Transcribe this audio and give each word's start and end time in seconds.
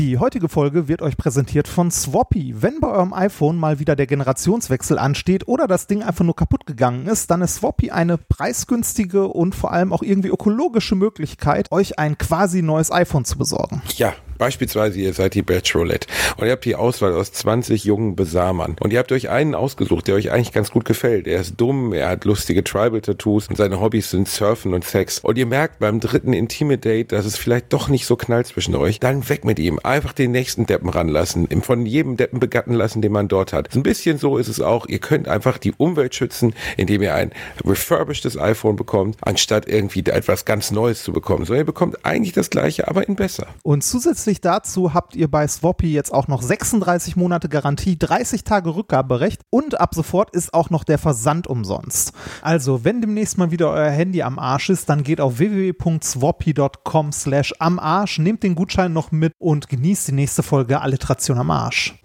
Die 0.00 0.16
heutige 0.16 0.48
Folge 0.48 0.88
wird 0.88 1.02
euch 1.02 1.18
präsentiert 1.18 1.68
von 1.68 1.90
Swappy. 1.90 2.54
Wenn 2.62 2.80
bei 2.80 2.88
eurem 2.88 3.12
iPhone 3.12 3.58
mal 3.58 3.80
wieder 3.80 3.96
der 3.96 4.06
Generationswechsel 4.06 4.98
ansteht 4.98 5.46
oder 5.46 5.66
das 5.66 5.88
Ding 5.88 6.02
einfach 6.02 6.24
nur 6.24 6.34
kaputt 6.34 6.64
gegangen 6.64 7.06
ist, 7.06 7.30
dann 7.30 7.42
ist 7.42 7.56
Swappy 7.56 7.90
eine 7.90 8.16
preisgünstige 8.16 9.28
und 9.28 9.54
vor 9.54 9.72
allem 9.72 9.92
auch 9.92 10.02
irgendwie 10.02 10.30
ökologische 10.30 10.94
Möglichkeit, 10.94 11.70
euch 11.70 11.98
ein 11.98 12.16
quasi 12.16 12.62
neues 12.62 12.90
iPhone 12.90 13.26
zu 13.26 13.36
besorgen. 13.36 13.82
Ja, 13.98 14.14
Beispielsweise, 14.40 14.98
ihr 14.98 15.12
seid 15.12 15.34
die 15.34 15.42
Bachelorette 15.42 16.08
und 16.38 16.46
ihr 16.46 16.52
habt 16.52 16.64
die 16.64 16.74
Auswahl 16.74 17.12
aus 17.12 17.30
20 17.30 17.84
jungen 17.84 18.16
Besamern 18.16 18.74
und 18.80 18.90
ihr 18.90 18.98
habt 18.98 19.12
euch 19.12 19.28
einen 19.28 19.54
ausgesucht, 19.54 20.08
der 20.08 20.14
euch 20.14 20.30
eigentlich 20.30 20.52
ganz 20.52 20.70
gut 20.70 20.86
gefällt. 20.86 21.26
Er 21.26 21.42
ist 21.42 21.60
dumm, 21.60 21.92
er 21.92 22.08
hat 22.08 22.24
lustige 22.24 22.64
Tribal-Tattoos 22.64 23.48
und 23.48 23.56
seine 23.56 23.82
Hobbys 23.82 24.08
sind 24.08 24.28
Surfen 24.28 24.72
und 24.72 24.82
Sex. 24.82 25.18
Und 25.18 25.36
ihr 25.36 25.44
merkt 25.44 25.80
beim 25.80 26.00
dritten 26.00 26.32
Intimate-Date, 26.32 27.12
dass 27.12 27.26
es 27.26 27.36
vielleicht 27.36 27.70
doch 27.74 27.88
nicht 27.88 28.06
so 28.06 28.16
knallt 28.16 28.46
zwischen 28.46 28.74
euch. 28.76 28.98
Dann 28.98 29.28
weg 29.28 29.44
mit 29.44 29.58
ihm. 29.58 29.78
Einfach 29.82 30.14
den 30.14 30.30
nächsten 30.30 30.64
Deppen 30.64 30.88
ranlassen. 30.88 31.46
Von 31.60 31.84
jedem 31.84 32.16
Deppen 32.16 32.40
begatten 32.40 32.72
lassen, 32.72 33.02
den 33.02 33.12
man 33.12 33.28
dort 33.28 33.52
hat. 33.52 33.76
Ein 33.76 33.82
bisschen 33.82 34.16
so 34.16 34.38
ist 34.38 34.48
es 34.48 34.62
auch. 34.62 34.86
Ihr 34.86 35.00
könnt 35.00 35.28
einfach 35.28 35.58
die 35.58 35.74
Umwelt 35.76 36.14
schützen, 36.14 36.54
indem 36.78 37.02
ihr 37.02 37.14
ein 37.14 37.32
refurbishedes 37.62 38.38
iPhone 38.38 38.76
bekommt, 38.76 39.18
anstatt 39.20 39.68
irgendwie 39.68 40.00
etwas 40.06 40.46
ganz 40.46 40.70
Neues 40.70 41.02
zu 41.02 41.12
bekommen. 41.12 41.44
So, 41.44 41.52
ihr 41.52 41.64
bekommt 41.64 42.06
eigentlich 42.06 42.32
das 42.32 42.48
gleiche, 42.48 42.88
aber 42.88 43.06
in 43.06 43.16
besser. 43.16 43.46
Und 43.62 43.84
zusätzlich 43.84 44.29
Zusätzlich 44.30 44.42
dazu 44.42 44.94
habt 44.94 45.16
ihr 45.16 45.28
bei 45.28 45.48
Swappy 45.48 45.92
jetzt 45.92 46.14
auch 46.14 46.28
noch 46.28 46.40
36 46.40 47.16
Monate 47.16 47.48
Garantie, 47.48 47.98
30 47.98 48.44
Tage 48.44 48.76
Rückgaberecht 48.76 49.42
und 49.50 49.80
ab 49.80 49.92
sofort 49.92 50.30
ist 50.36 50.54
auch 50.54 50.70
noch 50.70 50.84
der 50.84 50.98
Versand 50.98 51.48
umsonst. 51.48 52.12
Also, 52.40 52.84
wenn 52.84 53.00
demnächst 53.00 53.38
mal 53.38 53.50
wieder 53.50 53.72
euer 53.72 53.90
Handy 53.90 54.22
am 54.22 54.38
Arsch 54.38 54.70
ist, 54.70 54.88
dann 54.88 55.02
geht 55.02 55.20
auf 55.20 55.40
www.swappy.com 55.40 57.10
slash 57.10 57.54
am 57.58 57.80
Arsch, 57.80 58.20
nehmt 58.20 58.44
den 58.44 58.54
Gutschein 58.54 58.92
noch 58.92 59.10
mit 59.10 59.32
und 59.40 59.68
genießt 59.68 60.06
die 60.06 60.12
nächste 60.12 60.44
Folge 60.44 60.80
Alliteration 60.80 61.38
am 61.38 61.50
Arsch. 61.50 61.96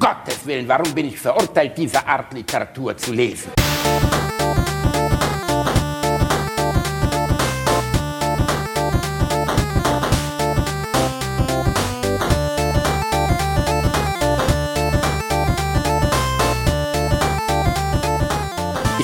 Gottes 0.00 0.44
Willen, 0.46 0.66
warum 0.66 0.92
bin 0.96 1.06
ich 1.06 1.20
verurteilt, 1.20 1.78
diese 1.78 2.04
Art 2.04 2.34
Literatur 2.34 2.96
zu 2.96 3.12
lesen? 3.12 3.52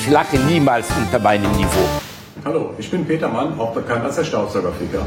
Ich 0.04 0.10
lache 0.10 0.36
niemals 0.36 0.88
unter 0.98 1.20
meinem 1.20 1.52
Niveau. 1.52 1.88
Hallo, 2.44 2.74
ich 2.76 2.90
bin 2.90 3.04
Peter 3.04 3.28
Mann, 3.28 3.56
auch 3.60 3.72
bekannt 3.72 4.04
als 4.04 4.16
der 4.16 4.24
Staubsaugerficker. 4.24 5.06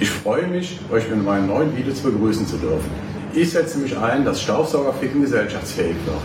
Ich 0.00 0.10
freue 0.10 0.48
mich, 0.48 0.80
euch 0.90 1.08
mit 1.08 1.24
meinem 1.24 1.46
neuen 1.46 1.76
Video 1.76 1.94
zu 1.94 2.10
begrüßen 2.10 2.44
zu 2.44 2.56
dürfen. 2.56 2.90
Ich 3.32 3.52
setze 3.52 3.78
mich 3.78 3.96
ein, 3.96 4.24
dass 4.24 4.42
Staubsaugerficken 4.42 5.20
gesellschaftsfähig 5.20 5.94
wird. 6.04 6.16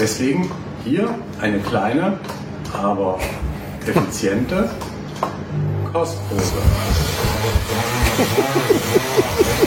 Deswegen 0.00 0.50
hier 0.84 1.08
eine 1.40 1.60
kleine, 1.60 2.18
aber 2.72 3.20
effiziente 3.86 4.68
Kostprobe. 5.92 6.42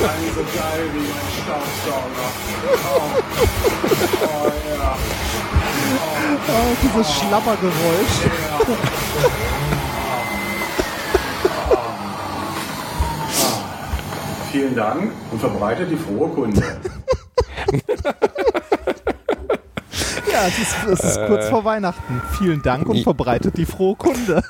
Einen 0.00 0.32
so 0.32 0.42
geil 0.56 0.84
wie 0.94 1.10
ein 1.10 1.28
Staubsauger. 1.42 2.28
Oh, 2.84 3.02
oh 4.22 4.52
ja. 4.78 4.96
Oh, 6.46 6.70
dieses 6.82 7.08
Schlappergeräusch. 7.14 8.16
Vielen 14.52 14.76
Dank 14.76 15.12
und 15.32 15.40
verbreitet 15.40 15.90
die 15.90 15.96
frohe 15.96 16.28
Kunde. 16.28 16.62
Ja, 20.32 20.46
es 20.46 20.58
ist, 20.58 20.76
es 20.88 21.00
ist 21.00 21.26
kurz 21.26 21.48
vor 21.48 21.64
Weihnachten. 21.64 22.22
Vielen 22.38 22.62
Dank 22.62 22.88
und 22.88 23.02
verbreitet 23.02 23.56
die 23.56 23.66
frohe 23.66 23.96
Kunde. 23.96 24.44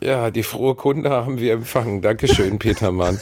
Ja, 0.00 0.32
die 0.32 0.42
frohe 0.42 0.74
Kunde 0.74 1.10
haben 1.10 1.38
wir 1.38 1.52
empfangen. 1.52 2.02
Dankeschön, 2.02 2.58
Peter 2.58 2.90
Mann. 2.90 3.20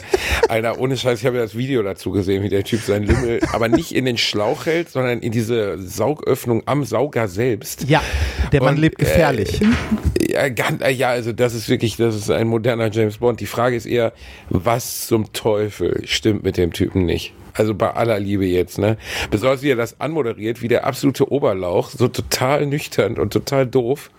Alter, 0.51 0.79
ohne 0.79 0.97
Scheiß, 0.97 1.21
ich 1.21 1.25
habe 1.25 1.37
ja 1.37 1.43
das 1.43 1.55
Video 1.55 1.81
dazu 1.81 2.11
gesehen, 2.11 2.43
wie 2.43 2.49
der 2.49 2.65
Typ 2.65 2.81
seinen 2.81 3.07
Lümmel, 3.07 3.39
aber 3.53 3.69
nicht 3.69 3.95
in 3.95 4.03
den 4.03 4.17
Schlauch 4.17 4.65
hält, 4.65 4.89
sondern 4.89 5.19
in 5.19 5.31
diese 5.31 5.77
Saugöffnung 5.81 6.63
am 6.65 6.83
Sauger 6.83 7.29
selbst. 7.29 7.85
Ja, 7.87 8.03
der 8.51 8.61
Mann 8.61 8.75
Und, 8.75 8.81
lebt 8.81 8.97
gefährlich. 8.97 9.61
Äh, 9.61 9.67
ja, 10.33 10.49
ganz, 10.49 10.83
äh, 10.83 10.91
ja, 10.91 11.11
also 11.11 11.31
das 11.31 11.53
ist 11.53 11.69
wirklich, 11.69 11.95
das 11.95 12.17
ist 12.17 12.29
ein 12.29 12.47
moderner 12.47 12.91
James 12.91 13.19
Bond. 13.19 13.39
Die 13.39 13.45
Frage 13.45 13.77
ist 13.77 13.85
eher, 13.85 14.11
was 14.49 15.07
zum 15.07 15.31
Teufel 15.31 16.01
stimmt 16.05 16.43
mit 16.43 16.57
dem 16.57 16.73
Typen 16.73 17.05
nicht? 17.05 17.31
Also 17.53 17.73
bei 17.73 17.91
aller 17.91 18.19
Liebe 18.19 18.45
jetzt, 18.45 18.77
ne? 18.77 18.97
Besonders 19.29 19.61
wie 19.61 19.69
er 19.69 19.77
das 19.77 20.01
anmoderiert, 20.01 20.61
wie 20.61 20.67
der 20.67 20.85
absolute 20.85 21.31
Oberlauch, 21.31 21.91
so 21.91 22.09
total 22.09 22.65
nüchtern 22.65 23.17
und 23.17 23.31
total 23.31 23.67
doof. 23.67 24.11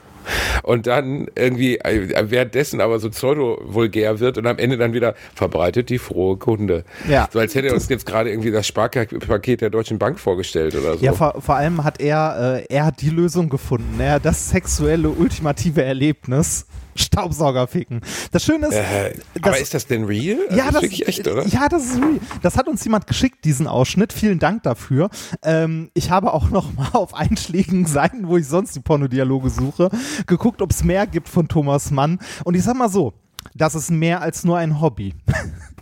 Und 0.62 0.86
dann 0.86 1.26
irgendwie 1.34 1.78
äh, 1.78 2.30
währenddessen 2.30 2.80
aber 2.80 2.98
so 2.98 3.10
pseudo-vulgär 3.10 4.20
wird 4.20 4.38
und 4.38 4.46
am 4.46 4.58
Ende 4.58 4.76
dann 4.76 4.92
wieder 4.92 5.14
verbreitet 5.34 5.90
die 5.90 5.98
frohe 5.98 6.36
Kunde. 6.36 6.84
Ja. 7.08 7.28
So 7.32 7.38
als 7.38 7.54
hätte 7.54 7.68
er 7.68 7.74
uns 7.74 7.88
jetzt 7.88 8.06
gerade 8.06 8.30
irgendwie 8.30 8.50
das 8.50 8.66
Sparpaket 8.66 9.60
der 9.60 9.70
Deutschen 9.70 9.98
Bank 9.98 10.18
vorgestellt 10.18 10.74
oder 10.74 10.96
so. 10.96 11.04
Ja, 11.04 11.12
vor, 11.12 11.40
vor 11.40 11.56
allem 11.56 11.84
hat 11.84 12.00
er, 12.00 12.62
äh, 12.68 12.74
er 12.74 12.86
hat 12.86 13.00
die 13.00 13.10
Lösung 13.10 13.48
gefunden. 13.48 14.00
Er 14.00 14.12
hat 14.12 14.24
das 14.24 14.50
sexuelle, 14.50 15.08
ultimative 15.08 15.82
Erlebnis. 15.82 16.66
Staubsauger 16.94 17.66
ficken. 17.66 18.00
Das 18.30 18.44
Schöne 18.44 18.68
ist, 18.68 18.74
äh, 18.74 19.14
aber 19.40 19.58
ist 19.58 19.74
das 19.74 19.86
denn 19.86 20.04
real? 20.04 20.38
Also 20.48 20.56
ja, 20.56 20.66
ist 20.66 20.74
das, 20.74 20.82
wirklich 20.82 21.08
echt, 21.08 21.28
oder? 21.28 21.46
Ja, 21.46 21.68
das 21.68 21.84
ist 21.86 21.96
real. 21.96 22.20
Das 22.42 22.56
hat 22.56 22.68
uns 22.68 22.84
jemand 22.84 23.06
geschickt, 23.06 23.44
diesen 23.44 23.66
Ausschnitt. 23.66 24.12
Vielen 24.12 24.38
Dank 24.38 24.62
dafür. 24.62 25.10
Ähm, 25.42 25.90
ich 25.94 26.10
habe 26.10 26.32
auch 26.32 26.50
noch 26.50 26.72
mal 26.74 26.88
auf 26.92 27.14
einschlägigen 27.14 27.86
Seiten, 27.86 28.28
wo 28.28 28.36
ich 28.36 28.46
sonst 28.46 28.74
die 28.76 28.80
Pornodialoge 28.80 29.50
suche, 29.50 29.90
geguckt, 30.26 30.62
ob 30.62 30.70
es 30.70 30.84
mehr 30.84 31.06
gibt 31.06 31.28
von 31.28 31.48
Thomas 31.48 31.90
Mann. 31.90 32.18
Und 32.44 32.54
ich 32.54 32.62
sag 32.62 32.76
mal 32.76 32.88
so, 32.88 33.14
das 33.54 33.74
ist 33.74 33.90
mehr 33.90 34.22
als 34.22 34.44
nur 34.44 34.58
ein 34.58 34.80
Hobby. 34.80 35.14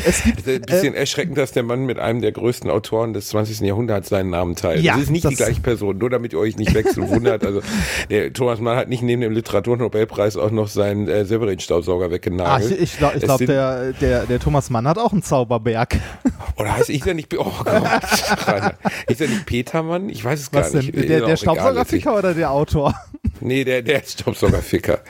es 0.06 0.24
gibt 0.24 0.48
Ein 0.48 0.62
bisschen 0.62 0.94
erschreckend, 0.94 1.38
dass 1.38 1.52
der 1.52 1.64
Mann 1.64 1.86
mit 1.86 1.98
einem 2.00 2.22
der 2.22 2.32
größten 2.32 2.70
Autoren 2.70 3.14
des 3.14 3.30
20. 3.30 3.62
Jahrhunderts 3.62 4.10
seinen 4.10 4.30
Namen 4.30 4.56
teilt. 4.56 4.82
Ja, 4.82 4.94
das 4.94 5.04
ist 5.04 5.10
nicht 5.10 5.26
das- 5.26 5.32
die 5.32 5.38
gleiche 5.38 5.62
Person, 5.62 5.98
nur 5.98 6.10
damit 6.10 6.34
ihr 6.34 6.40
euch 6.40 6.58
nicht 6.58 6.74
wechseln 6.74 7.10
wundert. 7.10 7.44
Also 7.46 7.62
der 8.10 8.32
Thomas 8.34 8.60
Mann 8.60 8.78
hat 8.78 8.90
nicht 8.90 9.02
neben 9.04 9.22
dem 9.22 9.32
Literatur-Nobelpreis 9.34 10.38
auch 10.38 10.52
noch 10.52 10.68
seinen 10.68 11.08
äh, 11.08 11.26
Severin-Staubsauger 11.26 12.06
Ah, 12.08 12.12
weggenagelt. 12.12 12.72
ich 12.72 12.82
ich 12.82 12.98
glaube, 12.98 13.18
ich 13.18 13.24
Es 13.24 13.28
glaub, 13.28 13.40
der, 13.40 13.94
der, 13.94 14.26
der 14.26 14.40
Thomas 14.40 14.70
Mann 14.70 14.88
hat 14.88 14.98
auch 14.98 15.12
einen 15.12 15.24
Zauberberg. 15.24 15.98
Oder 16.58 16.78
heißt 16.78 16.90
ich 16.90 17.04
ja 17.06 17.14
nicht, 17.14 17.36
oh 17.38 17.52
Gott, 17.64 18.76
ist 19.08 19.22
er 19.22 19.28
nicht 19.28 19.46
Petermann? 19.46 20.10
Ich 20.10 20.24
weiß 20.24 20.40
es 20.40 20.52
gar 20.52 20.62
Was 20.64 20.72
denn? 20.72 20.82
nicht. 20.86 21.10
Der, 21.10 21.22
der 21.26 21.38
Staubsaugerficker 21.38 22.16
oder 22.16 22.34
der 22.34 22.52
Autor? 22.52 22.94
Nee, 23.46 23.64
der, 23.66 23.82
der 23.82 24.02
ist 24.04 24.20
Staubsaugerficker. 24.22 25.02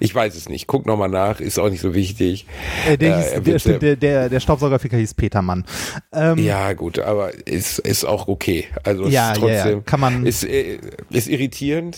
Ich 0.00 0.14
weiß 0.14 0.34
es 0.34 0.48
nicht. 0.48 0.66
Guck 0.66 0.86
nochmal 0.86 1.08
nach, 1.08 1.38
ist 1.40 1.58
auch 1.58 1.70
nicht 1.70 1.80
so 1.80 1.94
wichtig. 1.94 2.46
Äh, 2.88 2.98
der, 2.98 3.14
Äh, 3.16 3.22
hieß, 3.22 3.26
er 3.32 3.40
der, 3.40 3.58
stimmt, 3.60 3.62
sehr- 3.62 3.78
der, 3.78 3.96
der, 3.96 4.28
der 4.28 4.40
Staubsaugerficker 4.40 4.96
hieß 4.96 5.14
Petermann. 5.14 5.64
Ähm, 6.12 6.38
Ja, 6.38 6.72
gut, 6.72 6.98
aber 6.98 7.32
ist, 7.46 7.78
ist 7.78 8.04
auch 8.04 8.26
okay. 8.28 8.66
Also 8.82 9.06
Ja, 9.06 9.32
ist 9.32 9.40
ja, 9.40 9.48
ja. 9.48 9.62
trotzdem 9.62 9.84
Kann 9.84 10.00
man- 10.00 10.26
ist, 10.26 10.44
äh, 10.44 10.78
ist 11.10 11.28
irritierend, 11.28 11.96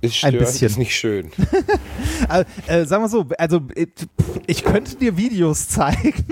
ist 0.00 0.24
Ein 0.24 0.30
störend, 0.32 0.38
bisschen. 0.40 0.66
ist 0.68 0.78
nicht 0.78 0.94
schön. 0.96 1.30
Äh, 2.30 2.44
äh, 2.82 2.86
sagen 2.86 3.02
wir 3.04 3.08
so, 3.08 3.26
also 3.38 3.60
äh, 3.74 3.86
ich 4.46 4.64
könnte 4.64 4.96
dir 4.96 5.16
Videos 5.18 5.68
zeigen. 5.68 6.24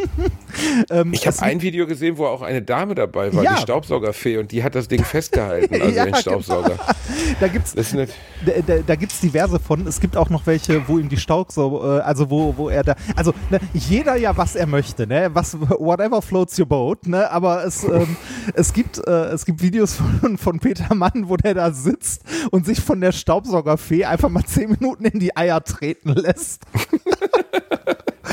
ähm, 0.90 1.12
Ich 1.12 1.26
habe 1.26 1.34
es- 1.36 1.42
ein 1.42 1.62
Video 1.62 1.86
gesehen, 1.86 2.18
wo 2.18 2.26
auch 2.26 2.42
eine 2.42 2.62
Dame 2.62 2.94
dabei 2.94 3.32
war, 3.34 3.42
Ja. 3.44 3.54
die 3.54 3.62
Staubsaugerfee, 3.62 4.38
und 4.38 4.52
die 4.52 4.62
hat 4.64 4.74
das 4.74 4.88
Ding 4.88 5.04
festgehalten, 5.04 5.74
also 5.80 5.94
Ja, 5.96 6.04
den 6.04 6.14
Staubsauger. 6.14 6.76
Da 7.40 7.46
nicht, 7.48 8.14
da, 8.44 8.52
da, 8.66 8.74
da 8.86 8.94
gibt's 8.96 9.20
diverse 9.20 9.58
von. 9.58 9.86
Es 9.86 10.00
gibt 10.00 10.16
auch 10.16 10.28
noch 10.30 10.46
welche, 10.46 10.86
wo 10.88 10.98
ihm 10.98 11.08
die 11.08 11.16
Staubsauger, 11.16 11.98
äh, 11.98 12.00
also 12.02 12.30
wo, 12.30 12.54
wo 12.56 12.68
er 12.68 12.82
da, 12.82 12.94
also 13.16 13.32
ne, 13.50 13.58
jeder 13.72 14.16
ja, 14.16 14.36
was 14.36 14.54
er 14.56 14.66
möchte, 14.66 15.06
ne, 15.06 15.30
was, 15.32 15.54
whatever 15.60 16.20
floats 16.22 16.58
your 16.58 16.66
boat, 16.66 17.06
ne, 17.06 17.30
aber 17.30 17.64
es, 17.64 17.84
ähm, 17.84 18.16
es 18.54 18.72
gibt, 18.72 18.98
äh, 19.06 19.26
es 19.26 19.44
gibt 19.44 19.62
Videos 19.62 19.94
von, 19.94 20.36
von 20.38 20.58
Peter 20.60 20.94
Mann, 20.94 21.28
wo 21.28 21.36
der 21.36 21.54
da 21.54 21.70
sitzt 21.72 22.22
und 22.50 22.66
sich 22.66 22.80
von 22.80 23.00
der 23.00 23.12
Staubsaugerfee 23.12 24.04
einfach 24.04 24.28
mal 24.28 24.44
zehn 24.44 24.70
Minuten 24.70 25.04
in 25.04 25.18
die 25.18 25.36
Eier 25.36 25.62
treten 25.64 26.10
lässt. 26.12 26.62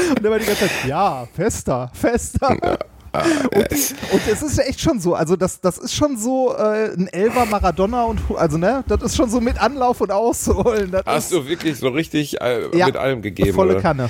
Und 0.10 0.24
er 0.24 0.32
war 0.32 0.40
die 0.40 0.46
ganze 0.46 0.62
Zeit, 0.62 0.72
ja, 0.88 1.28
fester, 1.34 1.92
fester. 1.94 2.50
Und, 3.12 3.72
die, 3.72 4.14
und 4.14 4.22
es 4.32 4.42
ist 4.44 4.58
ja 4.58 4.66
echt 4.66 4.80
schon 4.82 5.00
so, 5.00 5.16
also 5.16 5.36
das, 5.36 5.60
das 5.60 5.80
ist 5.80 5.96
schon 5.96 6.16
so 6.18 6.56
äh, 6.56 6.94
ein 6.94 7.08
Elfer 7.08 7.46
Maradona 7.48 8.04
und 8.04 8.22
also 8.36 8.58
ne, 8.58 8.84
das 8.88 9.02
ist 9.02 9.16
schon 9.16 9.30
so 9.32 9.42
mit 9.42 9.60
Anlauf 9.60 10.00
und 10.02 10.12
Ausholen. 10.12 10.92
Das 10.92 11.04
hast 11.08 11.24
ist 11.26 11.34
du 11.34 11.48
wirklich 11.48 11.80
so 11.80 11.90
richtig 11.90 12.40
äh, 12.40 12.76
Ja, 12.78 12.86
mit 12.86 12.98
allem 12.98 13.24
gegeben, 13.24 13.54
volle 13.54 13.74
oder? 13.74 13.82
Kanne. 13.82 14.10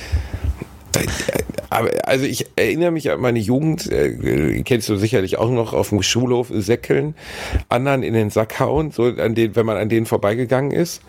Aber 1.69 1.89
also 2.05 2.25
ich 2.25 2.47
erinnere 2.55 2.89
mich 2.91 3.11
an 3.11 3.19
meine 3.21 3.37
Jugend, 3.39 3.91
äh, 3.91 4.63
kennst 4.63 4.89
du 4.89 4.95
sicherlich 4.97 5.37
auch 5.37 5.49
noch 5.51 5.73
auf 5.73 5.89
dem 5.89 6.01
Schulhof 6.01 6.47
säckeln, 6.51 7.13
anderen 7.69 8.01
in 8.01 8.13
den 8.15 8.31
Sack 8.31 8.59
hauen, 8.59 8.89
so 8.91 9.03
an 9.03 9.35
den, 9.35 9.55
wenn 9.55 9.65
man 9.67 9.77
an 9.77 9.87
denen 9.89 10.05
vorbeigegangen 10.07 10.71
ist. 10.71 11.01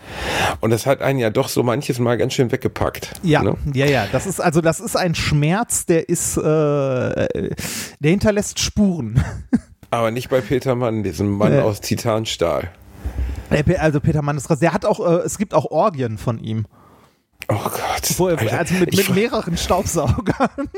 Und 0.59 0.69
das 0.69 0.85
hat 0.85 1.01
einen 1.01 1.17
ja 1.19 1.31
doch 1.31 1.49
so 1.49 1.63
manches 1.63 1.97
Mal 1.99 2.17
ganz 2.17 2.33
schön 2.33 2.51
weggepackt. 2.51 3.11
Ja, 3.23 3.41
ne? 3.41 3.55
ja, 3.73 3.87
ja. 3.87 4.05
Das 4.11 4.27
ist 4.27 4.39
also 4.39 4.61
das 4.61 4.79
ist 4.79 4.95
ein 4.95 5.15
Schmerz, 5.15 5.85
der 5.87 6.07
ist, 6.09 6.37
äh, 6.37 6.41
der 6.41 8.11
hinterlässt 8.11 8.59
Spuren. 8.59 9.23
Aber 9.89 10.11
nicht 10.11 10.29
bei 10.29 10.41
Peter 10.41 10.75
Mann, 10.75 11.01
diesem 11.03 11.29
Mann 11.31 11.53
Nee. 11.53 11.59
aus 11.61 11.81
Titanstahl. 11.81 12.69
Pe- 13.49 13.79
Also 13.81 13.99
Peter 13.99 14.21
Mann 14.21 14.37
ist 14.37 14.49
raus. 14.49 14.59
Der 14.59 14.73
hat 14.73 14.85
auch, 14.85 14.99
äh, 15.05 15.25
es 15.25 15.37
gibt 15.37 15.53
auch 15.53 15.65
Orgien 15.65 16.17
von 16.17 16.39
ihm. 16.39 16.65
Oh 17.47 17.55
Gott. 17.55 18.17
Wo, 18.17 18.27
also 18.27 18.73
mit, 18.75 18.95
mit 18.95 19.09
mehreren 19.09 19.57
Staubsaugern. 19.57 20.69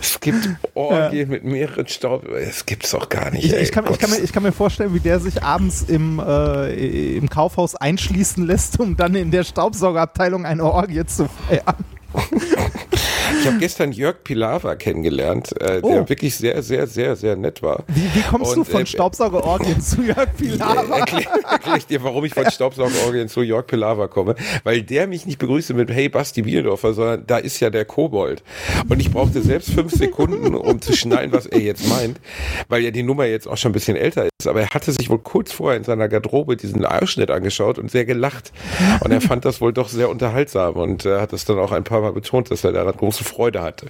Es 0.00 0.20
gibt 0.20 0.48
Orgien 0.74 1.28
mit 1.28 1.44
mehreren 1.44 1.86
Staub. 1.86 2.28
Es 2.28 2.66
gibt's 2.66 2.90
doch 2.90 3.08
gar 3.08 3.30
nicht. 3.30 3.44
Ich, 3.44 3.52
ich, 3.52 3.72
kann, 3.72 3.86
ich, 3.90 3.98
kann 3.98 4.10
mir, 4.10 4.18
ich 4.18 4.32
kann 4.32 4.42
mir 4.42 4.52
vorstellen, 4.52 4.94
wie 4.94 5.00
der 5.00 5.18
sich 5.20 5.42
abends 5.42 5.82
im, 5.82 6.18
äh, 6.18 7.16
im 7.16 7.28
Kaufhaus 7.28 7.74
einschließen 7.74 8.46
lässt, 8.46 8.78
um 8.80 8.96
dann 8.96 9.14
in 9.14 9.30
der 9.30 9.44
Staubsaugerabteilung 9.44 10.44
eine 10.44 10.64
Orgie 10.64 11.04
zu 11.06 11.28
feiern. 11.28 11.84
Ich 13.40 13.46
habe 13.46 13.58
gestern 13.58 13.92
Jörg 13.92 14.22
Pilawa 14.24 14.74
kennengelernt, 14.76 15.52
äh, 15.60 15.80
Oh. 15.82 15.88
der 15.90 16.08
wirklich 16.08 16.36
sehr, 16.36 16.62
sehr, 16.62 16.86
sehr, 16.86 17.16
sehr 17.16 17.36
nett 17.36 17.62
war. 17.62 17.84
Wie, 17.88 18.02
wie 18.14 18.22
kommst 18.22 18.54
du 18.54 18.60
Und, 18.60 18.66
von 18.68 18.82
äh, 18.82 18.86
Staubsaugerorgien 18.86 19.80
zu 19.80 20.02
Jörg 20.02 20.28
Pilawa? 20.36 20.98
Erkläre 20.98 21.24
erklär 21.50 21.76
ich 21.76 21.86
dir, 21.86 22.02
warum 22.02 22.24
ich 22.24 22.34
von 22.34 22.50
Staubsaugerorgien 22.50 23.28
zu 23.28 23.42
Jörg 23.42 23.66
Pilawa 23.66 24.08
komme. 24.08 24.34
Weil 24.64 24.82
der 24.82 25.06
mich 25.06 25.26
nicht 25.26 25.38
begrüßte 25.38 25.74
mit 25.74 25.90
Hey 25.90 26.08
Basti 26.08 26.42
Bierdorfer, 26.42 26.94
sondern 26.94 27.26
da 27.26 27.38
ist 27.38 27.60
ja 27.60 27.70
der 27.70 27.84
Kobold. 27.84 28.42
Und 28.88 29.00
ich 29.00 29.10
brauchte 29.10 29.42
selbst 29.42 29.70
fünf 29.70 29.92
Sekunden, 29.92 30.54
um 30.54 30.80
zu 30.80 30.92
schnallen, 30.94 31.32
was 31.32 31.46
er 31.46 31.60
jetzt 31.60 31.88
meint, 31.88 32.20
weil 32.68 32.82
ja 32.82 32.90
die 32.90 33.02
Nummer 33.02 33.24
jetzt 33.26 33.46
auch 33.48 33.56
schon 33.56 33.70
ein 33.70 33.74
bisschen 33.74 33.96
älter 33.96 34.24
ist. 34.26 34.46
Aber 34.46 34.60
er 34.60 34.70
hatte 34.70 34.92
sich 34.92 35.08
wohl 35.10 35.18
kurz 35.18 35.52
vorher 35.52 35.76
in 35.78 35.84
seiner 35.84 36.08
Garderobe 36.08 36.56
diesen 36.56 36.84
Ausschnitt 36.84 37.30
angeschaut 37.30 37.78
und 37.78 37.90
sehr 37.90 38.04
gelacht. 38.04 38.52
Und 39.00 39.10
er 39.10 39.20
fand 39.20 39.44
das 39.44 39.60
wohl 39.60 39.72
doch 39.72 39.88
sehr 39.88 40.08
unterhaltsam 40.08 40.74
und 40.74 41.06
äh, 41.06 41.20
hat 41.20 41.32
es 41.32 41.44
dann 41.44 41.58
auch 41.58 41.72
ein 41.72 41.84
paar 41.84 42.00
Mal 42.00 42.12
betont, 42.12 42.50
dass 42.50 42.64
er 42.64 42.72
daran 42.72 42.96
große 43.14 43.24
Freude 43.24 43.62
hatte. 43.62 43.86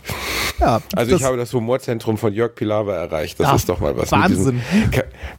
Ja, 0.61 0.81
Also 0.95 1.11
das- 1.13 1.21
ich 1.21 1.27
habe 1.27 1.37
das 1.37 1.53
Humorzentrum 1.53 2.17
von 2.19 2.33
Jörg 2.33 2.55
Pilawa 2.55 2.95
erreicht. 2.95 3.41
Das 3.41 3.49
Ah, 3.49 3.57
ist 3.57 3.69
doch 3.69 3.81
mal 3.81 3.97
was 3.97 4.13
Wahnsinn. 4.13 4.61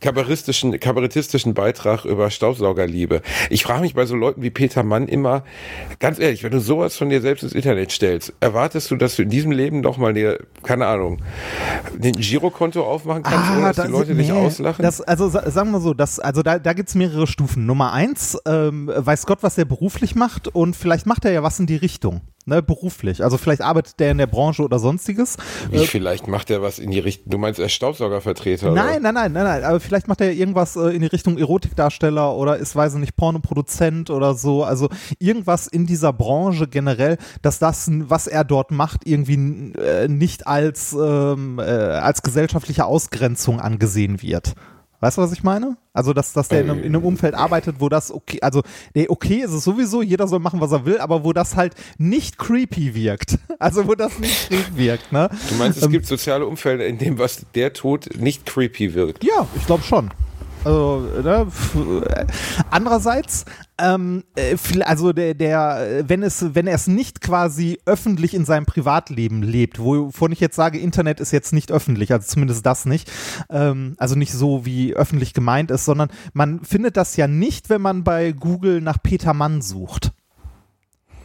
kabarettistischen, 0.01 0.79
kabarettistischen 0.79 1.53
Beitrag 1.53 2.05
über 2.05 2.29
Staubsaugerliebe. 2.29 3.21
Ich 3.49 3.63
frage 3.63 3.81
mich 3.81 3.93
bei 3.93 4.05
so 4.05 4.15
Leuten 4.15 4.41
wie 4.41 4.49
Peter 4.49 4.83
Mann 4.83 5.07
immer, 5.07 5.43
ganz 5.99 6.19
ehrlich, 6.19 6.43
wenn 6.43 6.51
du 6.51 6.59
sowas 6.59 6.95
von 6.97 7.09
dir 7.09 7.21
selbst 7.21 7.43
ins 7.43 7.53
Internet 7.53 7.91
stellst, 7.91 8.33
erwartest 8.39 8.91
du, 8.91 8.95
dass 8.95 9.15
du 9.15 9.21
in 9.23 9.29
diesem 9.29 9.51
Leben 9.51 9.81
doch 9.83 9.97
mal 9.97 10.13
dir, 10.13 10.39
keine 10.63 10.85
Ahnung, 10.87 11.21
ein 12.01 12.11
Girokonto 12.13 12.83
aufmachen 12.83 13.23
kannst, 13.23 13.51
ohne 13.51 13.61
dass 13.67 13.75
da 13.77 13.85
die 13.85 13.91
Leute 13.91 14.07
sind- 14.07 14.17
dich 14.17 14.31
Ah, 14.31 14.35
nee, 14.35 14.45
auslachen? 14.47 14.83
Das, 14.83 15.01
also 15.01 15.29
sa- 15.29 15.49
sagen 15.49 15.71
wir 15.71 15.79
so, 15.79 15.93
das, 15.93 16.19
also 16.19 16.41
da, 16.43 16.59
da 16.59 16.73
gibt 16.73 16.89
es 16.89 16.95
mehrere 16.95 17.27
Stufen. 17.27 17.65
Nummer 17.65 17.93
eins, 17.93 18.37
ähm, 18.47 18.91
weiß 18.93 19.25
Gott, 19.25 19.39
was 19.41 19.57
er 19.57 19.65
beruflich 19.65 20.15
macht 20.15 20.47
und 20.47 20.75
vielleicht 20.75 21.05
macht 21.05 21.25
er 21.25 21.31
ja 21.31 21.43
was 21.43 21.59
in 21.59 21.67
die 21.67 21.75
Richtung. 21.77 22.21
Ne, 22.47 22.61
beruflich. 22.61 23.23
Also 23.23 23.37
vielleicht 23.39 23.61
arbeitet 23.63 23.75
der 23.83 24.12
in 24.12 24.18
der 24.18 24.27
Branche 24.27 24.63
oder 24.63 24.80
sonstiges. 24.80 25.38
Wie, 25.72 25.86
vielleicht 25.86 26.27
macht 26.27 26.50
er 26.50 26.62
was 26.62 26.80
in 26.80 26.92
die 26.92 27.00
Richtung, 27.00 27.31
du 27.31 27.38
meinst, 27.38 27.60
er 27.60 27.68
ist 27.68 27.74
Staubsaugervertreter? 27.74 28.72
oder? 28.72 28.83
Nein, 28.83 29.01
nein, 29.01 29.13
nein, 29.13 29.31
nein, 29.31 29.44
nein. 29.44 29.63
Aber 29.63 29.80
vielleicht 29.80 30.07
macht 30.07 30.22
er 30.22 30.31
irgendwas 30.31 30.75
äh, 30.75 30.89
in 30.89 31.01
die 31.01 31.07
Richtung 31.07 31.38
Erotikdarsteller 31.38 32.36
oder 32.36 32.57
ist, 32.57 32.75
weiß 32.75 32.95
ich 32.95 33.00
nicht, 33.00 33.16
Pornoproduzent 33.16 34.10
oder 34.10 34.36
so. 34.36 34.63
Also 34.63 34.89
irgendwas 35.19 35.68
in 35.68 35.86
dieser 35.86 36.13
Branche 36.13 36.68
generell, 36.68 37.18
dass 37.42 37.60
das, 37.60 37.89
was 37.92 38.27
er 38.27 38.44
dort 38.44 38.72
macht, 38.72 39.01
irgendwie 39.06 39.74
äh, 39.78 40.07
nicht 40.07 40.48
als, 40.48 40.94
ähm, 40.94 41.60
äh, 41.60 41.62
als 41.62 42.21
gesellschaftliche 42.21 42.86
Ausgrenzung 42.86 43.60
angesehen 43.60 44.21
wird. 44.21 44.56
Weißt 45.00 45.18
du, 45.18 45.21
was 45.21 45.31
ich 45.33 45.44
meine? 45.44 45.77
Also, 45.94 46.13
dass, 46.13 46.33
dass 46.33 46.47
der 46.47 46.62
in 46.62 46.69
einem, 46.69 46.80
in 46.80 46.95
einem 46.95 47.03
Umfeld 47.06 47.36
arbeitet, 47.36 47.77
wo 47.80 47.89
das 47.89 48.12
okay, 48.12 48.39
also, 48.42 48.63
nee, 48.94 49.07
okay 49.09 49.42
ist 49.44 49.51
es 49.51 49.63
sowieso, 49.63 50.01
jeder 50.01 50.27
soll 50.27 50.39
machen, 50.39 50.59
was 50.62 50.71
er 50.71 50.86
will, 50.86 51.00
aber 51.00 51.24
wo 51.24 51.31
das 51.33 51.56
halt 51.56 51.74
nicht 51.97 52.38
creepy 52.38 52.95
wirkt. 52.95 53.38
Also, 53.59 53.88
wo 53.88 53.95
das 53.95 54.19
nicht 54.19 54.50
creepy 54.50 54.77
wirkt, 54.77 55.12
ne? 55.13 55.30
Du 55.50 55.56
meinst, 55.56 55.77
es 55.77 55.86
Ähm, 55.86 55.92
gibt 55.92 56.06
soziale 56.06 56.45
Umfelder, 56.45 56.86
in 56.86 56.97
dem, 56.97 57.18
was 57.19 57.45
der 57.56 57.71
tut, 57.74 58.09
nicht 58.19 58.45
creepy 58.45 58.94
wirkt. 58.94 59.24
Ja, 59.24 59.47
ich 59.56 59.65
glaube 59.65 59.83
schon. 59.83 60.12
Also, 60.65 61.07
ne, 61.23 61.47
äh, 62.09 62.25
andererseits, 62.71 63.45
ähm, 63.77 64.23
äh, 64.35 64.57
also 64.81 65.13
der, 65.13 65.35
der, 65.35 66.03
wenn 66.07 66.23
es, 66.23 66.56
wenn 66.56 66.65
er 66.65 66.73
es 66.73 66.88
nicht 66.88 67.21
quasi 67.21 67.77
öffentlich 67.85 68.33
in 68.33 68.45
seinem 68.45 68.65
Privatleben 68.65 69.44
lebt, 69.44 69.77
wovon 69.77 70.31
ich 70.31 70.39
jetzt 70.39 70.56
sage, 70.56 70.79
Internet 70.79 71.19
ist 71.19 71.31
jetzt 71.31 71.53
nicht 71.53 71.71
öffentlich, 71.71 72.12
also 72.12 72.27
zumindest 72.27 72.65
das 72.65 72.85
nicht, 72.85 73.12
ähm, 73.51 73.94
also 74.00 74.15
nicht 74.15 74.33
so 74.33 74.65
wie 74.65 74.95
öffentlich 74.95 75.35
gemeint 75.35 75.69
ist, 75.69 75.85
sondern 75.85 76.09
man 76.33 76.63
findet 76.65 76.97
das 76.97 77.15
ja 77.15 77.27
nicht, 77.27 77.69
wenn 77.69 77.81
man 77.81 78.03
bei 78.03 78.31
Google 78.31 78.81
nach 78.81 78.97
Peter 79.03 79.35
Mann 79.35 79.61
sucht. 79.61 80.13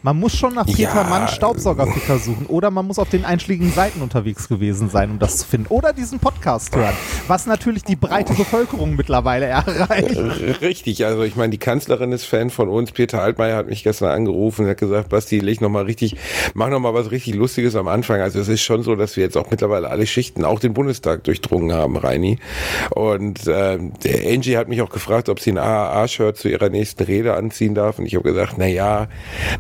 Man 0.03 0.19
muss 0.19 0.35
schon 0.35 0.55
nach 0.55 0.65
Peter 0.65 0.95
Ja. 0.95 1.05
Mann 1.05 1.29
Staubsaugerficker 1.29 2.19
suchen 2.19 2.47
oder 2.47 2.71
man 2.71 2.87
muss 2.87 2.99
auf 2.99 3.11
den 3.11 3.27
einschlägigen 3.27 3.71
Seiten 3.71 4.01
unterwegs 4.01 4.49
gewesen 4.49 4.89
sein, 4.89 5.11
um 5.11 5.19
das 5.19 5.37
zu 5.37 5.47
finden. 5.47 5.67
Oder 5.69 5.93
diesen 5.93 6.19
Podcast 6.21 6.75
hören, 6.75 6.95
was 7.29 7.45
natürlich 7.45 7.85
die 7.85 7.97
breite 7.97 8.33
Bevölkerung 8.33 8.97
mittlerweile 8.97 9.45
erreicht. 9.47 10.17
Richtig, 10.63 11.05
also 11.05 11.23
ich 11.23 11.37
meine, 11.37 11.51
die 11.51 11.59
Kanzlerin 11.59 12.13
ist 12.13 12.25
Fan 12.25 12.49
von 12.49 12.71
uns. 12.71 12.93
Peter 12.93 13.21
Altmaier 13.21 13.57
hat 13.57 13.67
mich 13.67 13.85
gestern 13.85 14.11
angerufen 14.11 14.65
und 14.65 14.71
hat 14.71 14.79
gesagt, 14.79 15.11
Basti, 15.11 15.39
leg 15.39 15.61
noch 15.61 15.69
mal 15.69 15.85
richtig, 15.85 16.17
mach 16.55 16.71
noch 16.71 16.81
mal 16.81 16.95
was 16.95 17.11
richtig 17.11 17.35
Lustiges 17.35 17.77
am 17.77 17.87
Anfang. 17.87 18.23
Also 18.23 18.41
es 18.41 18.49
ist 18.49 18.63
schon 18.63 18.83
so, 18.83 18.97
dass 18.97 19.17
wir 19.17 19.25
jetzt 19.25 19.37
auch 19.37 19.51
mittlerweile 19.51 19.91
alle 19.91 20.07
Schichten, 20.07 20.47
auch 20.47 20.61
den 20.61 20.73
Bundestag 20.73 21.25
durchdrungen 21.25 21.73
haben, 21.73 21.99
Reini. 21.99 22.39
Und 22.91 23.47
der 23.47 23.79
Angie 24.27 24.57
hat 24.57 24.69
mich 24.69 24.81
auch 24.81 24.91
gefragt, 24.91 25.29
ob 25.29 25.41
sie 25.41 25.51
ein 25.51 25.59
AAA-Shirt 25.59 26.39
zu 26.39 26.49
ihrer 26.49 26.71
nächsten 26.71 27.03
Rede 27.03 27.35
anziehen 27.35 27.75
darf. 27.75 27.99
Und 27.99 28.07
ich 28.07 28.15
habe 28.15 28.25
gesagt, 28.25 28.55
na 28.57 28.67
ja, 28.67 29.09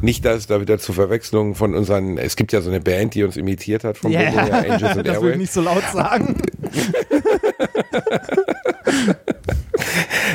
nicht, 0.00 0.24
dass 0.24 0.29
es 0.34 0.46
da 0.46 0.60
wieder 0.60 0.78
zu 0.78 0.92
Verwechslungen 0.92 1.54
von 1.54 1.74
unseren, 1.74 2.18
es 2.18 2.36
gibt 2.36 2.52
ja 2.52 2.60
so 2.60 2.70
eine 2.70 2.80
Band, 2.80 3.14
die 3.14 3.24
uns 3.24 3.36
imitiert 3.36 3.84
hat 3.84 4.00
Bingo, 4.00 4.18
ja, 4.18 4.30
Angels 4.30 4.96
and 4.96 5.06
das 5.06 5.20
will 5.20 5.32
ich 5.32 5.38
nicht 5.38 5.52
so 5.52 5.60
laut 5.60 5.84
sagen. 5.92 6.36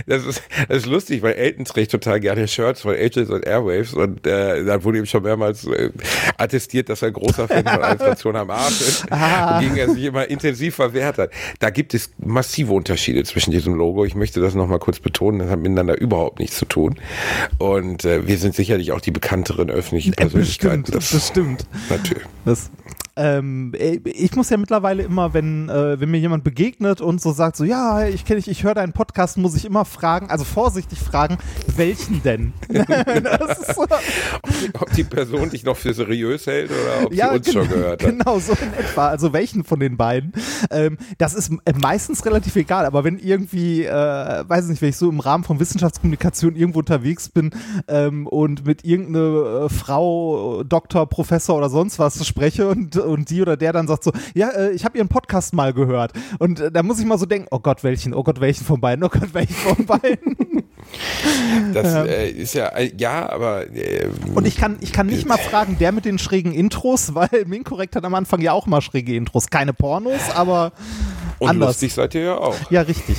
Das 0.07 0.23
ist, 0.25 0.43
das 0.67 0.77
ist 0.77 0.85
lustig, 0.85 1.21
weil 1.23 1.33
Elton 1.33 1.65
trägt 1.65 1.91
total 1.91 2.19
gerne 2.19 2.47
Shirts 2.47 2.81
von 2.81 2.93
Angels 2.95 3.29
und 3.29 3.45
Airwaves 3.45 3.93
und 3.93 4.25
äh, 4.27 4.63
da 4.63 4.83
wurde 4.83 4.99
ihm 4.99 5.05
schon 5.07 5.23
mehrmals 5.23 5.65
äh, 5.65 5.89
attestiert, 6.37 6.89
dass 6.89 7.01
er 7.01 7.07
ein 7.07 7.13
großer 7.13 7.47
Fan 7.47 7.63
von 7.63 7.81
Allstation 7.81 8.35
am 8.35 8.49
Arsch 8.51 8.81
ist, 8.81 9.05
Ah. 9.11 9.59
gegen 9.61 9.77
er 9.77 9.89
sich 9.89 10.03
immer 10.03 10.29
intensiv 10.29 10.75
verwehrt 10.75 11.17
hat. 11.17 11.31
Da 11.59 11.69
gibt 11.71 11.93
es 11.93 12.11
massive 12.19 12.71
Unterschiede 12.73 13.23
zwischen 13.23 13.49
diesem 13.51 13.73
Logo. 13.73 14.05
Ich 14.05 14.13
möchte 14.15 14.39
das 14.41 14.53
nochmal 14.53 14.79
kurz 14.79 14.99
betonen, 14.99 15.39
das 15.39 15.49
hat 15.49 15.59
miteinander 15.59 15.99
überhaupt 15.99 16.39
nichts 16.39 16.57
zu 16.57 16.65
tun. 16.65 16.99
Und 17.57 18.05
äh, 18.05 18.27
wir 18.27 18.37
sind 18.37 18.53
sicherlich 18.55 18.91
auch 18.91 19.01
die 19.01 19.11
bekannteren 19.11 19.69
öffentlichen 19.71 20.13
Persönlichkeiten. 20.13 20.83
bestimmt, 20.83 21.13
das 21.13 21.27
stimmt. 21.27 21.65
Natürlich. 21.89 22.23
Das, 22.45 22.69
ähm, 23.17 23.73
äh, 23.77 23.99
ich 24.03 24.35
muss 24.35 24.49
ja 24.49 24.57
mittlerweile 24.57 25.03
immer, 25.03 25.33
wenn, 25.33 25.69
äh, 25.69 25.99
wenn 25.99 26.11
mir 26.11 26.19
jemand 26.19 26.43
begegnet 26.43 27.01
und 27.01 27.21
so 27.21 27.31
sagt, 27.31 27.55
so 27.55 27.63
ja, 27.63 28.07
ich 28.07 28.25
kenne 28.25 28.39
dich, 28.39 28.49
ich 28.49 28.63
höre 28.63 28.73
deinen 28.73 28.93
Podcast, 28.93 29.37
muss 29.37 29.55
ich 29.55 29.65
immer 29.65 29.85
fragen, 29.85 30.29
also 30.29 30.43
vorsichtig 30.43 30.99
fragen, 30.99 31.37
welchen 31.75 32.21
denn? 32.23 32.53
so, 33.75 33.83
Ob 34.73 34.91
die, 34.93 35.03
Person 35.03 35.49
dich 35.49 35.63
noch 35.63 35.77
für 35.77 35.93
seriös 35.93 36.47
hält 36.47 36.71
oder 36.71 37.05
ob 37.05 37.13
sie 37.13 37.21
uns 37.21 37.53
schon 37.53 37.69
gehört 37.69 38.03
hat. 38.03 38.09
Genau, 38.09 38.39
so 38.39 38.53
in 38.53 38.73
etwa. 38.73 39.07
Also 39.07 39.31
welchen 39.33 39.63
von 39.63 39.79
den 39.79 39.97
beiden? 39.97 40.33
Ähm, 40.69 40.97
das 41.17 41.33
ist 41.33 41.51
äh, 41.65 41.73
meistens 41.79 42.25
relativ 42.25 42.55
egal, 42.55 42.85
aber 42.85 43.03
wenn 43.03 43.17
irgendwie, 43.19 43.85
äh, 43.85 43.89
weiß 44.47 44.65
ich 44.65 44.71
nicht, 44.71 44.81
wenn 44.81 44.89
ich 44.89 44.97
so 44.97 45.09
im 45.09 45.19
Rahmen 45.19 45.43
von 45.43 45.59
Wissenschaftskommunikation 45.59 46.55
irgendwo 46.55 46.79
unterwegs 46.79 47.29
bin 47.29 47.51
ähm, 47.87 48.27
und 48.27 48.65
mit 48.65 48.83
irgendeiner 48.83 49.65
äh, 49.65 49.69
Frau, 49.69 50.63
Doktor, 50.63 51.07
Professor 51.07 51.57
oder 51.57 51.69
sonst 51.69 51.99
was 51.99 52.25
spreche 52.25 52.67
und, 52.67 52.97
und 53.05 53.29
die 53.29 53.41
oder 53.41 53.57
der 53.57 53.73
dann 53.73 53.87
sagt 53.87 54.03
so, 54.03 54.11
ja, 54.33 54.49
äh, 54.49 54.71
ich 54.71 54.85
habe 54.85 54.97
ihren 54.97 55.07
Podcast 55.07 55.53
mal 55.53 55.73
gehört. 55.73 56.13
Und 56.39 56.59
äh, 56.59 56.71
da 56.71 56.83
muss 56.83 56.99
ich 56.99 57.05
mal 57.05 57.17
so 57.17 57.25
denken, 57.25 57.47
oh 57.51 57.59
Gott, 57.59 57.83
welchen, 57.83 58.13
oh 58.13 58.23
Gott, 58.23 58.41
welchen 58.41 58.65
von 58.65 58.81
beiden, 58.81 59.03
oh 59.03 59.09
Gott, 59.09 59.33
welchen 59.33 59.55
von 59.55 59.85
beiden. 59.85 60.35
Das 61.73 61.93
äh, 62.07 62.29
ist 62.29 62.53
ja, 62.53 62.67
äh, 62.67 62.91
ja, 62.97 63.29
aber 63.29 63.67
äh, 63.73 64.07
Und 64.35 64.45
ich 64.45 64.55
kann, 64.55 64.77
ich 64.81 64.93
kann 64.93 65.07
nicht 65.07 65.27
mal 65.27 65.37
fragen, 65.37 65.77
der 65.79 65.91
mit 65.91 66.05
den 66.05 66.19
schrägen 66.19 66.53
Intros, 66.53 67.15
weil 67.15 67.45
Minkorrekt 67.47 67.95
hat 67.95 68.05
am 68.05 68.13
Anfang 68.13 68.41
ja 68.41 68.51
auch 68.51 68.67
mal 68.67 68.81
schräge 68.81 69.15
Intros. 69.15 69.47
Keine 69.47 69.73
Pornos, 69.73 70.29
aber 70.35 70.73
und 71.39 71.49
anders. 71.49 71.69
lustig 71.69 71.93
seid 71.93 72.13
ihr 72.15 72.21
ja 72.21 72.37
auch. 72.37 72.55
Ja, 72.71 72.81
richtig. 72.81 73.17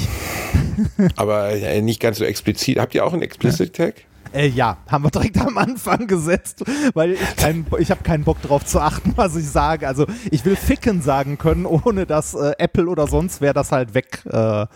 Aber 1.16 1.52
nicht 1.80 2.00
ganz 2.00 2.18
so 2.18 2.24
explizit. 2.24 2.78
Habt 2.78 2.94
ihr 2.94 3.04
auch 3.04 3.12
einen 3.12 3.22
Explicit 3.22 3.74
Tag? 3.74 3.94
Äh, 4.32 4.48
ja, 4.48 4.78
haben 4.88 5.04
wir 5.04 5.10
direkt 5.10 5.38
am 5.38 5.58
Anfang 5.58 6.06
gesetzt, 6.06 6.64
weil 6.94 7.12
ich, 7.12 7.36
kein, 7.36 7.66
ich 7.78 7.90
habe 7.90 8.02
keinen 8.02 8.24
Bock 8.24 8.40
drauf 8.42 8.64
zu 8.64 8.80
achten, 8.80 9.12
was 9.16 9.36
ich 9.36 9.48
sage. 9.48 9.86
Also 9.86 10.06
ich 10.30 10.44
will 10.44 10.56
ficken 10.56 11.02
sagen 11.02 11.38
können, 11.38 11.66
ohne 11.66 12.06
dass 12.06 12.34
äh, 12.34 12.52
Apple 12.58 12.88
oder 12.88 13.06
sonst 13.06 13.40
wer 13.40 13.54
das 13.54 13.72
halt 13.72 13.94
weg 13.94 14.22
äh, 14.26 14.66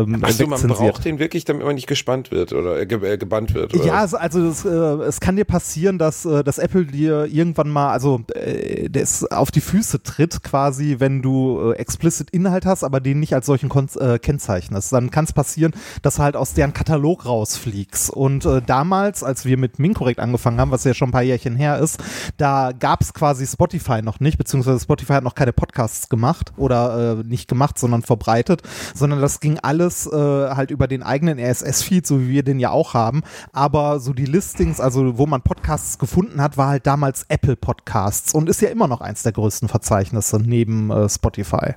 ähm, 0.00 0.18
Also 0.22 0.46
man 0.46 0.60
braucht 0.60 1.04
den 1.04 1.18
wirklich, 1.18 1.44
damit 1.44 1.64
man 1.64 1.74
nicht 1.74 1.86
gespannt 1.86 2.30
wird 2.30 2.52
oder 2.52 2.80
äh, 2.80 2.86
ge 2.86 3.02
äh, 3.04 3.18
gebannt 3.18 3.54
wird. 3.54 3.74
Oder? 3.74 3.84
Ja, 3.84 3.94
also, 3.94 4.16
also 4.16 4.46
das, 4.46 4.64
äh, 4.64 4.68
es 5.08 5.20
kann 5.20 5.36
dir 5.36 5.44
passieren, 5.44 5.98
dass, 5.98 6.24
äh, 6.24 6.42
dass 6.44 6.58
Apple 6.58 6.86
dir 6.86 7.26
irgendwann 7.26 7.68
mal, 7.68 7.90
also 7.90 8.22
äh, 8.34 8.88
das 8.88 9.24
auf 9.30 9.50
die 9.50 9.60
Füße 9.60 10.02
tritt 10.02 10.42
quasi, 10.42 10.96
wenn 10.98 11.22
du 11.22 11.72
äh, 11.72 11.76
explicit 11.76 12.30
Inhalt 12.30 12.66
hast, 12.66 12.84
aber 12.84 13.00
den 13.00 13.20
nicht 13.20 13.34
als 13.34 13.46
solchen 13.46 13.68
Kon 13.68 13.88
äh, 13.98 14.18
kennzeichnest. 14.18 14.92
Dann 14.92 15.10
kann 15.10 15.24
es 15.24 15.32
passieren, 15.32 15.72
dass 16.02 16.16
du 16.16 16.22
halt 16.22 16.36
aus 16.36 16.54
deren 16.54 16.72
Katalog 16.72 17.26
rausfliegst. 17.26 18.10
Und 18.10 18.46
äh, 18.46 18.62
damals, 18.64 19.22
als 19.22 19.44
wir 19.44 19.58
mit 19.58 19.78
Minkorrekt 19.78 20.20
angefangen 20.20 20.58
haben, 20.58 20.70
was 20.70 20.84
ja 20.84 20.94
schon 20.94 21.10
ein 21.10 21.12
paar 21.12 21.22
Jährchen 21.22 21.56
her 21.56 21.78
ist, 21.78 22.02
da 22.36 22.72
gab 22.72 23.02
es 23.02 23.12
quasi 23.12 23.46
Spotify 23.46 24.02
noch 24.02 24.20
nicht, 24.20 24.38
beziehungsweise 24.38 24.80
Spotify 24.80 25.14
hat 25.14 25.24
noch 25.24 25.34
keine 25.34 25.52
Podcasts 25.52 26.08
gemacht 26.08 26.52
oder 26.56 27.18
äh, 27.20 27.24
nicht 27.24 27.48
gemacht, 27.48 27.78
sondern 27.78 28.02
verbreitet, 28.02 28.62
sondern 28.94 29.20
das 29.20 29.40
ging 29.40 29.58
alles 29.60 29.83
äh, 29.86 30.10
halt 30.50 30.70
über 30.70 30.88
den 30.88 31.02
eigenen 31.02 31.38
RSS-Feed, 31.38 32.06
so 32.06 32.20
wie 32.20 32.28
wir 32.28 32.42
den 32.42 32.60
ja 32.60 32.70
auch 32.70 32.94
haben. 32.94 33.22
Aber 33.52 34.00
so 34.00 34.12
die 34.12 34.26
Listings, 34.26 34.80
also 34.80 35.18
wo 35.18 35.26
man 35.26 35.42
Podcasts 35.42 35.98
gefunden 35.98 36.40
hat, 36.40 36.56
war 36.56 36.68
halt 36.68 36.86
damals 36.86 37.24
Apple 37.28 37.56
Podcasts 37.56 38.34
und 38.34 38.48
ist 38.48 38.60
ja 38.60 38.68
immer 38.68 38.88
noch 38.88 39.00
eins 39.00 39.22
der 39.22 39.32
größten 39.32 39.68
Verzeichnisse 39.68 40.38
neben 40.40 40.90
äh, 40.90 41.08
Spotify. 41.08 41.74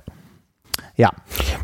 Ja. 0.96 1.12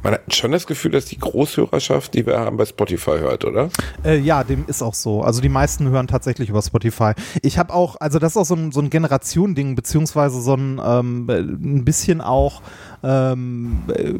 Man 0.02 0.14
hat 0.14 0.34
schon 0.34 0.52
das 0.52 0.66
Gefühl, 0.66 0.92
dass 0.92 1.06
die 1.06 1.18
Großhörerschaft, 1.18 2.14
die 2.14 2.24
wir 2.24 2.38
haben, 2.38 2.56
bei 2.56 2.64
Spotify 2.64 3.18
hört, 3.18 3.44
oder? 3.44 3.68
Äh, 4.04 4.18
ja, 4.18 4.44
dem 4.44 4.64
ist 4.68 4.80
auch 4.80 4.94
so. 4.94 5.22
Also 5.22 5.40
die 5.40 5.48
meisten 5.48 5.88
hören 5.88 6.06
tatsächlich 6.06 6.50
über 6.50 6.62
Spotify. 6.62 7.12
Ich 7.42 7.58
habe 7.58 7.72
auch, 7.72 7.96
also 8.00 8.18
das 8.18 8.32
ist 8.32 8.36
auch 8.36 8.44
so 8.44 8.54
ein, 8.54 8.70
so 8.70 8.80
ein 8.80 8.90
Generation-Ding, 8.90 9.74
beziehungsweise 9.74 10.40
so 10.40 10.54
ein, 10.54 10.80
ähm, 10.84 11.28
ein 11.28 11.84
bisschen 11.84 12.20
auch 12.20 12.62
ähm, 13.04 13.82
äh, 13.88 14.14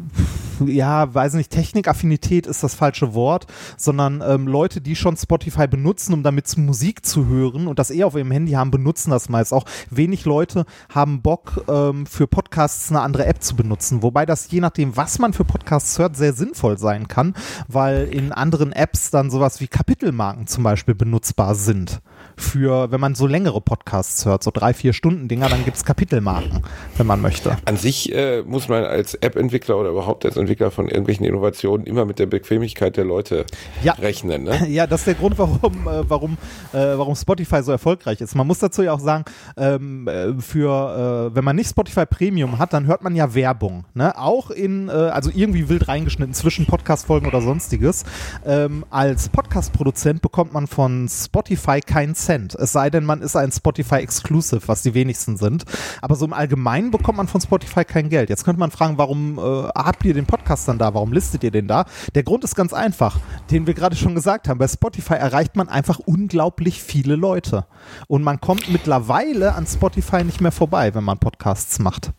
ja, 0.65 1.13
weiß 1.13 1.33
nicht, 1.33 1.51
Technikaffinität 1.51 2.47
ist 2.47 2.63
das 2.63 2.75
falsche 2.75 3.13
Wort, 3.13 3.47
sondern 3.77 4.23
ähm, 4.25 4.47
Leute, 4.47 4.79
die 4.81 4.95
schon 4.95 5.17
Spotify 5.17 5.67
benutzen, 5.67 6.13
um 6.13 6.23
damit 6.23 6.45
Musik 6.57 7.05
zu 7.05 7.25
hören 7.27 7.67
und 7.67 7.79
das 7.79 7.89
eher 7.89 8.07
auf 8.07 8.15
ihrem 8.15 8.31
Handy 8.31 8.53
haben, 8.53 8.71
benutzen 8.71 9.09
das 9.09 9.29
meist 9.29 9.53
auch. 9.53 9.65
Wenig 9.89 10.25
Leute 10.25 10.65
haben 10.93 11.21
Bock, 11.21 11.63
ähm, 11.67 12.05
für 12.05 12.27
Podcasts 12.27 12.89
eine 12.89 13.01
andere 13.01 13.25
App 13.25 13.41
zu 13.41 13.55
benutzen, 13.55 14.03
wobei 14.03 14.25
das 14.25 14.49
je 14.51 14.61
nachdem, 14.61 14.95
was 14.95 15.19
man 15.19 15.33
für 15.33 15.43
Podcasts 15.43 15.97
hört, 15.99 16.15
sehr 16.15 16.33
sinnvoll 16.33 16.77
sein 16.77 17.07
kann, 17.07 17.33
weil 17.67 18.05
in 18.05 18.31
anderen 18.31 18.71
Apps 18.71 19.09
dann 19.09 19.29
sowas 19.29 19.59
wie 19.59 19.67
Kapitelmarken 19.67 20.47
zum 20.47 20.63
Beispiel 20.63 20.95
benutzbar 20.95 21.55
sind 21.55 22.01
für, 22.37 22.91
wenn 22.91 22.99
man 22.99 23.15
so 23.15 23.27
längere 23.27 23.61
Podcasts 23.61 24.25
hört, 24.25 24.43
so 24.43 24.51
drei, 24.51 24.73
vier 24.73 24.93
Stunden 24.93 25.27
Dinger, 25.27 25.49
dann 25.49 25.63
gibt 25.65 25.77
es 25.77 25.85
Kapitelmarken, 25.85 26.61
wenn 26.97 27.07
man 27.07 27.21
möchte. 27.21 27.57
An 27.65 27.77
sich 27.77 28.13
äh, 28.13 28.43
muss 28.43 28.67
man 28.67 28.83
als 28.83 29.15
App-Entwickler 29.15 29.77
oder 29.77 29.89
überhaupt 29.89 30.25
als 30.25 30.37
Entwickler 30.37 30.71
von 30.71 30.87
irgendwelchen 30.87 31.25
Innovationen 31.25 31.85
immer 31.85 32.05
mit 32.05 32.19
der 32.19 32.25
Bequemlichkeit 32.25 32.97
der 32.97 33.05
Leute 33.05 33.45
ja. 33.83 33.93
rechnen. 33.93 34.43
Ne? 34.43 34.67
Ja, 34.75 34.87
das 34.87 35.01
ist 35.01 35.07
der 35.07 35.13
Grund, 35.13 35.37
warum, 35.37 35.87
äh, 35.87 36.09
warum, 36.09 36.33
äh, 36.73 36.77
warum 36.77 37.15
Spotify 37.15 37.63
so 37.63 37.71
erfolgreich 37.71 38.19
ist. 38.19 38.35
Man 38.35 38.47
muss 38.47 38.59
dazu 38.59 38.81
ja 38.81 38.93
auch 38.93 38.99
sagen, 38.99 39.25
ähm, 39.57 40.07
äh, 40.07 40.33
für, 40.41 41.31
äh, 41.31 41.35
wenn 41.35 41.43
man 41.43 41.55
nicht 41.55 41.69
Spotify 41.69 42.05
Premium 42.05 42.57
hat, 42.57 42.73
dann 42.73 42.87
hört 42.87 43.03
man 43.03 43.15
ja 43.15 43.33
Werbung. 43.33 43.85
Ne? 43.93 44.17
Auch 44.17 44.49
in, 44.49 44.89
äh, 44.89 44.91
also 44.91 45.29
irgendwie 45.33 45.69
wild 45.69 45.87
reingeschnitten 45.87 46.33
zwischen 46.33 46.65
Podcast-Folgen 46.65 47.27
oder 47.27 47.41
sonstiges. 47.41 48.03
Ähm, 48.45 48.85
als 48.89 49.29
Podcast-Produzent 49.29 50.21
bekommt 50.21 50.53
man 50.53 50.67
von 50.67 51.07
Spotify 51.07 51.79
keinen 51.79 52.15
Cent. 52.25 52.55
Es 52.55 52.71
sei 52.71 52.89
denn, 52.89 53.05
man 53.05 53.21
ist 53.21 53.35
ein 53.35 53.51
Spotify 53.51 53.95
Exclusive, 53.95 54.67
was 54.67 54.81
die 54.81 54.93
wenigsten 54.93 55.37
sind. 55.37 55.63
Aber 56.01 56.15
so 56.15 56.25
im 56.25 56.33
Allgemeinen 56.33 56.91
bekommt 56.91 57.17
man 57.17 57.27
von 57.27 57.41
Spotify 57.41 57.85
kein 57.85 58.09
Geld. 58.09 58.29
Jetzt 58.29 58.43
könnte 58.43 58.59
man 58.59 58.71
fragen, 58.71 58.97
warum 58.97 59.37
äh, 59.37 59.41
habt 59.41 60.03
ihr 60.05 60.13
den 60.13 60.25
Podcast 60.25 60.67
dann 60.67 60.77
da? 60.77 60.93
Warum 60.93 61.13
listet 61.13 61.43
ihr 61.43 61.51
den 61.51 61.67
da? 61.67 61.85
Der 62.15 62.23
Grund 62.23 62.43
ist 62.43 62.55
ganz 62.55 62.73
einfach, 62.73 63.19
den 63.51 63.67
wir 63.67 63.73
gerade 63.73 63.95
schon 63.95 64.15
gesagt 64.15 64.47
haben. 64.47 64.57
Bei 64.57 64.67
Spotify 64.67 65.13
erreicht 65.13 65.55
man 65.55 65.69
einfach 65.69 65.99
unglaublich 65.99 66.81
viele 66.81 67.15
Leute. 67.15 67.65
Und 68.07 68.23
man 68.23 68.41
kommt 68.41 68.69
mittlerweile 68.69 69.55
an 69.55 69.67
Spotify 69.67 70.23
nicht 70.23 70.41
mehr 70.41 70.51
vorbei, 70.51 70.95
wenn 70.95 71.03
man 71.03 71.19
Podcasts 71.19 71.79
macht. 71.79 72.11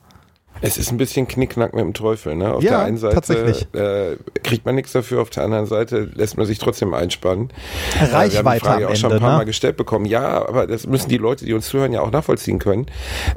Es 0.61 0.79
ist 0.79 0.91
ein 0.91 0.97
bisschen 0.97 1.29
Knickknack 1.29 1.75
mit 1.75 1.85
dem 1.85 1.95
Teufel. 1.95 2.35
Ne? 2.37 2.53
Auf 2.53 2.63
ja, 2.63 2.71
der 2.71 2.81
einen 2.81 2.97
Seite 2.97 3.67
äh, 3.73 4.41
kriegt 4.41 4.65
man 4.65 4.75
nichts 4.75 4.93
dafür, 4.93 5.23
auf 5.23 5.31
der 5.31 5.45
anderen 5.45 5.67
Seite 5.67 6.09
lässt 6.15 6.37
man 6.37 6.47
sich 6.47 6.59
trotzdem 6.59 6.95
einspannen. 6.95 7.51
Reichweite 8.01 8.27
äh, 8.27 8.33
wir 8.33 8.45
haben 8.45 8.55
die 8.55 8.61
Frage 8.61 8.89
auch 8.89 8.97
schon 8.97 9.13
ein 9.13 9.21
paar 9.21 9.33
ne? 9.33 9.37
Mal 9.39 9.45
gestellt 9.45 9.77
bekommen. 9.77 10.07
Ja, 10.07 10.47
aber 10.47 10.67
das 10.67 10.87
müssen 10.87 11.09
die 11.09 11.19
Leute, 11.19 11.45
die 11.45 11.53
uns 11.53 11.67
zuhören, 11.67 11.93
ja 11.93 12.01
auch 12.01 12.11
nachvollziehen 12.11 12.59
können. 12.59 12.87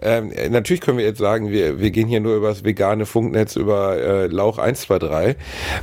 Ähm, 0.01 0.31
natürlich 0.49 0.81
können 0.81 0.97
wir 0.97 1.05
jetzt 1.05 1.19
sagen, 1.19 1.51
wir, 1.51 1.79
wir 1.79 1.91
gehen 1.91 2.07
hier 2.07 2.19
nur 2.19 2.35
über 2.35 2.49
das 2.49 2.63
vegane 2.63 3.05
Funknetz, 3.05 3.55
über 3.55 3.97
äh, 3.97 4.27
Lauch 4.27 4.57
123. 4.57 5.35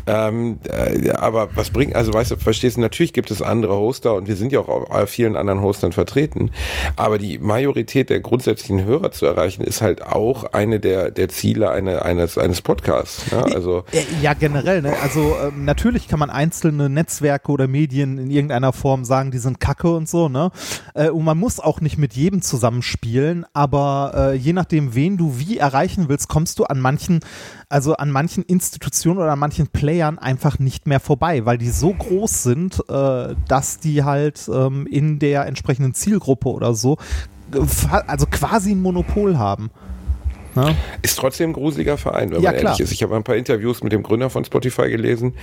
Ähm, 0.06 0.58
äh, 0.64 1.10
aber 1.10 1.48
was 1.54 1.70
bringt, 1.70 1.94
also 1.94 2.12
weißt 2.12 2.32
du, 2.32 2.36
verstehst 2.36 2.76
du, 2.76 2.80
natürlich 2.80 3.12
gibt 3.12 3.30
es 3.30 3.42
andere 3.42 3.76
Hoster 3.76 4.14
und 4.14 4.28
wir 4.28 4.36
sind 4.36 4.52
ja 4.52 4.60
auch 4.60 4.68
auf 4.68 5.10
vielen 5.10 5.36
anderen 5.36 5.60
Hostern 5.60 5.92
vertreten. 5.92 6.50
Aber 6.96 7.18
die 7.18 7.38
Majorität 7.38 8.10
der 8.10 8.20
grundsätzlichen 8.20 8.84
Hörer 8.84 9.10
zu 9.10 9.26
erreichen, 9.26 9.62
ist 9.62 9.82
halt 9.82 10.02
auch 10.02 10.44
eine 10.52 10.80
der, 10.80 11.10
der 11.10 11.28
Ziele 11.36 11.70
eine, 11.70 12.02
eines, 12.02 12.38
eines 12.38 12.62
Podcasts. 12.62 13.30
Ne? 13.30 13.44
Also, 13.54 13.84
ja, 14.22 14.34
generell. 14.34 14.82
Ne? 14.82 14.94
Also 15.02 15.36
ähm, 15.46 15.64
natürlich 15.64 16.08
kann 16.08 16.18
man 16.18 16.30
einzelne 16.30 16.88
Netzwerke 16.88 17.52
oder 17.52 17.68
Medien 17.68 18.18
in 18.18 18.30
irgendeiner 18.30 18.72
Form 18.72 19.04
sagen, 19.04 19.30
die 19.30 19.38
sind 19.38 19.60
kacke 19.60 19.94
und 19.94 20.08
so. 20.08 20.28
Ne? 20.28 20.50
Äh, 20.94 21.10
und 21.10 21.24
man 21.24 21.38
muss 21.38 21.60
auch 21.60 21.80
nicht 21.80 21.98
mit 21.98 22.14
jedem 22.14 22.42
zusammenspielen, 22.42 23.44
aber 23.52 24.12
äh, 24.14 24.34
je 24.34 24.52
nachdem, 24.54 24.94
wen 24.94 25.16
du 25.16 25.38
wie 25.38 25.58
erreichen 25.58 26.08
willst, 26.08 26.28
kommst 26.28 26.58
du 26.58 26.64
an 26.64 26.80
manchen, 26.80 27.20
also 27.68 27.96
an 27.96 28.10
manchen 28.10 28.42
Institutionen 28.42 29.18
oder 29.18 29.32
an 29.32 29.38
manchen 29.38 29.68
Playern 29.68 30.18
einfach 30.18 30.58
nicht 30.58 30.86
mehr 30.86 31.00
vorbei, 31.00 31.44
weil 31.44 31.58
die 31.58 31.70
so 31.70 31.92
groß 31.92 32.42
sind, 32.42 32.82
äh, 32.88 33.34
dass 33.46 33.78
die 33.78 34.04
halt 34.04 34.48
ähm, 34.52 34.86
in 34.86 35.18
der 35.18 35.46
entsprechenden 35.46 35.94
Zielgruppe 35.94 36.48
oder 36.48 36.74
so 36.74 36.96
also 38.06 38.26
quasi 38.26 38.72
ein 38.72 38.82
Monopol 38.82 39.38
haben. 39.38 39.70
Ja. 40.56 40.74
Ist 41.02 41.18
trotzdem 41.18 41.50
ein 41.50 41.52
gruseliger 41.52 41.98
Verein, 41.98 42.32
wenn 42.32 42.40
ja, 42.40 42.50
man 42.50 42.60
ehrlich 42.60 42.80
ist. 42.80 42.92
Ich 42.92 43.02
habe 43.02 43.14
ein 43.14 43.22
paar 43.22 43.36
Interviews 43.36 43.82
mit 43.82 43.92
dem 43.92 44.02
Gründer 44.02 44.30
von 44.30 44.44
Spotify 44.44 44.88
gelesen, 44.88 45.34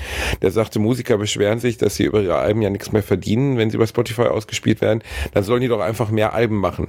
der 0.41 0.51
sagte, 0.51 0.79
Musiker 0.79 1.17
beschweren 1.17 1.59
sich, 1.59 1.77
dass 1.77 1.95
sie 1.95 2.03
über 2.03 2.21
ihre 2.21 2.35
Alben 2.35 2.61
ja 2.61 2.69
nichts 2.69 2.91
mehr 2.91 3.03
verdienen, 3.03 3.57
wenn 3.57 3.69
sie 3.69 3.77
bei 3.77 3.85
Spotify 3.85 4.23
ausgespielt 4.23 4.81
werden. 4.81 5.03
Dann 5.33 5.43
sollen 5.43 5.61
die 5.61 5.67
doch 5.67 5.79
einfach 5.79 6.09
mehr 6.09 6.33
Alben 6.33 6.57
machen. 6.57 6.87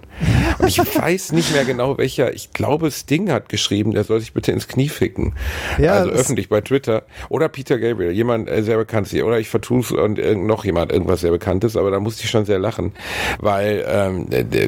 Und 0.58 0.68
ich 0.68 0.78
weiß 0.96 1.32
nicht 1.32 1.52
mehr 1.52 1.64
genau 1.64 1.98
welcher, 1.98 2.32
ich 2.32 2.52
glaube 2.52 2.90
Sting 2.90 3.30
hat 3.30 3.48
geschrieben, 3.48 3.92
der 3.92 4.04
soll 4.04 4.20
sich 4.20 4.32
bitte 4.32 4.52
ins 4.52 4.68
Knie 4.68 4.88
ficken. 4.88 5.34
Ja, 5.78 5.94
also 5.94 6.10
öffentlich 6.10 6.48
bei 6.48 6.60
Twitter. 6.60 7.04
Oder 7.28 7.48
Peter 7.48 7.78
Gabriel, 7.78 8.12
jemand 8.12 8.48
äh, 8.48 8.62
sehr 8.62 8.78
bekannt 8.78 9.12
ist. 9.12 9.22
Oder 9.22 9.38
ich 9.38 9.48
vertue 9.48 9.74
und 10.02 10.18
äh, 10.18 10.34
noch 10.34 10.64
jemand, 10.64 10.92
irgendwas 10.92 11.20
sehr 11.20 11.30
bekanntes, 11.30 11.76
aber 11.76 11.90
da 11.90 12.00
musste 12.00 12.24
ich 12.24 12.30
schon 12.30 12.46
sehr 12.46 12.58
lachen. 12.58 12.92
Weil 13.38 13.84
ähm, 13.86 14.26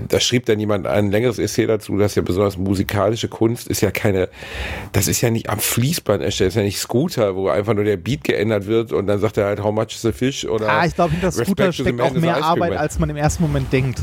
da 0.08 0.20
schrieb 0.20 0.46
dann 0.46 0.60
jemand 0.60 0.86
ein 0.86 1.10
längeres 1.10 1.38
Essay 1.38 1.66
dazu, 1.66 1.96
dass 1.96 2.14
ja 2.14 2.22
besonders 2.22 2.58
musikalische 2.58 3.28
Kunst 3.28 3.45
Kunst 3.46 3.68
ist 3.68 3.80
ja 3.80 3.92
keine, 3.92 4.28
das 4.90 5.06
ist 5.06 5.20
ja 5.20 5.30
nicht 5.30 5.48
am 5.48 5.60
Fließband 5.60 6.20
erstellt, 6.20 6.48
das 6.48 6.54
ist 6.54 6.58
ja 6.58 6.64
nicht 6.64 6.80
Scooter, 6.80 7.36
wo 7.36 7.48
einfach 7.48 7.74
nur 7.74 7.84
der 7.84 7.96
Beat 7.96 8.24
geändert 8.24 8.66
wird 8.66 8.92
und 8.92 9.06
dann 9.06 9.20
sagt 9.20 9.36
er 9.36 9.46
halt, 9.46 9.62
how 9.62 9.72
much 9.72 9.94
is 9.94 10.04
a 10.04 10.10
fish 10.10 10.44
oder. 10.44 10.68
Ah, 10.68 10.84
ich 10.84 10.96
glaube, 10.96 11.12
hinter 11.12 11.30
Scooter 11.30 11.72
steckt 11.72 12.00
auch 12.00 12.12
mehr 12.12 12.42
Arbeit, 12.42 12.76
als 12.76 12.98
man 12.98 13.08
im 13.08 13.16
ersten 13.16 13.44
Moment 13.44 13.72
denkt. 13.72 14.00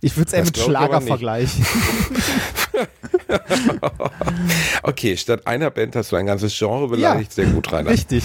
Ich 0.00 0.16
würde 0.16 0.28
es 0.28 0.32
eher 0.32 0.44
mit 0.44 0.56
Schlager 0.56 1.02
vergleichen. 1.02 1.66
okay, 4.82 5.16
statt 5.16 5.46
einer 5.46 5.70
Band 5.70 5.96
hast 5.96 6.12
du 6.12 6.16
ein 6.16 6.26
ganzes 6.26 6.56
Genre 6.56 6.88
beleidigt, 6.88 7.36
ja, 7.36 7.44
sehr 7.44 7.52
gut, 7.52 7.72
Rainer. 7.72 7.90
Richtig. 7.90 8.24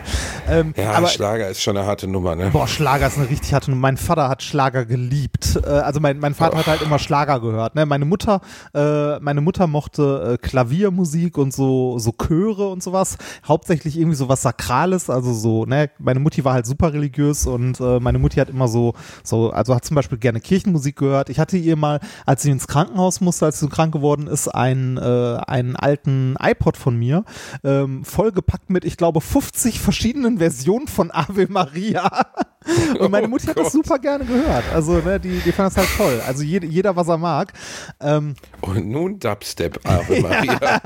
ähm, 0.48 0.74
ja, 0.76 0.92
aber, 0.92 1.08
Schlager 1.08 1.48
ist 1.48 1.62
schon 1.62 1.76
eine 1.76 1.86
harte 1.86 2.06
Nummer, 2.06 2.36
ne? 2.36 2.50
Boah, 2.50 2.68
Schlager 2.68 3.06
ist 3.06 3.18
eine 3.18 3.28
richtig 3.28 3.54
harte 3.54 3.70
Nummer. 3.70 3.82
Mein 3.82 3.96
Vater 3.96 4.28
hat 4.28 4.42
Schlager 4.42 4.84
geliebt. 4.84 5.58
Äh, 5.64 5.68
also 5.68 6.00
mein, 6.00 6.18
mein 6.18 6.34
Vater 6.34 6.56
oh. 6.56 6.58
hat 6.58 6.66
halt 6.66 6.82
immer 6.82 6.98
Schlager 6.98 7.40
gehört. 7.40 7.74
Ne? 7.74 7.86
Meine 7.86 8.04
Mutter, 8.04 8.40
äh, 8.74 9.18
meine 9.20 9.40
Mutter 9.40 9.66
mochte 9.66 10.34
äh, 10.34 10.46
Klaviermusik 10.46 11.38
und 11.38 11.52
so, 11.52 11.98
so 11.98 12.12
Chöre 12.12 12.68
und 12.68 12.82
sowas. 12.82 13.16
Hauptsächlich 13.46 13.98
irgendwie 13.98 14.16
so 14.16 14.28
was 14.28 14.42
Sakrales, 14.42 15.10
also 15.10 15.32
so, 15.32 15.64
ne, 15.64 15.90
meine 15.98 16.20
Mutti 16.20 16.44
war 16.44 16.54
halt 16.54 16.66
super 16.66 16.92
religiös 16.92 17.46
und 17.46 17.80
äh, 17.80 18.00
meine 18.00 18.18
Mutti 18.18 18.36
hat 18.36 18.50
immer 18.50 18.68
so, 18.68 18.94
so, 19.22 19.50
also 19.50 19.74
hat 19.74 19.84
zum 19.84 19.94
Beispiel 19.94 20.18
gerne 20.18 20.40
Kirchenmusik 20.40 20.96
gehört. 20.96 21.30
Ich 21.30 21.38
hatte 21.38 21.56
ihr 21.56 21.76
mal, 21.76 22.00
als 22.26 22.42
sie 22.42 22.50
ins 22.50 22.66
Krankenhaus 22.66 23.20
musste, 23.20 23.46
als 23.46 23.58
sie 23.58 23.66
so 23.66 23.68
krank 23.68 23.92
geworden 23.92 24.26
ist, 24.26 24.41
einen, 24.48 24.96
äh, 24.96 25.38
einen 25.46 25.76
alten 25.76 26.36
iPod 26.40 26.76
von 26.76 26.96
mir, 26.96 27.24
ähm, 27.64 28.04
vollgepackt 28.04 28.70
mit, 28.70 28.84
ich 28.84 28.96
glaube, 28.96 29.20
50 29.20 29.80
verschiedenen 29.80 30.38
Versionen 30.38 30.88
von 30.88 31.10
Ave 31.10 31.46
Maria. 31.48 32.26
Und 32.98 33.10
meine 33.10 33.28
Mutti 33.28 33.46
oh 33.46 33.50
hat 33.50 33.58
das 33.58 33.72
super 33.72 33.98
gerne 33.98 34.24
gehört. 34.24 34.64
Also, 34.72 34.98
ne, 34.98 35.18
die, 35.18 35.40
die 35.40 35.52
fand 35.52 35.70
das 35.70 35.76
halt 35.76 35.88
toll. 35.96 36.20
Also 36.26 36.42
jede, 36.42 36.66
jeder, 36.66 36.94
was 36.96 37.08
er 37.08 37.18
mag. 37.18 37.52
Ähm, 38.00 38.34
Und 38.60 38.88
nun 38.88 39.18
Dubstep, 39.18 39.80
Ave 39.84 40.20
Maria. 40.22 40.58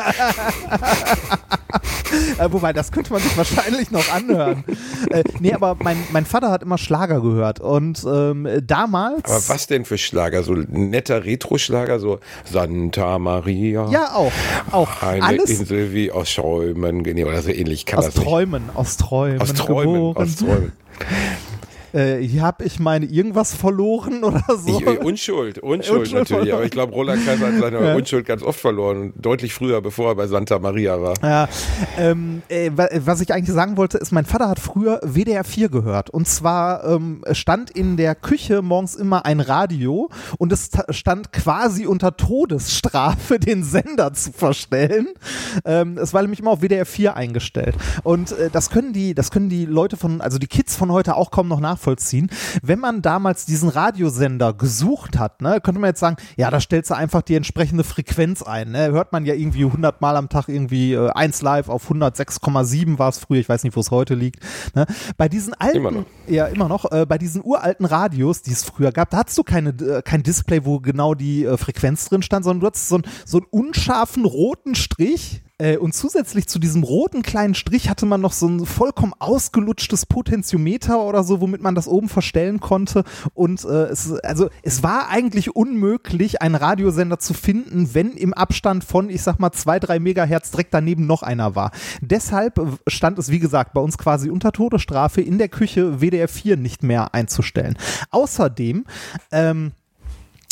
äh, 2.38 2.48
wobei, 2.50 2.72
das 2.72 2.92
könnte 2.92 3.12
man 3.12 3.20
sich 3.22 3.36
wahrscheinlich 3.36 3.90
noch 3.90 4.10
anhören. 4.12 4.64
äh, 5.10 5.24
nee, 5.40 5.52
aber 5.52 5.76
mein, 5.82 6.02
mein 6.12 6.24
Vater 6.24 6.50
hat 6.50 6.62
immer 6.62 6.78
Schlager 6.78 7.20
gehört 7.20 7.60
und 7.60 8.04
ähm, 8.06 8.48
damals. 8.66 9.24
Aber 9.24 9.54
was 9.54 9.66
denn 9.66 9.84
für 9.84 9.98
Schlager? 9.98 10.42
So 10.42 10.54
netter 10.54 11.24
Retro-Schlager, 11.24 11.98
so 11.98 12.20
Santa 12.44 13.18
Maria. 13.18 13.88
Ja, 13.90 14.14
auch. 14.14 14.32
auch. 14.72 15.02
Eine 15.02 15.22
Alles 15.22 15.50
Insel 15.50 15.92
wie 15.92 16.10
aus 16.10 16.34
Träumen, 16.34 16.98
nee, 16.98 17.24
oder 17.24 17.42
so 17.42 17.50
ähnlich 17.50 17.86
kann 17.86 17.98
aus 17.98 18.06
das 18.06 18.16
nicht. 18.16 18.24
Träumen, 18.24 18.70
aus 18.74 18.96
Träumen. 18.96 19.40
Aus 19.40 19.54
Träumen, 19.54 19.94
geboren. 19.94 20.16
aus 20.16 20.36
Träumen. 20.36 20.72
Äh, 21.96 22.18
hier 22.22 22.42
habe 22.42 22.64
ich 22.64 22.78
meine 22.78 23.06
irgendwas 23.06 23.54
verloren 23.54 24.22
oder 24.24 24.44
so. 24.48 24.78
Ich, 24.80 24.86
äh, 24.86 24.98
Unschuld, 24.98 25.58
Unschuld, 25.58 25.62
Unschuld 26.00 26.12
natürlich. 26.12 26.28
verloren. 26.28 26.52
Aber 26.54 26.64
ich 26.64 26.70
glaube, 26.70 26.92
Roland 26.92 27.24
Kaiser 27.24 27.46
hat 27.46 27.58
seine 27.60 27.76
Ja. 27.86 27.94
Unschuld 27.94 28.26
ganz 28.26 28.42
oft 28.42 28.58
verloren. 28.60 29.12
Deutlich 29.16 29.54
früher, 29.54 29.80
bevor 29.80 30.10
er 30.10 30.14
bei 30.16 30.26
Santa 30.26 30.58
Maria 30.58 31.00
war. 31.00 31.14
Ja, 31.22 31.48
ähm, 31.98 32.42
äh, 32.48 32.70
wa- 32.74 32.88
was 33.04 33.20
ich 33.20 33.32
eigentlich 33.32 33.54
sagen 33.54 33.76
wollte, 33.76 33.98
ist, 33.98 34.12
mein 34.12 34.24
Vater 34.26 34.48
hat 34.48 34.58
früher 34.60 35.00
WDR 35.04 35.44
4 35.44 35.68
gehört. 35.68 36.10
Und 36.10 36.28
zwar 36.28 36.84
ähm, 36.84 37.22
stand 37.32 37.70
in 37.70 37.96
der 37.96 38.14
Küche 38.14 38.60
morgens 38.62 38.94
immer 38.94 39.24
ein 39.24 39.40
Radio 39.40 40.10
und 40.38 40.52
es 40.52 40.70
ta- 40.70 40.84
stand 40.92 41.32
quasi 41.32 41.86
unter 41.86 42.16
Todesstrafe, 42.16 43.38
den 43.38 43.62
Sender 43.64 44.12
zu 44.12 44.32
verstellen. 44.32 45.08
Ähm, 45.64 45.98
es 45.98 46.12
war 46.14 46.22
nämlich 46.22 46.40
immer 46.40 46.50
auf 46.50 46.60
WDR 46.62 46.86
4 46.86 47.16
eingestellt. 47.16 47.74
Und 48.02 48.32
äh, 48.32 48.50
das 48.52 48.70
können 48.70 48.92
die, 48.92 49.14
das 49.14 49.30
können 49.30 49.48
die 49.48 49.64
Leute 49.66 49.96
von, 49.96 50.20
also 50.20 50.38
die 50.38 50.46
Kids 50.46 50.76
von 50.76 50.90
heute 50.92 51.16
auch 51.16 51.30
kaum 51.30 51.48
noch 51.48 51.60
nachvollziehen. 51.60 51.85
Wenn 52.62 52.78
man 52.78 53.02
damals 53.02 53.46
diesen 53.46 53.68
Radiosender 53.68 54.52
gesucht 54.52 55.18
hat, 55.18 55.42
ne, 55.42 55.60
könnte 55.60 55.80
man 55.80 55.90
jetzt 55.90 56.00
sagen, 56.00 56.16
ja, 56.36 56.50
da 56.50 56.60
stellst 56.60 56.90
du 56.90 56.94
einfach 56.94 57.22
die 57.22 57.34
entsprechende 57.34 57.84
Frequenz 57.84 58.42
ein. 58.42 58.72
Ne? 58.72 58.90
Hört 58.90 59.12
man 59.12 59.24
ja 59.24 59.34
irgendwie 59.34 59.64
100 59.64 60.00
Mal 60.00 60.16
am 60.16 60.28
Tag 60.28 60.48
irgendwie 60.48 60.94
äh, 60.94 61.10
1 61.10 61.42
live 61.42 61.68
auf 61.68 61.90
106,7 61.90 62.98
war 62.98 63.08
es 63.08 63.18
früher, 63.18 63.40
ich 63.40 63.48
weiß 63.48 63.64
nicht, 63.64 63.76
wo 63.76 63.80
es 63.80 63.90
heute 63.90 64.14
liegt. 64.14 64.40
Ne? 64.74 64.86
Bei 65.16 65.28
diesen 65.28 65.54
alten, 65.54 65.76
Immer 65.76 66.04
ja 66.26 66.46
immer 66.46 66.68
noch, 66.68 66.90
äh, 66.90 67.06
bei 67.06 67.18
diesen 67.18 67.44
uralten 67.44 67.86
Radios, 67.86 68.42
die 68.42 68.52
es 68.52 68.64
früher 68.64 68.92
gab, 68.92 69.10
da 69.10 69.18
hattest 69.18 69.38
du 69.38 69.42
keine, 69.42 69.70
äh, 69.70 70.02
kein 70.02 70.22
Display, 70.22 70.64
wo 70.64 70.80
genau 70.80 71.14
die 71.14 71.44
äh, 71.44 71.56
Frequenz 71.56 72.08
drin 72.08 72.22
stand, 72.22 72.44
sondern 72.44 72.60
du 72.60 72.66
hattest 72.66 72.88
so, 72.88 72.98
ein, 72.98 73.02
so 73.24 73.38
einen 73.38 73.46
unscharfen 73.50 74.24
roten 74.24 74.74
Strich. 74.74 75.42
Äh, 75.58 75.78
und 75.78 75.94
zusätzlich 75.94 76.46
zu 76.48 76.58
diesem 76.58 76.82
roten 76.82 77.22
kleinen 77.22 77.54
Strich 77.54 77.88
hatte 77.88 78.04
man 78.04 78.20
noch 78.20 78.32
so 78.32 78.46
ein 78.46 78.66
vollkommen 78.66 79.14
ausgelutschtes 79.18 80.04
Potentiometer 80.04 81.00
oder 81.00 81.24
so, 81.24 81.40
womit 81.40 81.62
man 81.62 81.74
das 81.74 81.88
oben 81.88 82.08
verstellen 82.08 82.60
konnte. 82.60 83.04
Und 83.32 83.64
äh, 83.64 83.84
es, 83.84 84.12
also 84.20 84.50
es 84.62 84.82
war 84.82 85.08
eigentlich 85.08 85.56
unmöglich, 85.56 86.42
einen 86.42 86.54
Radiosender 86.54 87.18
zu 87.18 87.32
finden, 87.32 87.94
wenn 87.94 88.12
im 88.12 88.34
Abstand 88.34 88.84
von, 88.84 89.08
ich 89.08 89.22
sag 89.22 89.38
mal, 89.38 89.52
zwei, 89.52 89.80
drei 89.80 89.98
Megahertz 89.98 90.50
direkt 90.50 90.74
daneben 90.74 91.06
noch 91.06 91.22
einer 91.22 91.54
war. 91.54 91.70
Deshalb 92.02 92.60
stand 92.86 93.18
es, 93.18 93.30
wie 93.30 93.38
gesagt, 93.38 93.72
bei 93.72 93.80
uns 93.80 93.96
quasi 93.96 94.28
unter 94.28 94.52
Todesstrafe 94.52 95.22
in 95.22 95.38
der 95.38 95.48
Küche 95.48 96.00
WDR 96.00 96.28
4 96.28 96.56
nicht 96.58 96.82
mehr 96.82 97.14
einzustellen. 97.14 97.78
Außerdem, 98.10 98.84
ähm, 99.32 99.72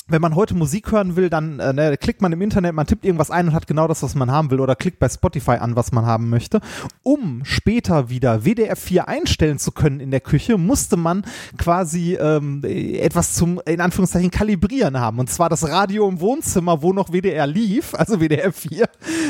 wenn 0.06 0.20
man 0.20 0.34
heute 0.34 0.54
Musik 0.54 0.92
hören 0.92 1.16
will, 1.16 1.30
dann 1.30 1.60
äh, 1.60 1.72
ne, 1.72 1.96
klickt 1.96 2.20
man 2.20 2.30
im 2.30 2.42
Internet, 2.42 2.74
man 2.74 2.86
tippt 2.86 3.06
irgendwas 3.06 3.30
ein 3.30 3.48
und 3.48 3.54
hat 3.54 3.66
genau 3.66 3.88
das, 3.88 4.02
was 4.02 4.14
man 4.14 4.30
haben 4.30 4.50
will, 4.50 4.60
oder 4.60 4.76
klickt 4.76 4.98
bei 4.98 5.08
Spotify 5.08 5.52
an, 5.52 5.76
was 5.76 5.92
man 5.92 6.04
haben 6.04 6.28
möchte. 6.28 6.60
Um 7.02 7.42
später 7.44 8.10
wieder 8.10 8.44
WDR 8.44 8.76
4 8.76 9.08
einstellen 9.08 9.58
zu 9.58 9.72
können 9.72 10.00
in 10.00 10.10
der 10.10 10.20
Küche, 10.20 10.58
musste 10.58 10.98
man 10.98 11.24
quasi 11.56 12.16
ähm, 12.16 12.62
etwas 12.64 13.32
zum, 13.32 13.62
in 13.64 13.80
Anführungszeichen, 13.80 14.30
Kalibrieren 14.30 15.00
haben. 15.00 15.18
Und 15.18 15.30
zwar 15.30 15.48
das 15.48 15.66
Radio 15.66 16.06
im 16.06 16.20
Wohnzimmer, 16.20 16.82
wo 16.82 16.92
noch 16.92 17.10
WDR 17.10 17.46
lief, 17.46 17.94
also 17.98 18.20
WDR 18.20 18.52
4. 18.52 18.86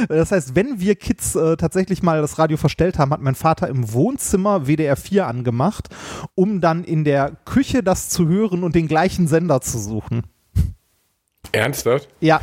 Das 0.09 0.33
heißt, 0.33 0.57
wenn 0.57 0.81
wir 0.81 0.97
Kids 0.97 1.37
äh, 1.37 1.57
tatsächlich 1.57 2.02
mal 2.02 2.21
das 2.21 2.37
Radio 2.40 2.57
verstellt 2.57 2.99
haben, 2.99 3.12
hat 3.12 3.21
mein 3.21 3.37
Vater 3.37 3.69
im 3.69 3.93
Wohnzimmer 3.93 4.66
WDR 4.66 4.97
4 4.97 5.28
angemacht, 5.28 5.88
um 6.35 6.61
dann 6.61 6.83
in 6.83 7.04
der 7.04 7.31
Küche 7.45 7.85
das 7.85 8.09
zu 8.09 8.26
hören 8.26 8.64
und 8.64 8.75
den 8.75 8.88
gleichen 8.88 9.28
Sender 9.28 9.61
zu 9.61 9.78
suchen. 9.78 10.23
Ernsthaft? 11.53 12.09
Ja, 12.21 12.41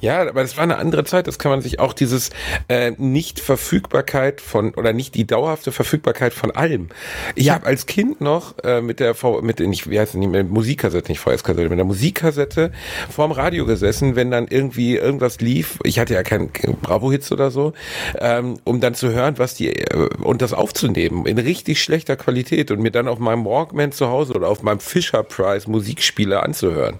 Ja, 0.00 0.20
aber 0.28 0.42
das 0.42 0.56
war 0.56 0.64
eine 0.64 0.76
andere 0.78 1.04
Zeit. 1.04 1.26
Das 1.26 1.38
kann 1.38 1.50
man 1.50 1.60
sich 1.60 1.78
auch 1.80 1.92
dieses 1.92 2.30
äh, 2.68 2.92
Nicht-Verfügbarkeit 2.96 4.40
von 4.40 4.74
oder 4.74 4.92
nicht 4.92 5.14
die 5.14 5.26
dauerhafte 5.26 5.72
Verfügbarkeit 5.72 6.32
von 6.32 6.50
allem. 6.50 6.88
Ich 7.34 7.46
Ja. 7.46 7.54
habe 7.54 7.66
als 7.66 7.86
Kind 7.86 8.20
noch 8.20 8.54
äh, 8.64 8.80
mit 8.80 9.00
der 9.00 9.14
V 9.14 9.40
mit 9.42 9.58
der 9.58 9.66
nicht 9.68 9.90
wie 9.90 9.98
heißt 9.98 10.14
es 10.14 10.18
nicht 10.18 10.28
mit 10.28 10.36
der 10.36 10.44
Musikkassette 10.44 11.10
nicht 11.10 11.20
VS-Kassette 11.20 11.68
mit 11.68 11.78
der 11.78 11.84
Musikkassette 11.84 12.72
vorm 13.10 13.32
Radio 13.32 13.66
gesessen, 13.66 14.16
wenn 14.16 14.30
dann 14.30 14.46
irgendwie 14.48 14.96
irgendwas 14.96 15.40
lief. 15.40 15.78
Ich 15.84 15.98
hatte 15.98 16.14
ja 16.14 16.22
kein, 16.22 16.52
kein 16.52 16.76
Bravo-Hits 16.76 17.32
oder 17.32 17.50
so, 17.50 17.72
ähm, 18.18 18.58
um 18.64 18.80
dann 18.80 18.94
zu 18.94 19.10
hören, 19.12 19.34
was 19.38 19.54
die 19.54 19.68
äh, 19.74 20.08
und 20.22 20.42
das 20.42 20.52
aufzunehmen 20.52 21.26
in 21.26 21.38
richtig 21.38 21.82
schlechter 21.82 22.16
Qualität 22.16 22.70
und 22.70 22.80
mir 22.80 22.90
dann 22.90 23.08
auf 23.08 23.18
meinem 23.18 23.44
Walkman 23.44 23.92
zu 23.92 24.08
Hause 24.08 24.34
oder 24.34 24.48
auf 24.48 24.62
meinem 24.62 24.80
Fisher 24.80 25.22
Price 25.22 25.66
Musikspieler 25.66 26.42
anzuhören. 26.42 26.98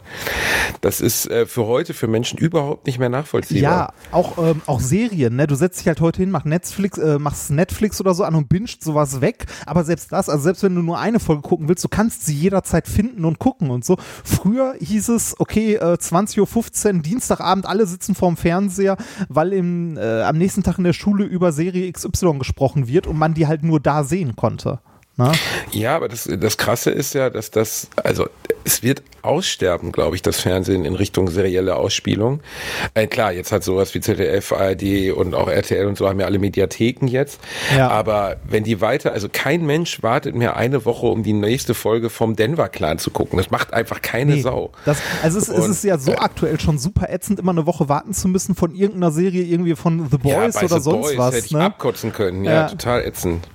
Das 0.80 1.00
ist 1.00 1.30
äh, 1.30 1.46
für 1.46 1.66
heute 1.66 1.94
für 1.94 2.06
Menschen 2.06 2.38
überhaupt 2.38 2.86
nicht 2.86 2.89
mehr 2.98 3.09
nachvollziehbar. 3.09 3.62
Ja, 3.62 3.92
auch, 4.12 4.38
ähm, 4.38 4.62
auch 4.66 4.81
Serien, 4.81 5.37
ne? 5.37 5.46
Du 5.46 5.55
setzt 5.55 5.81
dich 5.81 5.87
halt 5.87 6.00
heute 6.00 6.22
hin, 6.22 6.31
mach 6.31 6.44
Netflix, 6.44 6.98
äh, 6.98 7.18
machst 7.18 7.50
Netflix 7.50 8.00
oder 8.00 8.14
so 8.14 8.24
an 8.24 8.35
und 8.35 8.48
bingst 8.48 8.83
sowas 8.83 9.20
weg. 9.20 9.46
Aber 9.66 9.85
selbst 9.85 10.12
das, 10.12 10.29
also 10.29 10.42
selbst 10.42 10.62
wenn 10.62 10.74
du 10.74 10.83
nur 10.83 10.98
eine 10.98 11.20
Folge 11.20 11.42
gucken 11.42 11.68
willst, 11.68 11.85
du 11.85 11.88
kannst 11.88 12.26
sie 12.26 12.35
jederzeit 12.35 12.88
finden 12.88 13.24
und 13.24 13.38
gucken 13.38 13.70
und 13.70 13.85
so. 13.85 13.96
Früher 14.24 14.74
hieß 14.81 15.09
es, 15.11 15.38
okay, 15.38 15.74
äh, 15.74 15.96
20.15 15.98 16.96
Uhr, 16.96 17.03
Dienstagabend, 17.03 17.66
alle 17.66 17.87
sitzen 17.87 18.14
vorm 18.14 18.37
Fernseher, 18.37 18.96
weil 19.29 19.53
im, 19.53 19.96
äh, 19.96 20.22
am 20.22 20.38
nächsten 20.38 20.62
Tag 20.62 20.79
in 20.79 20.85
der 20.85 20.92
Schule 20.92 21.24
über 21.24 21.53
Serie 21.53 21.90
XY 21.90 22.38
gesprochen 22.38 22.88
wird 22.88 23.07
und 23.07 23.18
man 23.18 23.35
die 23.35 23.46
halt 23.46 23.62
nur 23.62 23.81
da 23.81 24.05
sehen 24.05 24.37
konnte. 24.37 24.81
Ne? 25.20 25.33
Ja, 25.72 25.96
aber 25.96 26.09
das, 26.09 26.28
das 26.40 26.56
Krasse 26.56 26.90
ist 26.90 27.14
ja, 27.14 27.30
dass 27.30 27.50
das, 27.50 27.88
also 28.02 28.28
es 28.64 28.83
wird 28.83 29.02
aussterben, 29.22 29.92
glaube 29.92 30.16
ich, 30.16 30.22
das 30.22 30.40
Fernsehen 30.40 30.85
in 30.85 30.94
Richtung 30.94 31.28
serielle 31.28 31.76
Ausspielung. 31.76 32.40
Äh, 32.94 33.06
klar, 33.06 33.33
jetzt 33.33 33.52
hat 33.52 33.62
sowas 33.62 33.94
wie 33.94 34.00
ZDF, 34.00 34.52
ARD 34.52 35.12
und 35.14 35.35
auch 35.35 35.48
RTL 35.48 35.87
und 35.87 35.98
so 35.98 36.09
haben 36.09 36.18
ja 36.20 36.26
alle 36.26 36.38
Mediatheken 36.38 37.06
jetzt. 37.06 37.40
Ja. 37.76 37.88
Aber 37.88 38.37
wenn 38.48 38.64
die 38.64 38.80
weiter, 38.80 39.12
also 39.12 39.28
kein 39.30 39.64
Mensch 39.66 40.02
wartet 40.02 40.35
mehr 40.35 40.56
eine 40.56 40.85
Woche, 40.85 41.06
um 41.06 41.22
die 41.22 41.33
nächste 41.35 41.74
Folge 41.74 42.09
vom 42.11 42.35
Denver 42.37 42.68
Clan 42.68 42.98
zu 42.98 43.11
gucken. 43.11 43.37
Das 43.38 43.50
macht 43.50 43.72
einfach 43.74 44.00
keine 44.02 44.37
Nee, 44.37 44.42
Sau. 44.42 44.72
Das, 44.85 44.98
also 45.22 45.38
es, 45.38 45.48
es 45.48 45.64
Und, 45.64 45.70
ist 45.70 45.85
ja 45.85 45.98
so 45.98 46.12
äh, 46.12 46.16
aktuell 46.16 46.59
schon 46.61 46.78
super 46.78 47.11
ätzend, 47.11 47.38
immer 47.40 47.52
eine 47.52 47.66
Woche 47.66 47.88
warten 47.88 48.14
zu 48.14 48.28
müssen 48.28 48.54
von 48.54 48.74
irgendeiner 48.74 49.11
Serie, 49.11 49.42
irgendwie 49.42 49.74
von 49.76 50.09
The 50.11 50.18
Boys 50.18 50.54
ja, 50.54 50.62
oder 50.62 50.76
The 50.76 50.80
sonst 50.83 51.06
Boys 51.09 51.18
was. 51.18 51.35
hätte 51.35 51.46
ich 51.46 51.52
ne? 51.52 51.64
abkotzen 51.64 52.12
können. 52.12 52.44
Ja, 52.44 52.52
Ja. 52.52 52.68
total 52.68 53.02
ätzend. 53.04 53.46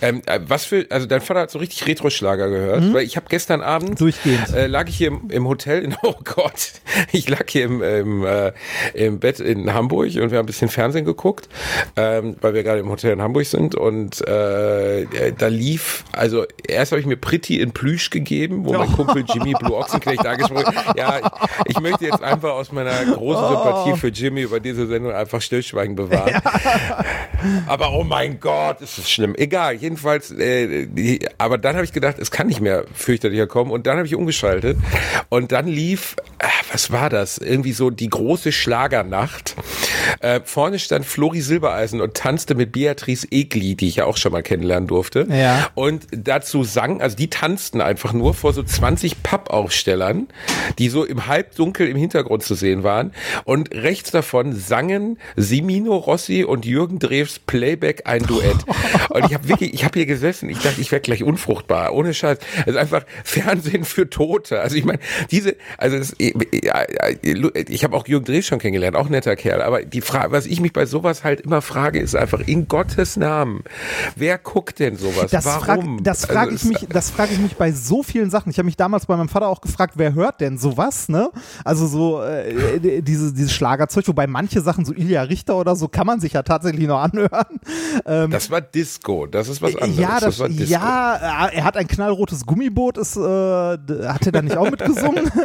Ähm, 0.00 0.22
äh, 0.26 0.40
was 0.46 0.64
für, 0.64 0.86
also 0.90 1.06
dein 1.06 1.20
Vater 1.20 1.40
hat 1.40 1.50
so 1.50 1.58
richtig 1.58 1.86
Retro-Schlager 1.86 2.48
gehört, 2.48 2.82
Mhm. 2.82 2.94
weil 2.94 3.02
ich 3.04 3.16
habe 3.16 3.26
gestern 3.28 3.60
Abend 3.60 4.00
Durchgehend. 4.00 4.52
Äh, 4.54 4.66
lag 4.66 4.88
ich 4.88 4.96
hier 4.96 5.08
im, 5.08 5.30
im 5.30 5.46
Hotel 5.48 5.82
in, 5.82 5.96
oh 6.02 6.14
Gott, 6.24 6.72
ich 7.12 7.28
lag 7.28 7.44
hier 7.48 7.64
im, 7.64 7.82
im, 7.82 8.24
äh, 8.24 8.52
im 8.94 9.18
Bett 9.20 9.40
in 9.40 9.72
Hamburg 9.72 10.06
und 10.16 10.30
wir 10.30 10.38
haben 10.38 10.44
ein 10.44 10.46
bisschen 10.46 10.68
Fernsehen 10.68 11.04
geguckt, 11.04 11.48
ähm, 11.96 12.36
weil 12.40 12.54
wir 12.54 12.62
gerade 12.62 12.80
im 12.80 12.88
Hotel 12.88 13.12
in 13.12 13.22
Hamburg 13.22 13.46
sind 13.46 13.74
und 13.74 14.26
äh, 14.26 15.32
da 15.38 15.46
lief, 15.48 16.04
also 16.12 16.44
erst 16.66 16.92
habe 16.92 17.00
ich 17.00 17.06
mir 17.06 17.16
Pretty 17.16 17.60
in 17.60 17.72
Plüsch 17.72 18.10
gegeben, 18.10 18.64
wo 18.64 18.72
mein 18.72 18.90
Kumpel 18.92 19.24
Jimmy 19.32 19.54
Blue 19.58 19.74
Ochsenknecht 19.76 20.26
angesprochen 20.26 20.74
hat. 20.74 20.96
Ja, 20.96 21.18
ich, 21.18 21.76
ich 21.76 21.80
möchte 21.80 22.04
jetzt 22.04 22.22
einfach 22.22 22.52
aus 22.52 22.72
meiner 22.72 23.04
großen 23.04 23.46
Sympathie 23.48 23.96
für 23.96 24.08
Jimmy 24.08 24.42
über 24.42 24.60
diese 24.60 24.86
Sendung 24.86 25.12
einfach 25.12 25.40
Stillschweigen 25.40 25.94
bewahren. 25.96 26.40
Aber 27.66 27.92
oh 27.92 28.04
mein 28.04 28.38
Gott, 28.40 28.80
ist 28.80 28.98
das 28.98 29.10
schlimm. 29.10 29.34
Egal, 29.42 29.74
jedenfalls, 29.74 30.30
äh, 30.30 31.18
aber 31.36 31.58
dann 31.58 31.74
habe 31.74 31.84
ich 31.84 31.92
gedacht, 31.92 32.16
es 32.20 32.30
kann 32.30 32.46
nicht 32.46 32.60
mehr 32.60 32.84
fürchterlicher 32.94 33.48
kommen. 33.48 33.72
Und 33.72 33.88
dann 33.88 33.96
habe 33.96 34.06
ich 34.06 34.14
umgeschaltet. 34.14 34.78
Und 35.30 35.50
dann 35.50 35.66
lief, 35.66 36.14
äh, 36.38 36.46
was 36.70 36.92
war 36.92 37.10
das? 37.10 37.38
Irgendwie 37.38 37.72
so 37.72 37.90
die 37.90 38.08
große 38.08 38.52
Schlagernacht. 38.52 39.56
Äh, 40.20 40.40
vorne 40.44 40.78
stand 40.78 41.04
Flori 41.04 41.40
Silbereisen 41.40 42.00
und 42.00 42.14
tanzte 42.14 42.54
mit 42.54 42.72
Beatrice 42.72 43.26
Egli, 43.30 43.74
die 43.74 43.88
ich 43.88 43.96
ja 43.96 44.04
auch 44.04 44.16
schon 44.16 44.32
mal 44.32 44.42
kennenlernen 44.42 44.86
durfte. 44.86 45.26
Ja. 45.30 45.68
Und 45.74 46.06
dazu 46.10 46.64
sang, 46.64 47.00
also 47.00 47.16
die 47.16 47.30
tanzten 47.30 47.80
einfach 47.80 48.12
nur 48.12 48.34
vor 48.34 48.52
so 48.52 48.62
20 48.62 49.22
Pappaufstellern, 49.22 50.28
die 50.78 50.88
so 50.88 51.04
im 51.04 51.26
Halbdunkel 51.26 51.88
im 51.88 51.96
Hintergrund 51.96 52.42
zu 52.42 52.54
sehen 52.54 52.82
waren. 52.82 53.12
Und 53.44 53.74
rechts 53.74 54.10
davon 54.10 54.54
sangen 54.54 55.18
Simino 55.36 55.96
Rossi 55.96 56.44
und 56.44 56.64
Jürgen 56.64 56.98
Drews 56.98 57.38
Playback 57.38 58.02
ein 58.06 58.22
Duett. 58.24 58.56
Und 59.10 59.26
ich 59.26 59.34
habe 59.34 59.48
wirklich, 59.48 59.74
ich 59.74 59.84
habe 59.84 59.98
hier 59.98 60.06
gesessen, 60.06 60.48
ich 60.48 60.58
dachte, 60.58 60.80
ich 60.80 60.90
werde 60.90 61.02
gleich 61.02 61.22
unfruchtbar, 61.22 61.92
ohne 61.92 62.14
Scheiß. 62.14 62.38
Also 62.66 62.78
einfach 62.78 63.04
Fernsehen 63.24 63.84
für 63.84 64.08
Tote. 64.08 64.60
Also 64.60 64.76
ich 64.76 64.84
meine, 64.84 65.00
diese, 65.30 65.56
also 65.76 65.98
das, 65.98 66.14
ich 66.18 67.84
habe 67.84 67.96
auch 67.96 68.06
Jürgen 68.06 68.24
Drews 68.24 68.46
schon 68.46 68.58
kennengelernt, 68.58 68.96
auch 68.96 69.08
netter 69.08 69.36
Kerl, 69.36 69.62
aber 69.62 69.84
die 69.92 70.00
Frage, 70.00 70.32
was 70.32 70.46
ich 70.46 70.60
mich 70.60 70.72
bei 70.72 70.86
sowas 70.86 71.24
halt 71.24 71.40
immer 71.42 71.62
frage, 71.62 72.00
ist 72.00 72.14
einfach 72.16 72.40
in 72.40 72.68
Gottes 72.68 73.16
Namen, 73.16 73.62
wer 74.16 74.38
guckt 74.38 74.78
denn 74.78 74.96
sowas? 74.96 75.30
Das 75.30 75.44
Warum? 75.44 75.98
Frag, 75.98 76.04
das 76.04 76.24
Also 76.24 76.32
frage 76.34 76.50
ich 76.54 76.62
es- 76.62 76.64
mich, 76.68 76.86
das 76.88 77.10
frage 77.10 77.32
ich 77.32 77.38
mich 77.38 77.56
bei 77.56 77.72
so 77.72 78.02
vielen 78.02 78.30
Sachen. 78.30 78.50
Ich 78.50 78.58
habe 78.58 78.66
mich 78.66 78.76
damals 78.76 79.06
bei 79.06 79.16
meinem 79.16 79.28
Vater 79.28 79.48
auch 79.48 79.60
gefragt, 79.60 79.94
wer 79.96 80.14
hört 80.14 80.40
denn 80.40 80.58
sowas, 80.58 81.08
ne? 81.08 81.30
Also 81.64 81.86
so 81.86 82.22
äh, 82.22 83.02
diese, 83.02 83.32
dieses 83.32 83.52
Schlagerzeug, 83.52 84.06
wobei 84.08 84.26
manche 84.26 84.60
Sachen, 84.60 84.84
so 84.84 84.92
Ilja 84.94 85.22
Richter 85.22 85.56
oder 85.56 85.76
so, 85.76 85.88
kann 85.88 86.06
man 86.06 86.20
sich 86.20 86.32
ja 86.32 86.42
tatsächlich 86.42 86.86
noch 86.86 87.00
anhören. 87.00 87.60
Ähm, 88.06 88.30
Das 88.30 88.50
war 88.50 88.60
Disco, 88.60 89.26
das 89.26 89.48
ist 89.48 89.60
was 89.62 89.76
anderes. 89.76 89.98
ja, 89.98 90.20
das, 90.20 90.36
Disco. 90.38 90.64
ja, 90.72 91.46
äh, 91.48 91.56
er 91.56 91.64
hat 91.64 91.76
ein 91.76 91.86
knallrotes 91.88 92.46
Gummiboot, 92.46 92.98
ist, 92.98 93.16
äh, 93.16 93.20
hat 93.20 94.26
er 94.26 94.32
da 94.32 94.42
nicht 94.42 94.56
auch 94.56 94.70
mitgesungen? 94.70 95.30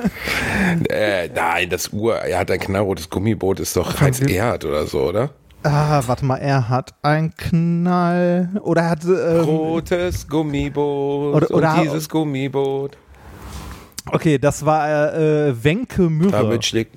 Äh, 0.90 1.30
nein, 1.34 1.70
das 1.70 1.90
Uhr, 1.94 2.18
er 2.18 2.40
hat 2.40 2.52
ein 2.52 2.60
knallrotes 2.60 3.10
Gummiboot, 3.10 3.60
ist 3.60 3.76
doch 3.76 4.00
Heinz 4.02 4.20
wem? 4.38 4.44
Erhardt 4.44 4.66
oder 4.66 4.86
so, 4.88 5.02
oder? 5.10 5.30
ah, 5.64 6.02
warte 6.06 6.24
mal, 6.24 6.38
er 6.38 6.70
hat 6.70 6.94
ein 7.02 7.34
Knall, 7.36 8.50
oder 8.62 8.82
er 8.84 8.90
hat, 8.92 9.04
ähm, 9.04 9.44
Rotes 9.44 10.28
Gummiboot 10.28 11.36
Oder- 11.36 11.52
oder- 11.52 11.76
und 11.76 11.84
dieses 11.84 12.08
Gummiboot. 12.08 12.98
okay, 14.12 14.38
das 14.38 14.66
war 14.66 14.88
äh, 15.14 15.50
äh, 15.50 15.64
Wenke 15.64 16.04
Mürre. 16.10 16.32
Damit 16.32 16.66
schlägt. 16.66 16.96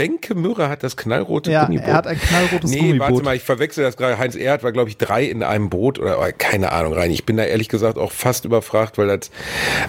Wenke 0.00 0.34
Mürre 0.34 0.68
hat 0.68 0.82
das 0.82 0.96
knallrote 0.96 1.50
Ja, 1.52 1.66
Gummiboot. 1.66 1.86
er 1.86 1.94
hat 1.94 2.06
ein 2.06 2.18
knallrotes 2.18 2.70
nee, 2.70 2.78
Gummiboot. 2.78 3.00
warte 3.00 3.22
mal, 3.22 3.36
ich 3.36 3.42
verwechsel 3.42 3.84
das 3.84 3.96
gerade. 3.96 4.18
Heinz 4.18 4.34
Erhardt 4.34 4.62
war, 4.62 4.72
glaube 4.72 4.88
ich, 4.88 4.96
drei 4.96 5.24
in 5.24 5.42
einem 5.42 5.68
Boot 5.70 5.98
oder 5.98 6.18
oder 6.18 6.32
keine 6.32 6.72
Ahnung 6.72 6.94
rein. 6.94 7.10
Ich 7.10 7.26
bin 7.26 7.36
da 7.36 7.44
ehrlich 7.44 7.68
gesagt 7.68 7.98
auch 7.98 8.10
fast 8.12 8.44
überfragt, 8.44 8.98
weil 8.98 9.06
das 9.08 9.30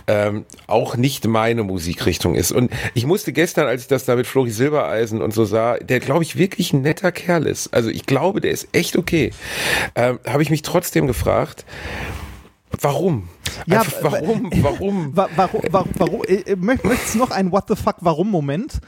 ähm, 0.08 0.45
auch 0.67 0.95
nicht 0.97 1.26
meine 1.28 1.63
Musikrichtung 1.63 2.36
ist. 2.36 2.52
Und 2.52 2.71
ich 2.93 3.06
musste 3.06 3.32
gestern, 3.34 3.67
als 3.67 3.84
ich 3.84 3.88
das 3.88 4.06
da 4.06 4.15
mit 4.15 4.28
Flori 4.28 4.52
Silbereisen 4.52 5.21
und 5.21 5.34
so 5.34 5.45
sah, 5.45 5.78
der, 5.78 6.00
glaube 6.00 6.24
ich, 6.24 6.38
wirklich 6.38 6.74
ein 6.74 6.82
netter 6.82 7.12
Kerl 7.12 7.47
ist. 7.47 7.74
Also 7.74 7.89
ich 7.89 8.06
glaube, 8.06 8.41
der 8.41 8.52
ist 8.52 8.67
echt 8.74 8.97
okay. 8.97 9.32
Ähm, 9.95 10.19
Habe 10.28 10.43
ich 10.43 10.50
mich 10.50 10.62
trotzdem 10.62 11.08
gefragt, 11.08 11.65
warum? 12.82 13.30
Ja, 13.66 13.82
Einfach, 13.82 14.12
warum? 14.12 14.50
Warum? 14.62 15.12
Wa 15.16 15.28
warum, 15.36 15.62
warum, 15.72 15.90
warum 15.98 16.22
äh, 16.28 16.56
möcht- 16.56 16.86
möchtest 16.86 17.16
du 17.16 17.20
noch 17.20 17.32
einen 17.32 17.52
What 17.52 17.66
the 17.68 17.76
fuck, 17.76 17.98
warum 18.02 18.30
Moment? 18.30 18.80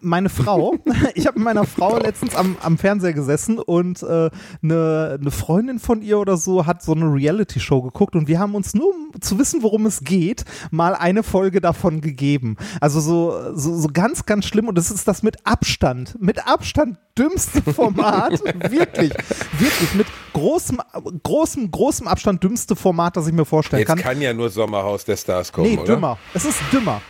Meine 0.00 0.28
Frau, 0.28 0.76
ich 1.14 1.26
habe 1.26 1.38
mit 1.38 1.44
meiner 1.44 1.64
Frau 1.64 1.98
letztens 1.98 2.34
am, 2.34 2.56
am 2.62 2.78
Fernseher 2.78 3.12
gesessen 3.12 3.58
und 3.58 4.02
eine 4.02 4.30
äh, 4.32 4.66
ne 4.66 5.18
ne 5.20 5.30
Freundin 5.30 5.78
von 5.78 6.02
ihr 6.02 6.18
oder 6.18 6.36
so 6.36 6.66
hat 6.66 6.82
so 6.82 6.92
eine 6.92 7.06
Reality-Show 7.12 7.82
geguckt 7.82 8.16
und 8.16 8.28
wir 8.28 8.38
haben 8.38 8.54
uns 8.54 8.74
nur, 8.74 8.88
um 8.88 9.20
zu 9.20 9.38
wissen, 9.38 9.62
worum 9.62 9.86
es 9.86 10.00
geht, 10.04 10.44
mal 10.70 10.94
eine 10.94 11.22
Folge 11.22 11.60
davon 11.60 12.00
gegeben. 12.00 12.56
Also 12.80 13.00
so, 13.00 13.54
so, 13.54 13.76
so 13.76 13.88
ganz, 13.92 14.26
ganz 14.26 14.46
schlimm 14.46 14.68
und 14.68 14.76
das 14.76 14.90
ist 14.90 15.06
das 15.08 15.22
mit 15.22 15.46
Abstand, 15.46 16.16
mit 16.20 16.46
Abstand 16.46 16.98
dümmste 17.18 17.60
Format, 17.74 18.40
wirklich, 18.70 19.12
wirklich 19.58 19.94
mit 19.94 20.06
großem, 20.32 20.80
großem, 21.22 21.70
großem 21.70 22.08
Abstand 22.08 22.42
dümmste 22.42 22.74
Format, 22.76 23.16
das 23.16 23.26
ich 23.26 23.32
mir 23.34 23.44
vorstellen 23.44 23.80
Jetzt 23.80 23.88
kann. 23.88 23.98
Kann 24.12 24.22
ja 24.22 24.32
nur 24.32 24.50
Sommerhaus 24.50 25.04
der 25.04 25.16
Stars 25.16 25.52
kommen, 25.52 25.70
Nee, 25.70 25.78
oder? 25.78 25.94
dümmer. 25.94 26.18
Es 26.34 26.44
ist 26.44 26.58
dümmer. 26.72 27.00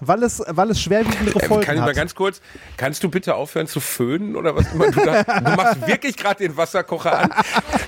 Weil 0.00 0.24
es, 0.24 0.42
weil 0.48 0.70
es 0.72 0.80
schwerwiegendere 0.80 1.40
Ähm, 1.40 1.48
Folgen 1.48 1.64
kann 1.64 1.74
ich 1.76 1.80
mal 1.80 1.88
hat. 1.90 1.96
ganz 1.96 2.14
kurz, 2.14 2.40
kannst 2.76 3.04
du 3.04 3.08
bitte 3.08 3.36
aufhören 3.36 3.68
zu 3.68 3.78
föhnen 3.78 4.34
oder 4.34 4.54
was 4.56 4.72
immer 4.72 4.90
du 4.90 5.04
da, 5.04 5.22
du 5.22 5.50
machst 5.52 5.86
wirklich 5.86 6.16
gerade 6.16 6.42
den 6.42 6.56
Wasserkocher 6.56 7.16
an. 7.16 7.30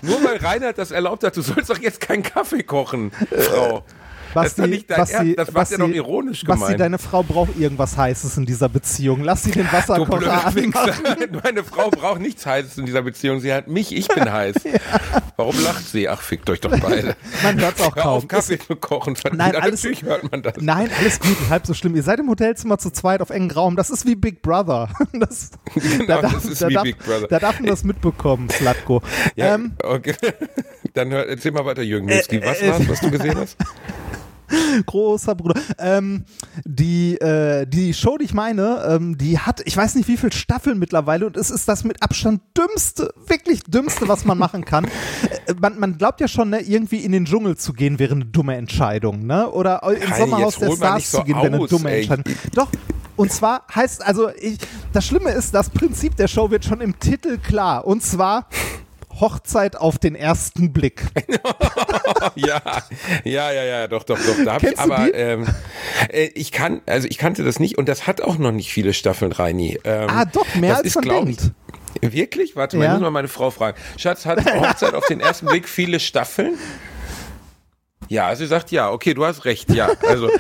Nur 0.03 0.23
weil 0.23 0.37
Reinhard 0.37 0.79
das 0.79 0.93
erlaubt 0.93 1.25
hat, 1.25 1.37
du 1.37 1.43
sollst 1.43 1.69
doch 1.71 1.79
jetzt 1.79 2.01
keinen 2.01 2.23
Kaffee 2.23 2.63
kochen, 2.63 3.11
Frau. 3.37 3.85
Das 4.35 4.47
ist 4.49 4.59
doch 4.59 4.67
nicht 4.67 4.91
dein 4.91 4.99
Ernst, 4.99 5.39
das 5.39 5.55
war 5.55 5.71
ja 5.71 5.79
doch 5.79 5.89
ironisch 5.89 6.45
Basti, 6.45 6.61
gemeint. 6.63 6.81
deine 6.81 6.99
Frau 6.99 7.23
braucht 7.23 7.59
irgendwas 7.59 7.97
Heißes 7.97 8.37
in 8.37 8.47
dieser 8.47 8.69
Beziehung. 8.69 9.23
Lass 9.25 9.43
sie 9.45 9.51
den 9.51 9.71
Wasserkocher 9.73 10.47
anmachen. 10.47 10.93
Meine 11.45 11.65
Frau 11.65 11.91
braucht 11.91 12.21
nichts 12.21 12.45
Heißes 12.47 12.79
in 12.79 12.87
dieser 12.87 13.03
Beziehung. 13.03 13.41
Sie 13.41 13.53
hat 13.53 13.69
mich, 13.69 13.95
ich 13.95 14.09
bin 14.09 14.31
heiß. 14.33 14.57
Warum 15.37 15.55
lacht 15.63 15.87
sie? 15.89 16.09
Ach, 16.09 16.21
fickt 16.21 16.49
euch 16.51 16.61
doch 16.61 16.77
beide. 16.79 17.17
Man 17.43 17.61
hört's 17.61 17.81
auch 17.81 17.95
Hör 17.97 18.03
kaum. 18.03 18.17
auf, 18.19 18.29
Kaffee 18.29 18.59
zu 18.59 18.77
kochen. 18.77 19.17
Nein, 19.33 19.53
Ja, 19.55 19.61
alles- 19.61 19.83
Natürlich 19.83 20.03
hört 20.03 20.31
man 20.31 20.43
das. 20.43 20.55
Nein, 20.61 20.91
alles 20.99 21.21
gut, 21.21 21.37
halb 21.51 21.67
so 21.67 21.75
schlimm. 21.75 21.95
Ihr 21.97 22.03
seid 22.03 22.19
im 22.21 22.29
Hotelzimmer 22.29 22.79
zu 22.79 22.91
zweit 22.91 23.21
auf 23.23 23.31
engen 23.31 23.51
Raum. 23.51 23.77
Das 23.77 23.91
ist 23.91 24.07
wie 24.07 24.15
Big 24.15 24.43
Brother. 24.43 24.89
Das, 25.13 25.51
Genau, 25.75 26.21
das 26.23 26.45
ist 26.45 26.63
da 26.63 26.69
wie 26.69 26.75
darf, 26.75 26.83
Big 26.85 26.99
Brother. 26.99 27.27
Da 27.29 27.39
darf 27.39 27.59
man 27.61 27.69
das 27.69 27.83
mitbekommen, 27.85 28.49
Slatko. 28.51 29.03
Ja, 29.37 29.55
Ähm, 29.55 29.73
okay. 29.83 30.15
Dann 30.95 31.11
hör, 31.11 31.27
erzähl 31.29 31.53
mal 31.53 31.65
weiter, 31.65 31.83
Jürgen 31.83 32.09
Äh, 32.09 32.15
Milski. 32.15 32.41
Was 32.43 32.63
war's, 32.63 32.89
was 32.89 33.01
du 33.01 33.11
gesehen 33.11 33.37
hast? 33.37 33.57
großer 34.87 35.35
Bruder. 35.35 35.61
Ähm, 35.79 36.25
die, 36.65 37.17
äh, 37.21 37.67
die 37.67 37.95
Show, 37.95 38.19
die 38.19 38.25
ich 38.25 38.35
meine, 38.35 38.85
ähm, 38.89 39.19
die 39.19 39.39
hat, 39.39 39.63
ich 39.65 39.77
weiß 39.77 39.95
nicht 39.95 40.09
wie 40.09 40.17
viele 40.17 40.33
Staffeln 40.33 40.79
mittlerweile 40.79 41.27
und 41.27 41.37
es 41.37 41.51
ist 41.51 41.69
das 41.69 41.85
mit 41.85 42.03
Abstand 42.03 42.43
dümmste, 42.57 43.13
wirklich 43.27 43.63
dümmste, 43.65 44.09
was 44.09 44.25
man 44.25 44.39
machen 44.39 44.65
kann. 44.65 44.85
Äh, 45.47 45.55
man, 45.61 45.79
man 45.79 45.99
glaubt 45.99 46.21
ja 46.21 46.29
schon, 46.29 46.51
ne, 46.51 46.61
irgendwie 46.61 46.99
in 46.99 47.13
den 47.13 47.25
Dschungel 47.25 47.57
zu 47.57 47.73
gehen 47.73 47.99
wäre 47.99 48.15
eine 48.15 48.27
dumme 48.27 48.57
Entscheidung, 48.57 49.27
ne? 49.27 49.51
Oder 49.51 49.83
im 49.83 50.11
Heini, 50.11 50.19
Sommerhaus 50.19 50.57
der 50.57 50.73
Stars 50.73 51.11
so 51.11 51.19
zu 51.19 51.25
gehen 51.25 51.37
wäre 51.37 51.47
eine 51.47 51.67
dumme 51.67 51.91
ey. 51.91 52.01
Entscheidung. 52.01 52.25
Doch. 52.55 52.69
Und 53.17 53.33
zwar 53.33 53.65
heißt, 53.75 54.07
also 54.07 54.31
ich, 54.41 54.59
das 54.93 55.05
Schlimme 55.05 55.31
ist, 55.31 55.53
das 55.53 55.71
Prinzip 55.71 56.15
der 56.15 56.29
Show 56.29 56.53
wird 56.53 56.65
schon 56.65 56.81
im 56.81 57.01
Titel 57.01 57.39
klar. 57.39 57.85
Und 57.85 58.01
zwar 58.01 58.49
Hochzeit 59.21 59.77
auf 59.77 59.99
den 59.99 60.15
ersten 60.15 60.73
Blick. 60.73 61.03
ja, 62.35 62.61
ja, 63.25 63.53
ja, 63.53 63.65
ja, 63.65 63.87
doch, 63.89 64.05
doch, 64.05 64.19
doch. 64.19 64.45
Da 64.45 64.55
hab 64.55 64.63
ich, 64.63 64.69
Kennst 64.75 64.85
du 64.87 64.93
aber 64.93 65.15
ähm, 65.15 65.47
äh, 66.11 66.27
ich 66.35 66.53
kann, 66.53 66.81
also 66.87 67.09
ich 67.09 67.19
kannte 67.19 67.45
das 67.45 67.59
nicht 67.61 67.79
und 67.79 67.89
das 67.89 68.07
hat 68.07 68.21
auch 68.21 68.39
noch 68.39 68.53
nicht 68.53 68.73
viele 68.73 68.93
Staffeln, 68.95 69.33
Reini. 69.33 69.79
Ähm, 69.85 70.09
Ah, 70.09 70.25
doch, 70.25 70.55
mehr 70.55 70.77
als 70.77 70.87
ist, 70.87 70.95
man 70.97 71.05
glaub 71.05 71.29
ich, 71.29 71.37
denkt. 71.39 71.55
Wirklich? 72.01 72.55
Warte 72.57 72.77
mal, 72.77 72.85
Ja. 72.85 72.91
ich 72.91 72.95
muss 72.95 73.03
mal 73.03 73.11
meine 73.11 73.29
Frau 73.29 73.51
fragen. 73.51 73.77
Schatz, 73.97 74.25
hat 74.27 74.45
Hochzeit 74.55 74.95
auf 74.95 75.07
den 75.07 75.21
ersten 75.21 75.47
Blick 75.47 75.69
viele 75.69 75.99
Staffeln? 76.01 76.55
Ja, 78.11 78.35
sie 78.37 78.47
sagt 78.47 78.71
ja, 78.71 78.91
okay, 78.91 79.13
du 79.13 79.27
hast 79.27 79.45
recht, 79.45 79.71
ja. 79.75 79.91
Also 80.09 80.31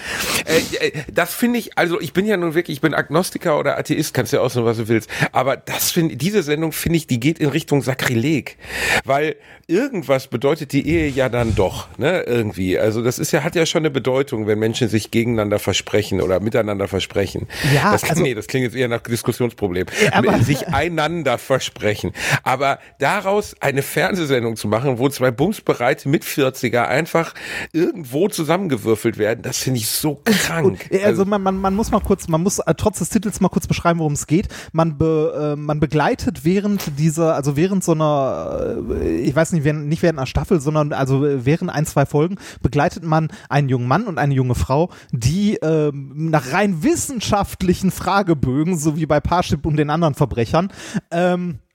äh, 0.48 0.86
äh, 0.88 0.92
das 1.12 1.34
finde 1.34 1.58
ich, 1.58 1.76
also 1.78 2.00
ich 2.00 2.12
bin 2.12 2.26
ja 2.26 2.36
nun 2.36 2.54
wirklich, 2.54 2.78
ich 2.78 2.80
bin 2.80 2.94
Agnostiker 2.94 3.58
oder 3.58 3.78
Atheist, 3.78 4.14
kannst 4.14 4.32
ja 4.32 4.40
aussuchen, 4.40 4.64
was 4.64 4.78
du 4.78 4.88
willst. 4.88 5.10
Aber 5.32 5.56
das 5.56 5.90
finde, 5.90 6.16
diese 6.16 6.42
Sendung 6.42 6.72
finde 6.72 6.96
ich, 6.98 7.06
die 7.06 7.20
geht 7.20 7.38
in 7.38 7.48
Richtung 7.48 7.82
Sakrileg, 7.82 8.56
weil 9.04 9.36
irgendwas 9.66 10.28
bedeutet 10.28 10.72
die 10.72 10.88
Ehe 10.88 11.08
ja 11.08 11.28
dann 11.28 11.54
doch, 11.54 11.88
ne, 11.98 12.22
irgendwie. 12.22 12.78
Also 12.78 13.02
das 13.02 13.18
ist 13.18 13.32
ja 13.32 13.44
hat 13.44 13.54
ja 13.54 13.66
schon 13.66 13.80
eine 13.82 13.90
Bedeutung, 13.90 14.46
wenn 14.46 14.58
Menschen 14.58 14.88
sich 14.88 15.10
gegeneinander 15.10 15.58
versprechen 15.58 16.20
oder 16.22 16.40
miteinander 16.40 16.88
versprechen. 16.88 17.46
Ja, 17.74 17.92
das, 17.92 18.04
also- 18.04 18.22
nee, 18.22 18.34
das 18.34 18.46
klingt 18.46 18.64
jetzt 18.64 18.76
eher 18.76 18.88
nach 18.88 19.02
Diskussionsproblem. 19.02 19.86
Aber- 20.12 20.38
sich 20.38 20.68
einander 20.68 21.36
versprechen. 21.38 22.12
Aber 22.42 22.78
daraus 22.98 23.54
eine 23.60 23.82
Fernsehsendung 23.82 24.56
zu 24.56 24.68
machen, 24.68 24.98
wo 24.98 25.08
zwei 25.08 25.30
bumsbereite 25.30 26.08
Mit-40er 26.08 26.86
einfach 26.86 27.34
irgendwo 27.72 28.28
zusammengewürfelt 28.28 29.18
werden, 29.18 29.42
das 29.42 29.58
finde 29.58 29.80
ich 29.80 29.88
so 29.88 30.22
krank. 30.38 30.66
Und, 30.66 30.92
äh, 30.92 31.04
also 31.04 31.24
man, 31.24 31.42
man, 31.42 31.56
man 31.56 31.74
muss 31.74 31.90
mal 31.90 32.00
kurz, 32.00 32.28
man 32.28 32.42
muss 32.42 32.58
äh, 32.58 32.74
trotz 32.76 32.98
des 32.98 33.08
Titels 33.10 33.40
mal 33.40 33.48
kurz 33.48 33.66
beschreiben, 33.66 33.98
worum 33.98 34.12
es 34.12 34.26
geht. 34.26 34.48
Man, 34.72 34.98
be, 34.98 35.54
äh, 35.54 35.56
man 35.56 35.80
begleitet 35.80 36.44
während 36.44 36.98
dieser, 36.98 37.34
also 37.34 37.56
während 37.56 37.84
so 37.84 37.92
einer, 37.92 38.76
äh, 38.90 39.18
ich 39.18 39.34
weiß 39.34 39.52
nicht, 39.52 39.64
während, 39.64 39.88
nicht 39.88 40.02
während 40.02 40.18
einer 40.18 40.26
Staffel, 40.26 40.60
sondern 40.60 40.92
also 40.92 41.24
äh, 41.24 41.44
während 41.44 41.70
ein, 41.70 41.86
zwei 41.86 42.06
Folgen 42.06 42.36
begleitet 42.62 43.04
man 43.04 43.28
einen 43.48 43.68
jungen 43.68 43.88
Mann 43.88 44.04
und 44.04 44.18
eine 44.18 44.34
junge 44.34 44.54
Frau, 44.54 44.90
die 45.12 45.56
ähm, 45.56 46.30
nach 46.30 46.52
rein 46.52 46.82
wissenschaftlichen 46.82 47.90
Fragebögen, 47.90 48.78
so 48.78 48.96
wie 48.96 49.06
bei 49.06 49.20
Parship 49.20 49.66
und 49.66 49.76
den 49.76 49.90
anderen 49.90 50.14
Verbrechern, 50.14 50.70
ähm, 51.10 51.48
äh, 51.48 51.67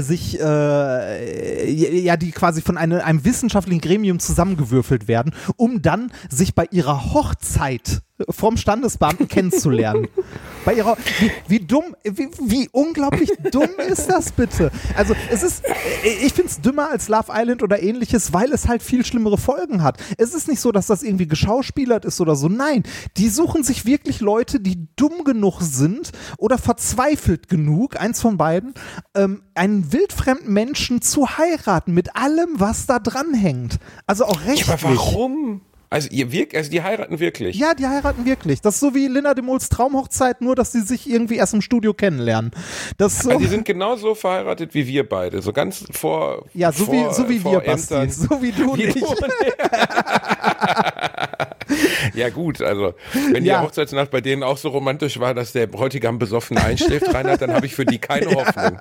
sich, 0.00 0.40
äh, 0.40 1.70
ja, 1.70 2.16
die 2.16 2.32
quasi 2.32 2.60
von 2.62 2.76
eine, 2.76 3.04
einem 3.04 3.24
wissenschaftlichen 3.24 3.80
Gremium 3.80 4.18
zusammengewürfelt 4.18 5.08
werden, 5.08 5.32
um 5.56 5.82
dann 5.82 6.12
sich 6.28 6.54
bei 6.54 6.66
ihrer 6.70 7.12
Hochzeit 7.12 8.02
vom 8.28 8.56
Standesbeamten 8.56 9.28
kennenzulernen. 9.28 10.08
Bei 10.64 10.74
ihrer, 10.74 10.96
wie, 11.20 11.30
wie 11.48 11.60
dumm, 11.60 11.96
wie, 12.04 12.28
wie 12.42 12.68
unglaublich 12.72 13.30
dumm 13.50 13.70
ist 13.88 14.08
das 14.08 14.32
bitte? 14.32 14.70
Also 14.94 15.14
es 15.30 15.42
ist, 15.42 15.62
ich 16.04 16.34
finde 16.34 16.50
es 16.50 16.60
dümmer 16.60 16.90
als 16.90 17.08
Love 17.08 17.32
Island 17.32 17.62
oder 17.62 17.82
ähnliches, 17.82 18.34
weil 18.34 18.52
es 18.52 18.68
halt 18.68 18.82
viel 18.82 19.04
schlimmere 19.04 19.38
Folgen 19.38 19.82
hat. 19.82 19.96
Es 20.18 20.34
ist 20.34 20.48
nicht 20.48 20.60
so, 20.60 20.70
dass 20.70 20.86
das 20.86 21.02
irgendwie 21.02 21.26
geschauspielert 21.26 22.04
ist 22.04 22.20
oder 22.20 22.36
so. 22.36 22.48
Nein, 22.48 22.82
die 23.16 23.30
suchen 23.30 23.64
sich 23.64 23.86
wirklich 23.86 24.20
Leute, 24.20 24.60
die 24.60 24.86
dumm 24.96 25.24
genug 25.24 25.60
sind 25.62 26.12
oder 26.36 26.58
verzweifelt 26.58 27.48
genug, 27.48 27.98
eins 27.98 28.20
von 28.20 28.36
beiden, 28.36 28.74
ähm, 29.14 29.42
einen 29.54 29.92
wildfremden 29.92 30.52
Menschen 30.52 31.00
zu 31.00 31.38
heiraten 31.38 31.94
mit 31.94 32.16
allem, 32.16 32.48
was 32.58 32.84
da 32.86 32.98
dran 32.98 33.32
hängt. 33.32 33.78
Also 34.06 34.26
auch 34.26 34.40
rechtlich. 34.42 34.66
Ja, 34.66 34.74
aber 34.74 34.96
warum? 34.96 35.62
Also, 35.92 36.08
ihr 36.12 36.30
wirkt, 36.30 36.54
also 36.54 36.70
die 36.70 36.82
heiraten 36.82 37.18
wirklich. 37.18 37.56
Ja, 37.56 37.74
die 37.74 37.86
heiraten 37.86 38.24
wirklich. 38.24 38.60
Das 38.60 38.74
ist 38.74 38.80
so 38.80 38.94
wie 38.94 39.08
Linda 39.08 39.34
de 39.34 39.44
Mols 39.44 39.68
Traumhochzeit, 39.68 40.40
nur 40.40 40.54
dass 40.54 40.70
sie 40.70 40.82
sich 40.82 41.10
irgendwie 41.10 41.34
erst 41.34 41.52
im 41.52 41.62
Studio 41.62 41.94
kennenlernen. 41.94 42.52
Das 42.96 43.14
ist 43.14 43.22
so, 43.24 43.30
Also 43.30 43.42
die 43.42 43.48
sind 43.48 43.64
genauso 43.64 44.14
verheiratet 44.14 44.72
wie 44.72 44.86
wir 44.86 45.08
beide, 45.08 45.42
so 45.42 45.52
ganz 45.52 45.84
vor 45.90 46.46
ja, 46.54 46.70
so 46.70 46.84
vor, 46.84 46.94
wie, 46.94 47.12
so 47.12 47.28
wie 47.28 47.40
vor 47.40 47.52
wir, 47.52 47.60
Basti. 47.60 47.94
Ämtern. 47.94 48.10
So 48.12 48.40
wie 48.40 48.52
du 48.52 48.76
nicht. 48.76 48.96
Ja 52.20 52.28
gut, 52.28 52.60
also 52.62 52.94
wenn 53.32 53.44
Ja. 53.44 53.60
die 53.60 53.66
Hochzeitsnacht 53.66 54.10
bei 54.10 54.20
denen 54.20 54.42
auch 54.42 54.56
so 54.58 54.68
romantisch 54.68 55.18
war, 55.20 55.34
dass 55.34 55.52
der 55.52 55.66
Bräutigam 55.66 56.18
besoffen 56.18 56.58
einschläft, 56.58 57.06
Reinhard, 57.14 57.40
dann 57.42 57.52
habe 57.52 57.66
ich 57.66 57.74
für 57.74 57.84
die 57.86 57.98
keine 57.98 58.26
Hoffnung. 58.34 58.78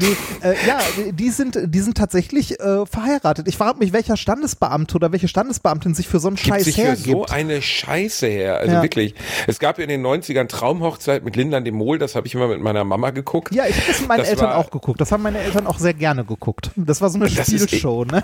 Nee, 0.00 0.16
äh, 0.42 0.54
ja, 0.66 0.78
die 1.12 1.30
sind, 1.30 1.58
die 1.66 1.80
sind 1.80 1.96
tatsächlich 1.96 2.58
äh, 2.60 2.86
verheiratet. 2.86 3.46
Ich 3.48 3.56
frage 3.56 3.78
mich, 3.78 3.92
welcher 3.92 4.16
Standesbeamte 4.16 4.96
oder 4.96 5.12
welche 5.12 5.28
Standesbeamtin 5.28 5.94
sich 5.94 6.08
für 6.08 6.18
so 6.20 6.28
einen 6.28 6.36
Gibt 6.36 6.48
Scheiß 6.48 6.64
sich 6.64 6.76
für 6.76 6.82
hergibt. 6.82 7.06
so 7.06 7.26
eine 7.26 7.60
Scheiße 7.62 8.26
her. 8.26 8.56
Also 8.58 8.74
Ja. 8.76 8.82
wirklich. 8.82 9.14
Es 9.46 9.58
gab 9.58 9.78
in 9.78 9.88
den 9.88 10.02
90ern 10.04 10.48
Traumhochzeit 10.48 11.24
mit 11.24 11.36
Linda 11.36 11.60
de 11.60 11.72
Mol, 11.72 11.98
das 11.98 12.14
habe 12.14 12.26
ich 12.26 12.34
immer 12.34 12.48
mit 12.48 12.60
meiner 12.60 12.84
Mama 12.84 13.10
geguckt. 13.10 13.54
ja, 13.54 13.66
ich 13.66 13.76
habe 13.76 13.86
das 13.88 14.00
mit 14.00 14.08
meinen 14.08 14.18
Das 14.20 14.28
Eltern 14.30 14.46
war- 14.50 14.56
auch 14.58 14.70
geguckt. 14.70 15.00
Das 15.00 15.12
haben 15.12 15.22
meine 15.22 15.38
Eltern 15.40 15.66
auch 15.66 15.78
sehr 15.78 15.94
gerne 15.94 16.24
geguckt. 16.24 16.70
Das 16.76 17.00
war 17.00 17.10
so 17.10 17.18
eine 17.18 17.26
ist- 17.26 17.44
Spielshow, 17.44 18.04
ne? 18.04 18.22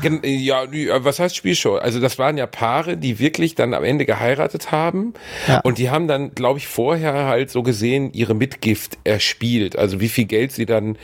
Gen- 0.00 0.20
Ja, 0.24 0.66
die- 0.66 0.88
äh, 0.88 1.04
was 1.04 1.18
heißt 1.18 1.36
Spielshow? 1.36 1.76
Also 1.76 2.00
das 2.00 2.18
waren 2.18 2.36
ja 2.38 2.46
Paare, 2.46 2.96
die 2.96 3.18
wirklich 3.18 3.54
dann 3.54 3.74
am 3.74 3.84
Ende 3.84 3.91
geheiratet 3.98 4.72
haben 4.72 5.14
Ja. 5.48 5.60
und 5.60 5.78
die 5.78 5.90
haben 5.90 6.08
dann, 6.08 6.34
glaube 6.34 6.58
ich, 6.58 6.66
vorher 6.68 7.26
halt 7.26 7.50
so 7.50 7.62
gesehen 7.62 8.12
ihre 8.12 8.34
Mitgift 8.34 8.98
erspielt. 9.04 9.76
Also 9.76 10.00
wie 10.00 10.08
viel 10.08 10.24
Geld 10.24 10.52
sie 10.52 10.66
dann, 10.66 10.96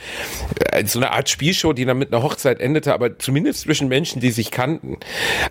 äh, 0.71 0.85
so 0.85 0.99
eine 0.99 1.11
Art 1.11 1.29
Spielshow, 1.29 1.73
die 1.73 1.85
dann 1.85 1.97
mit 1.97 2.13
einer 2.13 2.23
Hochzeit 2.23 2.59
endete, 2.59 2.93
aber 2.93 3.17
zumindest 3.19 3.61
zwischen 3.61 3.87
Menschen, 3.87 4.21
die 4.21 4.31
sich 4.31 4.51
kannten. 4.51 4.97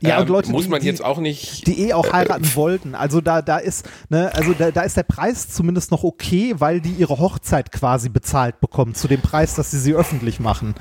Ja, 0.00 0.20
und 0.20 0.28
Leute, 0.28 0.50
muss 0.50 0.68
man 0.68 0.80
die- 0.80 0.86
jetzt 0.86 1.04
auch 1.04 1.18
nicht. 1.18 1.66
die 1.66 1.88
eh 1.88 1.92
auch 1.94 2.12
heiraten 2.12 2.54
wollten. 2.54 2.94
Also 2.94 3.20
da, 3.20 3.42
da 3.42 3.58
ist, 3.58 3.88
ne, 4.08 4.30
also 4.34 4.52
da, 4.52 4.70
da 4.70 4.82
ist 4.82 4.96
der 4.96 5.02
Preis 5.02 5.48
zumindest 5.48 5.90
noch 5.90 6.04
okay, 6.04 6.54
weil 6.58 6.80
die 6.80 6.92
ihre 6.92 7.18
Hochzeit 7.18 7.72
quasi 7.72 8.08
bezahlt 8.08 8.60
bekommen 8.60 8.94
zu 8.94 9.08
dem 9.08 9.20
Preis, 9.20 9.54
dass 9.54 9.70
sie 9.70 9.78
sie 9.78 9.94
öffentlich 9.94 10.40
machen. 10.40 10.74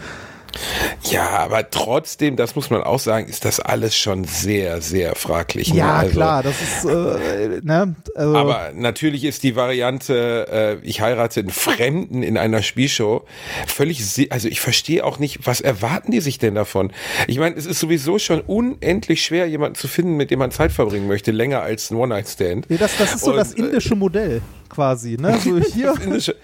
Ja, 1.10 1.30
aber 1.30 1.70
trotzdem, 1.70 2.36
das 2.36 2.56
muss 2.56 2.70
man 2.70 2.82
auch 2.84 3.00
sagen, 3.00 3.28
ist 3.28 3.46
das 3.46 3.60
alles 3.60 3.96
schon 3.96 4.24
sehr, 4.26 4.82
sehr 4.82 5.16
fraglich. 5.16 5.72
ne? 5.74 5.80
Ja, 5.80 5.96
Also- 5.98 6.12
klar, 6.14 6.44
das 6.44 6.56
ist, 6.62 6.86
äh, 6.86 7.60
ne, 7.64 7.96
also, 8.16 8.36
Aber 8.36 8.72
natürlich 8.74 9.24
ist 9.24 9.44
die 9.44 9.56
Variante, 9.56 10.80
äh, 10.82 10.88
ich 10.88 11.02
heirate 11.02 11.42
einen 11.42 11.50
Fremden 11.50 12.24
in 12.24 12.38
einer 12.38 12.62
Spielshow 12.64 13.24
völlig, 13.68 14.02
also 14.32 14.48
ich 14.48 14.60
verstehe 14.60 15.04
auch 15.06 15.20
nicht, 15.20 15.46
was 15.46 15.62
erwarten 15.62 16.12
die 16.12 16.22
sich 16.22 16.40
denn 16.40 16.56
davon? 16.56 16.92
Ich 17.28 17.38
meine, 17.40 17.56
es 17.56 17.66
ist 17.66 17.80
sowieso 17.80 18.20
schon 18.20 18.42
unendlich 18.42 19.24
schwer, 19.24 19.48
jemanden 19.48 19.76
zu 19.76 19.88
finden, 19.88 20.16
mit 20.18 20.32
dem 20.32 20.40
man 20.40 20.52
Zeit 20.52 20.72
verbringen 20.72 21.08
möchte, 21.08 21.32
länger 21.32 21.62
als 21.62 21.92
ein 21.92 21.96
One-Night-Stand. 21.98 22.70
nee, 22.70 22.78
das, 22.78 22.98
das 22.98 23.16
ist 23.16 23.22
so 23.24 23.32
Und, 23.32 23.38
das 23.38 23.54
äh, 23.54 23.60
indische 23.62 23.96
Modell 23.96 24.42
quasi, 24.70 25.18
ne? 25.20 25.38
So 25.44 25.60
hier, 25.60 25.94
Das 25.94 26.00
indische- 26.06 26.36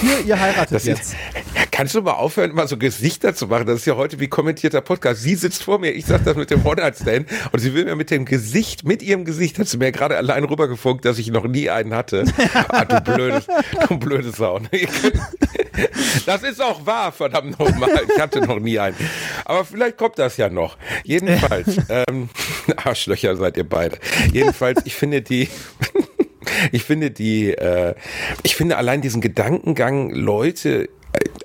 hier, 0.00 0.20
ihr 0.26 0.38
heiratet 0.40 0.72
Das 0.74 0.84
jetzt. 0.84 1.12
ist, 1.14 1.16
kannst 1.72 1.94
du 1.94 2.02
mal 2.02 2.12
aufhören, 2.12 2.50
immer 2.50 2.66
so 2.68 2.76
Gesichter 2.76 3.34
zu 3.36 3.46
machen? 3.46 3.66
Das 3.66 3.76
ist 3.76 3.86
ja 3.86 3.96
heute 3.96 4.18
wie 4.20 4.28
kommentierter 4.28 4.80
Podcast. 4.80 5.22
Sie 5.22 5.34
sitzt 5.34 5.62
vor 5.62 5.78
mir, 5.78 5.90
ich 5.90 6.06
sag 6.06 6.24
das 6.24 6.36
mit 6.36 6.50
dem 6.50 6.64
One-Night-Stand 6.64 7.28
und 7.52 7.58
sie 7.58 7.74
will 7.74 7.84
mir 7.84 7.96
mit 7.96 8.10
dem 8.10 8.24
Gesicht, 8.24 8.84
mit 8.84 9.02
ihrem 9.02 9.24
Gesicht, 9.24 9.58
hat 9.58 9.68
sie 9.68 9.78
mir 9.78 9.92
gerade 9.92 10.16
allein 10.16 10.44
rübergefunkt, 10.44 11.04
dass 11.04 11.18
ich 11.18 11.30
noch 11.30 11.46
nie 11.46 11.70
einen 11.70 11.94
hatte. 11.94 12.24
Ah, 12.68 12.84
du 12.84 13.00
blödes, 13.00 13.46
du 13.88 13.98
blödes 13.98 14.36
Sau. 14.36 14.60
Das 16.24 16.42
ist 16.42 16.62
auch 16.62 16.84
wahr, 16.86 17.12
verdammt 17.12 17.58
nochmal. 17.58 18.02
Ich 18.12 18.20
hatte 18.20 18.40
noch 18.40 18.58
nie 18.58 18.78
einen. 18.78 18.96
Aber 19.44 19.64
vielleicht 19.64 19.96
kommt 19.96 20.18
das 20.18 20.36
ja 20.36 20.48
noch. 20.48 20.76
Jedenfalls, 21.04 21.76
ähm, 21.88 22.28
Arschlöcher 22.76 23.36
seid 23.36 23.56
ihr 23.56 23.68
beide. 23.68 23.98
Jedenfalls, 24.32 24.80
ich 24.84 24.94
finde 24.94 25.22
die, 25.22 25.48
ich 26.72 26.84
finde 26.84 27.10
die, 27.10 27.52
äh, 27.52 27.94
ich 28.42 28.56
finde 28.56 28.76
allein 28.76 29.00
diesen 29.00 29.20
Gedankengang, 29.20 30.10
Leute, 30.10 30.88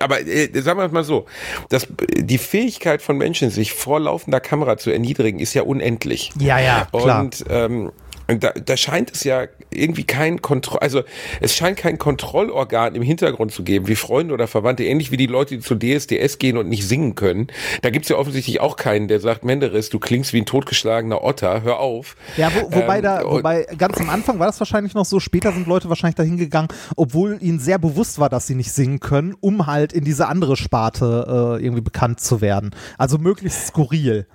aber 0.02 0.20
äh, 0.26 0.48
sagen 0.60 0.78
wir 0.78 0.86
es 0.86 0.92
mal 0.92 1.04
so, 1.04 1.26
dass 1.68 1.86
die 2.16 2.38
Fähigkeit 2.38 3.02
von 3.02 3.16
Menschen, 3.16 3.50
sich 3.50 3.72
vor 3.72 4.00
laufender 4.00 4.40
Kamera 4.40 4.76
zu 4.76 4.90
erniedrigen, 4.90 5.38
ist 5.38 5.54
ja 5.54 5.62
unendlich. 5.62 6.30
Ja, 6.38 6.58
ja, 6.58 6.86
klar. 6.90 7.20
Und 7.20 7.44
ähm, 7.48 7.92
da, 8.26 8.50
da 8.50 8.76
scheint 8.76 9.12
es 9.12 9.24
ja 9.24 9.46
irgendwie 9.74 10.04
kein 10.04 10.42
Kontroll, 10.42 10.80
also 10.80 11.02
es 11.40 11.54
scheint 11.54 11.76
kein 11.76 11.98
Kontrollorgan 11.98 12.94
im 12.94 13.02
Hintergrund 13.02 13.52
zu 13.52 13.62
geben, 13.62 13.88
wie 13.88 13.96
Freunde 13.96 14.34
oder 14.34 14.46
Verwandte, 14.46 14.84
ähnlich 14.84 15.10
wie 15.10 15.16
die 15.16 15.26
Leute, 15.26 15.56
die 15.56 15.62
zu 15.62 15.74
DSDS 15.74 16.38
gehen 16.38 16.56
und 16.56 16.68
nicht 16.68 16.86
singen 16.86 17.14
können. 17.14 17.48
Da 17.82 17.90
gibt's 17.90 18.08
ja 18.08 18.16
offensichtlich 18.16 18.60
auch 18.60 18.76
keinen, 18.76 19.08
der 19.08 19.20
sagt, 19.20 19.44
Menderes, 19.44 19.90
du 19.90 19.98
klingst 19.98 20.32
wie 20.32 20.40
ein 20.40 20.46
totgeschlagener 20.46 21.22
Otter, 21.22 21.62
hör 21.62 21.80
auf. 21.80 22.16
Ja, 22.36 22.50
wo, 22.54 22.72
wobei 22.74 22.96
Ähm, 22.98 23.02
da, 23.02 23.24
wobei 23.24 23.66
ganz 23.76 23.98
am 23.98 24.10
Anfang 24.10 24.38
war 24.38 24.46
das 24.46 24.60
wahrscheinlich 24.60 24.94
noch 24.94 25.04
so, 25.04 25.20
später 25.20 25.52
sind 25.52 25.66
Leute 25.66 25.88
wahrscheinlich 25.88 26.16
dahin 26.16 26.36
gegangen, 26.36 26.68
obwohl 26.96 27.38
ihnen 27.40 27.58
sehr 27.58 27.78
bewusst 27.78 28.18
war, 28.18 28.28
dass 28.28 28.46
sie 28.46 28.54
nicht 28.54 28.72
singen 28.72 29.00
können, 29.00 29.34
um 29.40 29.66
halt 29.66 29.92
in 29.92 30.04
diese 30.04 30.28
andere 30.28 30.56
Sparte 30.56 31.58
äh, 31.58 31.64
irgendwie 31.64 31.82
bekannt 31.82 32.20
zu 32.20 32.40
werden. 32.40 32.70
Also 32.98 33.18
möglichst 33.18 33.66
skurril. 33.66 34.26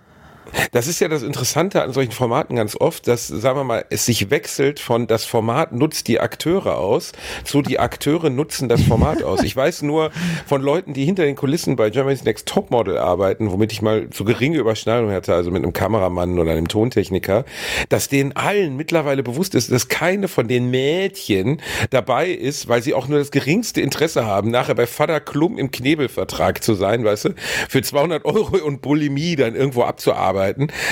Das 0.71 0.87
ist 0.87 0.99
ja 0.99 1.07
das 1.07 1.23
Interessante 1.23 1.81
an 1.81 1.93
solchen 1.93 2.11
Formaten 2.11 2.55
ganz 2.55 2.75
oft, 2.75 3.07
dass, 3.07 3.27
sagen 3.27 3.59
wir 3.59 3.63
mal, 3.63 3.85
es 3.89 4.05
sich 4.05 4.29
wechselt 4.29 4.79
von 4.79 5.07
das 5.07 5.25
Format 5.25 5.73
nutzt 5.73 6.07
die 6.07 6.19
Akteure 6.19 6.77
aus 6.77 7.11
zu 7.43 7.61
die 7.61 7.79
Akteure 7.79 8.29
nutzen 8.29 8.69
das 8.69 8.81
Format 8.81 9.23
aus. 9.23 9.43
Ich 9.43 9.55
weiß 9.55 9.81
nur 9.81 10.11
von 10.45 10.61
Leuten, 10.61 10.93
die 10.93 11.05
hinter 11.05 11.23
den 11.23 11.35
Kulissen 11.35 11.75
bei 11.75 11.89
Germany's 11.89 12.23
Next 12.23 12.47
Topmodel 12.47 12.97
arbeiten, 12.97 13.51
womit 13.51 13.71
ich 13.71 13.81
mal 13.81 14.07
so 14.13 14.23
geringe 14.23 14.57
Überschneidung 14.57 15.11
hatte, 15.11 15.33
also 15.33 15.51
mit 15.51 15.63
einem 15.63 15.73
Kameramann 15.73 16.39
oder 16.39 16.51
einem 16.51 16.67
Tontechniker, 16.67 17.45
dass 17.89 18.09
denen 18.09 18.35
allen 18.35 18.75
mittlerweile 18.75 19.23
bewusst 19.23 19.55
ist, 19.55 19.71
dass 19.71 19.87
keine 19.87 20.27
von 20.27 20.47
den 20.47 20.69
Mädchen 20.69 21.61
dabei 21.89 22.29
ist, 22.29 22.67
weil 22.67 22.81
sie 22.81 22.93
auch 22.93 23.07
nur 23.07 23.19
das 23.19 23.31
geringste 23.31 23.81
Interesse 23.81 24.25
haben, 24.25 24.51
nachher 24.51 24.75
bei 24.75 24.87
Vater 24.87 25.19
Klum 25.19 25.57
im 25.57 25.71
Knebelvertrag 25.71 26.63
zu 26.63 26.73
sein, 26.73 27.03
weißt 27.03 27.25
du, 27.25 27.29
für 27.69 27.81
200 27.81 28.25
Euro 28.25 28.57
und 28.65 28.81
Bulimie 28.81 29.35
dann 29.35 29.55
irgendwo 29.55 29.83
abzuarbeiten, 29.83 30.36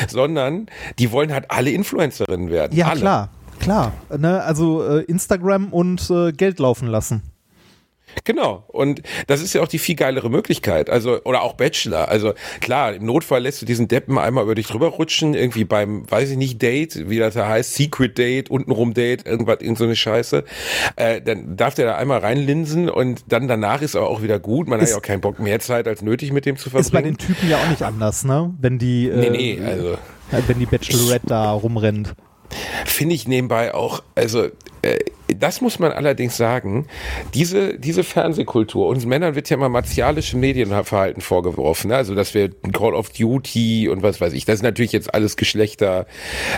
sondern 0.07 0.67
die 0.99 1.11
wollen 1.11 1.33
halt 1.33 1.49
alle 1.49 1.71
Influencerinnen 1.71 2.49
werden. 2.49 2.75
Ja, 2.75 2.87
alle. 2.87 2.99
klar, 2.99 3.29
klar. 3.59 3.93
Ne? 4.17 4.43
Also 4.43 4.83
äh, 4.83 5.01
Instagram 5.03 5.73
und 5.73 6.09
äh, 6.09 6.31
Geld 6.31 6.59
laufen 6.59 6.87
lassen. 6.87 7.21
Genau. 8.23 8.63
Und 8.67 9.01
das 9.27 9.41
ist 9.41 9.53
ja 9.53 9.61
auch 9.61 9.67
die 9.67 9.77
viel 9.79 9.95
geilere 9.95 10.29
Möglichkeit. 10.29 10.89
Also, 10.89 11.21
oder 11.23 11.41
auch 11.41 11.53
Bachelor. 11.53 12.07
Also 12.07 12.33
klar, 12.61 12.93
im 12.93 13.05
Notfall 13.05 13.41
lässt 13.41 13.61
du 13.61 13.65
diesen 13.65 13.87
Deppen 13.87 14.17
einmal 14.17 14.43
über 14.45 14.55
dich 14.55 14.67
drüber 14.67 14.87
rutschen, 14.87 15.33
irgendwie 15.33 15.65
beim, 15.65 16.09
weiß 16.09 16.29
ich 16.31 16.37
nicht, 16.37 16.61
Date, 16.61 17.09
wie 17.09 17.19
das 17.19 17.33
da 17.33 17.47
heißt, 17.47 17.73
Secret 17.75 18.17
Date, 18.17 18.49
untenrum 18.49 18.93
Date, 18.93 19.25
irgendwas, 19.25 19.57
irgend 19.59 19.77
so 19.77 19.83
eine 19.83 19.95
Scheiße. 19.95 20.43
Äh, 20.95 21.21
dann 21.21 21.57
darf 21.57 21.73
der 21.75 21.85
da 21.87 21.95
einmal 21.97 22.19
reinlinsen 22.19 22.89
und 22.89 23.25
dann 23.27 23.47
danach 23.47 23.81
ist 23.81 23.95
aber 23.95 24.09
auch 24.09 24.21
wieder 24.21 24.39
gut. 24.39 24.67
Man 24.69 24.79
Ist- 24.79 24.85
hat 24.85 24.91
ja 24.91 24.97
auch 24.97 25.01
keinen 25.01 25.21
Bock 25.21 25.39
mehr 25.39 25.59
Zeit 25.59 25.87
als 25.87 26.01
nötig 26.01 26.31
mit 26.31 26.45
dem 26.45 26.55
zu 26.57 26.69
Ist 26.69 26.73
bei 26.73 26.83
verbringen. 26.83 27.17
den 27.17 27.27
Typen 27.27 27.49
ja 27.49 27.57
auch 27.57 27.67
nicht 27.69 27.81
anders, 27.83 28.23
ne? 28.23 28.53
Wenn 28.59 28.79
die, 28.79 29.09
äh, 29.09 29.15
Nee, 29.17 29.29
nee, 29.57 29.59
also 29.65 29.97
wenn 30.47 30.59
die 30.59 30.65
Bachelorette 30.65 31.27
da 31.27 31.51
rumrennt. 31.51 32.15
finde 32.85 33.13
ich 33.15 33.27
nebenbei 33.27 33.73
auch, 33.73 34.01
also 34.15 34.45
äh, 34.81 34.99
das 35.39 35.61
muss 35.61 35.79
man 35.79 35.91
allerdings 35.91 36.37
sagen, 36.37 36.87
diese, 37.33 37.77
diese 37.77 38.03
Fernsehkultur, 38.03 38.87
uns 38.87 39.05
Männern 39.05 39.35
wird 39.35 39.49
ja 39.49 39.57
immer 39.57 39.69
martialische 39.69 40.37
Medienverhalten 40.37 41.21
vorgeworfen, 41.21 41.89
ne? 41.89 41.97
also 41.97 42.15
dass 42.15 42.33
wir 42.33 42.49
Call 42.73 42.93
of 42.93 43.09
Duty 43.09 43.89
und 43.89 44.03
was 44.03 44.21
weiß 44.21 44.33
ich, 44.33 44.45
das 44.45 44.55
ist 44.55 44.63
natürlich 44.63 44.91
jetzt 44.91 45.13
alles 45.13 45.37
Geschlechter, 45.37 46.07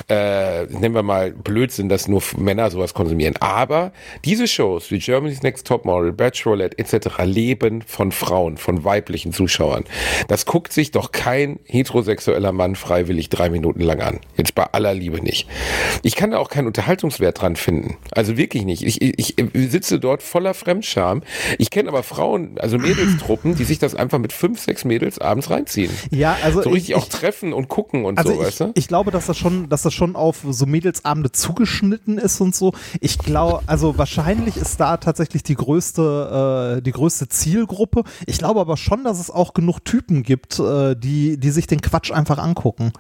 äh, 0.10 0.66
nennen 0.66 0.96
wir 0.96 1.04
mal 1.04 1.32
Blödsinn, 1.32 1.90
dass 1.90 2.08
nur 2.08 2.22
Männer 2.38 2.70
sowas 2.72 2.94
konsumieren, 2.94 3.36
aber 3.40 3.92
diese 4.26 4.48
Shows 4.48 4.92
wie 4.92 5.00
Germany's 5.00 5.44
Next 5.44 5.68
Topmodel, 5.68 6.14
Bachelorette 6.14 6.78
etc. 6.78 7.24
leben 7.24 7.82
von 7.82 8.12
Frauen, 8.12 8.58
von 8.58 8.84
weiblichen 8.84 9.34
Zuschauern. 9.34 9.84
Das 10.28 10.46
guckt 10.46 10.74
sich 10.74 10.92
doch 10.92 11.12
kein 11.12 11.60
heterosexueller 11.66 12.52
Mann 12.52 12.76
freiwillig 12.76 13.30
drei 13.30 13.50
Minuten 13.50 13.82
lang 13.82 14.02
an. 14.02 14.20
Jetzt 14.36 14.56
bei 14.56 14.64
aller 14.64 14.94
Liebe 14.94 15.22
nicht. 15.22 15.48
Ich 16.04 16.16
kann 16.16 16.32
da 16.32 16.38
auch 16.38 16.50
keinen 16.50 16.68
Unterhaltungswert 16.68 17.42
dran 17.42 17.56
finden. 17.56 17.98
Also 18.12 18.38
wirklich 18.38 18.66
nicht. 18.68 18.84
Ich, 18.84 19.02
ich, 19.02 19.40
ich 19.40 19.72
sitze 19.72 20.00
dort 20.00 20.22
voller 20.22 20.54
Fremdscham. 20.54 21.24
Ich 21.58 21.72
kenne 21.72 21.90
aber 21.90 22.04
Frauen, 22.04 22.60
also 22.60 22.78
Mädelstruppen, 22.78 23.56
die 23.56 23.64
sich 23.64 23.80
das 23.80 23.96
einfach 23.96 24.20
mit 24.20 24.32
fünf, 24.32 24.60
sechs 24.60 24.86
Mädels 24.86 25.18
abends 25.18 25.50
reinziehen. 25.50 25.92
Ja, 26.12 26.38
also 26.44 26.62
So 26.62 26.70
richtig 26.70 26.92
ich, 26.92 26.96
auch 26.96 27.08
treffen 27.10 27.54
und 27.54 27.68
gucken 27.68 28.06
und 28.06 28.20
Also 28.20 28.34
so, 28.34 28.40
ich, 28.40 28.48
weißt 28.48 28.60
du? 28.60 28.72
ich 28.76 28.88
glaube, 28.88 29.10
dass 29.10 29.26
das 29.26 29.38
schon, 29.38 29.70
dass 29.70 29.82
das 29.82 29.94
schon 29.94 30.16
auf 30.16 30.46
so 30.48 30.68
Mädelsabende 30.68 31.32
zugeschnitten 31.32 32.20
ist 32.20 32.40
und 32.40 32.56
so. 32.56 32.74
Ich 33.02 33.18
glaube, 33.18 33.64
also 33.66 33.98
wahrscheinlich 33.98 34.58
ist 34.58 34.80
da 34.80 34.98
tatsächlich 34.98 35.42
die 35.42 35.56
größte, 35.56 36.78
äh, 36.78 36.82
die 36.82 36.92
größte 36.92 37.28
Zielgruppe. 37.30 38.04
Ich 38.26 38.38
glaube 38.38 38.60
aber 38.60 38.78
schon, 38.78 39.04
dass 39.04 39.20
es 39.20 39.32
auch 39.32 39.54
genug 39.54 39.80
Typen 39.84 40.22
gibt, 40.22 40.60
äh, 40.60 40.96
die, 40.96 41.40
die 41.40 41.50
sich 41.50 41.68
den 41.68 41.82
Quatsch 41.82 42.12
einfach 42.12 42.38
angucken. 42.38 42.92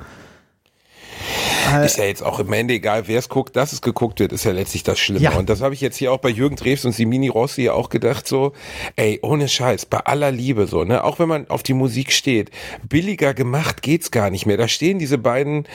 Äh, 1.74 1.86
Ist 1.86 1.98
ja 1.98 2.06
jetzt 2.06 2.24
auch 2.24 2.40
im 2.40 2.52
Ende 2.54 2.76
egal, 2.76 3.08
wer 3.08 3.20
es 3.20 3.30
guckt, 3.30 3.56
dass 3.56 3.74
es 3.74 3.82
geguckt 3.82 4.20
wird, 4.20 4.32
ist 4.32 4.46
ja 4.46 4.52
letztlich 4.52 4.84
das 4.84 5.00
Schlimme. 5.00 5.20
Ja. 5.22 5.32
Und 5.32 5.50
das 5.50 5.62
habe 5.62 5.74
ich 5.74 5.82
jetzt 5.82 5.98
hier 5.98 6.12
auch 6.12 6.20
bei 6.20 6.30
Jürgen 6.30 6.56
Drews 6.56 6.86
und 6.86 6.94
Simini 6.94 7.28
Rossi 7.28 7.64
ja 7.64 7.74
auch 7.74 7.90
gedacht, 7.90 8.28
so, 8.28 8.54
ey, 8.96 9.20
ohne 9.22 9.48
Scheiß, 9.48 9.86
bei 9.86 10.00
aller 10.00 10.32
Liebe 10.32 10.68
so, 10.68 10.84
ne, 10.84 11.04
auch 11.04 11.20
wenn 11.20 11.28
man 11.28 11.50
auf 11.50 11.64
die 11.64 11.74
Musik 11.74 12.12
steht, 12.12 12.52
billiger 12.88 13.34
gemacht 13.34 13.82
geht's 13.82 14.12
gar 14.12 14.30
nicht 14.30 14.46
mehr. 14.46 14.58
Da 14.58 14.68
stehen 14.68 15.00
diese 15.00 15.18
beiden 15.18 15.66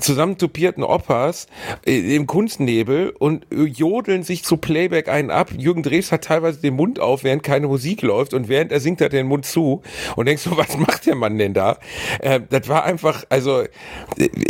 zusammentupierten 0.00 0.82
Opas 0.82 1.46
äh, 1.86 2.16
im 2.16 2.26
Kunstnebel 2.26 3.10
und 3.18 3.46
äh, 3.52 3.64
jodeln 3.64 4.22
sich 4.22 4.44
zu 4.44 4.56
Playback 4.56 5.08
einen 5.08 5.30
ab. 5.30 5.50
Jürgen 5.56 5.82
Drews 5.82 6.12
hat 6.12 6.24
teilweise 6.24 6.60
den 6.60 6.74
Mund 6.74 7.00
auf, 7.00 7.24
während 7.24 7.42
keine 7.42 7.68
Musik 7.68 8.02
läuft 8.02 8.34
und 8.34 8.48
während 8.48 8.72
er 8.72 8.80
singt, 8.80 9.00
hat 9.00 9.12
er 9.12 9.22
den 9.22 9.28
Mund 9.28 9.46
zu 9.46 9.82
und 10.16 10.26
denkst 10.26 10.42
so, 10.42 10.56
was 10.56 10.76
macht 10.76 11.06
der 11.06 11.14
Mann 11.14 11.38
denn 11.38 11.54
da? 11.54 11.78
Äh, 12.20 12.40
das 12.48 12.68
war 12.68 12.84
einfach, 12.84 13.24
also 13.28 13.64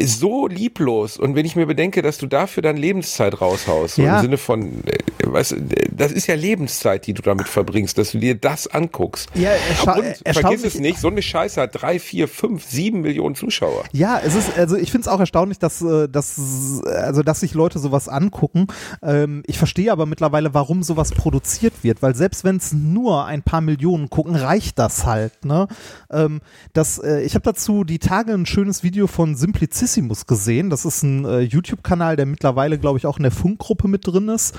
so 0.05 0.47
lieblos. 0.73 1.17
Und 1.19 1.35
wenn 1.35 1.45
ich 1.47 1.57
mir 1.57 1.67
bedenke, 1.67 2.03
dass 2.03 2.19
du 2.19 2.27
dafür 2.27 2.63
dann 2.63 2.77
Lebenszeit 2.77 3.41
raushaust, 3.41 3.97
so 3.97 4.03
Ja. 4.03 4.17
im 4.17 4.23
Sinne 4.23 4.39
von, 4.39 4.83
äh, 4.87 4.99
weißt, 5.25 5.57
das 5.91 6.13
ist 6.13 6.27
ja 6.27 6.35
Lebenszeit, 6.35 7.07
die 7.07 7.15
du 7.15 7.23
damit 7.23 7.49
verbringst, 7.49 7.99
dass 7.99 8.13
du 8.13 8.19
dir 8.19 8.35
das 8.35 8.67
anguckst. 8.67 9.29
Ja, 9.35 9.53
Und 9.95 10.35
vergiss 10.35 10.65
es 10.65 10.79
nicht, 10.79 10.99
so 10.99 11.09
eine 11.09 11.23
Scheiße 11.23 11.61
hat 11.61 11.71
drei, 11.81 11.99
vier, 11.99 12.29
fünf, 12.29 12.65
sieben 12.65 13.03
Millionen 13.03 13.35
Zuschauer. 13.35 13.85
Ja, 13.93 14.21
es 14.25 14.35
ist, 14.35 14.57
also 14.59 14.77
ich 14.77 14.91
finde 14.91 15.03
es 15.07 15.09
auch 15.09 15.21
erstaunlich, 15.21 15.59
dass, 15.59 15.83
äh, 15.83 16.09
dass, 16.09 16.83
also 16.87 17.23
dass 17.23 17.41
sich 17.41 17.55
Leute 17.55 17.79
sowas 17.79 18.09
angucken. 18.09 18.67
Ähm, 19.03 19.43
ich 19.47 19.59
verstehe 19.59 19.93
aber 19.93 20.07
mittlerweile, 20.07 20.55
warum 20.55 20.83
sowas 20.83 21.11
produziert 21.13 21.75
wird, 21.83 22.03
weil 22.03 22.15
selbst 22.15 22.45
wenn 22.45 22.57
es 22.57 22.73
nur 22.73 23.27
ein 23.27 23.43
paar 23.43 23.61
Millionen 23.61 24.11
gucken, 24.11 24.35
reicht 24.37 24.79
das 24.79 25.07
halt. 25.07 25.45
Ne? 25.45 25.69
Ähm, 26.11 26.41
das, 26.73 26.99
äh, 26.99 27.21
ich 27.23 27.35
habe 27.35 27.43
dazu 27.45 27.85
die 27.85 27.99
Tage 27.99 28.33
ein 28.33 28.47
schönes 28.47 28.83
Video 28.83 29.07
von 29.07 29.37
Simplicissimus 29.37 30.27
gesehen. 30.27 30.62
Das 30.71 30.85
ist 30.85 31.03
ein 31.03 31.25
äh, 31.25 31.41
YouTube-Kanal, 31.41 32.17
der 32.17 32.27
mittlerweile, 32.27 32.79
glaube 32.79 32.99
ich, 32.99 33.07
auch 33.07 33.17
in 33.17 33.23
der 33.23 33.33
Funkgruppe 33.33 33.89
mit 33.89 34.07
drin 34.07 34.29
ist. 34.29 34.55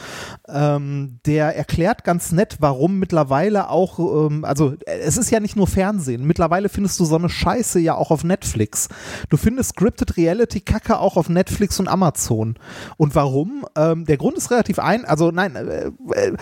Ähm, 0.47 1.19
der 1.25 1.55
erklärt 1.55 2.03
ganz 2.03 2.31
nett, 2.31 2.57
warum 2.59 2.99
mittlerweile 2.99 3.69
auch, 3.69 3.99
ähm, 4.29 4.45
also 4.45 4.75
äh, 4.85 4.99
es 4.99 5.17
ist 5.17 5.31
ja 5.31 5.39
nicht 5.39 5.55
nur 5.55 5.67
Fernsehen. 5.67 6.25
Mittlerweile 6.25 6.69
findest 6.69 6.99
du 6.99 7.05
so 7.05 7.15
eine 7.15 7.29
Scheiße 7.29 7.79
ja 7.79 7.95
auch 7.95 8.11
auf 8.11 8.23
Netflix. 8.23 8.89
Du 9.29 9.37
findest 9.37 9.71
Scripted 9.71 10.17
Reality 10.17 10.61
Kacke 10.61 10.99
auch 10.99 11.17
auf 11.17 11.29
Netflix 11.29 11.79
und 11.79 11.87
Amazon. 11.87 12.55
Und 12.97 13.15
warum? 13.15 13.65
Ähm, 13.75 14.05
der 14.05 14.17
Grund 14.17 14.37
ist 14.37 14.51
relativ 14.51 14.79
ein, 14.79 15.05
also 15.05 15.31
nein, 15.31 15.55
äh, 15.55 15.91
äh, 16.13 16.37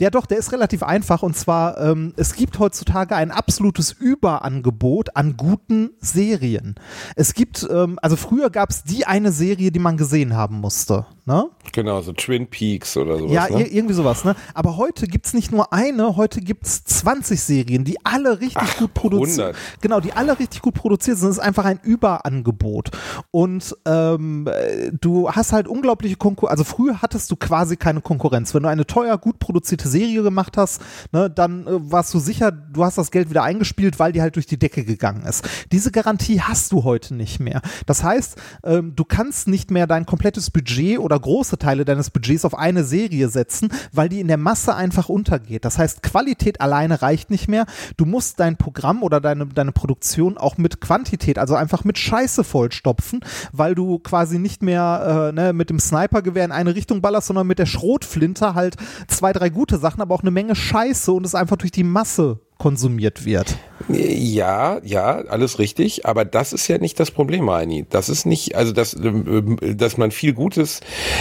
ja, 0.00 0.10
doch, 0.10 0.26
der 0.26 0.38
ist 0.38 0.52
relativ 0.52 0.82
einfach 0.82 1.22
und 1.22 1.36
zwar, 1.36 1.78
ähm, 1.80 2.12
es 2.16 2.34
gibt 2.34 2.58
heutzutage 2.58 3.16
ein 3.16 3.32
absolutes 3.32 3.92
Überangebot 3.92 5.16
an 5.16 5.36
guten 5.36 5.90
Serien. 6.00 6.76
Es 7.16 7.34
gibt, 7.34 7.66
ähm, 7.68 7.98
also 8.00 8.14
früher 8.16 8.50
gab 8.50 8.70
es 8.70 8.84
die 8.84 9.06
eine 9.06 9.32
Serie, 9.32 9.72
die 9.72 9.80
man 9.80 9.96
gesehen 9.96 10.36
haben 10.36 10.60
musste. 10.60 11.06
Ne? 11.28 11.44
Genau, 11.72 12.00
so 12.00 12.14
Twin 12.14 12.46
Peaks 12.46 12.96
oder 12.96 13.18
sowas. 13.18 13.30
Ja, 13.30 13.50
ne? 13.50 13.62
ir- 13.64 13.70
irgendwie 13.70 13.92
sowas, 13.92 14.24
ne? 14.24 14.34
Aber 14.54 14.78
heute 14.78 15.06
gibt's 15.06 15.34
nicht 15.34 15.52
nur 15.52 15.74
eine, 15.74 16.16
heute 16.16 16.40
gibt's 16.40 16.84
20 16.84 17.38
Serien, 17.38 17.84
die 17.84 17.98
alle 18.02 18.40
richtig 18.40 18.78
gut 18.78 18.94
produziert 18.94 19.48
100. 19.54 19.56
Genau, 19.82 20.00
die 20.00 20.14
alle 20.14 20.38
richtig 20.38 20.62
gut 20.62 20.72
produziert 20.72 21.18
sind. 21.18 21.28
Es 21.28 21.36
ist 21.36 21.42
einfach 21.42 21.66
ein 21.66 21.80
Überangebot. 21.82 22.90
Und 23.30 23.76
ähm, 23.84 24.46
äh, 24.48 24.90
du 24.98 25.30
hast 25.30 25.52
halt 25.52 25.68
unglaubliche 25.68 26.16
Konkurrenz. 26.16 26.50
Also 26.52 26.64
früher 26.64 27.02
hattest 27.02 27.30
du 27.30 27.36
quasi 27.36 27.76
keine 27.76 28.00
Konkurrenz. 28.00 28.54
Wenn 28.54 28.62
du 28.62 28.70
eine 28.70 28.86
teuer, 28.86 29.18
gut 29.18 29.38
produzierte 29.38 29.86
Serie 29.86 30.22
gemacht 30.22 30.56
hast, 30.56 30.80
ne, 31.12 31.28
dann 31.28 31.66
äh, 31.66 31.90
warst 31.92 32.14
du 32.14 32.20
sicher, 32.20 32.50
du 32.50 32.84
hast 32.84 32.96
das 32.96 33.10
Geld 33.10 33.28
wieder 33.28 33.42
eingespielt, 33.42 33.98
weil 33.98 34.12
die 34.12 34.22
halt 34.22 34.36
durch 34.36 34.46
die 34.46 34.58
Decke 34.58 34.82
gegangen 34.84 35.26
ist. 35.26 35.46
Diese 35.72 35.90
Garantie 35.92 36.40
hast 36.40 36.72
du 36.72 36.84
heute 36.84 37.14
nicht 37.14 37.38
mehr. 37.38 37.60
Das 37.84 38.02
heißt, 38.02 38.36
ähm, 38.64 38.94
du 38.96 39.04
kannst 39.04 39.46
nicht 39.46 39.70
mehr 39.70 39.86
dein 39.86 40.06
komplettes 40.06 40.50
Budget 40.50 40.98
oder 40.98 41.17
große 41.20 41.58
Teile 41.58 41.84
deines 41.84 42.10
Budgets 42.10 42.44
auf 42.44 42.56
eine 42.56 42.84
Serie 42.84 43.28
setzen, 43.28 43.70
weil 43.92 44.08
die 44.08 44.20
in 44.20 44.28
der 44.28 44.36
Masse 44.36 44.74
einfach 44.74 45.08
untergeht. 45.08 45.64
Das 45.64 45.78
heißt, 45.78 46.02
Qualität 46.02 46.60
alleine 46.60 47.02
reicht 47.02 47.30
nicht 47.30 47.48
mehr. 47.48 47.66
Du 47.96 48.04
musst 48.04 48.40
dein 48.40 48.56
Programm 48.56 49.02
oder 49.02 49.20
deine, 49.20 49.46
deine 49.46 49.72
Produktion 49.72 50.38
auch 50.38 50.56
mit 50.58 50.80
Quantität, 50.80 51.38
also 51.38 51.54
einfach 51.54 51.84
mit 51.84 51.98
Scheiße 51.98 52.44
vollstopfen, 52.44 53.20
weil 53.52 53.74
du 53.74 53.98
quasi 53.98 54.38
nicht 54.38 54.62
mehr 54.62 55.30
äh, 55.30 55.32
ne, 55.32 55.52
mit 55.52 55.70
dem 55.70 55.80
Snipergewehr 55.80 56.44
in 56.44 56.52
eine 56.52 56.74
Richtung 56.74 57.00
ballerst, 57.00 57.28
sondern 57.28 57.46
mit 57.46 57.58
der 57.58 57.66
Schrotflinte 57.66 58.54
halt 58.54 58.76
zwei, 59.08 59.32
drei 59.32 59.48
gute 59.48 59.78
Sachen, 59.78 60.00
aber 60.00 60.14
auch 60.14 60.22
eine 60.22 60.30
Menge 60.30 60.54
Scheiße 60.54 61.12
und 61.12 61.26
es 61.26 61.34
einfach 61.34 61.56
durch 61.56 61.72
die 61.72 61.84
Masse 61.84 62.40
konsumiert 62.58 63.24
wird. 63.24 63.56
Ja, 63.88 64.80
ja, 64.82 65.18
alles 65.28 65.60
richtig, 65.60 66.04
aber 66.04 66.24
das 66.24 66.52
ist 66.52 66.66
ja 66.66 66.78
nicht 66.78 66.98
das 66.98 67.12
Problem, 67.12 67.48
Reini. 67.48 67.86
Das 67.88 68.08
ist 68.08 68.26
nicht, 68.26 68.56
also 68.56 68.72
dass, 68.72 68.94
ähm, 68.94 69.56
dass 69.62 69.96
man 69.96 70.10
viel 70.10 70.32
Gutes, 70.32 70.80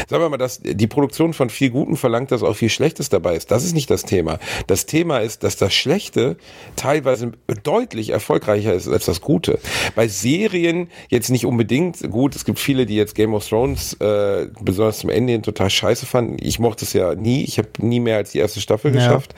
sagen 0.09 0.23
wir 0.23 0.29
mal, 0.29 0.37
dass 0.37 0.59
die 0.61 0.87
Produktion 0.87 1.33
von 1.33 1.51
viel 1.51 1.69
Guten 1.69 1.95
verlangt, 1.95 2.31
dass 2.31 2.41
auch 2.41 2.55
viel 2.55 2.69
Schlechtes 2.69 3.09
dabei 3.09 3.35
ist. 3.35 3.51
Das 3.51 3.63
ist 3.63 3.73
nicht 3.73 3.89
das 3.91 4.03
Thema. 4.03 4.39
Das 4.65 4.87
Thema 4.87 5.19
ist, 5.19 5.43
dass 5.43 5.55
das 5.55 5.73
Schlechte 5.73 6.37
teilweise 6.75 7.33
deutlich 7.63 8.09
erfolgreicher 8.09 8.73
ist 8.73 8.87
als 8.87 9.05
das 9.05 9.21
Gute. 9.21 9.59
Bei 9.95 10.07
Serien 10.07 10.89
jetzt 11.09 11.29
nicht 11.29 11.45
unbedingt 11.45 12.09
gut. 12.09 12.35
Es 12.35 12.43
gibt 12.43 12.57
viele, 12.57 12.87
die 12.87 12.95
jetzt 12.95 13.13
Game 13.13 13.35
of 13.35 13.47
Thrones 13.47 13.93
äh, 13.99 14.47
besonders 14.59 14.97
zum 14.99 15.11
Ende 15.11 15.33
hin 15.33 15.43
total 15.43 15.69
scheiße 15.69 16.07
fanden. 16.07 16.37
Ich 16.39 16.57
mochte 16.57 16.85
es 16.85 16.93
ja 16.93 17.13
nie. 17.13 17.43
Ich 17.43 17.59
habe 17.59 17.69
nie 17.79 17.99
mehr 17.99 18.17
als 18.17 18.31
die 18.31 18.39
erste 18.39 18.59
Staffel 18.61 18.91
Ja. 18.95 18.97
geschafft. 18.97 19.35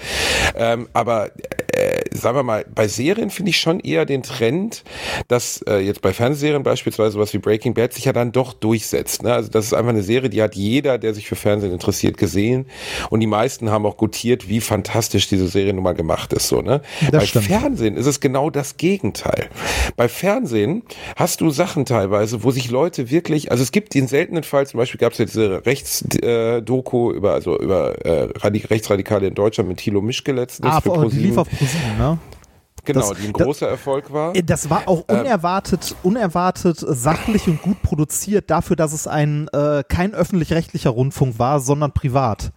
Ähm, 0.55 0.87
aber 0.93 1.31
sagen 2.11 2.37
wir 2.37 2.43
mal, 2.43 2.65
bei 2.73 2.87
Serien 2.87 3.29
finde 3.29 3.49
ich 3.51 3.59
schon 3.59 3.79
eher 3.79 4.05
den 4.05 4.23
Trend, 4.23 4.83
dass 5.27 5.61
äh, 5.67 5.77
jetzt 5.79 6.01
bei 6.01 6.13
Fernsehserien 6.13 6.63
beispielsweise 6.63 7.11
sowas 7.11 7.33
wie 7.33 7.37
Breaking 7.39 7.73
Bad 7.73 7.93
sich 7.93 8.05
ja 8.05 8.13
dann 8.13 8.31
doch 8.31 8.53
durchsetzt. 8.53 9.23
Ne? 9.23 9.33
Also 9.33 9.49
das 9.49 9.65
ist 9.65 9.73
einfach 9.73 9.89
eine 9.89 10.03
Serie, 10.03 10.29
die 10.29 10.41
hat 10.41 10.55
jeder, 10.55 10.97
der 10.97 11.13
sich 11.13 11.27
für 11.27 11.35
Fernsehen 11.35 11.71
interessiert, 11.71 12.17
gesehen. 12.17 12.65
Und 13.09 13.19
die 13.19 13.27
meisten 13.27 13.69
haben 13.69 13.85
auch 13.85 13.97
gutiert, 13.97 14.49
wie 14.49 14.61
fantastisch 14.61 15.27
diese 15.27 15.47
Serie 15.47 15.73
nun 15.73 15.83
mal 15.83 15.93
gemacht 15.93 16.33
ist. 16.33 16.47
So, 16.47 16.61
ne? 16.61 16.81
Das 17.11 17.21
bei 17.21 17.25
stimmt. 17.27 17.45
Fernsehen 17.45 17.97
ist 17.97 18.05
es 18.05 18.19
genau 18.19 18.49
das 18.49 18.77
Gegenteil. 18.77 19.49
Bei 19.95 20.07
Fernsehen 20.07 20.83
hast 21.15 21.41
du 21.41 21.49
Sachen 21.51 21.85
teilweise, 21.85 22.43
wo 22.43 22.51
sich 22.51 22.69
Leute 22.71 23.09
wirklich, 23.09 23.51
also 23.51 23.63
es 23.63 23.71
gibt 23.71 23.93
den 23.93 24.07
seltenen 24.07 24.43
Fall, 24.43 24.67
zum 24.67 24.77
Beispiel 24.77 24.99
gab 24.99 25.13
es 25.13 25.17
ja 25.19 25.25
diese 25.25 25.65
Rechtsdoku 25.65 27.11
über, 27.11 27.33
also 27.33 27.57
über 27.59 28.05
äh, 28.05 28.29
Radik 28.37 28.69
Rechtsradikale 28.69 29.27
in 29.27 29.35
Deutschland 29.35 29.69
mit 29.69 29.77
Thilo 29.79 30.01
Mischke 30.01 30.31
letztens 30.31 30.71
Ah, 30.71 30.81
für 30.81 30.89
die 30.89 30.95
lief 31.17 31.35
ProSieben. 31.35 31.37
auf 31.39 31.49
ProSieben, 31.49 31.88
ne? 31.97 32.17
Genau, 32.85 33.09
das- 33.09 33.17
die 33.19 33.27
ein 33.27 33.33
das- 33.33 33.45
großer 33.45 33.67
Erfolg 33.67 34.11
war. 34.11 34.35
Äh, 34.35 34.41
Das 34.43 34.69
war 34.69 34.87
auch 34.87 35.03
Ähm. 35.09 35.19
unerwartet, 35.19 35.95
unerwartet 36.01 36.77
sachlich 36.79 37.47
und 37.47 37.61
gut 37.61 37.81
produziert 37.83 38.49
dafür, 38.49 38.75
dass 38.75 38.93
es 38.93 39.05
ein 39.05 39.47
äh, 39.49 39.83
kein 39.87 40.13
öffentlich-rechtlicher 40.13 40.89
Rundfunk 40.89 41.37
war, 41.39 41.59
sondern 41.59 41.91
privat. 41.91 42.51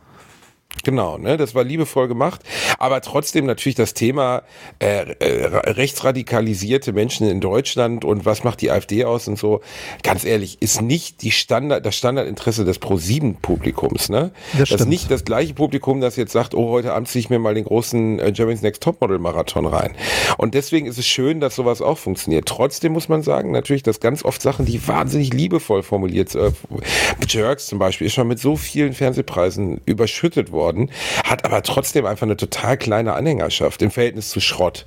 Genau, 0.85 1.17
ne, 1.17 1.37
das 1.37 1.55
war 1.55 1.63
liebevoll 1.63 2.09
gemacht, 2.09 2.41
aber 2.79 3.01
trotzdem 3.03 3.47
natürlich 3.47 3.77
das 3.77 3.95
Thema 3.95 4.43
äh, 4.81 5.13
äh, 5.21 5.47
rechtsradikalisierte 5.47 6.93
Menschen 6.93 7.29
in 7.29 7.41
Deutschland 7.41 8.05
und 8.05 8.25
was 8.25 8.43
macht 8.43 8.61
die 8.63 8.71
AfD 8.71 9.05
aus 9.05 9.29
und 9.29 9.39
so. 9.39 9.61
Ganz 10.03 10.25
ehrlich, 10.25 10.61
ist 10.61 10.83
nicht 10.83 11.23
die 11.23 11.31
Standard, 11.31 11.87
das 11.87 11.95
Standardinteresse 11.95 12.65
des 12.65 12.81
Pro7 12.81 13.37
Publikums, 13.41 14.09
ne? 14.09 14.33
Das 14.53 14.63
ist 14.63 14.75
stimmt. 14.75 14.89
nicht 14.89 15.11
das 15.11 15.25
gleiche 15.25 15.55
Publikum, 15.55 16.01
das 16.01 16.17
jetzt 16.17 16.33
sagt, 16.33 16.55
oh, 16.55 16.71
heute 16.71 16.95
Abend 16.95 17.07
ziehe 17.07 17.21
ich 17.21 17.31
mir 17.31 17.39
mal 17.39 17.55
den 17.55 17.65
großen 17.65 18.19
äh, 18.19 18.33
Germany's 18.33 18.63
Next 18.63 18.83
Topmodel 18.83 19.21
Marathon 19.21 19.67
rein. 19.67 19.95
Und 20.37 20.55
deswegen 20.55 20.87
ist 20.87 20.99
es 20.99 21.07
schön, 21.07 21.39
dass 21.39 21.55
sowas 21.55 21.81
auch 21.81 21.99
funktioniert. 21.99 22.47
Trotzdem 22.47 22.93
muss 22.93 23.09
man 23.09 23.23
sagen, 23.23 23.53
natürlich, 23.53 23.85
dass 23.85 24.01
ganz 24.01 24.25
oft 24.25 24.43
Sachen, 24.43 24.67
die 24.67 24.87
wahnsinnig 24.89 25.33
liebevoll 25.33 25.85
formuliert, 25.85 26.35
äh, 26.35 26.51
Jerks 27.29 27.67
zum 27.67 27.79
Beispiel, 27.79 28.09
ist 28.09 28.15
schon 28.15 28.27
mit 28.27 28.41
so 28.41 28.57
vielen 28.57 28.95
Fernsehpreisen 28.95 29.81
überschüttet 29.87 30.51
worden, 30.51 30.62
hat 31.25 31.45
aber 31.45 31.63
trotzdem 31.63 32.07
einfach 32.07 32.27
eine 32.27 32.37
total 32.37 32.77
kleine 32.77 33.15
Anhängerschaft 33.15 33.83
im 33.83 33.91
Verhältnis 33.91 34.31
zu 34.31 34.41
Schrott. 34.41 34.87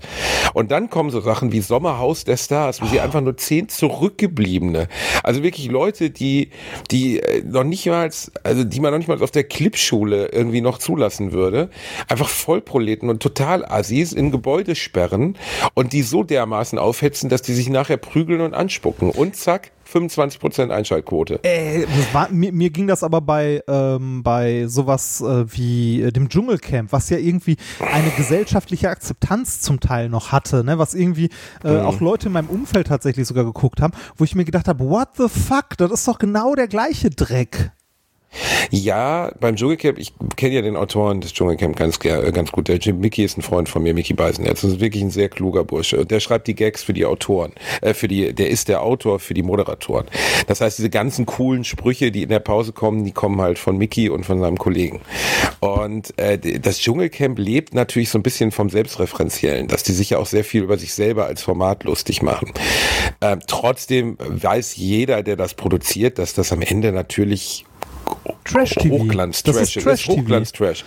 Und 0.54 0.72
dann 0.72 0.90
kommen 0.90 1.10
so 1.10 1.22
Sachen 1.22 1.52
wie 1.52 1.62
Sommerhaus 1.62 2.24
der 2.24 2.38
Stars, 2.38 2.82
wo 2.82 2.86
sie 2.86 3.00
einfach 3.00 3.22
nur 3.22 3.38
zehn 3.38 3.70
zurückgebliebene, 3.70 4.88
also 5.24 5.44
wirklich 5.44 5.68
Leute, 5.70 6.10
die, 6.10 6.50
die 6.92 7.20
äh, 7.20 7.44
noch 7.44 7.64
nicht 7.64 7.86
mal, 7.88 8.10
also 8.44 8.64
die 8.64 8.80
man 8.80 8.92
noch 8.92 8.98
nicht 8.98 9.08
mal 9.08 9.22
auf 9.22 9.32
der 9.32 9.44
Clipschule 9.44 10.28
irgendwie 10.28 10.62
noch 10.62 10.78
zulassen 10.78 11.32
würde, 11.32 11.70
einfach 12.08 12.30
Vollproleten 12.30 13.10
und 13.10 13.22
total 13.22 13.66
Assis 13.66 14.14
in 14.14 14.32
Gebäude 14.32 14.76
sperren 14.76 15.38
und 15.74 15.94
die 15.94 16.02
so 16.02 16.24
dermaßen 16.24 16.80
aufhetzen, 16.80 17.30
dass 17.30 17.42
die 17.42 17.54
sich 17.54 17.70
nachher 17.70 17.98
prügeln 17.98 18.42
und 18.42 18.54
anspucken. 18.54 19.10
Und 19.10 19.36
zack, 19.36 19.72
25% 19.92 20.70
Einschaltquote. 20.70 21.40
Äh, 21.44 21.86
war, 22.14 22.30
mir, 22.30 22.52
mir 22.52 22.70
ging 22.70 22.88
das 22.88 23.04
aber 23.04 23.22
bei, 23.22 23.64
ähm, 23.68 24.24
bei 24.24 24.68
sowas 24.68 25.22
äh, 25.22 25.46
wie 25.52 26.02
äh, 26.02 26.12
dem 26.12 26.30
Dschungelcamp, 26.30 26.92
was 26.92 27.10
ja 27.10 27.18
irgendwie 27.18 27.58
eine 27.80 28.10
gesellschaftliche 28.12 28.90
Akzeptanz 28.90 29.62
zum 29.62 29.80
Teil 29.80 30.10
noch 30.10 30.32
hatte, 30.32 30.64
ne? 30.64 30.78
was 30.80 30.94
irgendwie 30.94 31.30
äh, 31.64 31.78
auch 31.78 32.00
Leute 32.00 32.28
in 32.28 32.34
meinem 32.34 32.50
Umfeld 32.50 32.88
tatsächlich 32.88 33.28
sogar 33.28 33.46
geguckt 33.46 33.82
haben, 33.82 33.94
wo 34.18 34.24
ich 34.24 34.36
mir 34.36 34.46
gedacht 34.46 34.68
habe, 34.68 34.84
what 34.84 35.10
the 35.18 35.28
fuck, 35.28 35.78
das 35.78 35.92
ist 35.92 36.08
doch 36.08 36.20
genau 36.20 36.56
der 36.56 36.68
gleiche 36.68 37.10
Dreck. 37.10 37.72
Ja, 38.72 39.32
beim 39.40 39.56
Dschungelcamp, 39.56 39.98
ich 39.98 40.14
kenne 40.36 40.56
ja 40.56 40.62
den 40.62 40.76
Autoren 40.76 41.22
des 41.22 41.34
Dschungelcamp 41.34 41.76
ganz, 41.76 42.00
äh, 42.04 42.32
ganz 42.32 42.52
gut. 42.52 42.68
Der 42.68 42.78
Jim 42.78 43.00
Mickey 43.00 43.24
ist 43.24 43.38
ein 43.38 43.42
Freund 43.42 43.70
von 43.70 43.84
mir, 43.84 43.94
Mickey 43.94 44.14
Beisenherz. 44.14 44.62
Das 44.62 44.72
ist 44.72 44.80
wirklich 44.80 45.04
ein 45.04 45.12
sehr 45.12 45.30
kluger 45.30 45.64
Bursche. 45.64 46.00
Und 46.00 46.12
der 46.12 46.20
schreibt 46.20 46.48
die 46.48 46.56
Gags 46.56 46.84
für 46.84 46.94
die 46.94 47.06
Autoren. 47.06 47.54
Äh, 47.82 47.94
für 47.94 48.08
die, 48.08 48.34
der 48.34 48.50
ist 48.50 48.68
der 48.68 48.82
Autor 48.82 49.20
für 49.20 49.34
die 49.34 49.44
Moderatoren. 49.44 50.06
Das 50.48 50.62
heißt, 50.62 50.78
diese 50.78 50.90
ganzen 50.90 51.26
coolen 51.26 51.64
Sprüche, 51.64 52.12
die 52.12 52.24
in 52.24 52.30
der 52.30 52.40
Pause 52.40 52.74
kommen, 52.74 53.04
die 53.04 53.12
kommen 53.12 53.42
halt 53.42 53.60
von 53.60 53.78
Mickey 53.78 54.10
und 54.10 54.26
von 54.26 54.40
seinem 54.40 54.58
Kollegen. 54.58 55.02
Und 55.60 56.18
äh, 56.18 56.38
das 56.60 56.80
Dschungelcamp 56.80 57.40
lebt 57.40 57.74
natürlich 57.74 58.10
so 58.10 58.20
ein 58.20 58.24
bisschen 58.24 58.52
vom 58.52 58.70
Selbstreferenziellen, 58.70 59.68
dass 59.68 59.84
die 59.84 59.94
sich 59.94 60.12
ja 60.12 60.18
auch 60.18 60.26
sehr 60.26 60.44
viel 60.44 60.64
über 60.64 60.78
sich 60.78 60.94
selber 60.94 61.26
als 61.26 61.42
Format 61.42 61.84
lustig 61.84 62.22
machen. 62.22 62.52
Ähm, 63.22 63.40
trotzdem 63.48 64.18
weiß 64.20 64.76
jeder, 64.76 65.24
der 65.24 65.36
das 65.36 65.54
produziert, 65.54 66.20
dass 66.20 66.34
das 66.34 66.52
am 66.52 66.62
Ende 66.62 66.92
natürlich 66.92 67.66
Trash-TV. 68.44 68.96
Hochglanz-Trash. 68.96 69.56
Das 69.56 69.76
ist 69.76 69.84
Trash-TV. 69.84 70.22
Hochglanz-Trash. 70.22 70.86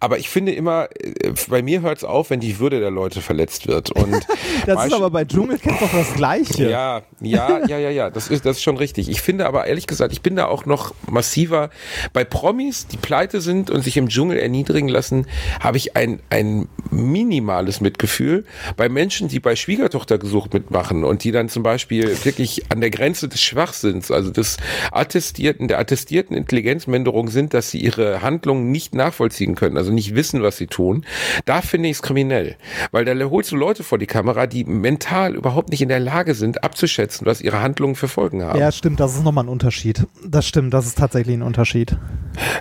Aber 0.00 0.18
ich 0.18 0.28
finde 0.28 0.52
immer, 0.52 0.88
äh, 0.98 1.32
bei 1.48 1.62
mir 1.62 1.82
hört 1.82 1.98
es 1.98 2.04
auf, 2.04 2.30
wenn 2.30 2.40
die 2.40 2.58
Würde 2.58 2.80
der 2.80 2.90
Leute 2.90 3.20
verletzt 3.20 3.66
wird. 3.66 3.90
Und 3.90 4.26
Das 4.66 4.86
ist 4.86 4.92
aber 4.92 5.10
bei 5.10 5.24
Dschungelcamp 5.24 5.78
doch 5.78 5.92
das 5.92 6.14
Gleiche. 6.14 6.68
Ja, 6.68 7.02
ja, 7.20 7.60
ja, 7.66 7.78
ja, 7.78 7.90
ja, 7.90 8.10
das 8.10 8.28
ist, 8.28 8.44
das 8.44 8.56
ist 8.56 8.62
schon 8.62 8.76
richtig. 8.76 9.08
Ich 9.08 9.22
finde 9.22 9.46
aber 9.46 9.66
ehrlich 9.66 9.86
gesagt, 9.86 10.12
ich 10.12 10.22
bin 10.22 10.36
da 10.36 10.46
auch 10.46 10.66
noch 10.66 10.94
massiver. 11.08 11.70
Bei 12.12 12.24
Promis, 12.24 12.86
die 12.88 12.96
pleite 12.96 13.40
sind 13.40 13.70
und 13.70 13.82
sich 13.82 13.96
im 13.96 14.08
Dschungel 14.08 14.38
erniedrigen 14.38 14.88
lassen, 14.88 15.26
habe 15.60 15.76
ich 15.76 15.96
ein, 15.96 16.20
ein 16.30 16.68
minimales 16.90 17.80
Mitgefühl. 17.80 18.44
Bei 18.76 18.88
Menschen, 18.88 19.28
die 19.28 19.40
bei 19.40 19.56
Schwiegertochter 19.56 20.18
gesucht 20.18 20.52
mitmachen 20.52 21.04
und 21.04 21.24
die 21.24 21.32
dann 21.32 21.48
zum 21.48 21.62
Beispiel 21.62 22.24
wirklich 22.24 22.70
an 22.70 22.80
der 22.80 22.90
Grenze 22.90 23.28
des 23.28 23.40
Schwachsinns, 23.40 24.10
also 24.10 24.30
des 24.30 24.56
attestierten, 24.90 25.68
der 25.68 25.78
attestierten 25.78 26.36
Intelligenzminderung 26.66 27.28
sind, 27.28 27.54
dass 27.54 27.70
sie 27.70 27.78
ihre 27.78 28.22
Handlungen 28.22 28.70
nicht 28.70 28.94
nachvollziehen 28.94 29.54
können, 29.54 29.76
also 29.76 29.92
nicht 29.92 30.14
wissen, 30.14 30.42
was 30.42 30.56
sie 30.56 30.66
tun, 30.66 31.04
da 31.44 31.60
finde 31.62 31.88
ich 31.88 31.96
es 31.96 32.02
kriminell. 32.02 32.56
Weil 32.90 33.04
da 33.04 33.14
holst 33.30 33.52
du 33.52 33.56
Leute 33.56 33.84
vor 33.84 33.98
die 33.98 34.06
Kamera, 34.06 34.46
die 34.46 34.64
mental 34.64 35.34
überhaupt 35.34 35.70
nicht 35.70 35.82
in 35.82 35.88
der 35.88 36.00
Lage 36.00 36.34
sind, 36.34 36.64
abzuschätzen, 36.64 37.26
was 37.26 37.40
ihre 37.40 37.62
Handlungen 37.62 37.94
für 37.94 38.08
Folgen 38.08 38.42
haben. 38.42 38.58
Ja, 38.58 38.72
stimmt, 38.72 39.00
das 39.00 39.14
ist 39.14 39.24
nochmal 39.24 39.44
ein 39.44 39.48
Unterschied. 39.48 40.06
Das 40.24 40.46
stimmt, 40.46 40.74
das 40.74 40.86
ist 40.86 40.98
tatsächlich 40.98 41.36
ein 41.36 41.42
Unterschied. 41.42 41.96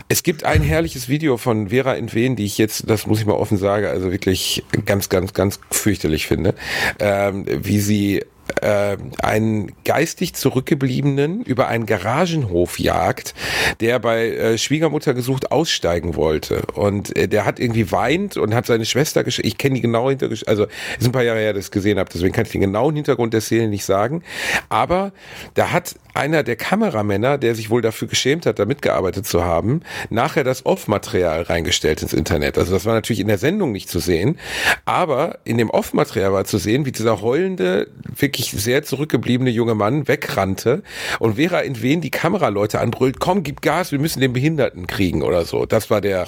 Es 0.08 0.24
gibt 0.24 0.44
ein 0.44 0.62
herrliches 0.62 1.10
Video 1.10 1.38
von 1.38 1.70
Vera 1.70 1.94
in 1.94 2.14
Wien, 2.14 2.36
die 2.36 2.46
ich 2.46 2.58
jetzt, 2.58 2.90
das 2.90 3.08
muss 3.08 3.20
ich 3.20 3.26
mal 3.26 3.34
offen 3.34 3.58
sagen, 3.58 3.88
also 3.88 4.12
wirklich 4.12 4.64
ganz, 4.86 5.10
ganz, 5.10 5.34
ganz 5.34 5.60
fürchterlich 5.72 6.28
finde, 6.28 6.54
ähm, 7.00 7.46
wie 7.48 7.80
sie 7.80 8.24
äh, 8.62 8.98
einen 9.22 9.72
geistig 9.84 10.34
Zurückgebliebenen 10.36 11.44
über 11.44 11.68
einen 11.68 11.86
Garagenhof 11.86 12.80
jagt, 12.80 13.34
der 13.80 14.00
bei 14.00 14.30
äh, 14.30 14.58
Schwiegermutter 14.58 15.14
gesucht 15.14 15.52
aussteigen 15.52 16.16
wollte. 16.16 16.64
Und 16.74 17.16
äh, 17.16 17.28
der 17.28 17.46
hat 17.46 17.60
irgendwie 17.60 17.92
weint 17.92 18.38
und 18.38 18.54
hat 18.54 18.66
seine 18.66 18.86
Schwester 18.86 19.24
gesch 19.24 19.40
Ich 19.40 19.58
kenne 19.58 19.76
die 19.76 19.82
genaue 19.82 20.12
Hintergrund, 20.12 20.48
also 20.48 20.68
ist 21.00 21.06
ein 21.06 21.12
paar 21.12 21.24
Jahre 21.24 21.40
her, 21.40 21.54
dass 21.54 21.66
ich 21.66 21.66
das 21.66 21.72
gesehen 21.72 22.00
habe, 22.00 22.10
deswegen 22.14 22.34
kann 22.34 22.46
ich 22.46 22.52
den 22.52 22.62
genauen 22.62 22.96
Hintergrund 22.96 23.34
der 23.34 23.42
Szene 23.42 23.68
nicht 23.68 23.86
sagen. 23.86 24.24
Aber 24.70 25.12
da 25.54 25.72
hat 25.72 25.96
einer 26.14 26.44
der 26.44 26.56
Kameramänner, 26.56 27.38
der 27.38 27.56
sich 27.56 27.70
wohl 27.70 27.82
dafür 27.82 28.08
geschämt 28.08 28.46
hat, 28.46 28.60
da 28.60 28.66
mitgearbeitet 28.66 29.26
zu 29.26 29.44
haben, 29.44 29.82
nachher 30.10 30.44
das 30.44 30.66
Off-Material 30.66 31.42
reingestellt 31.44 32.02
ins 32.02 32.14
Internet. 32.14 32.58
Also 32.58 32.74
das 32.74 32.86
war 32.86 32.94
natürlich 32.94 33.20
in 33.20 33.28
der 33.28 33.38
Sendung 33.38 33.72
nicht 33.72 33.90
zu 33.90 34.00
sehen, 34.00 34.40
aber 34.86 35.40
in 35.44 35.58
dem 35.58 35.70
Off-Material 35.70 36.32
war 36.32 36.46
zu 36.46 36.58
sehen, 36.58 36.86
wie 36.86 36.92
dieser 36.92 37.22
heulende, 37.22 37.88
wirklich 38.04 38.45
sehr 38.52 38.84
zurückgebliebene 38.84 39.50
junge 39.50 39.76
Mann 39.76 40.08
wegrannte 40.08 40.84
und 41.20 41.36
Vera 41.36 41.60
in 41.60 41.82
wen 41.82 42.02
die 42.02 42.12
Kameraleute 42.12 42.80
anbrüllt, 42.80 43.20
komm, 43.20 43.44
gib 43.44 43.62
Gas, 43.62 43.92
wir 43.92 44.00
müssen 44.00 44.22
den 44.22 44.34
Behinderten 44.34 44.88
kriegen 44.88 45.22
oder 45.22 45.46
so. 45.46 45.66
Das 45.66 45.90
war 45.90 46.02
der... 46.02 46.26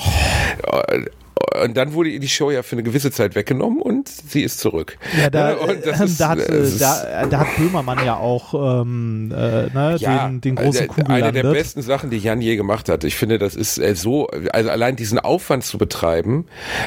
Und 1.63 1.77
dann 1.77 1.93
wurde 1.93 2.09
ihr 2.09 2.19
die 2.19 2.27
Show 2.27 2.51
ja 2.51 2.61
für 2.63 2.73
eine 2.75 2.83
gewisse 2.83 3.09
Zeit 3.11 3.35
weggenommen 3.35 3.81
und 3.81 4.09
sie 4.09 4.41
ist 4.43 4.59
zurück. 4.59 4.97
Ja, 5.19 5.29
da, 5.29 5.53
Und 5.53 5.85
das 5.85 5.99
ähm, 5.99 6.05
ist- 6.05 6.19
da, 6.19 6.29
hat, 6.29 6.39
das 6.39 6.49
äh, 6.49 6.59
ist- 6.61 6.81
da, 6.81 7.25
da 7.25 7.39
hat 7.39 7.47
Böhmermann 7.57 8.05
ja 8.05 8.17
auch 8.17 8.81
ähm, 8.81 9.31
äh, 9.31 9.67
ne, 9.73 9.97
den, 9.99 10.41
den 10.41 10.55
großen 10.55 10.71
der, 10.79 10.87
Kuh 10.87 11.01
eine 11.07 11.21
der 11.21 11.31
gelandet. 11.31 11.53
besten 11.53 11.81
Sachen, 11.81 12.09
die 12.09 12.17
Jan 12.17 12.41
je 12.41 12.55
gemacht 12.57 12.89
hat. 12.89 13.03
Ich 13.03 13.15
finde, 13.15 13.37
das 13.39 13.55
ist 13.55 13.77
äh, 13.77 13.95
so, 13.95 14.27
also 14.51 14.69
allein 14.69 14.95
diesen 14.95 15.19
Aufwand 15.19 15.63
zu 15.63 15.77
betreiben, 15.77 16.45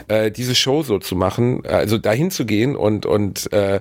äh, 0.08 0.30
diese 0.30 0.54
Show 0.54 0.82
so 0.82 0.98
zu 0.98 1.16
machen, 1.16 1.64
also 1.66 1.96
dahin 1.98 2.30
zu 2.30 2.44
gehen 2.44 2.76
und 2.76 3.06
und 3.06 3.52
äh, 3.52 3.80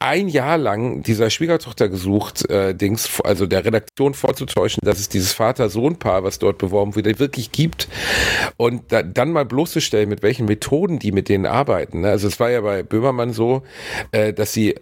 ein 0.00 0.28
Jahr 0.28 0.56
lang 0.58 1.02
dieser 1.02 1.30
Schwiegertochter 1.30 1.88
gesucht, 1.88 2.48
äh, 2.50 2.74
Dings, 2.74 3.20
also 3.24 3.46
der 3.46 3.64
Redaktion 3.64 4.14
vorzutäuschen, 4.14 4.80
dass 4.84 4.98
es 5.00 5.08
dieses 5.08 5.32
Vater-Sohn-Paar, 5.32 6.24
was 6.24 6.38
dort 6.38 6.58
beworben 6.58 6.94
wird, 6.96 7.18
wirklich 7.18 7.52
gibt 7.52 7.88
und 8.56 8.82
da, 8.92 9.02
dann 9.02 9.32
mal 9.32 9.44
bloßzustellen, 9.44 9.97
mit 10.06 10.22
welchen 10.22 10.46
Methoden 10.46 10.98
die 10.98 11.12
mit 11.12 11.28
denen 11.28 11.46
arbeiten. 11.46 12.00
Ne? 12.00 12.10
Also 12.10 12.28
es 12.28 12.38
war 12.40 12.50
ja 12.50 12.60
bei 12.60 12.82
Böhmermann 12.82 13.32
so, 13.32 13.62
äh, 14.12 14.32
dass 14.32 14.52
sie 14.52 14.74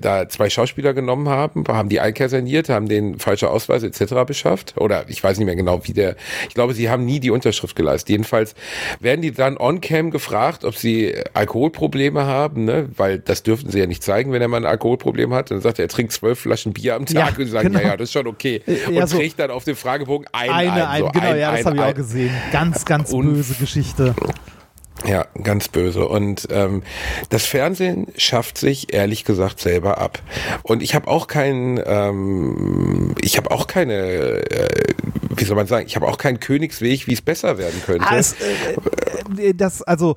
da 0.00 0.28
zwei 0.28 0.50
Schauspieler 0.50 0.94
genommen 0.94 1.28
haben, 1.28 1.64
haben 1.68 1.88
die 1.88 2.00
einkaserniert, 2.00 2.68
haben 2.68 2.88
den 2.88 3.18
falsche 3.18 3.50
Ausweise 3.50 3.86
etc. 3.86 4.24
beschafft. 4.26 4.74
Oder 4.76 5.04
ich 5.08 5.22
weiß 5.22 5.38
nicht 5.38 5.46
mehr 5.46 5.56
genau, 5.56 5.80
wie 5.84 5.92
der. 5.92 6.16
Ich 6.48 6.54
glaube, 6.54 6.74
sie 6.74 6.88
haben 6.90 7.04
nie 7.04 7.20
die 7.20 7.30
Unterschrift 7.30 7.76
geleistet. 7.76 8.10
Jedenfalls 8.10 8.54
werden 9.00 9.22
die 9.22 9.32
dann 9.32 9.56
on-cam 9.56 10.10
gefragt, 10.10 10.64
ob 10.64 10.76
sie 10.76 11.14
Alkoholprobleme 11.34 12.24
haben, 12.26 12.64
ne? 12.64 12.88
weil 12.96 13.18
das 13.18 13.42
dürften 13.42 13.70
sie 13.70 13.78
ja 13.78 13.86
nicht 13.86 14.02
zeigen, 14.02 14.32
wenn 14.32 14.42
er 14.42 14.48
mal 14.48 14.58
ein 14.58 14.66
Alkoholproblem 14.66 15.32
hat. 15.34 15.50
Und 15.50 15.56
dann 15.58 15.62
sagt 15.62 15.78
er, 15.78 15.84
er 15.86 15.88
trinkt 15.88 16.12
zwölf 16.12 16.40
Flaschen 16.40 16.72
Bier 16.72 16.94
am 16.94 17.06
Tag 17.06 17.14
Ja, 17.14 17.26
und 17.28 17.36
sie 17.36 17.44
sagen, 17.50 17.68
genau. 17.68 17.80
ja, 17.80 17.86
ja, 17.88 17.96
das 17.96 18.08
ist 18.08 18.12
schon 18.12 18.26
okay. 18.26 18.62
Äh, 18.66 18.88
Und 18.88 18.94
ja, 18.94 19.06
so- 19.06 19.16
trägt 19.18 19.38
dann 19.38 19.50
auf 19.50 19.64
dem 19.64 19.76
Fragebogen 19.76 20.26
ein, 20.32 20.50
eine, 20.50 20.88
ein, 20.88 20.98
so 21.00 21.06
ein, 21.06 21.12
genau, 21.12 21.26
ein, 21.26 21.38
ja, 21.38 21.56
das 21.56 21.66
habe 21.66 21.76
ich 21.76 21.82
auch 21.82 21.94
gesehen. 21.94 22.30
Ganz, 22.52 22.84
ganz 22.84 23.10
böse 23.10 23.54
Geschichte. 23.54 24.14
Ja, 25.04 25.26
ganz 25.42 25.68
böse. 25.68 26.08
Und 26.08 26.48
ähm, 26.50 26.82
das 27.28 27.44
Fernsehen 27.44 28.08
schafft 28.16 28.58
sich 28.58 28.94
ehrlich 28.94 29.24
gesagt 29.24 29.60
selber 29.60 29.98
ab. 29.98 30.20
Und 30.62 30.82
ich 30.82 30.94
habe 30.94 31.08
auch 31.08 31.26
keinen, 31.26 31.80
ähm, 31.84 33.14
ich 33.20 33.36
habe 33.36 33.50
auch 33.50 33.66
keine, 33.66 33.94
äh, 33.94 34.94
wie 35.36 35.44
soll 35.44 35.56
man 35.56 35.66
sagen, 35.66 35.86
ich 35.86 35.96
habe 35.96 36.08
auch 36.08 36.18
keinen 36.18 36.40
Königsweg, 36.40 37.06
wie 37.06 37.12
es 37.12 37.22
besser 37.22 37.58
werden 37.58 37.80
könnte. 37.84 38.06
Ah, 38.08 38.16
äh, 38.16 39.48
äh, 39.48 39.54
das, 39.54 39.82
also, 39.82 40.16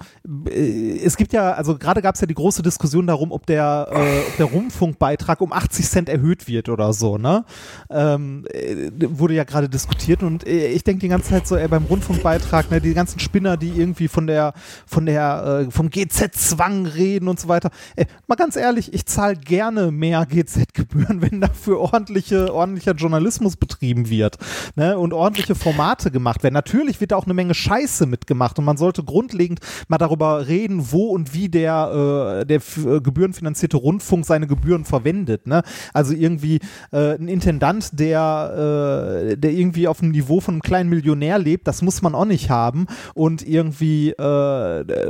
äh, 0.49 0.99
es 0.99 1.17
gibt 1.17 1.33
ja, 1.33 1.51
also 1.53 1.77
gerade 1.77 2.01
gab 2.01 2.15
es 2.15 2.21
ja 2.21 2.27
die 2.27 2.33
große 2.33 2.61
Diskussion 2.61 3.07
darum, 3.07 3.31
ob 3.31 3.45
der, 3.45 3.89
äh, 3.91 4.19
ob 4.27 4.37
der 4.37 4.45
Rundfunkbeitrag 4.45 5.41
um 5.41 5.53
80 5.53 5.89
Cent 5.89 6.09
erhöht 6.09 6.47
wird 6.47 6.69
oder 6.69 6.93
so, 6.93 7.17
ne? 7.17 7.45
Ähm, 7.89 8.45
äh, 8.51 8.89
wurde 8.99 9.33
ja 9.33 9.43
gerade 9.43 9.69
diskutiert 9.69 10.23
und 10.23 10.45
äh, 10.47 10.67
ich 10.67 10.83
denke 10.83 11.01
die 11.01 11.09
ganze 11.09 11.29
Zeit 11.29 11.47
so, 11.47 11.55
ey, 11.55 11.67
beim 11.67 11.83
Rundfunkbeitrag, 11.83 12.71
ne, 12.71 12.81
die 12.81 12.93
ganzen 12.93 13.19
Spinner, 13.19 13.57
die 13.57 13.69
irgendwie 13.69 14.07
von 14.07 14.27
der, 14.27 14.53
von 14.85 15.05
der, 15.05 15.65
äh, 15.67 15.71
vom 15.71 15.89
GZ-Zwang 15.89 16.85
reden 16.85 17.27
und 17.27 17.39
so 17.39 17.47
weiter. 17.47 17.71
Ey, 17.95 18.05
mal 18.27 18.35
ganz 18.35 18.55
ehrlich, 18.55 18.93
ich 18.93 19.05
zahle 19.05 19.35
gerne 19.35 19.91
mehr 19.91 20.25
GZ-Gebühren, 20.25 21.21
wenn 21.21 21.41
dafür 21.41 21.79
ordentliche, 21.79 22.53
ordentlicher 22.53 22.93
Journalismus 22.93 23.55
betrieben 23.55 24.09
wird, 24.09 24.37
ne? 24.75 24.97
Und 24.97 25.13
ordentliche 25.13 25.55
Formate 25.55 26.11
gemacht 26.11 26.43
werden. 26.43 26.53
Natürlich 26.53 26.99
wird 27.01 27.11
da 27.11 27.15
auch 27.15 27.25
eine 27.25 27.33
Menge 27.33 27.53
Scheiße 27.53 28.05
mitgemacht 28.05 28.59
und 28.59 28.65
man 28.65 28.77
sollte 28.77 29.03
grundlegend 29.03 29.59
mal 29.87 29.97
darüber 29.97 30.47
reden, 30.47 30.91
wo 30.91 31.09
und 31.09 31.33
wie 31.33 31.49
der, 31.49 32.41
äh, 32.41 32.45
der 32.45 32.57
äh, 32.57 33.01
gebührenfinanzierte 33.01 33.77
Rundfunk 33.77 34.25
seine 34.25 34.47
Gebühren 34.47 34.85
verwendet. 34.85 35.47
Ne? 35.47 35.63
Also 35.93 36.13
irgendwie 36.13 36.59
äh, 36.91 37.15
ein 37.15 37.27
Intendant, 37.27 37.99
der, 37.99 39.31
äh, 39.31 39.37
der 39.37 39.51
irgendwie 39.51 39.87
auf 39.87 39.99
dem 39.99 40.11
Niveau 40.11 40.39
von 40.39 40.55
einem 40.55 40.61
kleinen 40.61 40.89
Millionär 40.89 41.39
lebt, 41.39 41.67
das 41.67 41.81
muss 41.81 42.01
man 42.01 42.15
auch 42.15 42.25
nicht 42.25 42.49
haben. 42.49 42.87
Und 43.13 43.47
irgendwie 43.47 44.11
äh, 44.11 44.23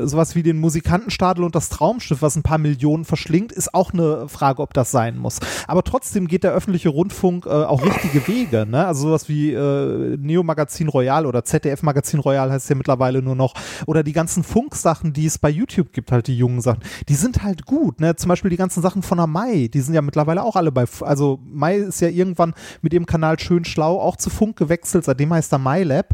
sowas 0.04 0.36
wie 0.36 0.44
den 0.44 0.60
Musikantenstadel 0.60 1.44
und 1.44 1.56
das 1.56 1.70
Traumschiff, 1.70 2.22
was 2.22 2.36
ein 2.36 2.44
paar 2.44 2.58
Millionen 2.58 3.06
verschlingt, 3.06 3.52
ist 3.52 3.74
auch 3.74 3.94
eine 3.94 4.28
Frage, 4.28 4.62
ob 4.62 4.74
das 4.74 4.92
sein 4.92 5.18
muss. 5.18 5.40
Aber 5.68 5.84
trotzdem 5.84 6.28
geht 6.28 6.44
der 6.44 6.52
öffentliche 6.52 6.90
Rundfunk 6.90 7.46
äh, 7.46 7.50
auch 7.50 7.84
richtige 7.86 8.28
Wege. 8.28 8.66
Ne? 8.66 8.86
Also 8.86 9.08
sowas 9.08 9.30
wie 9.30 9.54
äh, 9.54 10.18
Neo 10.18 10.44
Magazin 10.44 10.88
Royal 10.88 11.26
oder 11.26 11.44
ZDF 11.44 11.84
Magazin 11.84 12.20
Royal 12.20 12.52
heißt 12.52 12.70
ja 12.70 12.76
mittlerweile 12.76 13.22
nur 13.22 13.36
noch. 13.36 13.54
Oder 13.86 14.04
die 14.04 14.14
ganzen 14.14 14.44
Funksachen, 14.44 15.14
die 15.14 15.26
es 15.26 15.38
bei 15.38 15.50
YouTube 15.50 15.94
gibt, 15.94 16.12
halt 16.12 16.28
die 16.28 16.38
jungen 16.38 16.62
Sachen. 16.62 16.82
Die 17.08 17.16
sind 17.16 17.44
halt 17.44 17.66
gut. 17.66 18.00
Ne? 18.00 18.16
Zum 18.16 18.30
Beispiel 18.30 18.50
die 18.50 18.58
ganzen 18.58 18.82
Sachen 18.82 19.02
von 19.02 19.18
der 19.18 19.28
Mai, 19.28 19.70
die 19.74 19.82
sind 19.82 19.94
ja 19.94 20.02
mittlerweile 20.02 20.44
auch 20.44 20.56
alle 20.56 20.72
bei, 20.72 20.86
also 21.02 21.40
Mai 21.46 21.78
ist 21.78 22.02
ja 22.02 22.10
irgendwann 22.10 22.54
mit 22.82 22.94
ihrem 22.94 23.06
Kanal 23.06 23.40
Schön 23.40 23.66
Schlau 23.66 24.00
auch 24.00 24.16
zu 24.16 24.30
Funk 24.30 24.58
gewechselt, 24.58 25.06
seitdem 25.06 25.34
heißt 25.34 25.52
er 25.54 25.60
MyLab. 25.60 26.08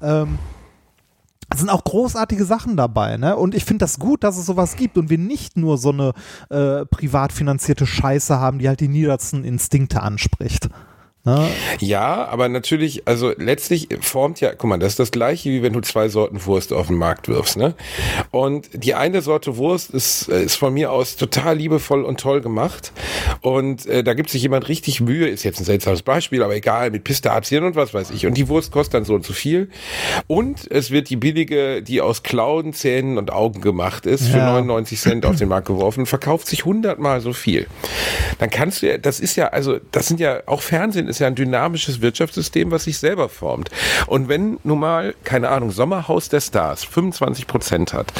Ähm, 0.00 0.38
sind 1.58 1.70
auch 1.70 1.84
großartige 1.84 2.44
Sachen 2.44 2.76
dabei, 2.76 3.16
ne? 3.16 3.36
Und 3.36 3.54
ich 3.54 3.64
finde 3.64 3.84
das 3.84 3.98
gut, 3.98 4.24
dass 4.24 4.36
es 4.38 4.46
sowas 4.46 4.76
gibt 4.76 4.98
und 4.98 5.10
wir 5.10 5.18
nicht 5.18 5.56
nur 5.56 5.78
so 5.78 5.90
eine 5.90 6.12
äh, 6.50 6.84
privat 6.86 7.32
finanzierte 7.32 7.86
Scheiße 7.86 8.38
haben, 8.38 8.58
die 8.58 8.68
halt 8.68 8.80
die 8.80 8.88
niedersten 8.88 9.44
Instinkte 9.44 10.02
anspricht. 10.02 10.68
Ne? 11.24 11.48
Ja, 11.78 12.26
aber 12.26 12.48
natürlich, 12.48 13.06
also 13.06 13.32
letztlich 13.36 13.88
formt 14.00 14.40
ja, 14.40 14.54
guck 14.54 14.68
mal, 14.68 14.78
das 14.78 14.94
ist 14.94 14.98
das 14.98 15.12
gleiche, 15.12 15.50
wie 15.50 15.62
wenn 15.62 15.72
du 15.72 15.80
zwei 15.80 16.08
Sorten 16.08 16.44
Wurst 16.46 16.72
auf 16.72 16.88
den 16.88 16.96
Markt 16.96 17.28
wirfst, 17.28 17.56
ne? 17.56 17.74
Und 18.32 18.68
die 18.72 18.94
eine 18.94 19.22
Sorte 19.22 19.56
Wurst 19.56 19.90
ist, 19.90 20.28
äh, 20.28 20.42
ist 20.42 20.56
von 20.56 20.74
mir 20.74 20.90
aus 20.90 21.14
total 21.14 21.56
liebevoll 21.58 22.02
und 22.02 22.18
toll 22.18 22.40
gemacht. 22.40 22.92
Und 23.40 23.86
äh, 23.86 24.02
da 24.02 24.14
gibt 24.14 24.30
sich 24.30 24.42
jemand 24.42 24.68
richtig 24.68 25.00
Mühe, 25.00 25.28
ist 25.28 25.44
jetzt 25.44 25.60
ein 25.60 25.64
seltsames 25.64 26.02
Beispiel, 26.02 26.42
aber 26.42 26.56
egal, 26.56 26.90
mit 26.90 27.04
Pistazien 27.04 27.62
und 27.62 27.76
was 27.76 27.94
weiß 27.94 28.10
ich. 28.10 28.26
Und 28.26 28.34
die 28.36 28.48
Wurst 28.48 28.72
kostet 28.72 28.94
dann 28.94 29.04
so 29.04 29.14
und 29.14 29.24
so 29.24 29.32
viel. 29.32 29.70
Und 30.26 30.68
es 30.72 30.90
wird 30.90 31.08
die 31.08 31.16
billige, 31.16 31.82
die 31.82 32.00
aus 32.00 32.24
Klauen, 32.24 32.72
Zähnen 32.72 33.16
und 33.16 33.32
Augen 33.32 33.60
gemacht 33.60 34.06
ist, 34.06 34.26
für 34.28 34.38
Ja. 34.38 34.52
99 34.52 34.98
Cent 34.98 35.24
auf 35.24 35.36
den 35.36 35.48
Markt 35.48 35.68
geworfen 35.68 36.00
und 36.00 36.06
verkauft 36.06 36.48
sich 36.48 36.64
hundertmal 36.64 37.20
so 37.20 37.32
viel. 37.32 37.68
dann 38.40 38.50
kannst 38.50 38.82
du 38.82 38.88
ja, 38.88 38.98
das 38.98 39.20
ist 39.20 39.36
ja, 39.36 39.48
also 39.48 39.78
das 39.92 40.08
sind 40.08 40.18
ja, 40.18 40.42
auch 40.46 40.62
Fernsehen 40.62 41.11
ist 41.12 41.20
ja 41.20 41.26
ein 41.26 41.34
dynamisches 41.34 42.00
Wirtschaftssystem, 42.00 42.70
was 42.70 42.84
sich 42.84 42.98
selber 42.98 43.28
formt. 43.28 43.70
Und 44.06 44.28
wenn 44.28 44.58
nun 44.64 44.80
mal, 44.80 45.14
keine 45.24 45.50
Ahnung, 45.50 45.70
Sommerhaus 45.70 46.28
der 46.28 46.40
Stars 46.40 46.84
25 46.84 47.46
Prozent 47.46 47.92
hat 47.92 48.12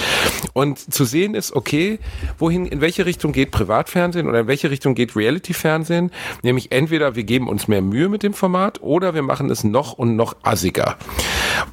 und 0.52 0.78
zu 0.78 1.04
sehen 1.04 1.34
ist, 1.34 1.54
okay, 1.54 1.98
wohin, 2.38 2.66
in 2.66 2.80
welche 2.80 3.06
Richtung 3.06 3.32
geht 3.32 3.50
Privatfernsehen 3.50 4.28
oder 4.28 4.40
in 4.40 4.46
welche 4.46 4.70
Richtung 4.70 4.94
geht 4.94 5.16
Reality-Fernsehen, 5.16 6.10
nämlich 6.42 6.72
entweder 6.72 7.16
wir 7.16 7.24
geben 7.24 7.48
uns 7.48 7.66
mehr 7.68 7.82
Mühe 7.82 8.08
mit 8.08 8.22
dem 8.22 8.34
Format 8.34 8.82
oder 8.82 9.14
wir 9.14 9.22
machen 9.22 9.50
es 9.50 9.64
noch 9.64 9.94
und 9.94 10.16
noch 10.16 10.36
assiger. 10.42 10.96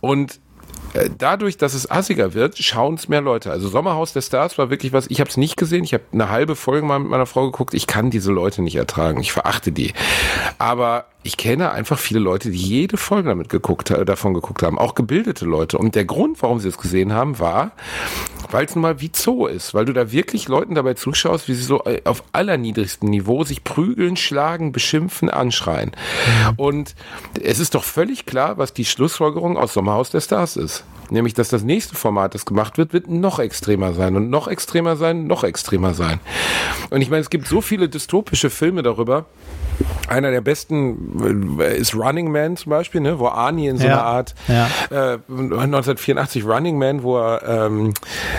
Und 0.01 0.39
dadurch, 1.17 1.57
dass 1.57 1.73
es 1.73 1.89
assiger 1.89 2.33
wird, 2.33 2.57
schauen 2.57 2.95
es 2.95 3.07
mehr 3.07 3.21
Leute. 3.21 3.51
Also 3.51 3.69
Sommerhaus 3.69 4.13
der 4.13 4.21
Stars 4.21 4.57
war 4.57 4.69
wirklich 4.69 4.93
was, 4.93 5.07
ich 5.07 5.19
habe 5.19 5.29
es 5.29 5.37
nicht 5.37 5.57
gesehen, 5.57 5.83
ich 5.83 5.93
habe 5.93 6.03
eine 6.11 6.29
halbe 6.29 6.55
Folge 6.55 6.85
mal 6.85 6.99
mit 6.99 7.09
meiner 7.09 7.25
Frau 7.25 7.45
geguckt, 7.45 7.73
ich 7.73 7.87
kann 7.87 8.09
diese 8.09 8.31
Leute 8.31 8.61
nicht 8.61 8.75
ertragen, 8.75 9.19
ich 9.21 9.31
verachte 9.31 9.71
die. 9.71 9.93
Aber 10.57 11.05
ich 11.23 11.37
kenne 11.37 11.71
einfach 11.71 11.99
viele 11.99 12.19
Leute, 12.19 12.49
die 12.49 12.57
jede 12.57 12.97
Folge 12.97 13.29
damit 13.29 13.49
geguckt, 13.49 13.91
äh, 13.91 14.05
davon 14.05 14.33
geguckt 14.33 14.63
haben, 14.63 14.79
auch 14.79 14.95
gebildete 14.95 15.45
Leute. 15.45 15.77
Und 15.77 15.95
der 15.95 16.05
Grund, 16.05 16.41
warum 16.41 16.59
sie 16.59 16.69
es 16.69 16.77
gesehen 16.77 17.13
haben, 17.13 17.39
war, 17.39 17.71
weil 18.51 18.65
es 18.65 18.75
nun 18.75 18.81
mal 18.81 19.01
wie 19.01 19.11
Zoo 19.13 19.47
ist, 19.47 19.73
weil 19.73 19.85
du 19.85 19.93
da 19.93 20.11
wirklich 20.11 20.47
Leuten 20.47 20.75
dabei 20.75 20.93
zuschaust, 20.93 21.47
wie 21.47 21.53
sie 21.53 21.63
so 21.63 21.83
äh, 21.85 22.01
auf 22.05 22.23
allerniedrigstem 22.31 23.09
Niveau 23.09 23.43
sich 23.43 23.63
prügeln, 23.63 24.17
schlagen, 24.17 24.71
beschimpfen, 24.71 25.29
anschreien. 25.29 25.91
Und 26.57 26.95
es 27.41 27.59
ist 27.59 27.75
doch 27.75 27.83
völlig 27.83 28.25
klar, 28.25 28.57
was 28.57 28.73
die 28.73 28.85
Schlussfolgerung 28.85 29.57
aus 29.57 29.73
Sommerhaus 29.73 30.09
der 30.09 30.21
Stars 30.21 30.55
ist. 30.55 30.83
Nämlich, 31.11 31.33
dass 31.33 31.49
das 31.49 31.63
nächste 31.63 31.95
Format, 31.95 32.35
das 32.35 32.45
gemacht 32.45 32.77
wird, 32.77 32.93
wird 32.93 33.07
noch 33.07 33.39
extremer 33.39 33.93
sein 33.93 34.15
und 34.15 34.29
noch 34.29 34.47
extremer 34.47 34.95
sein, 34.95 35.25
noch 35.25 35.43
extremer 35.43 35.93
sein. 35.93 36.19
Und 36.91 37.01
ich 37.01 37.09
meine, 37.09 37.21
es 37.21 37.29
gibt 37.29 37.47
so 37.47 37.61
viele 37.61 37.89
dystopische 37.89 38.49
Filme 38.49 38.83
darüber, 38.83 39.25
einer 40.07 40.32
der 40.32 40.41
besten 40.41 41.59
äh, 41.59 41.77
ist 41.77 41.95
Running 41.95 42.32
Man 42.32 42.57
zum 42.57 42.71
Beispiel, 42.71 43.01
ne, 43.01 43.19
wo 43.19 43.27
Arnie 43.27 43.67
in 43.67 43.77
so 43.77 43.86
Ja, 43.86 43.93
einer 43.93 44.03
Art 44.03 44.36
ja. 44.47 44.67
äh, 44.89 45.17
1984 45.30 46.45
Running 46.45 46.77
Man, 46.77 47.03
wo 47.03 47.17
er 47.17 47.67
ähm, 47.67 47.93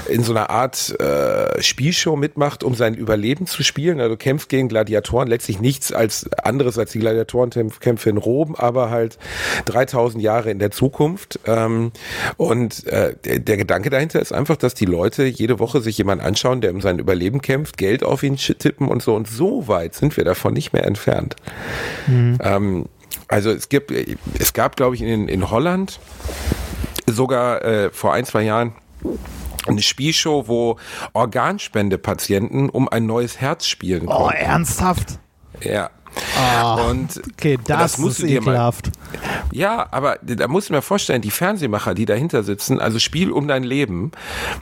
in 0.09 0.23
so 0.23 0.33
einer 0.33 0.51
Art 0.51 0.99
äh, 1.01 1.63
Spielshow 1.63 2.17
mitmacht, 2.17 2.65
um 2.65 2.75
sein 2.75 2.95
Überleben 2.95 3.47
zu 3.47 3.63
spielen. 3.63 4.01
Also 4.01 4.17
kämpft 4.17 4.49
gegen 4.49 4.69
Gladiatoren, 4.69 5.29
letztlich 5.29 5.61
nichts 5.61 5.93
als 5.93 6.31
anderes 6.33 6.79
als 6.79 6.93
die 6.93 6.99
Gladiatorenkämpfe 6.99 8.11
in 8.11 8.17
Rom, 8.17 8.55
aber 8.57 8.91
halt 8.91 9.19
3000 9.67 10.23
Jahre 10.23 10.51
in 10.51 10.59
der 10.59 10.71
Zukunft. 10.71 11.39
Ähm, 11.47 11.93
und 12.37 12.87
äh, 12.87 13.15
der, 13.25 13.39
der 13.39 13.57
Gedanke 13.57 13.91
dahinter 13.91 14.21
ist 14.21 14.33
einfach, 14.33 14.57
dass 14.57 14.75
die 14.75 14.87
Leute 14.87 15.25
jede 15.25 15.59
Woche 15.59 15.81
sich 15.81 15.97
jemanden 15.99 16.25
anschauen, 16.25 16.61
der 16.61 16.73
um 16.73 16.81
sein 16.81 16.99
Überleben 16.99 17.41
kämpft, 17.41 17.77
Geld 17.79 18.03
auf 18.03 18.23
ihn 18.23 18.37
tippen 18.37 18.89
und 18.89 19.03
so. 19.03 19.15
Und 19.15 19.29
so 19.29 19.69
weit 19.69 19.95
sind 19.95 20.17
wir 20.17 20.25
davon 20.25 20.53
nicht 20.53 20.73
mehr 20.73 20.85
entfernt. 20.85 21.30
Ähm, 22.09 22.87
also 23.29 23.51
es 23.51 23.69
gibt, 23.69 23.91
es 24.39 24.53
gab, 24.53 24.77
glaube 24.77 24.95
ich, 24.97 25.03
in, 25.03 25.29
in 25.29 25.51
Holland 25.51 26.01
sogar 27.07 27.65
äh, 27.65 27.91
vor 27.91 28.13
ein, 28.13 28.25
zwei 28.25 28.43
Jahren 28.43 28.73
eine 29.67 29.83
Spielshow, 29.83 30.45
wo 30.49 30.77
Organspendepatienten 31.13 32.71
um 32.71 32.89
ein 32.89 33.07
neues 33.07 33.41
Herz 33.41 33.67
spielen 33.67 34.05
Oh, 34.07 34.15
konnten. 34.25 34.37
ernsthaft? 34.37 35.19
Ja. 35.63 35.91
Ah, 36.37 36.75
Und 36.89 37.21
okay, 37.35 37.57
das, 37.67 37.79
das 37.93 37.99
musst 37.99 38.19
ist 38.21 38.25
mal- 38.25 38.37
ekelhaft. 38.55 38.91
Ja, 39.53 39.87
aber 39.93 40.19
da 40.23 40.49
musst 40.49 40.69
du 40.69 40.73
mir 40.73 40.83
vorstellen, 40.83 41.23
die 41.23 41.31
Fernsehmacher, 41.31 41.95
die 41.95 42.05
dahinter 42.05 42.43
sitzen, 42.43 42.81
also 42.81 42.99
Spiel 42.99 43.31
um 43.31 43.47
dein 43.47 43.63
Leben, 43.63 44.11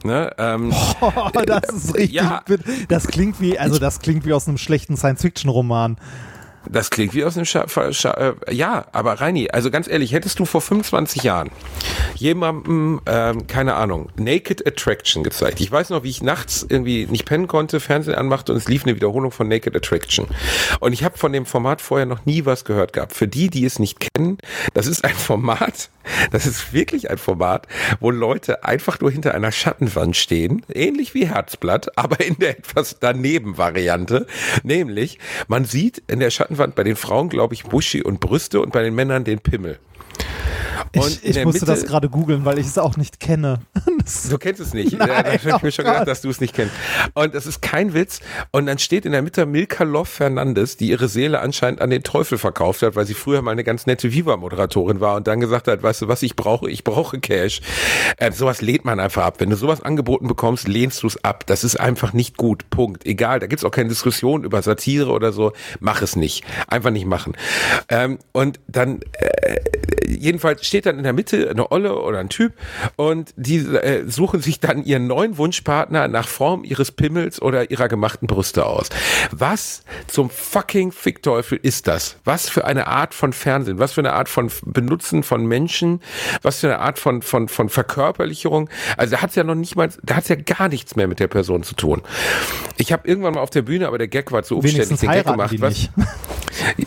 ne, 0.04 0.30
ähm, 0.36 0.72
Oh, 1.00 1.10
das 1.46 1.70
ist 1.70 1.94
richtig. 1.94 2.12
Ja. 2.12 2.42
Das 2.88 3.06
klingt 3.06 3.40
wie, 3.40 3.58
also 3.58 3.78
das 3.78 4.00
klingt 4.00 4.26
wie 4.26 4.34
aus 4.34 4.46
einem 4.46 4.58
schlechten 4.58 4.96
Science-Fiction-Roman. 4.96 5.96
Das 6.70 6.90
klingt 6.90 7.14
wie 7.14 7.24
aus 7.24 7.36
einem 7.36 7.46
Scha 7.46 7.66
Scha 7.92 8.10
äh, 8.10 8.54
Ja, 8.54 8.86
aber 8.92 9.14
Reini, 9.20 9.48
also 9.50 9.70
ganz 9.70 9.88
ehrlich, 9.88 10.12
hättest 10.12 10.38
du 10.38 10.44
vor 10.44 10.60
25 10.60 11.22
Jahren 11.22 11.50
jemandem, 12.14 13.00
ähm, 13.06 13.46
keine 13.46 13.74
Ahnung, 13.74 14.10
Naked 14.16 14.66
Attraction 14.66 15.22
gezeigt. 15.22 15.60
Ich 15.60 15.70
weiß 15.70 15.90
noch, 15.90 16.02
wie 16.02 16.10
ich 16.10 16.22
nachts 16.22 16.66
irgendwie 16.68 17.06
nicht 17.06 17.24
pennen 17.24 17.46
konnte, 17.46 17.80
Fernsehen 17.80 18.14
anmachte 18.14 18.52
und 18.52 18.58
es 18.58 18.68
lief 18.68 18.84
eine 18.84 18.94
Wiederholung 18.96 19.30
von 19.30 19.48
Naked 19.48 19.74
Attraction. 19.76 20.26
Und 20.80 20.92
ich 20.92 21.04
habe 21.04 21.16
von 21.16 21.32
dem 21.32 21.46
Format 21.46 21.80
vorher 21.80 22.06
noch 22.06 22.26
nie 22.26 22.44
was 22.44 22.64
gehört 22.64 22.92
gehabt. 22.92 23.14
Für 23.14 23.28
die, 23.28 23.48
die 23.48 23.64
es 23.64 23.78
nicht 23.78 23.98
kennen, 24.00 24.38
das 24.74 24.86
ist 24.86 25.04
ein 25.04 25.14
Format, 25.14 25.90
das 26.30 26.46
ist 26.46 26.72
wirklich 26.72 27.10
ein 27.10 27.18
Format, 27.18 27.66
wo 28.00 28.10
Leute 28.10 28.64
einfach 28.64 29.00
nur 29.00 29.10
hinter 29.10 29.34
einer 29.34 29.52
Schattenwand 29.52 30.16
stehen, 30.16 30.64
ähnlich 30.72 31.14
wie 31.14 31.26
Herzblatt, 31.26 31.96
aber 31.96 32.20
in 32.24 32.36
der 32.38 32.58
etwas 32.58 32.96
daneben 33.00 33.58
Variante. 33.58 34.26
Nämlich, 34.62 35.18
man 35.46 35.64
sieht 35.64 36.02
in 36.06 36.20
der 36.20 36.30
Schattenwand 36.30 36.74
bei 36.74 36.84
den 36.84 36.96
Frauen, 36.96 37.28
glaube 37.28 37.54
ich, 37.54 37.64
Buschi 37.64 38.02
und 38.02 38.20
Brüste 38.20 38.60
und 38.60 38.72
bei 38.72 38.82
den 38.82 38.94
Männern 38.94 39.24
den 39.24 39.40
Pimmel. 39.40 39.78
Und 40.96 41.06
Ich, 41.22 41.36
ich 41.36 41.44
musste 41.44 41.60
Mitte- 41.66 41.66
das 41.66 41.84
gerade 41.84 42.08
googeln, 42.08 42.44
weil 42.44 42.58
ich 42.58 42.66
es 42.66 42.78
auch 42.78 42.96
nicht 42.96 43.20
kenne. 43.20 43.60
Das- 43.98 44.28
Du 44.30 44.38
kennst 44.38 44.58
es 44.60 44.72
nicht. 44.72 44.92
Nein, 44.98 45.08
ja, 45.08 45.22
da 45.22 45.28
habe 45.32 45.36
ich 45.36 45.52
oh 45.52 45.58
mir 45.62 45.70
schon 45.72 45.84
Gott. 45.84 45.94
gedacht, 45.94 46.08
dass 46.08 46.22
du 46.22 46.30
es 46.30 46.40
nicht 46.40 46.54
kennst. 46.54 46.72
Und 47.14 47.34
das 47.34 47.46
ist 47.46 47.60
kein 47.60 47.92
Witz. 47.92 48.20
Und 48.52 48.64
dann 48.66 48.78
steht 48.78 49.04
in 49.04 49.12
der 49.12 49.20
Mitte 49.20 49.44
Milka 49.44 49.84
Love 49.84 50.06
Fernandes, 50.06 50.78
die 50.78 50.88
ihre 50.88 51.08
Seele 51.08 51.40
anscheinend 51.40 51.82
an 51.82 51.90
den 51.90 52.02
Teufel 52.04 52.38
verkauft 52.38 52.80
hat, 52.82 52.96
weil 52.96 53.04
sie 53.06 53.12
früher 53.14 53.42
mal 53.42 53.50
eine 53.50 53.64
ganz 53.64 53.84
nette 53.86 54.12
Viva-Moderatorin 54.12 55.00
war 55.00 55.16
und 55.16 55.26
dann 55.26 55.40
gesagt 55.40 55.68
hat, 55.68 55.82
weißt 55.82 56.02
du 56.02 56.08
was, 56.08 56.22
ich 56.22 56.36
brauche, 56.36 56.70
ich 56.70 56.84
brauche 56.84 57.18
Cash. 57.20 57.60
Äh, 58.16 58.32
sowas 58.32 58.62
lehnt 58.62 58.84
man 58.86 58.98
einfach 58.98 59.24
ab. 59.24 59.40
Wenn 59.40 59.50
du 59.50 59.56
sowas 59.56 59.82
angeboten 59.82 60.26
bekommst, 60.26 60.68
lehnst 60.68 61.02
du 61.02 61.06
es 61.08 61.22
ab. 61.22 61.44
Das 61.46 61.64
ist 61.64 61.78
einfach 61.78 62.14
nicht 62.14 62.38
gut. 62.38 62.70
Punkt. 62.70 63.04
Egal. 63.04 63.40
Da 63.40 63.46
gibt's 63.46 63.64
auch 63.64 63.70
keine 63.72 63.90
Diskussion 63.90 64.44
über 64.44 64.62
Satire 64.62 65.10
oder 65.10 65.32
so. 65.32 65.52
Mach 65.80 66.00
es 66.00 66.16
nicht. 66.16 66.44
Einfach 66.68 66.90
nicht 66.90 67.04
machen. 67.06 67.36
Ähm, 67.90 68.18
und 68.32 68.58
dann 68.68 69.00
äh, 69.18 69.60
jedenfalls 70.08 70.66
steht 70.66 70.86
dann 70.86 70.98
in 70.98 71.04
der 71.04 71.12
Mitte 71.12 71.50
eine 71.50 71.70
Olle 71.70 72.00
oder 72.00 72.18
ein 72.18 72.28
Typ 72.28 72.54
und 72.96 73.32
die 73.36 73.58
äh, 73.58 74.08
suchen 74.08 74.40
sich 74.40 74.60
dann 74.60 74.84
ihren 74.84 75.06
neuen 75.06 75.38
Wunschpartner 75.38 76.08
nach 76.08 76.28
Form 76.28 76.64
ihres 76.64 76.92
Pimmels 76.92 77.40
oder 77.40 77.70
ihrer 77.70 77.88
gemachten 77.88 78.26
Brüste 78.26 78.66
aus. 78.66 78.88
Was 79.30 79.82
zum 80.06 80.30
fucking 80.30 80.92
Fickteufel 80.92 81.58
ist 81.62 81.86
das? 81.86 82.16
Was 82.24 82.48
für 82.48 82.64
eine 82.64 82.86
Art 82.86 83.14
von 83.14 83.32
Fernsehen? 83.32 83.78
Was 83.78 83.92
für 83.92 84.00
eine 84.00 84.12
Art 84.12 84.28
von 84.28 84.50
Benutzen 84.64 85.22
von 85.22 85.46
Menschen? 85.46 86.00
Was 86.42 86.60
für 86.60 86.68
eine 86.68 86.78
Art 86.78 86.98
von, 86.98 87.22
von, 87.22 87.48
von 87.48 87.68
Verkörperlicherung? 87.68 88.68
Also 88.96 89.16
da 89.16 89.22
hat's 89.22 89.34
ja 89.34 89.44
noch 89.44 89.54
nicht 89.54 89.76
mal, 89.76 89.88
da 90.02 90.16
hat's 90.16 90.28
ja 90.28 90.36
gar 90.36 90.68
nichts 90.68 90.96
mehr 90.96 91.08
mit 91.08 91.20
der 91.20 91.28
Person 91.28 91.62
zu 91.62 91.74
tun. 91.74 92.02
Ich 92.76 92.92
habe 92.92 93.08
irgendwann 93.08 93.34
mal 93.34 93.40
auf 93.40 93.50
der 93.50 93.62
Bühne, 93.62 93.86
aber 93.86 93.98
der 93.98 94.08
Gag 94.08 94.32
war 94.32 94.42
zu 94.42 94.56
umständlich, 94.58 95.00
den 95.00 95.10
Gag 95.10 95.26
gemacht. 95.26 95.60
was, 95.60 95.90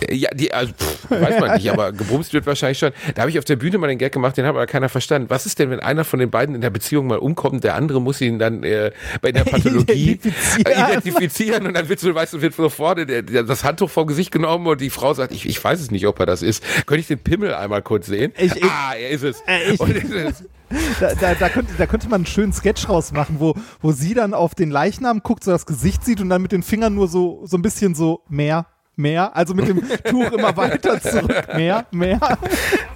ja, 0.09 0.29
die, 0.33 0.53
also, 0.53 0.73
pff, 0.73 1.11
weiß 1.11 1.39
man 1.39 1.55
nicht, 1.55 1.71
aber 1.71 1.91
gebumst 2.01 2.33
wird 2.33 2.45
wahrscheinlich 2.45 2.79
schon. 2.79 2.91
Da 3.15 3.21
habe 3.21 3.31
ich 3.31 3.37
auf 3.39 3.45
der 3.45 3.55
Bühne 3.55 3.77
mal 3.77 3.87
den 3.87 3.97
Gag 3.97 4.11
gemacht, 4.13 4.37
den 4.37 4.45
hat 4.45 4.49
aber 4.51 4.65
keiner 4.67 4.89
verstanden. 4.89 5.29
Was 5.29 5.45
ist 5.45 5.59
denn, 5.59 5.69
wenn 5.69 5.79
einer 5.79 6.03
von 6.03 6.19
den 6.19 6.29
beiden 6.29 6.55
in 6.55 6.61
der 6.61 6.69
Beziehung 6.69 7.07
mal 7.07 7.17
umkommt, 7.19 7.63
der 7.63 7.75
andere 7.75 8.01
muss 8.01 8.21
ihn 8.21 8.39
dann 8.39 8.63
äh, 8.63 8.91
bei 9.21 9.31
der 9.31 9.43
Pathologie 9.45 10.11
Identifizieren. 10.13 10.65
äh, 10.65 10.91
identifizieren 10.91 11.67
und 11.67 11.73
dann 11.75 11.89
wird 11.89 11.99
so, 11.99 12.13
weißt 12.13 12.33
du, 12.33 12.41
wird 12.41 12.53
sofort 12.55 12.99
das 13.09 13.63
Handtuch 13.63 13.89
vom 13.89 14.07
Gesicht 14.07 14.31
genommen 14.31 14.67
und 14.67 14.81
die 14.81 14.89
Frau 14.89 15.13
sagt, 15.13 15.33
ich, 15.33 15.47
ich 15.47 15.63
weiß 15.63 15.79
es 15.81 15.91
nicht, 15.91 16.07
ob 16.07 16.19
er 16.19 16.25
das 16.25 16.41
ist. 16.41 16.63
Könnte 16.85 17.01
ich 17.01 17.07
den 17.07 17.19
Pimmel 17.19 17.53
einmal 17.53 17.81
kurz 17.81 18.07
sehen? 18.07 18.31
Ich- 18.37 18.55
ich- 18.55 18.63
ah, 18.63 18.93
er 18.95 19.09
ist 19.09 19.23
es. 19.23 19.41
Äh, 19.47 19.73
ich- 19.73 19.79
und, 19.79 19.95
es 19.95 20.03
ist- 20.03 20.43
Da, 21.01 21.13
da, 21.15 21.35
da, 21.35 21.49
könnte, 21.49 21.73
da 21.77 21.85
könnte 21.85 22.07
man 22.07 22.19
einen 22.21 22.25
schönen 22.25 22.53
Sketch 22.53 22.87
rausmachen, 22.87 23.41
wo, 23.41 23.55
wo 23.81 23.91
sie 23.91 24.13
dann 24.13 24.33
auf 24.33 24.55
den 24.55 24.71
Leichnam 24.71 25.19
guckt, 25.21 25.43
so 25.43 25.51
das 25.51 25.65
Gesicht 25.65 26.05
sieht 26.05 26.21
und 26.21 26.29
dann 26.29 26.41
mit 26.41 26.53
den 26.53 26.63
Fingern 26.63 26.95
nur 26.95 27.09
so, 27.09 27.41
so 27.45 27.57
ein 27.57 27.61
bisschen 27.61 27.93
so 27.93 28.21
mehr, 28.29 28.67
mehr, 28.95 29.35
also 29.35 29.53
mit 29.53 29.67
dem 29.67 29.81
Tuch 30.03 30.31
immer 30.31 30.55
weiter 30.57 31.01
zurück, 31.01 31.47
mehr, 31.55 31.85
mehr. 31.91 32.19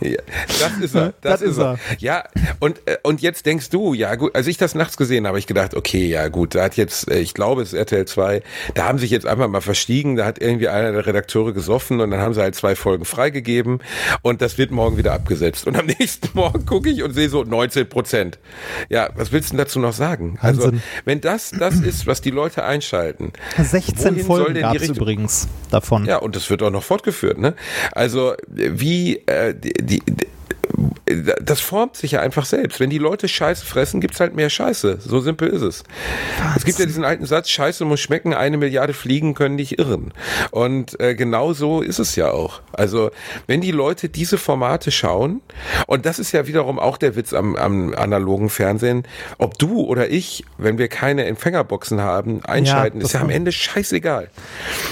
Ja, 0.02 0.18
das 0.48 0.78
ist 0.82 0.96
er. 0.96 1.14
Das, 1.22 1.40
Das 1.40 1.42
ist 1.42 1.52
ist 1.52 1.60
er. 1.60 1.80
Ja, 2.00 2.24
und, 2.60 2.82
äh, 2.86 2.98
und 3.04 3.22
jetzt 3.22 3.46
denkst 3.46 3.70
du, 3.70 3.94
ja 3.94 4.16
gut, 4.16 4.36
als 4.36 4.48
ich 4.48 4.58
das 4.58 4.76
nachts 4.76 4.98
gesehen 4.98 5.26
habe, 5.26 5.36
habe 5.36 5.40
ich 5.40 5.48
gedacht, 5.48 5.76
okay, 5.76 6.08
ja 6.08 6.30
gut, 6.30 6.56
da 6.56 6.64
hat 6.64 6.78
jetzt, 6.78 7.12
äh, 7.12 7.20
ich 7.20 7.34
glaube, 7.34 7.62
es 7.62 7.74
ist 7.74 7.80
RTL 7.80 8.06
2, 8.06 8.42
da 8.74 8.86
haben 8.86 9.00
sich 9.00 9.12
jetzt 9.12 9.26
einfach 9.26 9.50
mal 9.50 9.60
verstiegen, 9.60 10.16
da 10.16 10.26
hat 10.26 10.40
irgendwie 10.40 10.70
einer 10.70 10.94
der 10.94 11.06
Redakteure 11.06 11.52
gesoffen 11.52 12.00
und 12.00 12.12
dann 12.12 12.22
haben 12.22 12.34
sie 12.34 12.42
halt 12.42 12.56
zwei 12.56 12.76
Folgen 12.76 13.04
freigegeben 13.04 13.80
und 14.22 14.42
das 14.42 14.58
wird 14.58 14.72
morgen 14.72 14.96
wieder 14.96 15.12
abgesetzt. 15.14 15.68
Und 15.68 15.78
am 15.78 15.86
nächsten 16.00 16.30
Morgen 16.34 16.66
gucke 16.66 16.90
ich 16.90 17.04
und 17.04 17.14
sehe 17.14 17.28
so 17.28 17.44
19 17.44 17.90
Prozent. 17.90 18.40
Ja, 18.90 19.10
was 19.16 19.34
willst 19.34 19.50
du 19.50 19.58
denn 19.58 19.66
dazu 19.66 19.80
noch 19.80 19.94
sagen? 19.94 20.38
Also, 20.42 20.64
Wahnsinn. 20.64 20.82
wenn 21.04 21.20
das 21.20 21.52
das 21.52 21.76
ist, 21.76 22.08
was 22.08 22.22
die 22.22 22.32
Leute 22.32 22.64
einschalten, 22.64 23.34
16 23.58 23.98
wohin 23.98 24.24
soll 24.24 24.44
Folgen 24.46 24.62
gab 24.62 24.76
es 24.76 24.88
übrigens 24.88 25.48
davon. 25.86 26.06
ja, 26.06 26.18
und 26.18 26.36
das 26.36 26.50
wird 26.50 26.62
auch 26.64 26.72
noch 26.72 26.84
fortgeführt, 26.84 27.38
ne? 27.38 27.54
Also, 27.92 28.34
wie, 28.48 29.18
äh, 29.28 29.54
die, 29.54 29.74
die, 29.74 30.02
das 31.42 31.62
formt 31.62 31.96
sich 31.96 32.12
ja 32.12 32.20
einfach 32.22 32.46
selbst. 32.46 32.80
Wenn 32.80 32.90
die 32.90 32.98
Leute 32.98 33.28
Scheiße 33.28 33.66
fressen, 33.66 34.02
gibt's 34.02 34.20
halt 34.20 34.36
mehr 34.36 34.50
Scheiße. 34.50 35.00
So 35.00 35.20
simpel 35.20 35.50
ist 35.50 35.62
es. 35.62 35.84
Was? 36.44 36.58
Es 36.58 36.66
gibt 36.66 36.80
ja 36.80 36.86
diesen 36.86 37.04
alten 37.04 37.26
Satz, 37.26 37.50
Scheiße 37.50 37.86
muss 37.86 38.00
schmecken, 38.00 38.34
eine 38.34 38.58
Milliarde 38.58 38.94
Fliegen 38.94 39.36
können 39.36 39.56
nicht 39.56 39.80
irren. 39.80 40.14
Und 40.52 41.00
äh, 41.00 41.16
genau 41.16 41.54
so 41.54 41.82
ist 41.82 42.00
es 42.00 42.16
ja 42.16 42.32
auch. 42.32 42.62
Also 42.74 43.12
wenn 43.48 43.62
die 43.62 43.72
Leute 43.72 44.10
diese 44.10 44.38
Formate 44.38 44.92
schauen, 44.92 45.42
und 45.88 46.06
das 46.06 46.20
ist 46.20 46.32
ja 46.32 46.48
wiederum 46.48 46.80
auch 46.80 46.98
der 46.98 47.16
Witz 47.16 47.34
am, 47.34 47.56
am 47.56 47.94
analogen 47.94 48.50
Fernsehen, 48.50 49.04
ob 49.38 49.58
du 49.58 49.82
oder 49.82 50.10
ich, 50.10 50.44
wenn 50.58 50.78
wir 50.78 50.88
keine 50.88 51.26
Empfängerboxen 51.26 52.02
haben, 52.02 52.44
einschalten, 52.46 53.00
ja, 53.00 53.06
ist 53.06 53.14
ja 53.14 53.22
am 53.22 53.30
Ende 53.30 53.52
scheißegal. 53.52 54.30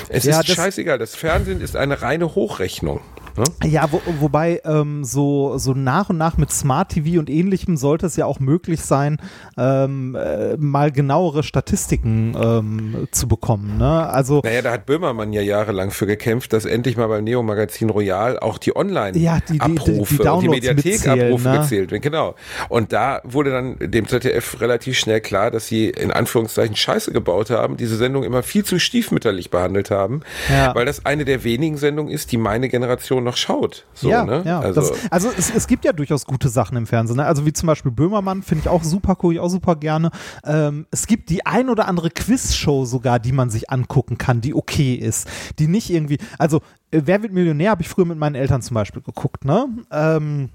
Es 0.09 0.25
ja, 0.25 0.39
ist 0.39 0.49
das 0.49 0.55
scheißegal. 0.55 0.99
Das 0.99 1.15
Fernsehen 1.15 1.61
ist 1.61 1.75
eine 1.75 2.01
reine 2.01 2.35
Hochrechnung. 2.35 3.01
Ne? 3.37 3.69
Ja, 3.69 3.91
wo, 3.91 4.01
wobei 4.19 4.61
ähm, 4.65 5.03
so, 5.03 5.57
so 5.57 5.73
nach 5.73 6.09
und 6.09 6.17
nach 6.17 6.37
mit 6.37 6.51
Smart 6.51 6.89
TV 6.89 7.19
und 7.19 7.29
ähnlichem 7.29 7.77
sollte 7.77 8.05
es 8.05 8.15
ja 8.15 8.25
auch 8.25 8.39
möglich 8.39 8.81
sein, 8.81 9.17
ähm, 9.57 10.15
äh, 10.15 10.55
mal 10.57 10.91
genauere 10.91 11.43
Statistiken 11.43 12.35
ähm, 12.39 13.07
zu 13.11 13.27
bekommen. 13.27 13.77
Ne? 13.77 14.09
Also, 14.09 14.41
naja, 14.43 14.61
da 14.61 14.71
hat 14.71 14.85
Böhmermann 14.85 15.33
ja 15.33 15.41
jahrelang 15.41 15.91
für 15.91 16.05
gekämpft, 16.05 16.53
dass 16.53 16.65
endlich 16.65 16.97
mal 16.97 17.07
beim 17.07 17.23
Neo-Magazin 17.23 17.89
Royal 17.89 18.39
auch 18.39 18.57
die 18.57 18.75
Online-Abrufe 18.75 19.19
ja, 19.19 19.39
die, 19.39 19.59
die, 19.59 20.17
die, 20.17 20.29
und 20.29 20.41
die 20.41 20.49
Mediathek-Abrufe 20.49 21.49
ne? 21.49 21.59
gezählt 21.59 21.91
werden. 21.91 22.01
Genau. 22.01 22.35
Und 22.69 22.93
da 22.93 23.21
wurde 23.23 23.51
dann 23.51 23.77
dem 23.79 24.07
ZDF 24.07 24.61
relativ 24.61 24.97
schnell 24.97 25.21
klar, 25.21 25.51
dass 25.51 25.67
sie 25.67 25.89
in 25.89 26.11
Anführungszeichen 26.11 26.75
Scheiße 26.75 27.11
gebaut 27.11 27.49
haben, 27.49 27.77
diese 27.77 27.97
Sendung 27.97 28.23
immer 28.23 28.43
viel 28.43 28.63
zu 28.63 28.79
stiefmütterlich 28.79 29.49
behandelt 29.49 29.91
haben, 29.91 30.21
ja. 30.49 30.73
weil 30.75 30.85
das 30.85 31.05
eine 31.05 31.25
der 31.25 31.43
wenigen 31.43 31.77
Sendungen 31.77 32.11
ist, 32.11 32.31
die 32.31 32.37
meine 32.37 32.69
Generation 32.69 33.22
noch 33.23 33.37
schaut. 33.37 33.85
So, 33.93 34.09
ja, 34.09 34.25
ne? 34.25 34.43
ja. 34.45 34.59
Also, 34.59 34.81
das, 34.81 35.11
also 35.11 35.29
es, 35.37 35.49
es, 35.53 35.67
gibt 35.67 35.85
ja 35.85 35.93
durchaus 35.93 36.25
gute 36.25 36.49
Sachen 36.49 36.77
im 36.77 36.85
Fernsehen. 36.87 37.17
Ne? 37.17 37.25
Also 37.25 37.45
wie 37.45 37.53
zum 37.53 37.67
Beispiel 37.67 37.91
Böhmermann 37.91 38.43
finde 38.43 38.63
ich 38.63 38.69
auch 38.69 38.83
super, 38.83 39.15
gucke 39.15 39.33
ich 39.33 39.39
auch 39.39 39.49
super 39.49 39.75
gerne. 39.75 40.11
Ähm, 40.45 40.85
es 40.91 41.07
gibt 41.07 41.29
die 41.29 41.45
ein 41.45 41.69
oder 41.69 41.87
andere 41.87 42.09
Quizshow 42.09 42.85
sogar, 42.85 43.19
die 43.19 43.31
man 43.31 43.49
sich 43.49 43.69
angucken 43.69 44.17
kann, 44.17 44.41
die 44.41 44.53
okay 44.53 44.95
ist. 44.95 45.27
Die 45.59 45.67
nicht 45.67 45.89
irgendwie, 45.89 46.17
also 46.37 46.61
äh, 46.93 47.01
Wer 47.05 47.23
wird 47.23 47.33
Millionär 47.33 47.71
habe 47.71 47.81
ich 47.81 47.89
früher 47.89 48.05
mit 48.05 48.17
meinen 48.17 48.35
Eltern 48.35 48.61
zum 48.61 48.75
Beispiel 48.75 49.01
geguckt, 49.01 49.45
ne? 49.45 49.67
Ähm, 49.91 50.49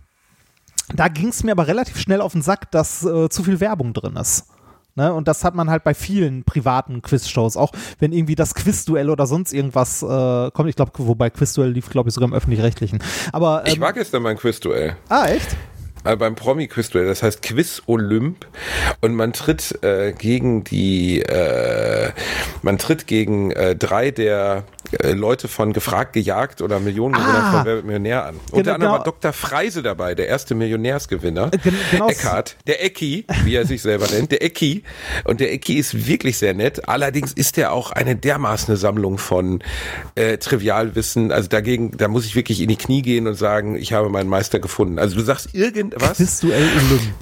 da 0.95 1.09
ging 1.09 1.29
es 1.29 1.45
mir 1.45 1.53
aber 1.53 1.67
relativ 1.67 1.99
schnell 1.99 2.23
auf 2.23 2.33
den 2.33 2.43
Sack, 2.43 2.71
dass 2.71 3.05
äh, 3.05 3.29
zu 3.29 3.43
viel 3.43 3.61
Werbung 3.61 3.93
drin 3.93 4.17
ist. 4.17 4.47
Ne? 4.99 5.15
Und 5.15 5.29
das 5.29 5.45
hat 5.45 5.55
man 5.55 5.71
halt 5.71 5.85
bei 5.85 5.95
vielen 5.95 6.43
privaten 6.43 7.03
Quizshows, 7.03 7.57
auch 7.57 7.71
wenn 8.01 8.13
irgendwie 8.13 8.35
das 8.35 8.53
Quizduell 8.57 9.11
oder 9.11 9.29
sonst 9.29 9.53
irgendwas 9.53 10.03
äh, 10.03 10.51
kommt. 10.51 10.69
Ich 10.69 10.75
glaube, 10.75 10.91
wobei 10.97 11.31
Quizduell 11.31 11.71
lief, 11.71 11.89
glaube 11.89 12.09
ich, 12.09 12.15
sogar 12.17 12.29
im 12.29 12.35
Öffentlich-Rechtlichen. 12.35 12.99
Aber 13.33 13.63
ähm, 13.65 13.73
Ich 13.73 13.79
mag 13.79 13.95
jetzt 13.95 14.13
dann 14.13 14.23
mein 14.23 14.37
Quizduell. 14.37 14.97
Ah, 15.09 15.29
echt? 15.29 15.57
Beim 16.03 16.35
Promi-Quiz-Duell, 16.35 17.07
das 17.07 17.23
heißt 17.23 17.43
Quiz-Olymp 17.43 18.47
und 19.01 19.15
man 19.15 19.33
tritt 19.33 19.83
äh, 19.83 20.13
gegen 20.13 20.65
die, 20.65 21.21
äh, 21.23 22.13
man 22.63 22.79
tritt 22.79 23.07
gegen 23.07 23.51
äh, 23.53 23.77
drei 23.77 24.11
der 24.11 24.65
äh, 24.93 25.13
Leute 25.13 25.49
von 25.49 25.73
Gefragt, 25.73 26.15
Gejagt 26.15 26.63
oder 26.63 26.81
Millionengewinner 26.81 27.45
ah, 27.45 27.53
von 27.53 27.67
Wer 27.67 27.75
wird 27.77 27.85
Millionär 27.85 28.25
an. 28.25 28.37
Unter 28.51 28.63
genau, 28.63 28.75
anderem 28.75 28.93
war 28.93 29.05
Dr. 29.05 29.33
Freise 29.33 29.83
dabei, 29.83 30.15
der 30.15 30.29
erste 30.29 30.55
Millionärsgewinner. 30.55 31.51
Äh, 31.53 31.59
genau. 31.91 32.09
Eckhardt, 32.09 32.57
der 32.67 32.85
Ecki, 32.85 33.27
wie 33.45 33.55
er 33.55 33.67
sich 33.67 33.83
selber 33.83 34.07
nennt, 34.11 34.33
der 34.33 34.43
Ecki. 34.43 34.83
Und 35.25 35.41
der 35.41 35.53
Ecki 35.53 35.75
ist 35.75 36.07
wirklich 36.07 36.39
sehr 36.39 36.55
nett. 36.55 36.89
Allerdings 36.89 37.33
ist 37.33 37.59
er 37.59 37.73
auch 37.73 37.93
eine 37.93 38.17
dermaßen 38.17 38.77
Sammlung 38.77 39.19
von 39.19 39.63
äh, 40.15 40.39
Trivialwissen. 40.39 41.33
Also 41.33 41.49
dagegen, 41.49 41.97
da 41.97 42.09
muss 42.09 42.25
ich 42.25 42.35
wirklich 42.35 42.61
in 42.61 42.69
die 42.69 42.77
Knie 42.77 43.03
gehen 43.03 43.27
und 43.27 43.35
sagen, 43.35 43.77
ich 43.77 43.93
habe 43.93 44.09
meinen 44.09 44.29
Meister 44.29 44.59
gefunden. 44.59 44.99
Also 44.99 45.17
du 45.17 45.23
sagst 45.23 45.55
irgendwas. 45.93 46.17
Quizduell 46.17 46.63
Olymp. 46.63 47.15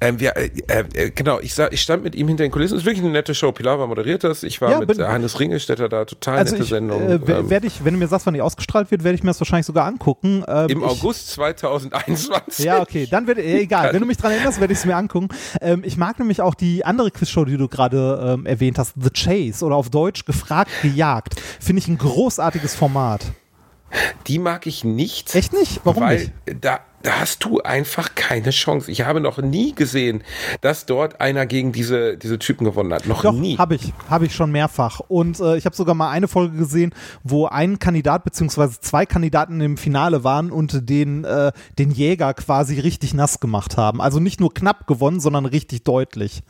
Ähm, 0.00 0.20
wir, 0.20 0.36
äh, 0.36 0.50
äh, 0.66 1.10
genau, 1.10 1.40
ich, 1.40 1.54
sah, 1.54 1.68
ich 1.70 1.80
stand 1.80 2.02
mit 2.02 2.14
ihm 2.14 2.28
hinter 2.28 2.44
den 2.44 2.50
Kulissen. 2.50 2.76
Es 2.76 2.82
ist 2.82 2.86
wirklich 2.86 3.04
eine 3.04 3.12
nette 3.12 3.34
Show. 3.34 3.52
Pilar 3.52 3.78
war 3.78 3.86
moderiert 3.86 4.24
das. 4.24 4.42
Ich 4.42 4.60
war 4.60 4.70
ja, 4.70 4.78
mit 4.80 4.88
bin, 4.88 5.06
Hannes 5.06 5.38
Ringelstetter 5.38 5.88
da. 5.88 6.04
Total 6.04 6.38
also 6.38 6.52
nette 6.52 6.64
ich, 6.64 6.70
Sendung. 6.70 7.02
Äh, 7.02 7.14
ähm, 7.14 7.50
werde 7.50 7.66
ich, 7.66 7.84
wenn 7.84 7.94
du 7.94 7.98
mir 7.98 8.08
sagst, 8.08 8.26
wann 8.26 8.34
die 8.34 8.42
ausgestrahlt 8.42 8.90
wird, 8.90 9.04
werde 9.04 9.16
ich 9.16 9.22
mir 9.22 9.30
das 9.30 9.40
wahrscheinlich 9.40 9.66
sogar 9.66 9.86
angucken. 9.86 10.44
Ähm, 10.46 10.68
Im 10.68 10.78
ich, 10.78 10.84
August 10.84 11.30
2021. 11.30 12.64
Ja, 12.64 12.80
okay. 12.80 13.06
Dann 13.10 13.26
werde 13.26 13.42
äh, 13.42 13.60
egal. 13.60 13.92
wenn 13.92 14.00
du 14.00 14.06
mich 14.06 14.16
dran 14.16 14.32
erinnerst, 14.32 14.60
werde 14.60 14.72
ich 14.72 14.80
es 14.80 14.84
mir 14.84 14.96
angucken. 14.96 15.28
Ähm, 15.60 15.82
ich 15.84 15.96
mag 15.96 16.18
nämlich 16.18 16.40
auch 16.40 16.54
die 16.54 16.84
andere 16.84 17.10
Quizshow, 17.10 17.44
die 17.44 17.56
du 17.56 17.68
gerade 17.68 18.34
ähm, 18.34 18.46
erwähnt 18.46 18.78
hast, 18.78 18.94
The 18.96 19.10
Chase 19.10 19.64
oder 19.64 19.76
auf 19.76 19.90
Deutsch 19.90 20.24
gefragt, 20.24 20.70
gejagt. 20.82 21.40
Finde 21.60 21.80
ich 21.80 21.88
ein 21.88 21.98
großartiges 21.98 22.74
Format. 22.74 23.22
Die 24.26 24.38
mag 24.38 24.66
ich 24.66 24.84
nicht. 24.84 25.34
Echt 25.34 25.52
nicht? 25.52 25.80
Warum 25.84 26.02
weil 26.02 26.18
nicht? 26.18 26.32
Da, 26.60 26.80
da 27.02 27.20
hast 27.20 27.44
du 27.44 27.60
einfach 27.60 28.14
keine 28.14 28.50
Chance. 28.50 28.90
Ich 28.90 29.02
habe 29.02 29.20
noch 29.20 29.38
nie 29.38 29.74
gesehen, 29.74 30.24
dass 30.60 30.86
dort 30.86 31.20
einer 31.20 31.46
gegen 31.46 31.72
diese, 31.72 32.16
diese 32.16 32.38
Typen 32.38 32.64
gewonnen 32.64 32.92
hat. 32.92 33.06
Noch 33.06 33.22
Doch, 33.22 33.32
nie. 33.32 33.56
Habe 33.56 33.76
ich, 33.76 33.92
habe 34.10 34.26
ich 34.26 34.34
schon 34.34 34.50
mehrfach. 34.50 35.00
Und 35.06 35.38
äh, 35.38 35.56
ich 35.56 35.64
habe 35.64 35.76
sogar 35.76 35.94
mal 35.94 36.10
eine 36.10 36.26
Folge 36.26 36.56
gesehen, 36.56 36.92
wo 37.22 37.46
ein 37.46 37.78
Kandidat 37.78 38.24
beziehungsweise 38.24 38.80
zwei 38.80 39.06
Kandidaten 39.06 39.60
im 39.60 39.76
Finale 39.76 40.24
waren 40.24 40.50
und 40.50 40.88
den, 40.90 41.24
äh, 41.24 41.52
den 41.78 41.92
Jäger 41.92 42.34
quasi 42.34 42.80
richtig 42.80 43.14
nass 43.14 43.38
gemacht 43.38 43.76
haben. 43.76 44.00
Also 44.00 44.18
nicht 44.18 44.40
nur 44.40 44.52
knapp 44.52 44.86
gewonnen, 44.86 45.20
sondern 45.20 45.46
richtig 45.46 45.84
deutlich. 45.84 46.42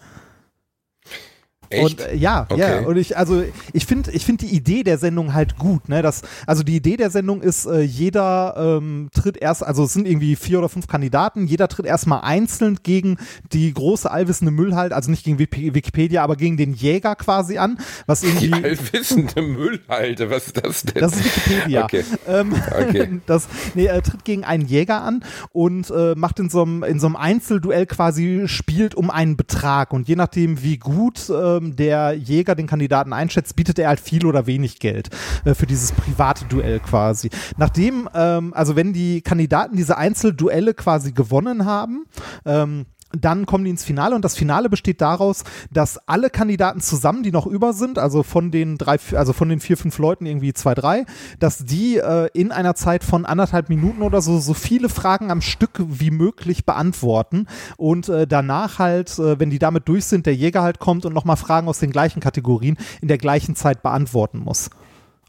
Echt? 1.71 2.01
Und 2.01 2.01
äh, 2.01 2.17
ja, 2.17 2.47
okay. 2.49 2.61
ja. 2.61 2.87
Und 2.87 2.97
ich, 2.97 3.17
also 3.17 3.43
ich 3.73 3.87
finde, 3.87 4.11
ich 4.13 4.25
finde 4.25 4.47
die 4.47 4.55
Idee 4.55 4.83
der 4.83 4.99
Sendung 4.99 5.35
halt 5.35 5.59
gut. 5.59 5.89
Ne? 5.89 6.03
Das, 6.03 6.23
also 6.47 6.63
die 6.63 6.77
Idee 6.77 6.97
der 6.97 7.11
Sendung 7.11 7.43
ist, 7.43 7.67
äh, 7.67 7.81
jeder 7.81 8.55
ähm, 8.57 9.11
tritt 9.13 9.37
erst, 9.37 9.65
also 9.65 9.85
es 9.85 9.93
sind 9.93 10.07
irgendwie 10.07 10.37
vier 10.37 10.59
oder 10.59 10.69
fünf 10.69 10.87
Kandidaten, 10.87 11.47
jeder 11.47 11.69
tritt 11.69 11.87
erstmal 11.87 12.23
einzeln 12.23 12.79
gegen 12.83 13.19
die 13.53 13.73
große 13.73 14.11
allwissende 14.11 14.51
Müllhalde, 14.51 14.95
also 14.95 15.11
nicht 15.11 15.25
gegen 15.25 15.39
Wikipedia, 15.39 16.23
aber 16.23 16.37
gegen 16.37 16.57
den 16.57 16.73
Jäger 16.73 17.17
quasi 17.17 17.59
an. 17.59 17.79
Was 18.07 18.23
irgendwie. 18.23 18.51
Die 18.51 18.65
allwissende 18.65 19.43
Müllhalde, 19.43 20.31
was 20.31 20.47
ist 20.47 20.65
das 20.65 20.83
denn? 20.83 21.01
Das 21.01 21.13
ist 21.15 21.25
Wikipedia. 21.25 21.85
Okay. 21.85 22.05
Ähm, 22.27 22.55
okay. 22.71 23.09
Das, 23.27 23.49
nee, 23.75 23.87
er 23.87 24.03
tritt 24.03 24.25
gegen 24.25 24.45
einen 24.45 24.67
Jäger 24.67 25.03
an 25.03 25.25
und 25.53 25.91
äh, 25.91 26.15
macht 26.15 26.39
in 26.39 26.49
so 26.49 26.63
einem 26.63 26.83
in 26.83 27.01
so 27.01 27.07
einem 27.07 27.17
Einzelduell 27.17 27.87
quasi 27.87 28.45
spielt 28.47 28.95
um 28.95 29.11
einen 29.11 29.37
Betrag 29.37 29.93
und 29.93 30.09
je 30.09 30.17
nachdem 30.17 30.63
wie 30.63 30.79
gut 30.79 31.29
äh, 31.29 31.58
ähm, 31.59 31.77
der 31.77 32.13
Jäger 32.13 32.55
den 32.55 32.67
Kandidaten 32.67 33.13
einschätzt, 33.13 33.57
bietet 33.57 33.79
er 33.79 33.89
halt 33.89 34.01
viel 34.01 34.27
oder 34.27 34.47
wenig 34.47 34.79
Geld 34.79 35.11
äh, 35.45 35.55
für 35.55 35.67
dieses 35.67 35.93
private 35.93 36.45
Duell 36.47 36.81
quasi. 36.81 37.31
Nachdem, 37.57 38.09
ähm, 38.15 38.53
also 38.55 38.77
wenn 38.77 38.93
die 38.93 39.21
Kandidaten 39.21 39.77
diese 39.77 39.97
Einzelduelle 39.97 40.75
quasi 40.75 41.13
gewonnen 41.13 41.65
haben, 41.65 42.07
ähm, 42.45 42.87
dann 43.13 43.47
kommen 43.47 43.65
die 43.65 43.71
ins 43.71 43.85
Finale 43.85 44.15
und 44.15 44.25
das 44.25 44.37
Finale 44.37 44.69
besteht 44.69 45.01
daraus, 45.01 45.45
dass 45.71 45.99
alle 46.09 46.31
Kandidaten 46.31 46.81
zusammen, 46.81 47.23
die 47.23 47.33
noch 47.33 47.47
über 47.47 47.73
sind, 47.73 47.99
also 47.99 48.23
von 48.23 48.51
den 48.51 48.77
drei, 48.77 48.99
also 49.15 49.33
von 49.33 49.49
den 49.49 49.61
vier, 49.61 49.77
fünf 49.77 49.99
Leuten 49.99 50.27
irgendwie 50.27 50.53
zwei, 50.53 50.75
drei, 50.75 51.07
dass 51.39 51.65
die 51.65 51.97
äh, 51.97 52.29
in 52.35 52.53
einer 52.53 52.75
Zeit 52.75 53.05
von 53.05 53.25
anderthalb 53.25 53.69
Minuten 53.69 54.03
oder 54.03 54.21
so 54.21 54.39
so 54.41 54.55
viele 54.55 54.89
Fragen 54.89 55.31
am 55.31 55.41
Stück 55.41 55.81
wie 55.87 56.11
möglich 56.11 56.67
beantworten 56.67 57.47
und 57.77 58.09
äh, 58.09 58.27
danach 58.27 58.79
halt, 58.79 59.19
äh, 59.19 59.41
wenn 59.41 59.51
die 59.51 59.59
damit 59.59 59.89
durch 59.89 60.05
sind, 60.05 60.27
der 60.27 60.35
Jäger 60.35 60.63
halt 60.63 60.79
kommt 60.79 61.07
und 61.07 61.15
nochmal 61.15 61.37
Fragen 61.37 61.69
aus 61.69 61.79
den 61.79 61.91
gleichen 61.91 62.21
Kategorien 62.21 62.77
in 63.01 63.09
der 63.09 63.19
gleichen 63.19 63.57
Zeit 63.57 63.83
beantworten 63.83 64.39
muss. 64.39 64.71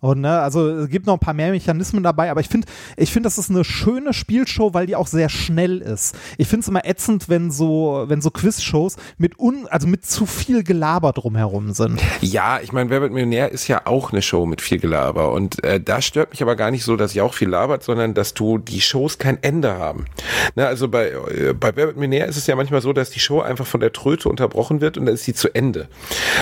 Und 0.01 0.21
ne, 0.21 0.39
also 0.39 0.67
es 0.69 0.89
gibt 0.89 1.05
noch 1.05 1.13
ein 1.13 1.19
paar 1.19 1.33
mehr 1.33 1.51
Mechanismen 1.51 2.03
dabei, 2.03 2.31
aber 2.31 2.41
ich 2.41 2.47
finde, 2.47 2.67
ich 2.97 3.11
finde, 3.11 3.27
das 3.27 3.37
ist 3.37 3.49
eine 3.49 3.63
schöne 3.63 4.13
Spielshow, 4.13 4.73
weil 4.73 4.85
die 4.85 4.95
auch 4.95 5.07
sehr 5.07 5.29
schnell 5.29 5.79
ist. 5.79 6.15
Ich 6.37 6.47
finde 6.47 6.61
es 6.61 6.67
immer 6.67 6.85
ätzend, 6.85 7.29
wenn 7.29 7.51
so, 7.51 8.05
wenn 8.07 8.21
so 8.21 8.31
Quizshows 8.31 8.95
mit 9.17 9.39
un, 9.39 9.67
also 9.69 9.87
mit 9.87 10.05
zu 10.05 10.25
viel 10.25 10.63
Gelaber 10.63 11.11
drumherum 11.11 11.73
sind. 11.73 12.01
Ja, 12.21 12.59
ich 12.61 12.71
meine, 12.71 12.89
Wer 12.89 13.01
wird 13.01 13.13
Millionär 13.13 13.51
ist 13.51 13.67
ja 13.67 13.81
auch 13.85 14.11
eine 14.11 14.21
Show 14.21 14.45
mit 14.45 14.61
viel 14.61 14.79
Gelaber 14.79 15.31
und 15.31 15.63
äh, 15.63 15.79
da 15.79 16.01
stört 16.01 16.31
mich 16.31 16.41
aber 16.41 16.55
gar 16.55 16.71
nicht 16.71 16.83
so, 16.83 16.95
dass 16.95 17.11
sie 17.11 17.21
auch 17.21 17.33
viel 17.33 17.49
labert, 17.49 17.83
sondern 17.83 18.13
dass 18.13 18.33
du 18.33 18.57
die 18.57 18.81
Shows 18.81 19.17
kein 19.17 19.41
Ende 19.43 19.77
haben. 19.77 20.05
Ne, 20.55 20.65
also 20.65 20.87
bei 20.87 21.09
äh, 21.09 21.53
bei 21.53 21.75
Wer 21.75 21.87
wird 21.87 21.97
Millionär 21.97 22.27
ist 22.27 22.37
es 22.37 22.47
ja 22.47 22.55
manchmal 22.55 22.81
so, 22.81 22.93
dass 22.93 23.09
die 23.09 23.19
Show 23.19 23.41
einfach 23.41 23.67
von 23.67 23.79
der 23.79 23.93
Tröte 23.93 24.29
unterbrochen 24.29 24.81
wird 24.81 24.97
und 24.97 25.05
dann 25.05 25.15
ist 25.15 25.25
sie 25.25 25.33
zu 25.33 25.53
Ende. 25.53 25.87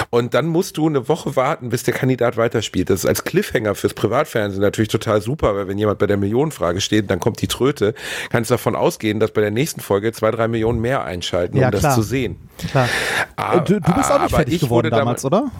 Und 0.09 0.33
dann 0.33 0.47
musst 0.47 0.77
du 0.77 0.87
eine 0.87 1.07
Woche 1.09 1.35
warten, 1.35 1.69
bis 1.69 1.83
der 1.83 1.93
Kandidat 1.93 2.37
weiterspielt. 2.37 2.89
Das 2.89 3.01
ist 3.01 3.05
als 3.05 3.23
Cliff 3.23 3.46
Cliffhanger 3.47 3.75
fürs 3.75 3.93
Privatfernsehen 3.93 4.61
natürlich 4.61 4.89
total 4.89 5.21
super, 5.21 5.55
weil 5.55 5.67
wenn 5.67 5.77
jemand 5.77 5.99
bei 5.99 6.07
der 6.07 6.17
Millionenfrage 6.17 6.81
steht, 6.81 7.09
dann 7.09 7.19
kommt 7.19 7.41
die 7.41 7.47
Tröte, 7.47 7.93
kannst 8.29 8.49
du 8.49 8.53
davon 8.53 8.75
ausgehen, 8.75 9.19
dass 9.19 9.31
bei 9.31 9.41
der 9.41 9.51
nächsten 9.51 9.81
Folge 9.81 10.11
zwei, 10.11 10.31
drei 10.31 10.47
Millionen 10.47 10.79
mehr 10.79 11.03
einschalten, 11.03 11.55
um 11.55 11.61
ja, 11.61 11.71
das 11.71 11.95
zu 11.95 12.01
sehen. 12.01 12.37
Klar. 12.69 12.89
Ah, 13.35 13.59
du, 13.59 13.79
du, 13.79 13.93
bist 13.93 14.11
auch 14.11 14.21
nicht 14.21 14.35
fertig 14.35 14.59
geworden 14.61 14.91
damals, 14.91 15.23
oder? 15.25 15.51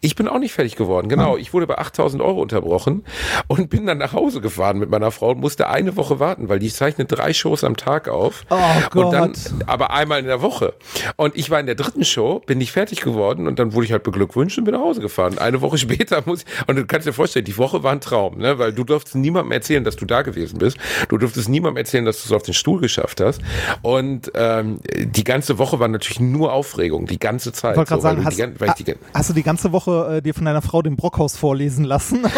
Ich 0.00 0.14
bin 0.14 0.28
auch 0.28 0.38
nicht 0.38 0.52
fertig 0.52 0.76
geworden, 0.76 1.08
genau. 1.08 1.36
Ich 1.36 1.52
wurde 1.52 1.66
bei 1.66 1.78
8000 1.78 2.22
Euro 2.22 2.40
unterbrochen 2.40 3.04
und 3.48 3.68
bin 3.70 3.86
dann 3.86 3.98
nach 3.98 4.12
Hause 4.12 4.40
gefahren 4.40 4.78
mit 4.78 4.90
meiner 4.90 5.10
Frau 5.10 5.30
und 5.30 5.40
musste 5.40 5.68
eine 5.68 5.96
Woche 5.96 6.20
warten, 6.20 6.48
weil 6.48 6.58
die 6.60 6.70
zeichnet 6.70 7.10
drei 7.10 7.32
Shows 7.32 7.64
am 7.64 7.76
Tag 7.76 8.08
auf. 8.08 8.44
Oh 8.50 8.56
Gott. 8.90 9.04
Und 9.06 9.12
dann, 9.12 9.32
aber 9.66 9.90
einmal 9.92 10.20
in 10.20 10.26
der 10.26 10.40
Woche. 10.42 10.74
Und 11.16 11.36
ich 11.36 11.50
war 11.50 11.58
in 11.58 11.66
der 11.66 11.74
dritten 11.74 12.04
Show, 12.04 12.40
bin 12.46 12.58
nicht 12.58 12.72
fertig 12.72 13.00
geworden 13.00 13.46
und 13.48 13.58
dann 13.58 13.72
wurde 13.72 13.86
ich 13.86 13.92
halt 13.92 14.02
beglückwünscht 14.04 14.56
und 14.58 14.64
bin 14.64 14.74
nach 14.74 14.80
Hause 14.80 15.00
gefahren. 15.00 15.38
Eine 15.38 15.60
Woche 15.60 15.78
später 15.78 16.22
muss 16.26 16.42
ich, 16.42 16.46
und 16.68 16.76
du 16.76 16.86
kannst 16.86 17.06
dir 17.06 17.12
vorstellen, 17.12 17.44
die 17.44 17.56
Woche 17.58 17.82
war 17.82 17.92
ein 17.92 18.00
Traum, 18.00 18.38
ne? 18.38 18.58
weil 18.58 18.72
du 18.72 18.84
durftest 18.84 19.16
niemandem 19.16 19.52
erzählen, 19.52 19.82
dass 19.84 19.96
du 19.96 20.04
da 20.06 20.22
gewesen 20.22 20.58
bist. 20.58 20.76
Du 21.08 21.18
durftest 21.18 21.48
niemandem 21.48 21.78
erzählen, 21.78 22.04
dass 22.04 22.22
du 22.22 22.26
es 22.28 22.32
auf 22.32 22.42
den 22.44 22.54
Stuhl 22.54 22.80
geschafft 22.80 23.20
hast. 23.20 23.40
Und 23.82 24.30
ähm, 24.34 24.78
die 24.96 25.24
ganze 25.24 25.58
Woche 25.58 25.80
war 25.80 25.88
natürlich 25.88 26.20
nur 26.20 26.52
Aufregung, 26.52 27.06
die 27.06 27.18
ganze 27.18 27.52
Zeit. 27.52 27.72
Ich 27.72 27.76
wollte 27.78 27.88
gerade 27.88 28.02
so, 28.02 28.08
sagen, 28.08 28.24
hast, 28.24 28.36
die 28.36 28.40
gan- 28.42 28.54
weil 28.58 28.68
ich 28.68 28.74
die 28.74 28.84
gan- 28.84 28.96
hast 29.12 29.30
du 29.30 29.34
die 29.34 29.42
ganze 29.42 29.72
Woche 29.72 29.87
äh, 29.88 30.22
dir 30.22 30.34
von 30.34 30.44
deiner 30.44 30.62
Frau 30.62 30.82
den 30.82 30.96
Brockhaus 30.96 31.36
vorlesen 31.36 31.84
lassen? 31.84 32.24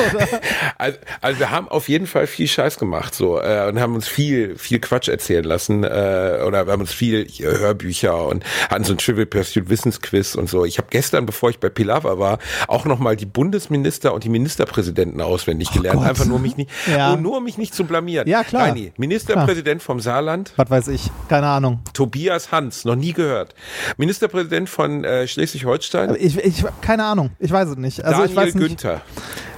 Also, 0.78 0.98
also 1.20 1.38
wir 1.40 1.51
haben 1.51 1.68
auf 1.68 1.88
jeden 1.90 2.07
Fall 2.07 2.26
viel 2.26 2.46
Scheiß 2.48 2.78
gemacht 2.78 3.14
so 3.14 3.38
äh, 3.38 3.68
und 3.68 3.78
haben 3.80 3.94
uns 3.94 4.09
viel 4.09 4.57
viel 4.57 4.78
Quatsch 4.80 5.09
erzählen 5.09 5.44
lassen 5.44 5.84
äh, 5.84 6.38
oder 6.46 6.66
wir 6.66 6.72
haben 6.72 6.80
uns 6.80 6.92
viel 6.92 7.26
äh, 7.26 7.42
Hörbücher 7.42 8.26
und 8.26 8.44
hatten 8.70 8.84
so 8.84 8.94
ein 8.94 8.98
Trivial 8.98 9.26
Pursuit 9.26 9.68
Wissensquiz 9.68 10.34
und 10.36 10.48
so. 10.48 10.64
Ich 10.64 10.78
habe 10.78 10.88
gestern, 10.90 11.26
bevor 11.26 11.51
ich 11.51 11.59
bei 11.59 11.68
Pilava 11.68 12.18
war, 12.18 12.38
auch 12.66 12.86
noch 12.86 12.98
mal 12.98 13.14
die 13.16 13.26
Bundesminister 13.26 14.14
und 14.14 14.24
die 14.24 14.30
Ministerpräsidenten 14.30 15.20
auswendig 15.20 15.70
gelernt, 15.72 15.98
Gott. 15.98 16.09
einfach 16.09 16.24
nur 16.24 16.38
mich 16.38 16.57
nicht, 16.57 16.70
Ja. 16.86 17.12
oh, 17.12 17.16
nur 17.16 17.36
um 17.38 17.44
mich 17.44 17.59
nicht 17.59 17.74
zu 17.74 17.84
blamieren. 17.84 18.26
Ja, 18.28 18.42
klar. 18.42 18.68
Reini, 18.68 18.92
Ministerpräsident 18.96 19.82
vom 19.82 20.01
Saarland, 20.01 20.53
Was 20.57 20.70
weiß 20.70 20.88
ich? 20.88 21.11
Keine 21.28 21.46
Ahnung. 21.48 21.80
Tobias 21.92 22.53
Hans, 22.53 22.84
noch 22.86 22.96
nie 22.96 23.12
gehört. 23.12 23.55
Ministerpräsident 23.98 24.68
von 24.70 25.05
äh, 25.05 25.26
Schleswig-Holstein, 25.28 26.16
Ich, 26.18 26.38
ich 26.38 26.64
keine 26.80 27.05
Ahnung. 27.05 27.30
Ich 27.41 27.51
weiß 27.51 27.70
es 27.70 27.76
nicht. 27.76 28.05
Also 28.05 28.20
Daniel 28.20 28.30
ich 28.30 28.36
weiß 28.36 28.55
nicht. 28.55 28.68
Günther. 28.68 29.03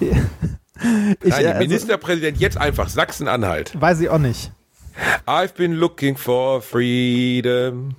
Ich, 1.23 1.31
äh, 1.31 1.47
also, 1.47 1.61
Ministerpräsident 1.61 2.41
jetzt 2.41 2.57
einfach 2.59 2.89
Sachsen-Anhalt. 2.89 3.81
weiß 3.81 4.01
ich 4.01 4.09
auch 4.09 4.19
nicht. 4.19 4.51
I've 5.27 5.55
been 5.57 5.75
looking 5.75 6.17
for 6.17 6.61
freedom. 6.61 7.95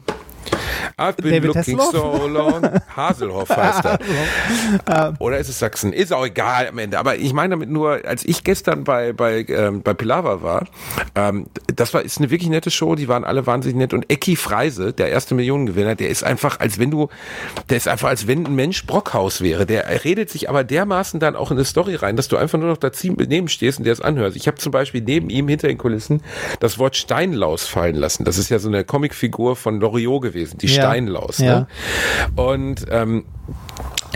I've 0.97 1.17
been 1.17 1.31
David 1.31 1.55
looking 1.55 1.79
Hasselhoff? 1.79 2.21
so 2.21 2.27
long. 2.27 2.63
Haselhoff 2.95 3.49
heißt 3.49 3.85
er. 3.85 5.13
Oder 5.19 5.37
ist 5.37 5.49
es 5.49 5.59
Sachsen? 5.59 5.93
Ist 5.93 6.13
auch 6.13 6.25
egal 6.25 6.67
am 6.67 6.77
Ende. 6.77 6.99
Aber 6.99 7.15
ich 7.15 7.33
meine 7.33 7.51
damit 7.51 7.69
nur, 7.69 8.05
als 8.05 8.25
ich 8.25 8.43
gestern 8.43 8.83
bei, 8.83 9.13
bei, 9.13 9.45
ähm, 9.49 9.81
bei 9.81 9.93
Pilava 9.93 10.41
war, 10.41 10.67
ähm, 11.15 11.47
das 11.75 11.93
war, 11.93 12.01
ist 12.01 12.19
eine 12.19 12.29
wirklich 12.29 12.49
nette 12.49 12.71
Show, 12.71 12.95
die 12.95 13.07
waren 13.07 13.23
alle 13.23 13.45
wahnsinnig 13.45 13.77
nett. 13.77 13.93
Und 13.93 14.09
Ecki 14.09 14.35
Freise, 14.35 14.93
der 14.93 15.09
erste 15.09 15.35
Millionengewinner, 15.35 15.95
der 15.95 16.09
ist 16.09 16.23
einfach, 16.23 16.59
als 16.59 16.79
wenn 16.79 16.91
du, 16.91 17.09
der 17.69 17.77
ist 17.77 17.87
einfach, 17.87 18.09
als 18.09 18.27
wenn 18.27 18.45
ein 18.45 18.55
Mensch 18.55 18.85
Brockhaus 18.85 19.41
wäre. 19.41 19.65
Der 19.65 20.03
redet 20.03 20.29
sich 20.29 20.49
aber 20.49 20.63
dermaßen 20.63 21.19
dann 21.19 21.35
auch 21.35 21.51
in 21.51 21.57
eine 21.57 21.65
Story 21.65 21.95
rein, 21.95 22.15
dass 22.15 22.27
du 22.27 22.37
einfach 22.37 22.59
nur 22.59 22.69
noch 22.69 22.77
daneben 22.77 23.47
stehst 23.47 23.79
und 23.79 23.85
der 23.85 23.93
es 23.93 24.01
anhörst. 24.01 24.35
Ich 24.35 24.47
habe 24.47 24.57
zum 24.57 24.71
Beispiel 24.71 25.01
neben 25.01 25.29
ihm 25.29 25.47
hinter 25.47 25.67
den 25.67 25.77
Kulissen 25.77 26.21
das 26.59 26.79
Wort 26.79 26.95
Steinlaus 26.95 27.65
fallen 27.65 27.95
lassen. 27.95 28.25
Das 28.25 28.37
ist 28.37 28.49
ja 28.49 28.59
so 28.59 28.67
eine 28.67 28.83
Comicfigur 28.83 29.55
von 29.55 29.79
Loriot 29.79 30.21
gewesen, 30.21 30.32
die 30.33 30.67
Ja. 30.67 30.73
Steinlaus. 30.73 31.39
Ne? 31.39 31.67
Und 32.35 32.85
ähm, 32.89 33.25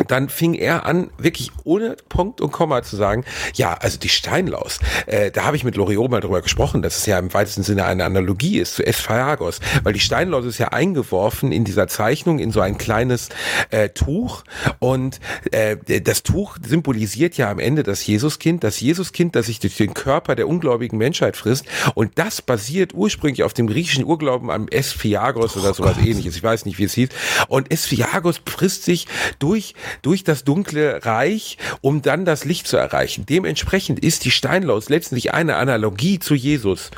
dann 0.08 0.30
fing 0.30 0.54
er 0.54 0.86
an, 0.86 1.10
wirklich 1.18 1.52
ohne 1.64 1.96
Punkt 2.10 2.42
und 2.42 2.52
Komma 2.52 2.84
zu 2.84 2.96
sagen, 2.96 3.26
ja, 3.54 3.74
also 3.74 3.98
die 3.98 4.10
Steinlaus, 4.10 4.80
äh, 5.06 5.32
da 5.32 5.46
habe 5.46 5.56
ich 5.56 5.64
mit 5.64 5.76
Loriot 5.76 6.10
mal 6.12 6.22
drüber 6.22 6.42
gesprochen, 6.42 6.82
dass 6.82 6.98
es 6.98 7.06
ja 7.06 7.20
im 7.20 7.34
weitesten 7.34 7.64
Sinne 7.64 7.86
eine 7.86 8.06
Analogie 8.06 8.60
ist 8.60 8.76
zu 8.76 8.86
Esophagus, 8.86 9.60
weil 9.84 9.94
die 9.94 10.00
Steinlaus 10.00 10.46
ist 10.46 10.58
ja 10.58 10.70
eingeworfen 10.70 11.52
in 11.52 11.64
dieser 11.64 11.88
Zeichnung 11.88 12.40
in 12.40 12.52
so 12.52 12.62
ein 12.62 12.78
kleines 12.78 13.30
äh, 13.70 13.90
Tuch. 13.90 14.44
Und 14.80 15.20
äh, 15.52 15.78
das 16.02 16.24
Tuch 16.24 16.58
symbolisiert 16.66 17.38
ja 17.38 17.50
am 17.50 17.60
Ende 17.60 17.84
das 17.84 18.06
Jesuskind, 18.06 18.64
das 18.64 18.80
Jesuskind, 18.80 19.36
das 19.36 19.48
sich 19.48 19.60
durch 19.60 19.78
den 19.78 19.94
Körper 19.94 20.36
der 20.36 20.48
ungläubigen 20.48 20.98
Menschheit 20.98 21.38
frisst. 21.38 21.66
Und 21.96 22.18
das 22.20 22.42
basiert 22.42 22.94
ursprünglich 22.94 23.44
auf 23.44 23.54
dem 23.54 23.68
griechischen 23.68 24.06
Urglauben 24.06 24.50
am 24.52 24.68
Esphiagos 24.68 25.58
oder 25.58 25.74
sowas 25.74 25.98
ähnliches, 25.98 26.36
ich 26.36 26.44
weiß 26.44 26.66
nicht, 26.66 26.78
wie 26.78 26.84
es 26.84 26.94
hieß. 26.94 27.10
Und 27.48 27.72
Esphiagos 27.72 28.42
frisst 28.46 28.84
sich 28.84 29.08
durch 29.40 29.74
durch 30.02 30.24
das 30.24 30.44
dunkle 30.44 31.06
Reich, 31.06 31.58
um 31.82 32.02
dann 32.02 32.26
das 32.26 32.46
Licht 32.46 32.68
zu 32.68 32.78
erreichen. 32.78 33.26
Dementsprechend 33.26 34.00
ist 34.00 34.26
die 34.26 34.32
Steinlaus 34.32 34.90
letztlich 34.90 35.34
eine 35.34 35.56
Analogie 35.56 36.20
zu 36.20 36.36
Jesus. 36.36 36.92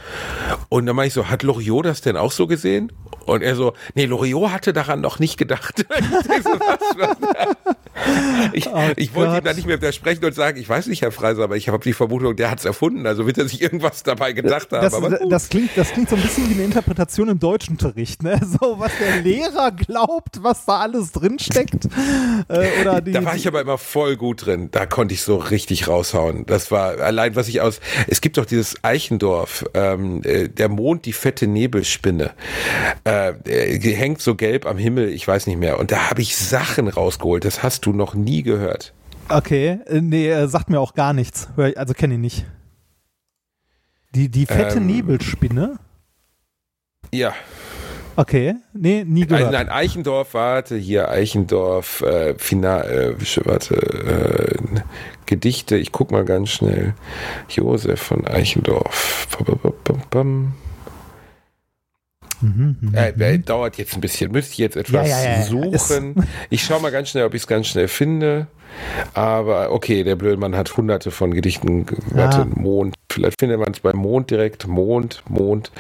Und 0.70 0.86
dann 0.86 0.96
meine 0.96 1.08
ich 1.08 1.14
so, 1.14 1.30
hat 1.30 1.44
Loriot 1.44 1.86
das 1.86 2.02
denn 2.02 2.18
auch 2.18 2.32
so 2.32 2.48
gesehen? 2.48 2.92
Und 3.26 3.42
er 3.44 3.56
so, 3.56 3.74
nee, 3.94 4.06
Loriot 4.06 4.52
hatte 4.52 4.74
daran 4.74 5.02
noch 5.02 5.20
nicht 5.20 5.38
gedacht. 5.38 5.86
ich, 8.54 8.70
ich 8.96 9.16
wollte 9.16 9.38
ihm 9.38 9.44
da 9.44 9.54
nicht 9.54 9.68
mehr 9.68 9.78
widersprechen 9.78 10.24
und 10.26 10.34
sagen, 10.34 10.60
ich 10.60 10.68
weiß 10.68 10.88
nicht, 10.88 11.02
Herr 11.02 11.12
Freiser, 11.12 11.44
aber 11.44 11.58
ich 11.58 11.70
habe 11.70 11.84
die 11.84 11.94
Vermutung, 11.94 12.36
der 12.36 12.52
hat 12.52 12.60
es 12.60 12.66
erfunden. 12.66 13.06
Also 13.06 13.26
wird 13.26 13.38
er 13.38 13.48
sich 13.48 13.62
irgendwas 13.62 14.04
dabei 14.04 14.34
gedacht 14.34 14.72
haben. 14.72 14.82
Das, 14.82 14.94
aber 14.94 15.10
das, 15.10 15.50
klingt, 15.50 15.72
das 15.76 15.92
klingt 15.92 16.10
so 16.10 16.16
ein 16.16 16.22
bisschen 16.22 16.50
wie 16.50 16.54
eine 16.54 16.64
Interpretation 16.64 17.30
im 17.30 17.40
Deutschunterricht, 17.40 18.24
ne? 18.24 18.40
So, 18.60 18.80
was 18.80 18.92
der 19.00 19.22
Lehrer 19.22 19.72
glaubt, 19.72 20.42
was 20.42 20.66
da 20.66 20.80
alles 20.80 21.12
drinsteckt. 21.12 21.86
Äh, 22.48 22.82
oder 22.82 23.02
die, 23.02 23.12
Da 23.12 23.24
war 23.24 23.36
ich 23.36 23.48
aber 23.48 23.62
immer 23.62 23.78
voll 23.78 24.16
gut 24.16 24.46
drin. 24.46 24.70
Da 24.72 24.86
konnte 24.86 25.14
ich 25.14 25.22
so 25.22 25.38
richtig 25.38 25.88
raushauen. 25.88 26.46
Das 26.46 26.72
war 26.72 27.00
allein, 27.00 27.36
was 27.36 27.48
ich 27.48 27.62
aus. 27.62 27.80
Es 28.08 28.22
gibt 28.22 28.38
doch 28.38 28.46
dieses 28.46 28.84
Eichendorf, 28.84 29.66
ähm, 29.74 30.22
äh, 30.24 30.50
der 30.50 30.70
Mond, 30.70 31.06
die 31.06 31.14
fette 31.14 31.48
Nebelspinne. 31.48 32.32
Äh, 33.06 33.34
äh, 33.46 33.80
die 33.80 33.94
hängt 33.94 34.22
so 34.22 34.36
gelb 34.36 34.66
am 34.66 34.78
Himmel, 34.78 35.10
ich 35.10 35.28
weiß 35.28 35.48
nicht 35.48 35.60
mehr. 35.60 35.80
Und 35.80 35.92
da 35.92 36.10
habe 36.10 36.22
ich 36.22 36.36
Sachen 36.36 36.88
rausgeholt. 36.88 37.46
Das 37.46 37.64
hast 37.64 37.86
du 37.86 37.94
noch 38.00 38.16
nie 38.16 38.42
gehört. 38.42 38.94
Okay, 39.30 39.80
äh, 39.86 40.02
nee, 40.02 40.48
sagt 40.48 40.72
mir 40.72 40.80
auch 40.80 40.96
gar 40.96 41.14
nichts. 41.14 41.48
Also 41.76 41.94
kenne 41.94 42.16
ich 42.16 42.20
nicht. 42.20 42.46
Die, 44.16 44.30
die 44.30 44.48
fette 44.48 44.78
Ähm. 44.78 44.88
Nebelspinne? 44.88 45.78
Ja, 47.12 47.34
Okay, 48.20 48.56
nee, 48.74 49.06
nie 49.08 49.26
gehört. 49.26 49.54
nein, 49.54 49.70
Eichendorf, 49.70 50.34
warte, 50.34 50.76
hier 50.76 51.10
Eichendorf, 51.10 52.02
äh, 52.02 52.36
Final, 52.38 53.16
äh, 53.18 53.46
warte, 53.46 53.76
äh, 53.76 54.82
Gedichte, 55.26 55.78
ich 55.78 55.94
guck 55.94 56.12
mal 56.12 56.26
ganz 56.26 56.50
schnell. 56.50 56.96
Josef 57.48 58.02
von 58.02 58.28
Eichendorf. 58.28 59.26
Bam, 59.38 59.74
bam, 59.86 60.02
bam. 60.10 60.54
Mhm, 62.42 62.78
Äh, 62.94 63.12
mhm. 63.14 63.22
äh, 63.22 63.38
dauert 63.40 63.78
jetzt 63.78 63.94
ein 63.96 64.02
bisschen. 64.02 64.32
Müsste 64.32 64.54
ich 64.54 64.58
jetzt 64.60 64.76
etwas 64.78 65.08
Ja, 65.08 65.24
ja, 65.24 65.32
ja. 65.40 65.42
suchen. 65.44 66.16
Ich 66.50 66.64
schaue 66.64 66.82
mal 66.82 66.92
ganz 66.92 67.10
schnell, 67.10 67.26
ob 67.26 67.34
ich 67.34 67.42
es 67.42 67.48
ganz 67.48 67.68
schnell 67.68 67.88
finde. 67.88 68.48
Aber 69.14 69.72
okay, 69.72 70.04
der 70.04 70.16
Blödmann 70.16 70.56
hat 70.56 70.76
hunderte 70.78 71.12
von 71.12 71.34
Gedichten. 71.34 71.86
Warte, 72.12 72.42
Ah. 72.42 72.48
Mond. 72.60 72.96
Vielleicht 73.12 73.40
findet 73.40 73.60
man 73.60 73.72
es 73.72 73.80
bei 73.80 73.92
Mond 73.94 74.30
direkt. 74.30 74.68
Mond, 74.68 75.24
Mond. 75.28 75.72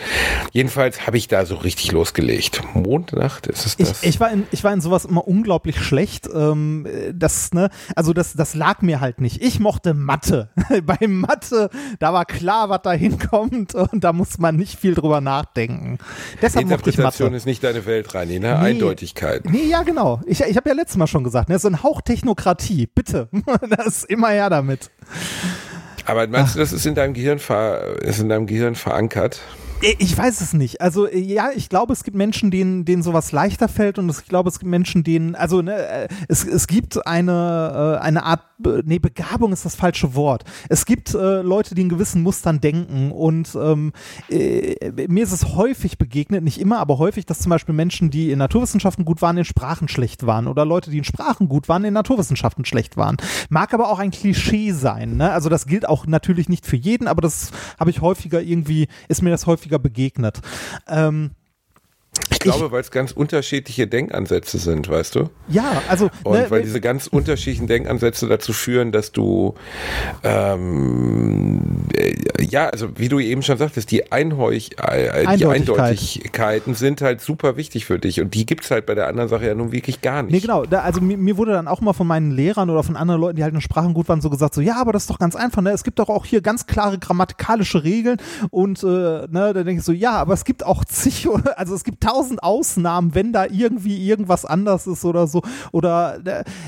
Jedenfalls 0.52 1.06
habe 1.06 1.18
ich 1.18 1.28
da 1.28 1.46
so 1.46 1.56
richtig 1.56 1.92
losgelegt. 1.92 2.62
Mondnacht, 2.74 3.46
ist 3.48 3.66
es 3.66 3.76
Ich, 3.78 3.88
das? 3.88 4.04
ich, 4.04 4.20
war 4.20 4.32
in, 4.32 4.48
ich 4.52 4.64
war 4.64 4.74
in 4.74 4.82
sowas 4.82 5.06
immer 5.06 5.28
unglaublich 5.28 5.80
schlecht. 5.80 6.28
Ähm, 6.34 6.88
das, 7.14 7.54
ne, 7.54 7.70
also 7.96 8.14
das, 8.14 8.34
das 8.34 8.56
lag 8.56 8.82
mir 8.82 9.00
halt 9.00 9.22
nicht. 9.22 9.42
Ich 9.44 9.60
mochte 9.60 9.94
Mathe. 9.94 10.50
Bei 10.84 10.98
Mathe, 11.08 11.70
da 12.00 12.14
war 12.14 12.26
klar, 12.26 12.70
was 12.70 12.82
da 12.84 12.92
hinkommt 12.94 13.76
und 13.76 14.04
da 14.04 14.12
muss 14.12 14.40
man 14.40 14.56
nicht 14.56 14.80
viel 14.80 14.96
drüber 14.96 15.22
nachdenken. 15.22 16.00
Deshalb 16.42 16.68
mochte 16.68 16.90
ich 16.90 16.98
Mathe. 16.98 17.26
ist 17.28 17.46
nicht 17.46 17.64
deine 17.64 17.86
Welt, 17.86 18.14
Reini, 18.16 18.40
ne? 18.40 18.58
Nee. 18.60 18.66
Eindeutigkeit. 18.70 19.46
Nee, 19.46 19.66
ja, 19.70 19.84
genau. 19.84 20.22
Ich, 20.26 20.42
ich 20.42 20.58
habe 20.58 20.70
ja 20.70 20.76
letztes 20.76 20.98
Mal 20.98 21.08
schon 21.08 21.24
gesagt, 21.24 21.50
ne, 21.50 21.60
so 21.60 21.68
ein 21.68 21.84
Hauch 21.84 22.02
Technokratie, 22.02 22.79
bitte. 22.88 23.30
das 23.70 23.88
ist 23.88 24.10
immer 24.10 24.30
her 24.30 24.50
damit. 24.50 24.90
Aber 26.06 26.28
meinst 26.28 26.56
du, 26.56 26.60
das 26.60 26.74
ist 26.74 26.86
in 26.86 26.96
deinem 26.96 27.14
Gehirn, 27.14 27.40
ver 27.40 28.02
ist 28.02 28.20
in 28.20 28.30
deinem 28.30 28.48
Gehirn 28.48 28.76
verankert? 28.76 29.42
Ich 29.82 30.18
weiß 30.18 30.42
es 30.42 30.54
nicht. 30.54 30.82
Also 30.82 31.08
äh, 31.08 31.18
ja, 31.18 31.52
ich 31.56 31.70
glaube, 31.70 31.94
es 31.94 32.04
gibt 32.04 32.18
Menschen, 32.18 32.52
denen, 32.52 32.84
denen 32.84 33.02
sowas 33.02 33.32
leichter 33.32 33.70
fällt 33.70 33.98
und 33.98 34.10
ich 34.10 34.26
glaube, 34.26 34.50
es 34.50 34.60
gibt 34.60 34.70
Menschen, 34.70 35.04
denen, 35.04 35.36
also 35.36 35.62
ne, 35.62 35.74
äh, 35.74 36.08
es, 36.28 36.46
es 36.46 36.68
gibt 36.68 37.08
eine, 37.08 37.98
äh, 38.00 38.04
eine 38.04 38.24
Art, 38.24 38.42
nee, 38.84 39.00
Begabung 39.00 39.54
ist 39.54 39.64
das 39.64 39.76
falsche 39.76 40.16
Wort. 40.16 40.44
Es 40.68 40.86
gibt 40.86 41.14
äh, 41.14 41.42
Leute, 41.42 41.76
die 41.76 41.82
in 41.84 41.90
gewissen 41.90 42.24
Mustern 42.24 42.60
denken 42.60 43.12
und 43.12 43.58
ähm, 43.62 43.94
äh, 44.30 44.92
mir 45.08 45.24
ist 45.24 45.32
es 45.32 45.56
häufig 45.56 45.98
begegnet, 45.98 46.44
nicht 46.44 46.60
immer, 46.60 46.80
aber 46.80 46.98
häufig, 46.98 47.26
dass 47.26 47.40
zum 47.40 47.52
Beispiel 47.52 47.74
Menschen, 47.74 48.10
die 48.10 48.32
in 48.32 48.40
Naturwissenschaften 48.40 49.06
gut 49.06 49.22
waren, 49.22 49.38
in 49.38 49.46
Sprachen 49.46 49.88
schlecht 49.88 50.26
waren 50.26 50.48
oder 50.48 50.66
Leute, 50.66 50.92
die 50.92 50.98
in 50.98 51.06
Sprachen 51.06 51.48
gut 51.48 51.70
waren, 51.70 51.86
in 51.86 51.94
Naturwissenschaften 51.94 52.66
schlecht 52.66 52.98
waren. 52.98 53.16
Mag 53.50 53.74
aber 53.74 53.90
auch 53.90 54.00
ein 54.00 54.12
Klischee 54.12 54.74
sein. 54.74 55.16
Ne? 55.16 55.32
Also 55.32 55.48
das 55.48 55.68
gilt 55.68 55.88
auch 55.88 56.06
natürlich 56.06 56.50
nicht 56.50 56.66
für 56.66 56.76
jeden, 56.76 57.08
aber 57.08 57.22
das 57.22 57.52
habe 57.80 57.92
ich 57.92 58.02
häufiger 58.02 58.42
irgendwie, 58.42 58.88
ist 59.08 59.22
mir 59.22 59.30
das 59.30 59.48
häufiger 59.70 59.80
begegnet. 59.80 60.42
Ähm, 60.88 61.32
Ich 62.32 62.40
glaube, 62.40 62.72
weil 62.72 62.82
es 62.82 62.92
ganz 62.92 63.12
unterschiedliche 63.12 63.88
Denkansätze 63.88 64.58
sind, 64.58 64.88
weißt 64.88 65.16
du? 65.16 65.30
Ja, 65.48 65.82
also. 65.90 66.10
Und 66.24 66.38
ne, 66.38 66.46
weil 66.50 66.62
diese 66.62 66.80
ganz 66.80 67.08
unterschiedlichen 67.08 67.68
Denkansätze 67.68 68.28
dazu 68.28 68.54
führen, 68.54 68.92
dass 68.92 69.12
du, 69.12 69.56
ähm, 70.24 71.86
äh, 71.94 72.16
ja, 72.40 72.68
also 72.70 72.98
wie 72.98 73.10
du 73.10 73.20
eben 73.20 73.42
schon 73.42 73.58
sagtest, 73.58 73.92
die, 73.92 74.12
Einheuch, 74.12 74.72
äh, 74.78 75.38
die 75.38 75.46
Eindeutigkeiten 75.46 76.76
sind 76.76 77.02
halt 77.02 77.22
super 77.22 77.58
wichtig 77.58 77.86
für 77.86 78.00
dich 78.00 78.22
und 78.22 78.34
die 78.34 78.46
gibt 78.46 78.64
es 78.64 78.72
halt 78.72 78.86
bei 78.86 78.96
der 78.96 79.08
anderen 79.08 79.30
Sache 79.30 79.46
ja 79.46 79.56
nun 79.56 79.72
wirklich 79.72 80.02
gar 80.02 80.24
nicht. 80.24 80.32
Nee, 80.32 80.40
genau. 80.40 80.66
Da, 80.66 80.82
also 80.82 81.02
mir, 81.02 81.18
mir, 81.18 81.38
wurde 81.38 81.52
dann 81.52 81.68
auch 81.68 81.82
mal 81.82 81.94
von 81.94 82.08
meinen 82.08 82.32
Lehrern 82.32 82.70
oder 82.70 82.84
von 82.84 82.96
anderen 82.96 83.22
Leuten, 83.22 83.36
die 83.38 83.44
halt 83.44 83.54
in 83.54 83.62
Sprachen 83.62 83.94
gut 83.94 84.08
waren, 84.10 84.22
so 84.22 84.30
gesagt, 84.30 84.54
so, 84.54 84.62
ja, 84.62 84.78
aber 84.80 84.94
das 84.94 85.04
ist 85.04 85.10
doch 85.10 85.20
ganz 85.20 85.36
einfach, 85.36 85.62
ne? 85.62 85.72
Es 85.72 85.84
gibt 85.84 86.00
doch 86.00 86.10
auch 86.10 86.26
hier 86.26 86.42
ganz 86.42 86.68
klare 86.68 86.98
grammatikalische 86.98 87.84
Regeln 87.84 88.18
und, 88.50 88.84
äh, 88.84 88.88
ne, 88.88 89.28
da 89.54 89.54
denke 89.54 89.80
ich 89.80 89.84
so, 89.84 89.92
ja, 89.92 90.14
aber 90.14 90.34
es 90.34 90.46
gibt 90.46 90.66
auch 90.66 90.86
zig, 90.86 91.28
also 91.56 91.76
es 91.76 91.84
gibt 91.84 92.04
tausend 92.10 92.44
Ausnahmen, 92.44 93.14
wenn 93.16 93.34
da 93.34 93.46
irgendwie 93.46 94.08
irgendwas 94.08 94.46
anders 94.46 94.88
ist 94.88 95.06
oder 95.06 95.28
so 95.28 95.42
oder 95.72 96.20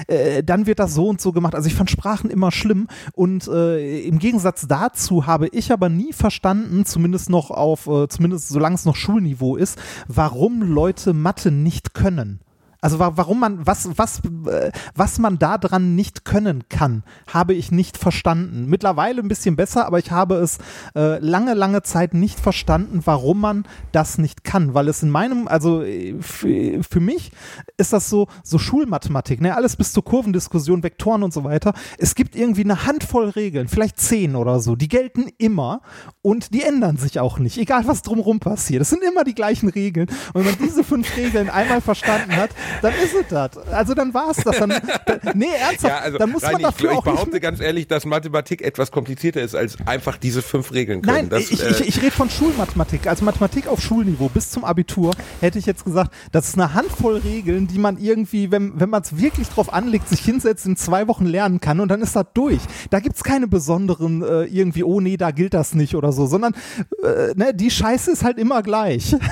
äh, 0.07 0.43
dann 0.43 0.65
wird 0.65 0.79
das 0.79 0.93
so 0.93 1.07
und 1.07 1.21
so 1.21 1.31
gemacht. 1.31 1.55
Also 1.55 1.67
ich 1.67 1.75
fand 1.75 1.89
Sprachen 1.89 2.29
immer 2.29 2.51
schlimm 2.51 2.87
und 3.13 3.47
äh, 3.47 4.01
im 4.01 4.19
Gegensatz 4.19 4.67
dazu 4.67 5.25
habe 5.25 5.47
ich 5.47 5.71
aber 5.71 5.89
nie 5.89 6.13
verstanden, 6.13 6.85
zumindest 6.85 7.29
noch 7.29 7.51
auf, 7.51 7.87
äh, 7.87 8.07
zumindest 8.07 8.49
solange 8.49 8.75
es 8.75 8.85
noch 8.85 8.95
Schulniveau 8.95 9.55
ist, 9.55 9.77
warum 10.07 10.61
Leute 10.61 11.13
Mathe 11.13 11.51
nicht 11.51 11.93
können. 11.93 12.39
Also 12.81 12.97
warum 12.97 13.39
man, 13.39 13.65
was, 13.65 13.89
was, 13.95 14.21
äh, 14.47 14.71
was 14.95 15.19
man 15.19 15.37
da 15.37 15.59
dran 15.59 15.95
nicht 15.95 16.25
können 16.25 16.63
kann, 16.67 17.03
habe 17.31 17.53
ich 17.53 17.71
nicht 17.71 17.95
verstanden. 17.95 18.65
Mittlerweile 18.67 19.21
ein 19.21 19.27
bisschen 19.27 19.55
besser, 19.55 19.85
aber 19.85 19.99
ich 19.99 20.09
habe 20.09 20.35
es 20.35 20.57
äh, 20.95 21.19
lange, 21.19 21.53
lange 21.53 21.83
Zeit 21.83 22.15
nicht 22.15 22.39
verstanden, 22.39 23.01
warum 23.05 23.39
man 23.39 23.65
das 23.91 24.17
nicht 24.17 24.43
kann. 24.43 24.73
Weil 24.73 24.87
es 24.87 25.03
in 25.03 25.11
meinem, 25.11 25.47
also 25.47 25.83
für 26.21 26.99
mich 26.99 27.31
ist 27.77 27.93
das 27.93 28.09
so, 28.09 28.27
so 28.43 28.57
Schulmathematik, 28.57 29.41
ne? 29.41 29.55
Alles 29.55 29.75
bis 29.75 29.93
zur 29.93 30.03
Kurvendiskussion, 30.03 30.81
Vektoren 30.81 31.21
und 31.21 31.33
so 31.33 31.43
weiter. 31.43 31.73
Es 31.99 32.15
gibt 32.15 32.35
irgendwie 32.35 32.63
eine 32.63 32.85
Handvoll 32.87 33.29
Regeln, 33.29 33.67
vielleicht 33.67 33.99
zehn 33.99 34.35
oder 34.35 34.59
so, 34.59 34.75
die 34.75 34.87
gelten 34.87 35.27
immer 35.37 35.81
und 36.23 36.53
die 36.53 36.63
ändern 36.63 36.97
sich 36.97 37.19
auch 37.19 37.37
nicht, 37.37 37.59
egal 37.59 37.85
was 37.85 38.01
drumherum 38.01 38.39
passiert. 38.39 38.81
Es 38.81 38.89
sind 38.89 39.03
immer 39.03 39.23
die 39.23 39.35
gleichen 39.35 39.69
Regeln. 39.69 40.07
Und 40.33 40.45
wenn 40.45 40.45
man 40.45 40.59
diese 40.63 40.83
fünf 40.83 41.15
Regeln 41.15 41.49
einmal 41.49 41.81
verstanden 41.81 42.35
hat, 42.35 42.49
dann 42.81 42.93
ist 42.93 43.13
es 43.13 43.27
das. 43.29 43.57
Also 43.67 43.93
dann 43.93 44.13
war 44.13 44.31
es 44.31 44.37
das. 44.37 44.57
Dann, 44.57 44.69
nee, 45.33 45.45
ernsthaft, 45.59 45.83
ja, 45.83 45.99
also, 45.99 46.17
dann 46.17 46.31
muss 46.31 46.43
Reini, 46.43 46.53
man 46.53 46.61
dafür 46.63 46.91
ich, 46.91 46.97
Ich 46.97 47.03
behaupte 47.03 47.39
ganz 47.39 47.59
ehrlich, 47.59 47.87
dass 47.87 48.05
Mathematik 48.05 48.61
etwas 48.61 48.91
komplizierter 48.91 49.41
ist, 49.41 49.55
als 49.55 49.77
einfach 49.85 50.17
diese 50.17 50.41
fünf 50.41 50.73
Regeln 50.73 51.01
können. 51.01 51.17
Nein, 51.17 51.29
das, 51.29 51.51
ich, 51.51 51.63
äh, 51.63 51.69
ich, 51.69 51.87
ich 51.87 52.01
rede 52.01 52.11
von 52.11 52.29
Schulmathematik. 52.29 53.07
Also 53.07 53.25
Mathematik 53.25 53.67
auf 53.67 53.81
Schulniveau 53.81 54.29
bis 54.29 54.51
zum 54.51 54.63
Abitur 54.63 55.11
hätte 55.39 55.59
ich 55.59 55.65
jetzt 55.65 55.85
gesagt, 55.85 56.13
das 56.31 56.49
ist 56.49 56.55
eine 56.55 56.73
Handvoll 56.73 57.17
Regeln, 57.17 57.67
die 57.67 57.79
man 57.79 57.97
irgendwie, 57.97 58.51
wenn, 58.51 58.79
wenn 58.79 58.89
man 58.89 59.01
es 59.01 59.17
wirklich 59.17 59.49
drauf 59.49 59.73
anlegt, 59.73 60.09
sich 60.09 60.21
hinsetzt, 60.21 60.65
in 60.65 60.75
zwei 60.75 61.07
Wochen 61.07 61.25
lernen 61.25 61.59
kann 61.59 61.79
und 61.79 61.89
dann 61.89 62.01
ist 62.01 62.15
das 62.15 62.25
durch. 62.33 62.61
Da 62.89 62.99
gibt 62.99 63.15
es 63.15 63.23
keine 63.23 63.47
besonderen 63.47 64.23
äh, 64.23 64.43
irgendwie, 64.43 64.83
oh 64.83 64.99
nee, 64.99 65.17
da 65.17 65.31
gilt 65.31 65.53
das 65.53 65.73
nicht 65.73 65.95
oder 65.95 66.11
so, 66.11 66.25
sondern 66.25 66.53
äh, 67.03 67.33
ne, 67.35 67.53
die 67.53 67.71
Scheiße 67.71 68.11
ist 68.11 68.23
halt 68.23 68.37
immer 68.37 68.61
gleich. 68.63 69.15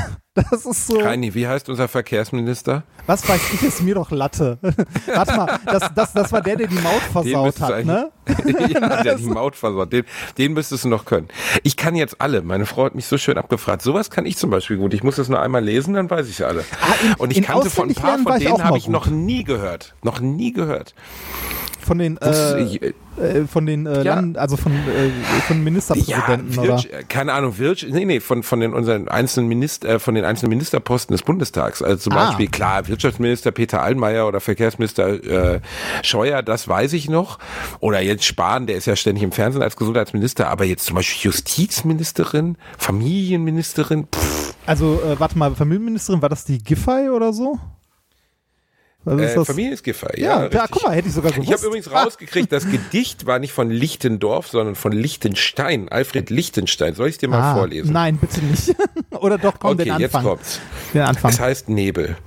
Das 0.52 0.66
ist 0.66 0.88
so. 0.88 1.00
Reini, 1.00 1.34
wie 1.34 1.48
heißt 1.48 1.70
unser 1.70 1.88
Verkehrsminister? 1.88 2.84
Was 3.08 3.28
weiß 3.28 3.42
ich, 3.54 3.64
ist 3.64 3.82
mir 3.82 3.96
doch 3.96 4.12
Latte. 4.12 4.58
Warte 5.14 5.36
mal, 5.36 5.60
das, 5.66 5.94
das, 5.96 6.14
das 6.14 6.32
war 6.32 6.42
der, 6.42 6.56
der 6.56 6.68
die 6.68 6.80
Maut 6.80 7.02
versaut 7.12 7.60
hat, 7.60 7.86
ne? 7.86 8.12
ja, 8.70 9.04
der 9.04 9.16
die 9.18 9.26
Maut 9.26 9.56
versaut. 9.56 9.92
Den, 9.92 10.06
den 10.38 10.54
müsstest 10.54 10.86
du 10.86 10.90
noch 10.90 11.06
können. 11.06 11.28
Ich 11.64 11.78
kann 11.78 11.96
jetzt 11.96 12.22
alle. 12.22 12.42
Meine 12.42 12.66
Frau 12.66 12.86
hat 12.86 12.96
mich 12.96 13.06
so 13.06 13.18
schön 13.18 13.38
abgefragt. 13.38 13.82
Sowas 13.82 14.10
kann 14.10 14.26
ich 14.26 14.38
zum 14.38 14.50
Beispiel 14.50 14.78
gut. 14.78 14.94
Ich 14.94 15.04
muss 15.04 15.16
das 15.16 15.30
nur 15.30 15.42
einmal 15.42 15.64
lesen, 15.64 15.94
dann 15.94 16.10
weiß 16.10 16.30
ich 16.30 16.46
alle. 16.46 16.64
Ah, 16.82 16.94
in, 17.04 17.14
Und 17.16 17.36
ich 17.36 17.44
kannte 17.44 17.70
von 17.70 17.90
ein 17.90 17.96
paar 17.96 18.20
von 18.20 18.40
denen 18.40 18.64
habe 18.64 18.78
ich 18.78 18.88
noch 18.88 19.08
nie 19.08 19.44
gehört. 19.44 19.96
Noch 20.04 20.20
nie 20.20 20.54
gehört 20.54 20.94
von 21.90 21.98
den 21.98 22.18
äh, 22.18 22.94
äh, 23.20 23.48
von 23.48 23.66
den 23.66 23.86
äh, 23.86 24.04
ja. 24.04 24.16
Land, 24.16 24.38
also 24.38 24.58
von, 24.58 24.72
äh, 24.72 25.10
von 25.48 25.64
Ministerpräsidenten 25.64 26.52
ja, 26.54 26.64
Virch, 26.64 26.90
oder? 26.90 27.04
Keine 27.04 27.34
Ahnung, 27.34 27.58
Virch, 27.58 27.86
nee, 27.90 28.06
nee, 28.06 28.20
von, 28.20 28.44
von 28.44 28.60
den 28.60 28.74
unseren 28.74 29.08
einzelnen 29.08 29.48
Minister, 29.48 29.90
äh, 29.90 30.00
von 30.00 30.16
den 30.16 30.26
einzelnen 30.26 30.50
Ministerposten 30.50 31.14
des 31.14 31.24
Bundestags. 31.24 31.82
Also 31.82 31.98
zum 31.98 32.14
ah. 32.14 32.28
Beispiel, 32.28 32.48
klar, 32.48 32.88
Wirtschaftsminister 32.88 33.52
Peter 33.52 33.82
Allmeier 33.82 34.28
oder 34.28 34.40
Verkehrsminister 34.40 35.56
äh, 35.56 35.62
Scheuer, 36.04 36.42
das 36.42 36.68
weiß 36.68 36.94
ich 36.94 37.10
noch. 37.10 37.40
Oder 37.80 38.02
jetzt 38.02 38.26
Spahn, 38.26 38.68
der 38.68 38.78
ist 38.78 38.86
ja 38.86 38.96
ständig 38.96 39.24
im 39.24 39.32
Fernsehen 39.32 39.62
als 39.62 39.76
Gesundheitsminister, 39.76 40.48
aber 40.50 40.66
jetzt 40.66 40.86
zum 40.86 40.96
Beispiel 40.96 41.32
Justizministerin, 41.32 42.58
Familienministerin, 42.78 44.08
pff. 44.08 44.56
Also, 44.66 45.02
äh, 45.02 45.20
warte 45.20 45.38
mal, 45.38 45.56
Familienministerin, 45.56 46.22
war 46.22 46.30
das 46.30 46.46
die 46.46 46.64
Giffey 46.64 47.10
oder 47.10 47.34
so? 47.34 47.58
Ist 49.18 49.36
äh, 49.36 49.46
Familienskiffer, 49.46 50.20
ja. 50.20 50.44
Ja, 50.44 50.50
ja, 50.50 50.68
guck 50.70 50.84
mal, 50.84 50.96
hätte 50.96 51.08
ich 51.08 51.14
sogar 51.14 51.32
gewusst. 51.32 51.50
Ich 51.50 51.54
habe 51.54 51.66
übrigens 51.66 51.92
rausgekriegt, 51.92 52.52
das 52.52 52.66
Gedicht 52.72 53.26
war 53.26 53.40
nicht 53.40 53.54
von 53.54 53.70
Lichtendorf, 53.72 54.48
sondern 54.48 54.76
von 54.76 54.92
Lichtenstein, 54.92 55.90
Alfred 55.90 56.30
Lichtenstein. 56.30 56.94
Soll 56.94 57.10
ich 57.10 57.18
dir 57.18 57.30
mal 57.30 57.42
ah, 57.42 57.56
vorlesen? 57.56 57.94
Nein, 57.94 58.18
bitte 58.18 58.44
nicht. 58.46 58.76
Oder 59.12 59.38
doch, 59.38 59.60
komm, 59.60 59.74
okay, 59.74 59.86
den 59.86 59.94
Anfang. 59.94 60.02
jetzt 60.02 60.30
kommt's. 60.30 60.60
Den 60.94 61.02
Anfang. 61.02 61.32
Es 61.32 61.40
heißt 61.40 61.70
Nebel. 61.70 62.18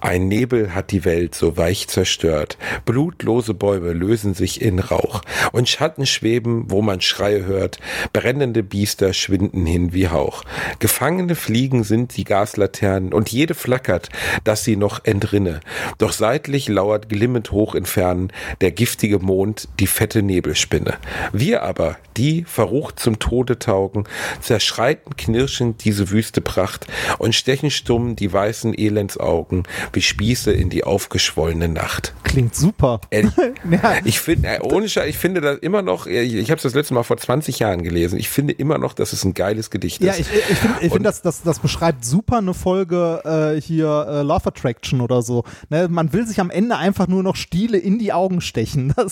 Ein 0.00 0.28
Nebel 0.28 0.74
hat 0.74 0.92
die 0.92 1.04
Welt 1.04 1.34
so 1.34 1.56
weich 1.56 1.88
zerstört. 1.88 2.56
Blutlose 2.84 3.54
Bäume 3.54 3.92
lösen 3.92 4.34
sich 4.34 4.60
in 4.62 4.78
Rauch. 4.78 5.22
Und 5.52 5.68
Schatten 5.68 6.06
schweben, 6.06 6.70
wo 6.70 6.82
man 6.82 7.00
Schreie 7.00 7.44
hört. 7.44 7.78
Brennende 8.12 8.62
Biester 8.62 9.12
schwinden 9.12 9.66
hin 9.66 9.92
wie 9.92 10.08
Hauch. 10.08 10.44
Gefangene 10.78 11.34
Fliegen 11.34 11.82
sind 11.82 12.16
die 12.16 12.24
Gaslaternen 12.24 13.12
und 13.12 13.30
jede 13.30 13.54
flackert, 13.54 14.08
dass 14.44 14.64
sie 14.64 14.76
noch 14.76 15.04
entrinne. 15.04 15.60
Doch 15.98 16.12
seitlich 16.28 16.68
lauert 16.68 17.08
glimmend 17.08 17.52
hoch 17.52 17.74
in 17.74 17.86
Fernen 17.86 18.30
der 18.60 18.70
giftige 18.70 19.18
Mond, 19.18 19.66
die 19.80 19.86
fette 19.86 20.22
Nebelspinne. 20.22 20.98
Wir 21.32 21.62
aber, 21.62 21.96
die 22.18 22.44
verrucht 22.44 23.00
zum 23.00 23.18
Tode 23.18 23.58
taugen, 23.58 24.04
zerschreiten 24.42 25.16
knirschend 25.16 25.86
diese 25.86 26.10
wüste 26.10 26.42
Pracht 26.42 26.86
und 27.16 27.34
stechen 27.34 27.70
stumm 27.70 28.14
die 28.14 28.30
weißen 28.30 28.74
Elendsaugen 28.76 29.62
wie 29.94 30.02
Spieße 30.02 30.52
in 30.52 30.68
die 30.68 30.84
aufgeschwollene 30.84 31.66
Nacht. 31.66 32.12
Klingt 32.24 32.54
super. 32.54 33.00
Ehrlich, 33.08 33.32
ja. 33.70 33.94
Ich 34.04 34.20
finde, 34.20 34.48
äh, 34.48 34.60
ohne 34.60 34.86
Scheiß, 34.86 35.08
ich 35.08 35.16
finde 35.16 35.40
das 35.40 35.58
immer 35.60 35.80
noch, 35.80 36.06
ich, 36.06 36.34
ich 36.34 36.50
habe 36.50 36.58
es 36.58 36.62
das 36.62 36.74
letzte 36.74 36.92
Mal 36.92 37.04
vor 37.04 37.16
20 37.16 37.58
Jahren 37.58 37.82
gelesen, 37.82 38.18
ich 38.18 38.28
finde 38.28 38.52
immer 38.52 38.76
noch, 38.76 38.92
dass 38.92 39.14
es 39.14 39.24
ein 39.24 39.32
geiles 39.32 39.70
Gedicht 39.70 40.02
ist. 40.02 40.06
Ja, 40.06 40.12
ich, 40.12 40.28
ich 40.50 40.58
finde, 40.58 40.76
ich 40.82 40.92
find, 40.92 41.06
das, 41.06 41.22
das, 41.22 41.40
das 41.40 41.58
beschreibt 41.58 42.04
super 42.04 42.36
eine 42.36 42.52
Folge 42.52 43.22
äh, 43.56 43.60
hier 43.62 44.06
äh, 44.10 44.20
Love 44.20 44.48
Attraction 44.48 45.00
oder 45.00 45.22
so. 45.22 45.44
Ne, 45.70 45.88
man 45.88 46.07
man 46.08 46.12
will 46.14 46.26
sich 46.26 46.40
am 46.40 46.50
Ende 46.50 46.76
einfach 46.76 47.06
nur 47.06 47.22
noch 47.22 47.36
Stiele 47.36 47.76
in 47.78 47.98
die 47.98 48.12
Augen 48.12 48.40
stechen. 48.40 48.94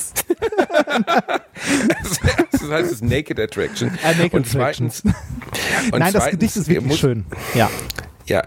Das, 1.89 2.21
das 2.53 2.71
heißt 2.71 2.93
es 2.93 3.03
Naked 3.03 3.41
Attraction. 3.41 3.89
Uh, 3.89 4.19
naked 4.19 4.35
und 4.35 4.47
zweitens. 4.47 5.03
Und 5.05 5.15
Nein, 5.15 5.93
zweitens, 5.93 6.13
das 6.13 6.31
Gedicht 6.31 6.57
ist 6.57 6.69
wirklich 6.69 6.99
schön. 6.99 7.25
Ja. 7.55 7.71
Ja, 8.27 8.43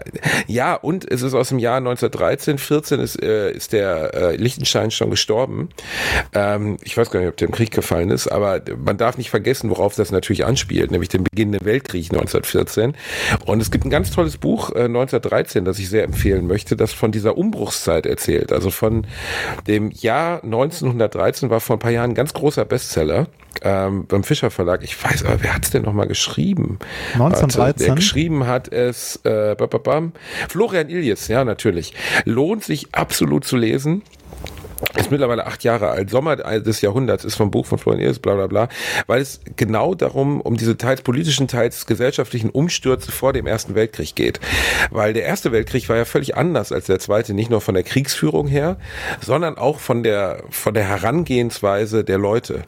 ja, 0.46 0.74
und 0.74 1.10
es 1.10 1.22
ist 1.22 1.32
aus 1.32 1.48
dem 1.48 1.58
Jahr 1.58 1.78
1913, 1.78 2.58
14 2.58 3.00
ist, 3.00 3.22
äh, 3.22 3.50
ist 3.50 3.72
der 3.72 4.14
äh, 4.14 4.36
Lichtenstein 4.36 4.90
schon 4.90 5.10
gestorben. 5.10 5.70
Ähm, 6.34 6.76
ich 6.82 6.96
weiß 6.96 7.10
gar 7.10 7.20
nicht, 7.20 7.30
ob 7.30 7.36
der 7.38 7.48
im 7.48 7.54
Krieg 7.54 7.70
gefallen 7.70 8.10
ist, 8.10 8.28
aber 8.28 8.60
man 8.76 8.98
darf 8.98 9.16
nicht 9.16 9.30
vergessen, 9.30 9.70
worauf 9.70 9.94
das 9.94 10.10
natürlich 10.10 10.44
anspielt, 10.44 10.90
nämlich 10.90 11.08
den 11.08 11.24
Beginn 11.24 11.52
der 11.52 11.64
Weltkrieg 11.64 12.10
1914. 12.12 12.94
Und 13.46 13.60
es 13.60 13.70
gibt 13.70 13.86
ein 13.86 13.90
ganz 13.90 14.10
tolles 14.10 14.36
Buch 14.36 14.70
äh, 14.70 14.84
1913, 14.84 15.64
das 15.64 15.78
ich 15.78 15.88
sehr 15.88 16.04
empfehlen 16.04 16.46
möchte, 16.46 16.76
das 16.76 16.92
von 16.92 17.10
dieser 17.10 17.38
Umbruchszeit 17.38 18.04
erzählt. 18.04 18.52
Also 18.52 18.70
von 18.70 19.06
dem 19.66 19.90
Jahr 19.90 20.44
1913 20.44 21.48
war 21.48 21.60
vor 21.60 21.76
ein 21.76 21.80
paar 21.80 21.90
Jahren 21.90 22.10
ein 22.10 22.14
ganz 22.14 22.34
großer 22.34 22.66
Bestseller 22.66 23.28
ähm, 23.62 24.06
beim 24.06 24.24
Fischer 24.24 24.50
Verlag. 24.50 24.82
Ich 24.82 25.02
weiß, 25.02 25.24
aber 25.24 25.42
wer 25.42 25.54
hat 25.54 25.64
es 25.64 25.70
denn 25.70 25.82
nochmal 25.82 26.06
geschrieben? 26.06 26.78
1913. 27.14 27.58
Warte, 27.58 27.84
der 27.84 27.94
geschrieben 27.94 28.46
hat 28.46 28.72
es 28.72 29.16
äh, 29.24 29.56
Florian 30.48 30.88
Iljes, 30.88 31.28
ja 31.28 31.44
natürlich. 31.44 31.94
Lohnt 32.24 32.64
sich 32.64 32.94
absolut 32.94 33.44
zu 33.44 33.56
lesen 33.56 34.02
ist 34.94 35.10
mittlerweile 35.10 35.46
acht 35.46 35.62
Jahre 35.62 35.90
alt, 35.90 36.10
Sommer 36.10 36.36
des 36.36 36.80
Jahrhunderts, 36.80 37.24
ist 37.24 37.36
vom 37.36 37.50
Buch 37.50 37.66
von 37.66 37.78
Florian 37.78 38.02
Illes, 38.02 38.18
bla 38.18 38.34
bla 38.34 38.46
bla, 38.46 38.68
weil 39.06 39.20
es 39.20 39.40
genau 39.56 39.94
darum, 39.94 40.40
um 40.40 40.56
diese 40.56 40.76
teils 40.76 41.02
politischen, 41.02 41.48
teils 41.48 41.86
gesellschaftlichen 41.86 42.50
Umstürze 42.50 43.12
vor 43.12 43.32
dem 43.32 43.46
Ersten 43.46 43.74
Weltkrieg 43.74 44.14
geht. 44.14 44.40
Weil 44.90 45.12
der 45.12 45.24
Erste 45.24 45.52
Weltkrieg 45.52 45.88
war 45.88 45.96
ja 45.96 46.04
völlig 46.04 46.36
anders 46.36 46.72
als 46.72 46.86
der 46.86 46.98
Zweite, 46.98 47.34
nicht 47.34 47.50
nur 47.50 47.60
von 47.60 47.74
der 47.74 47.82
Kriegsführung 47.82 48.48
her, 48.48 48.78
sondern 49.20 49.58
auch 49.58 49.78
von 49.78 50.02
der, 50.02 50.44
von 50.50 50.74
der 50.74 50.84
Herangehensweise 50.84 52.02
der 52.02 52.18
Leute. 52.18 52.62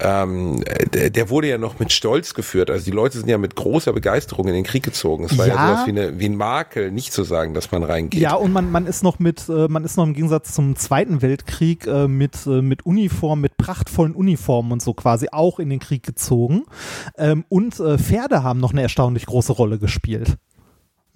Ähm, 0.00 0.62
der, 0.92 1.10
der 1.10 1.30
wurde 1.30 1.48
ja 1.48 1.58
noch 1.58 1.78
mit 1.78 1.92
Stolz 1.92 2.34
geführt, 2.34 2.70
also 2.70 2.84
die 2.84 2.90
Leute 2.90 3.18
sind 3.18 3.28
ja 3.28 3.38
mit 3.38 3.56
großer 3.56 3.92
Begeisterung 3.92 4.48
in 4.48 4.54
den 4.54 4.64
Krieg 4.64 4.82
gezogen. 4.82 5.24
Es 5.24 5.38
war 5.38 5.46
ja, 5.46 5.54
ja 5.54 5.68
sowas 5.68 5.86
wie, 5.86 5.90
eine, 5.90 6.18
wie 6.20 6.28
ein 6.28 6.36
Makel, 6.36 6.92
nicht 6.92 7.12
zu 7.12 7.24
sagen, 7.24 7.54
dass 7.54 7.72
man 7.72 7.82
reingeht. 7.82 8.20
Ja, 8.20 8.34
und 8.34 8.52
man, 8.52 8.70
man 8.70 8.86
ist 8.86 9.02
noch 9.02 9.18
mit, 9.18 9.48
äh, 9.48 9.68
man 9.68 9.84
ist 9.84 9.96
noch 9.96 10.04
im 10.04 10.14
Gegensatz 10.14 10.52
zum 10.52 10.76
Zweiten 10.76 11.22
Weltkrieg 11.22 11.37
Weltkrieg 11.38 11.86
äh, 11.86 12.08
mit, 12.08 12.46
äh, 12.46 12.62
mit 12.62 12.84
Uniformen, 12.84 13.42
mit 13.42 13.56
prachtvollen 13.56 14.14
Uniformen 14.14 14.72
und 14.72 14.82
so 14.82 14.94
quasi 14.94 15.28
auch 15.30 15.58
in 15.58 15.70
den 15.70 15.78
Krieg 15.78 16.02
gezogen. 16.02 16.64
Ähm, 17.16 17.44
und 17.48 17.78
äh, 17.80 17.98
Pferde 17.98 18.42
haben 18.42 18.60
noch 18.60 18.72
eine 18.72 18.82
erstaunlich 18.82 19.26
große 19.26 19.52
Rolle 19.52 19.78
gespielt. 19.78 20.36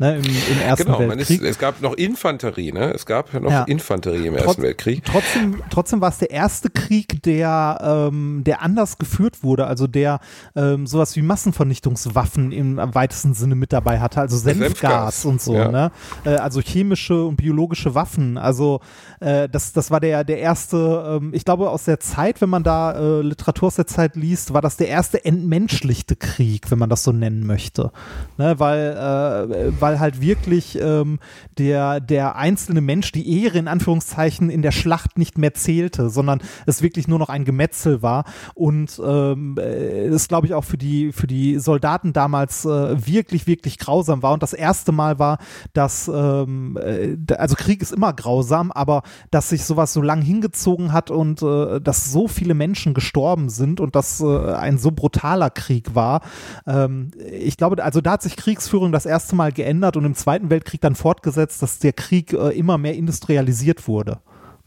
Ne, 0.02 0.16
im, 0.16 0.24
im 0.24 0.60
Ersten 0.66 0.84
Genau, 0.86 0.98
Weltkrieg. 0.98 1.40
ist, 1.42 1.48
es 1.48 1.58
gab 1.58 1.80
noch 1.80 1.94
Infanterie, 1.94 2.72
ne? 2.72 2.92
Es 2.92 3.06
gab 3.06 3.32
noch 3.34 3.50
Ja. 3.50 3.62
Infanterie 3.64 4.26
im 4.26 4.34
Trotz- 4.36 4.46
Ersten 4.46 4.62
Weltkrieg. 4.62 5.04
Trotzdem, 5.04 5.62
trotzdem 5.70 6.00
war 6.00 6.08
es 6.10 6.18
der 6.18 6.30
erste 6.30 6.70
Krieg, 6.70 7.22
der, 7.22 8.08
ähm, 8.10 8.42
der 8.44 8.62
anders 8.62 8.98
geführt 8.98 9.42
wurde, 9.42 9.66
also 9.66 9.86
der 9.86 10.20
ähm, 10.56 10.86
sowas 10.86 11.14
wie 11.16 11.22
Massenvernichtungswaffen 11.22 12.52
im 12.52 12.76
weitesten 12.78 13.34
Sinne 13.34 13.54
mit 13.54 13.72
dabei 13.72 14.00
hatte, 14.00 14.20
also 14.20 14.36
Senfgas, 14.36 14.68
Senfgas, 14.70 15.24
und 15.24 15.40
so, 15.40 15.54
ja. 15.54 15.70
ne? 15.70 15.90
Äh, 16.24 16.30
also 16.36 16.60
chemische 16.60 17.24
und 17.24 17.36
biologische 17.36 17.94
Waffen. 17.94 18.36
Also 18.38 18.80
äh, 19.20 19.48
das, 19.48 19.72
das 19.72 19.90
war 19.90 20.00
der, 20.00 20.24
der 20.24 20.38
erste, 20.38 21.18
ähm, 21.22 21.32
ich 21.34 21.44
glaube 21.44 21.70
aus 21.70 21.84
der 21.84 22.00
Zeit, 22.00 22.40
wenn 22.40 22.50
man 22.50 22.62
da 22.62 22.92
äh, 22.92 23.22
Literatur 23.22 23.68
aus 23.68 23.76
der 23.76 23.86
Zeit 23.86 24.16
liest, 24.16 24.52
war 24.52 24.60
das 24.60 24.76
der 24.76 24.88
erste 24.88 25.24
entmenschlichte 25.24 26.16
Krieg, 26.16 26.70
wenn 26.70 26.78
man 26.78 26.90
das 26.90 27.04
so 27.04 27.12
nennen 27.12 27.46
möchte. 27.46 27.92
Ne? 28.38 28.58
Weil, 28.58 29.50
äh, 29.50 29.80
weil 29.92 30.00
halt 30.00 30.20
wirklich 30.22 30.78
ähm, 30.80 31.18
der, 31.58 32.00
der 32.00 32.36
einzelne 32.36 32.80
Mensch 32.80 33.12
die 33.12 33.42
Ehre 33.42 33.58
in 33.58 33.68
Anführungszeichen 33.68 34.48
in 34.48 34.62
der 34.62 34.72
Schlacht 34.72 35.18
nicht 35.18 35.36
mehr 35.36 35.52
zählte, 35.52 36.08
sondern 36.08 36.40
es 36.66 36.80
wirklich 36.80 37.08
nur 37.08 37.18
noch 37.18 37.28
ein 37.28 37.44
Gemetzel 37.44 38.00
war. 38.00 38.24
Und 38.54 39.00
ähm, 39.04 39.58
äh, 39.58 40.06
es, 40.06 40.28
glaube 40.28 40.46
ich, 40.46 40.54
auch 40.54 40.64
für 40.64 40.78
die, 40.78 41.12
für 41.12 41.26
die 41.26 41.58
Soldaten 41.58 42.14
damals 42.14 42.64
äh, 42.64 43.06
wirklich, 43.06 43.46
wirklich 43.46 43.78
grausam 43.78 44.22
war. 44.22 44.32
Und 44.32 44.42
das 44.42 44.54
erste 44.54 44.92
Mal 44.92 45.18
war, 45.18 45.38
dass, 45.74 46.08
ähm, 46.08 46.78
äh, 46.82 47.16
also 47.34 47.54
Krieg 47.54 47.82
ist 47.82 47.92
immer 47.92 48.14
grausam, 48.14 48.72
aber 48.72 49.02
dass 49.30 49.50
sich 49.50 49.64
sowas 49.64 49.92
so 49.92 50.00
lang 50.00 50.22
hingezogen 50.22 50.92
hat 50.92 51.10
und 51.10 51.42
äh, 51.42 51.80
dass 51.80 52.10
so 52.10 52.28
viele 52.28 52.54
Menschen 52.54 52.94
gestorben 52.94 53.50
sind 53.50 53.78
und 53.80 53.94
dass 53.94 54.20
äh, 54.20 54.54
ein 54.54 54.78
so 54.78 54.90
brutaler 54.90 55.50
Krieg 55.50 55.94
war. 55.94 56.22
Ähm, 56.66 57.10
ich 57.30 57.58
glaube, 57.58 57.82
also 57.84 58.00
da 58.00 58.12
hat 58.12 58.22
sich 58.22 58.36
Kriegsführung 58.36 58.92
das 58.92 59.04
erste 59.04 59.36
Mal 59.36 59.52
geändert 59.52 59.71
und 59.96 60.04
im 60.04 60.14
Zweiten 60.14 60.50
Weltkrieg 60.50 60.80
dann 60.80 60.94
fortgesetzt, 60.94 61.62
dass 61.62 61.78
der 61.78 61.92
Krieg 61.92 62.32
äh, 62.32 62.50
immer 62.50 62.78
mehr 62.78 62.94
industrialisiert 62.94 63.88
wurde. 63.88 64.20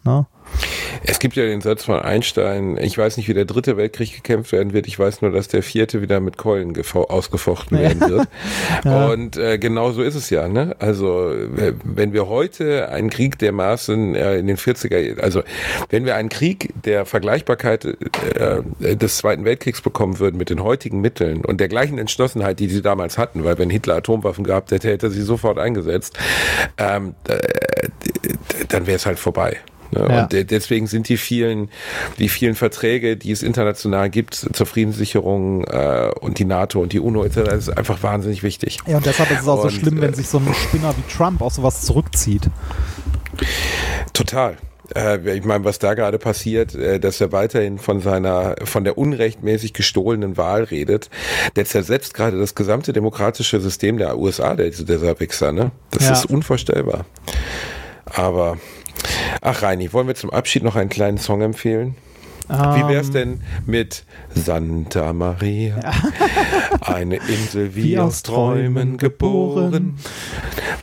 Ne? 0.06 0.26
Es 1.04 1.20
gibt 1.20 1.36
ja 1.36 1.44
den 1.44 1.62
Satz 1.62 1.84
von 1.84 2.00
Einstein, 2.00 2.78
ich 2.78 2.98
weiß 2.98 3.18
nicht, 3.18 3.28
wie 3.28 3.34
der 3.34 3.46
dritte 3.46 3.78
Weltkrieg 3.78 4.14
gekämpft 4.16 4.52
werden 4.52 4.74
wird, 4.74 4.88
ich 4.88 4.98
weiß 4.98 5.22
nur, 5.22 5.32
dass 5.32 5.48
der 5.48 5.64
vierte 5.64 6.02
wieder 6.02 6.20
mit 6.20 6.38
Keulen 6.38 6.74
gefo- 6.74 7.10
ausgefochten 7.10 7.78
werden 7.80 8.02
wird. 8.02 8.28
Und 9.12 9.38
äh, 9.38 9.58
genau 9.58 9.92
so 9.92 10.02
ist 10.02 10.16
es 10.16 10.30
ja. 10.30 10.48
Ne? 10.48 10.76
Also 10.80 11.32
äh, 11.32 11.74
wenn 11.84 12.14
wir 12.14 12.28
heute 12.28 12.90
einen 12.90 13.10
Krieg 13.10 13.38
dermaßen 13.40 14.16
äh, 14.16 14.38
in 14.38 14.48
den 14.48 14.58
40er, 14.58 15.20
also 15.20 15.44
wenn 15.90 16.06
wir 16.06 16.16
einen 16.16 16.30
Krieg 16.30 16.74
der 16.84 17.06
Vergleichbarkeit 17.06 17.86
äh, 17.86 18.96
des 18.96 19.18
Zweiten 19.18 19.46
Weltkriegs 19.46 19.82
bekommen 19.82 20.20
würden 20.20 20.38
mit 20.38 20.50
den 20.50 20.64
heutigen 20.64 21.02
Mitteln 21.02 21.44
und 21.44 21.60
der 21.60 21.68
gleichen 21.68 21.98
Entschlossenheit, 21.98 22.60
die 22.60 22.68
sie 22.68 22.82
damals 22.82 23.18
hatten, 23.18 23.44
weil 23.44 23.58
wenn 23.58 23.70
Hitler 23.70 23.96
Atomwaffen 23.96 24.44
gehabt 24.44 24.72
hätte, 24.72 24.90
hätte 24.90 25.08
er 25.08 25.12
sie 25.12 25.24
sofort 25.24 25.58
eingesetzt, 25.58 26.18
ähm, 26.78 27.16
äh, 27.28 27.38
dann 28.70 28.88
wäre 28.88 28.96
es 28.96 29.06
halt 29.06 29.20
vorbei. 29.20 29.58
Ne? 29.92 30.08
Ja. 30.10 30.24
Und 30.24 30.34
de- 30.34 30.44
deswegen 30.44 30.88
sind 30.88 31.10
die 31.10 31.18
vielen, 31.18 31.70
die 32.20 32.30
vielen 32.30 32.56
Verträge, 32.56 33.18
die 33.18 33.32
es 33.32 33.44
international 33.44 34.10
gibt 34.10 34.34
zur 34.36 34.66
Friedenssicherung 34.66 35.64
äh, 35.66 36.12
und 36.20 36.40
die 36.40 36.46
NATO 36.46 36.82
und 36.82 36.94
die 36.94 37.00
UNO 37.00 37.24
etc., 37.24 37.38
ist 37.54 37.70
einfach 37.78 38.02
wahnsinnig 38.04 38.44
wichtig. 38.44 38.80
Ja, 38.88 38.98
und 38.98 39.06
deshalb 39.06 39.32
ist 39.32 39.42
es 39.42 39.48
auch 39.48 39.58
so 39.58 39.64
Und, 39.68 39.72
schlimm, 39.72 40.02
wenn 40.02 40.14
äh, 40.14 40.16
sich 40.16 40.28
so 40.28 40.38
ein 40.40 40.54
Spinner 40.54 40.94
wie 40.98 41.14
Trump 41.14 41.42
auch 41.42 41.52
sowas 41.52 41.82
zurückzieht. 41.82 42.50
Total. 44.14 44.58
Äh, 44.96 45.36
ich 45.38 45.44
meine, 45.44 45.66
was 45.66 45.80
da 45.80 45.94
gerade 45.96 46.20
passiert, 46.20 46.76
äh, 46.76 47.00
dass 47.00 47.20
er 47.20 47.32
weiterhin 47.32 47.80
von 47.80 48.02
seiner, 48.02 48.56
von 48.64 48.84
der 48.84 48.98
unrechtmäßig 48.98 49.74
gestohlenen 49.74 50.38
Wahl 50.38 50.64
redet, 50.64 51.10
der 51.56 51.66
zersetzt 51.66 52.14
gerade 52.14 52.40
das 52.40 52.54
gesamte 52.56 52.94
demokratische 52.94 53.60
System 53.60 53.98
der 53.98 54.18
USA, 54.18 54.54
der, 54.56 54.70
dieser 54.70 55.20
Wichser, 55.20 55.52
ne? 55.52 55.72
Das 55.92 56.04
Ja. 56.06 56.14
ist 56.14 56.26
unvorstellbar. 56.26 57.06
Aber, 58.06 58.58
ach 59.42 59.62
Reini, 59.62 59.92
wollen 59.94 60.08
wir 60.08 60.16
zum 60.16 60.30
Abschied 60.30 60.64
noch 60.64 60.76
einen 60.76 60.90
kleinen 60.90 61.18
Song 61.18 61.42
empfehlen? 61.42 61.96
Wie 62.48 62.88
wär's 62.88 63.08
Ähm, 63.08 63.14
denn 63.14 63.42
mit 63.66 64.04
Santa 64.34 65.14
Maria? 65.14 65.80
Eine 66.82 67.16
Insel 67.16 67.76
wie, 67.76 67.84
Wie 67.84 68.00
aus 68.00 68.24
Träumen 68.24 68.98
geboren. 68.98 69.98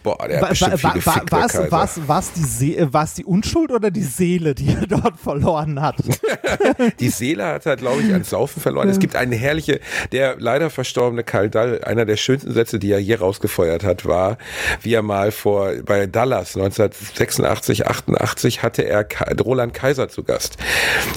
Boah, 0.03 0.27
der 0.27 0.41
hat 0.41 0.49
bestimmt 0.51 0.83
war, 0.83 0.95
war, 0.95 1.17
war, 1.17 1.31
war's, 1.31 1.71
war's, 1.71 2.01
war's, 2.07 2.33
die 2.33 2.41
See, 2.41 2.75
äh, 2.75 2.93
war's 2.93 3.15
die 3.15 3.25
Unschuld 3.25 3.71
oder 3.71 3.91
die 3.91 4.03
Seele, 4.03 4.55
die 4.55 4.75
er 4.75 4.87
dort 4.87 5.19
verloren 5.19 5.81
hat? 5.81 5.97
Die 7.01 7.09
Seele 7.09 7.47
hat 7.47 7.67
er, 7.67 7.77
glaube 7.77 8.03
ich, 8.03 8.13
ans 8.13 8.31
Saufen 8.31 8.61
verloren. 8.61 8.89
Es 8.89 8.99
gibt 8.99 9.17
eine 9.17 9.37
herrliche, 9.37 9.81
der 10.11 10.37
leider 10.39 10.71
verstorbene 10.71 11.23
Karl 11.25 11.51
Dall, 11.51 11.83
einer 11.85 12.05
der 12.05 12.17
schönsten 12.17 12.53
Sätze, 12.53 12.79
die 12.79 12.91
er 12.91 12.99
hier 12.99 13.21
rausgefeuert 13.21 13.85
hat, 13.85 14.05
war, 14.05 14.39
wie 14.83 14.95
er 14.95 15.03
mal 15.03 15.31
vor, 15.31 15.73
bei 15.85 16.07
Dallas 16.07 16.57
1986, 16.57 17.87
88 17.87 18.63
hatte 18.63 18.83
er 18.83 19.07
Roland 19.41 19.75
Kaiser 19.75 20.09
zu 20.09 20.23
Gast. 20.25 20.57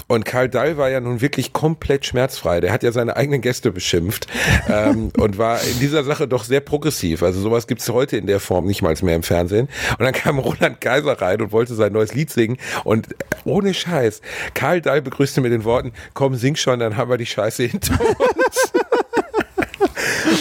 Und 0.07 0.25
Karl 0.35 0.49
Dall 0.49 0.75
war 0.75 0.89
ja 0.89 0.99
nun 0.99 1.21
wirklich 1.21 1.53
komplett 1.53 2.05
schmerzfrei. 2.05 2.59
Der 2.59 2.73
hat 2.73 2.83
ja 2.83 2.91
seine 2.91 3.15
eigenen 3.15 3.39
Gäste 3.39 3.71
beschimpft 3.71 4.27
ähm, 4.67 5.13
und 5.17 5.37
war 5.37 5.61
in 5.61 5.79
dieser 5.79 6.03
Sache 6.03 6.27
doch 6.27 6.43
sehr 6.43 6.59
progressiv. 6.59 7.23
Also 7.23 7.39
sowas 7.39 7.67
gibt's 7.67 7.87
heute 7.87 8.17
in 8.17 8.27
der 8.27 8.41
Form 8.41 8.65
nicht 8.65 8.81
mal 8.81 8.93
mehr 9.01 9.15
im 9.15 9.23
Fernsehen. 9.23 9.69
Und 9.91 10.01
dann 10.01 10.11
kam 10.11 10.37
Roland 10.39 10.81
Kaiser 10.81 11.21
rein 11.21 11.41
und 11.41 11.53
wollte 11.53 11.73
sein 11.73 11.93
neues 11.93 12.13
Lied 12.13 12.31
singen. 12.31 12.57
Und 12.83 13.15
ohne 13.45 13.73
Scheiß, 13.73 14.19
Karl 14.53 14.81
Dall 14.81 15.01
begrüßte 15.01 15.39
mit 15.39 15.53
den 15.53 15.63
Worten, 15.63 15.93
komm, 16.13 16.35
sing 16.35 16.57
schon, 16.57 16.81
dann 16.81 16.97
haben 16.97 17.09
wir 17.09 17.17
die 17.17 17.25
Scheiße 17.25 17.63
hinter 17.63 17.97
uns. 18.01 18.73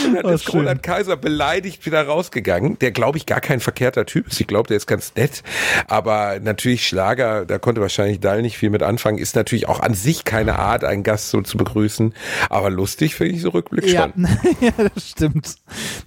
Und 0.07 0.14
dann 0.14 0.24
Oh, 0.24 0.28
ist 0.30 0.45
schön. 0.45 0.61
Roland 0.61 0.82
Kaiser 0.82 1.16
beleidigt 1.16 1.85
wieder 1.87 2.07
rausgegangen, 2.07 2.78
der 2.78 2.91
glaube 2.93 3.18
ich 3.18 3.26
gar 3.26 3.41
kein 3.41 3.61
verkehrter 3.61 4.07
Typ 4.07 4.28
ist. 4.28 4.41
Ich 4.41 4.47
glaube, 4.47 4.68
der 4.68 4.76
ist 4.76 4.87
ganz 4.87 5.14
nett. 5.16 5.43
Aber 5.89 6.39
natürlich 6.41 6.87
Schlager, 6.87 7.45
da 7.45 7.59
konnte 7.59 7.80
wahrscheinlich 7.80 8.20
Dall 8.20 8.43
nicht 8.43 8.57
viel 8.59 8.70
mit 8.70 8.82
anfangen, 8.82 9.18
ist 9.18 9.37
natürlich 9.37 9.68
auch 9.68 9.80
an 9.80 9.95
sich 9.95 10.24
keine 10.24 10.59
Art, 10.59 10.85
einen 10.85 11.03
Gast 11.03 11.30
so 11.30 11.41
zu 11.43 11.57
begrüßen. 11.57 12.14
Aber 12.51 12.70
lustig 12.70 13.14
finde 13.14 13.35
ich 13.35 13.43
so 13.43 13.51
Rückblick 13.51 13.87
ja. 13.87 14.11
schon. 14.14 14.26
ja, 14.61 14.70
das 14.95 15.09
stimmt. 15.11 15.55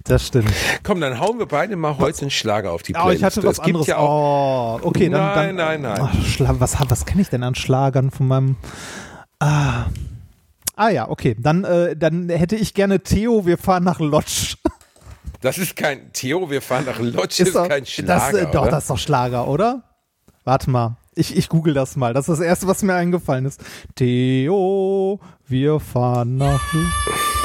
Das 0.04 0.26
stimmt. 0.26 0.50
Komm, 0.82 1.00
dann 1.00 1.20
hauen 1.20 1.38
wir 1.38 1.46
beide 1.46 1.76
mal 1.76 1.98
heute 1.98 2.22
einen 2.22 2.30
Schlager 2.30 2.72
auf 2.72 2.82
die 2.82 2.94
Oh, 2.94 3.00
Playlist. 3.00 3.18
ich 3.18 3.24
hatte 3.24 3.42
was 3.44 3.60
anderes. 3.60 3.86
ja 3.86 4.00
oh, 4.00 4.78
okay, 4.82 5.08
dann. 5.08 5.34
dann 5.34 5.56
Nein, 5.56 5.82
nein, 5.82 5.98
nein. 5.98 6.10
Oh, 6.40 6.44
was 6.58 6.76
was 6.88 7.06
kenne 7.06 7.22
ich 7.22 7.28
denn 7.28 7.42
an 7.42 7.54
Schlagern 7.54 8.10
von 8.10 8.26
meinem. 8.28 8.56
Ah. 9.40 9.86
Ah 10.78 10.90
ja, 10.90 11.08
okay. 11.10 11.34
Dann, 11.36 11.64
äh, 11.64 11.96
dann 11.96 12.28
hätte 12.28 12.54
ich 12.54 12.72
gerne 12.72 13.00
Theo, 13.00 13.44
wir 13.44 13.58
fahren 13.58 13.84
nach 13.84 13.98
Lodz. 14.00 14.56
Das 15.40 15.56
ist 15.56 15.76
kein 15.76 16.12
Theo, 16.12 16.50
wir 16.50 16.60
fahren 16.60 16.84
nach 16.84 16.98
Lodz, 16.98 17.38
ist, 17.38 17.54
doch- 17.54 17.68
kein 17.68 17.86
Schlager. 17.86 18.32
Das, 18.32 18.32
äh, 18.32 18.46
doch, 18.50 18.62
oder? 18.62 18.70
das 18.72 18.84
ist 18.84 18.90
doch 18.90 18.98
Schlager, 18.98 19.46
oder? 19.46 19.84
Warte 20.42 20.68
mal. 20.68 20.96
Ich, 21.14 21.36
ich 21.36 21.48
google 21.48 21.74
das 21.74 21.94
mal. 21.94 22.12
Das 22.12 22.28
ist 22.28 22.38
das 22.40 22.44
Erste, 22.44 22.66
was 22.66 22.82
mir 22.82 22.94
eingefallen 22.94 23.44
ist. 23.46 23.60
Theo, 23.94 25.20
wir 25.46 25.78
fahren 25.78 26.38
nach. 26.38 26.60
Wir 26.72 27.37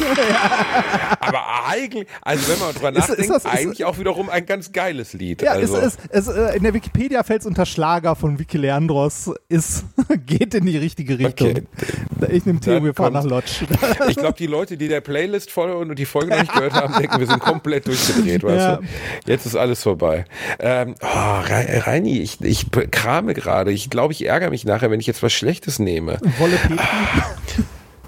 Aber 1.20 1.66
eigentlich, 1.68 2.06
also 2.22 2.52
wenn 2.52 2.58
man 2.58 2.74
drüber 2.74 2.88
Ist- 2.90 2.96
ist 2.96 3.08
nachdenkt, 3.08 3.30
das- 3.30 3.44
ist- 3.44 3.46
eigentlich 3.50 3.84
auch 3.84 3.98
wiederum 3.98 4.28
ein 4.30 4.46
ganz 4.46 4.72
geiles 4.72 5.12
Lied. 5.12 5.42
Ja, 5.42 5.52
also. 5.52 5.76
es, 5.76 5.96
es, 6.10 6.28
äh, 6.28 6.56
in 6.56 6.62
der 6.62 6.74
Wikipedia 6.74 7.22
fällt 7.22 7.40
es 7.42 7.46
unter 7.46 7.66
Schlager 7.66 8.16
von 8.16 8.38
Vicky 8.38 8.56
Leandros. 8.58 9.30
Ist, 9.48 9.84
geht 10.26 10.54
in 10.54 10.66
die 10.66 10.76
richtige 10.78 11.18
Richtung. 11.18 11.50
Okay. 11.50 11.62
Ich 12.30 12.44
nehme 12.46 12.60
Theo, 12.60 12.82
wir 12.82 12.94
fahren 12.94 13.12
nach 13.12 13.24
Lodz. 13.24 13.60
Ich 14.08 14.16
glaube, 14.16 14.36
die 14.38 14.46
Leute, 14.46 14.76
die 14.76 14.88
der 14.88 15.00
Playlist 15.00 15.50
folgen 15.50 15.90
und 15.90 15.98
die 15.98 16.06
Folge 16.06 16.30
noch 16.30 16.40
nicht 16.40 16.52
gehört 16.52 16.72
haben, 16.74 16.94
denken, 16.98 17.18
wir 17.20 17.26
sind 17.26 17.40
komplett 17.40 17.86
durchgedreht, 17.86 18.42
weißt 18.42 18.56
Ja. 18.56 18.76
du? 18.76 18.82
Jetzt 19.26 19.46
ist 19.46 19.56
alles 19.56 19.82
vorbei. 19.82 20.24
Ähm, 20.58 20.94
oh, 21.02 21.06
Re- 21.06 21.86
Reini, 21.86 22.18
ich, 22.20 22.40
ich 22.40 22.66
krame 22.90 23.34
gerade. 23.34 23.72
Ich 23.72 23.90
glaube, 23.90 24.12
ich 24.12 24.24
ärgere 24.26 24.50
mich 24.50 24.64
nachher, 24.64 24.90
wenn 24.90 25.00
ich 25.00 25.06
jetzt 25.06 25.22
was 25.22 25.32
Schlechtes 25.32 25.78
nehme. 25.78 26.18
Wolle 26.38 26.56
Petri. 26.56 26.78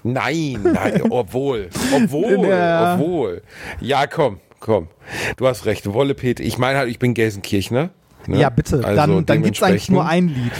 Nein, 0.02 0.60
nein, 0.62 1.02
obwohl, 1.10 1.68
obwohl, 1.94 2.46
Ja. 2.48 2.94
obwohl. 2.94 3.42
Ja, 3.80 4.06
komm, 4.06 4.40
komm. 4.60 4.88
Du 5.36 5.46
hast 5.46 5.66
recht, 5.66 5.92
Wolle 5.92 6.14
Pete. 6.14 6.42
Ich 6.42 6.58
meine 6.58 6.78
halt, 6.78 6.88
ich 6.90 6.98
bin 6.98 7.14
Gelsenkirchner. 7.14 7.90
ne? 8.26 8.38
Ja, 8.38 8.50
bitte. 8.50 8.82
Also 8.84 8.94
dann 8.96 9.26
dann 9.26 9.42
gibt 9.42 9.56
es 9.56 9.62
eigentlich 9.62 9.90
nur 9.90 10.06
ein 10.06 10.28
Lied. 10.28 10.52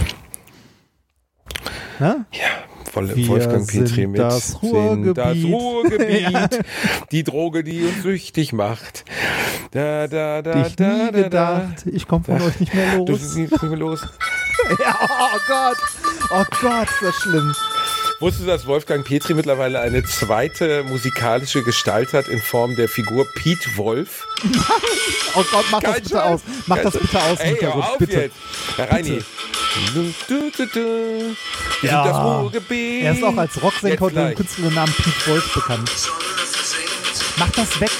Ne? 1.98 2.24
Ja, 2.32 2.46
Wolle, 2.94 3.14
Wir 3.14 3.28
Wolfgang 3.28 3.66
Petri 3.68 4.06
mit 4.06 4.18
das 4.18 4.48
sind 4.48 4.62
das 4.62 4.62
Ruhrgebiet. 4.72 5.52
Ruhrgebiet, 5.54 6.60
die 7.12 7.22
Droge, 7.24 7.62
die 7.62 7.82
uns 7.84 8.02
süchtig 8.02 8.52
macht. 8.52 9.04
Da, 9.72 10.08
da, 10.08 10.42
da, 10.42 10.66
Ich 10.66 10.74
da, 10.76 10.88
nie 10.88 10.98
da, 10.98 11.10
da. 11.12 11.22
gedacht, 11.22 11.86
ich 11.92 12.08
komme 12.08 12.24
von 12.24 12.40
euch 12.42 12.58
nicht 12.58 12.74
mehr 12.74 12.96
Du 12.96 13.12
los. 13.12 13.20
bist 13.20 13.36
nicht 13.36 13.62
mehr 13.62 13.76
los. 13.76 14.00
Ja, 14.78 14.94
oh 15.08 15.38
Gott. 15.48 15.76
Oh 16.32 16.44
Gott, 16.60 16.88
ist 16.90 17.02
das 17.02 17.14
schlimm. 17.16 17.54
Wusstest 18.20 18.42
du, 18.46 18.50
dass 18.50 18.66
Wolfgang 18.66 19.02
Petri 19.04 19.32
mittlerweile 19.34 19.80
eine 19.80 20.04
zweite 20.04 20.84
musikalische 20.84 21.62
Gestalt 21.62 22.12
hat 22.12 22.28
in 22.28 22.40
Form 22.42 22.76
der 22.76 22.86
Figur 22.88 23.26
Pete 23.34 23.76
Wolf? 23.76 24.26
Oh 25.36 25.44
Gott, 25.52 25.64
mach 25.70 25.78
das 25.78 25.92
Kein 25.92 26.02
bitte 26.02 26.14
Scheiß. 26.16 26.22
aus. 26.24 26.40
Mach 26.66 26.74
Kein 26.76 26.84
das 26.86 26.98
bitte 26.98 27.22
aus. 27.22 27.38
Ey, 27.38 27.56
hör 27.60 27.74
auf 27.76 27.98
bitte. 27.98 28.20
jetzt. 28.22 28.34
Herr 28.74 28.90
Reini. 28.90 29.22
Du, 29.94 30.14
du, 30.26 30.50
du, 30.56 30.66
du. 30.66 31.36
Wir 31.82 31.88
Ja. 31.90 32.02
sind 32.02 32.12
das 32.12 32.24
Ruhrgebiet. 32.24 33.04
Er 33.04 33.12
ist 33.12 33.22
auch 33.22 33.36
als 33.36 33.62
Rocksänger 33.62 34.02
unter 34.02 34.26
dem. 34.26 34.34
Künstlernamen 34.34 34.92
Pete 34.92 35.30
Wolf 35.30 35.54
bekannt. 35.54 35.88
Mach 37.36 37.50
das 37.50 37.80
weg. 37.80 37.90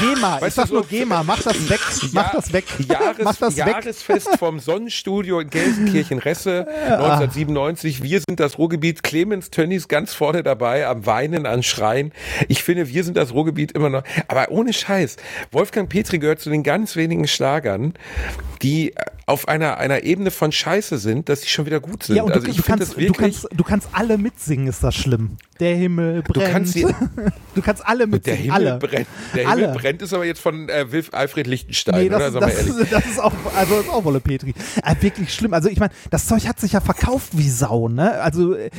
GEMA, 0.00 0.36
ich 0.36 0.42
Weißt 0.42 0.56
sag 0.56 0.66
du, 0.68 0.74
nur 0.74 0.82
so- 0.82 0.88
GEMA, 0.88 1.22
mach 1.22 1.42
das 1.42 1.68
weg, 1.70 1.80
mach 2.12 2.32
Ja, 2.32 2.40
das 2.40 2.52
weg, 2.52 2.64
Jahres, 2.88 3.24
mach 3.24 3.36
das 3.36 3.56
weg. 3.56 3.66
Jahresfest 3.66 4.28
vom 4.38 4.58
Sonnenstudio 4.60 5.40
in 5.40 5.50
Gelsenkirchen-Resse 5.50 6.66
1997. 6.68 8.02
Wir 8.02 8.20
sind 8.26 8.40
das 8.40 8.58
Ruhrgebiet. 8.58 9.02
Clemens 9.02 9.50
Tönnies 9.50 9.88
ganz 9.88 10.14
vorne 10.14 10.42
dabei, 10.42 10.86
am 10.86 11.06
Weinen, 11.06 11.46
an 11.46 11.62
Schreien. 11.62 12.12
Ich 12.48 12.62
finde, 12.62 12.88
wir 12.88 13.04
sind 13.04 13.16
das 13.16 13.32
Ruhrgebiet 13.32 13.72
immer 13.72 13.90
noch. 13.90 14.02
Aber 14.28 14.50
ohne 14.50 14.72
Scheiß. 14.72 15.16
Wolfgang 15.52 15.88
Petri 15.88 16.18
gehört 16.18 16.40
zu 16.40 16.50
den 16.50 16.62
ganz 16.62 16.96
wenigen 16.96 17.26
Schlagern, 17.28 17.94
die 18.62 18.94
auf 19.28 19.48
einer, 19.48 19.78
einer 19.78 20.04
Ebene 20.04 20.30
von 20.30 20.52
Scheiße 20.52 20.98
sind, 20.98 21.28
dass 21.28 21.42
sie 21.42 21.48
schon 21.48 21.66
wieder 21.66 21.80
gut 21.80 22.04
sind. 22.04 22.14
Ja, 22.14 22.22
und 22.22 22.30
also 22.32 22.44
du, 22.44 22.50
ich 22.52 22.56
du, 22.58 22.62
finde 22.62 22.78
kannst, 22.78 22.90
das 22.92 22.94
du, 22.96 23.00
wirklich. 23.02 23.18
kannst, 23.42 23.48
du 23.58 23.64
kannst 23.64 23.88
alle 23.92 24.18
mitsingen, 24.18 24.68
ist 24.68 24.84
das 24.84 24.94
schlimm. 24.94 25.36
Der 25.58 25.74
Himmel 25.74 26.22
brennt. 26.22 26.52
kannst 26.52 26.74
sie- 26.74 26.86
du 27.56 27.60
kannst 27.62 27.84
alle 27.84 27.98
der 27.98 28.06
mitsingen, 28.06 28.38
Himmel 28.42 28.52
alle. 28.68 28.78
brennt. 28.78 29.06
Der 29.34 29.50
Himmel 29.50 29.64
alle. 29.66 29.78
brennt 29.78 30.02
ist 30.02 30.14
aber 30.14 30.24
jetzt 30.26 30.40
von 30.40 30.68
äh, 30.68 30.92
Wilf 30.92 31.08
Alfred 31.12 31.48
Lichtenstein, 31.48 32.02
Nee, 32.02 32.06
oder? 32.08 32.18
das, 32.20 32.34
mal 32.34 32.40
das, 32.40 32.54
ehrlich. 32.68 32.88
das 32.90 33.04
ist 33.06 33.18
auch, 33.20 33.32
also 33.56 33.80
ist 33.80 33.88
auch 33.88 34.04
Wolle 34.04 34.20
Petri. 34.20 34.54
Äh, 34.84 34.94
wirklich 35.00 35.34
schlimm. 35.34 35.52
Also 35.54 35.68
ich 35.70 35.80
meine, 35.80 35.92
das 36.10 36.26
Zeug 36.28 36.46
hat 36.46 36.60
sich 36.60 36.72
ja 36.72 36.80
verkauft 36.80 37.30
wie 37.32 37.50
Sau, 37.50 37.88
ne? 37.88 38.20
Also 38.20 38.54
äh, 38.54 38.70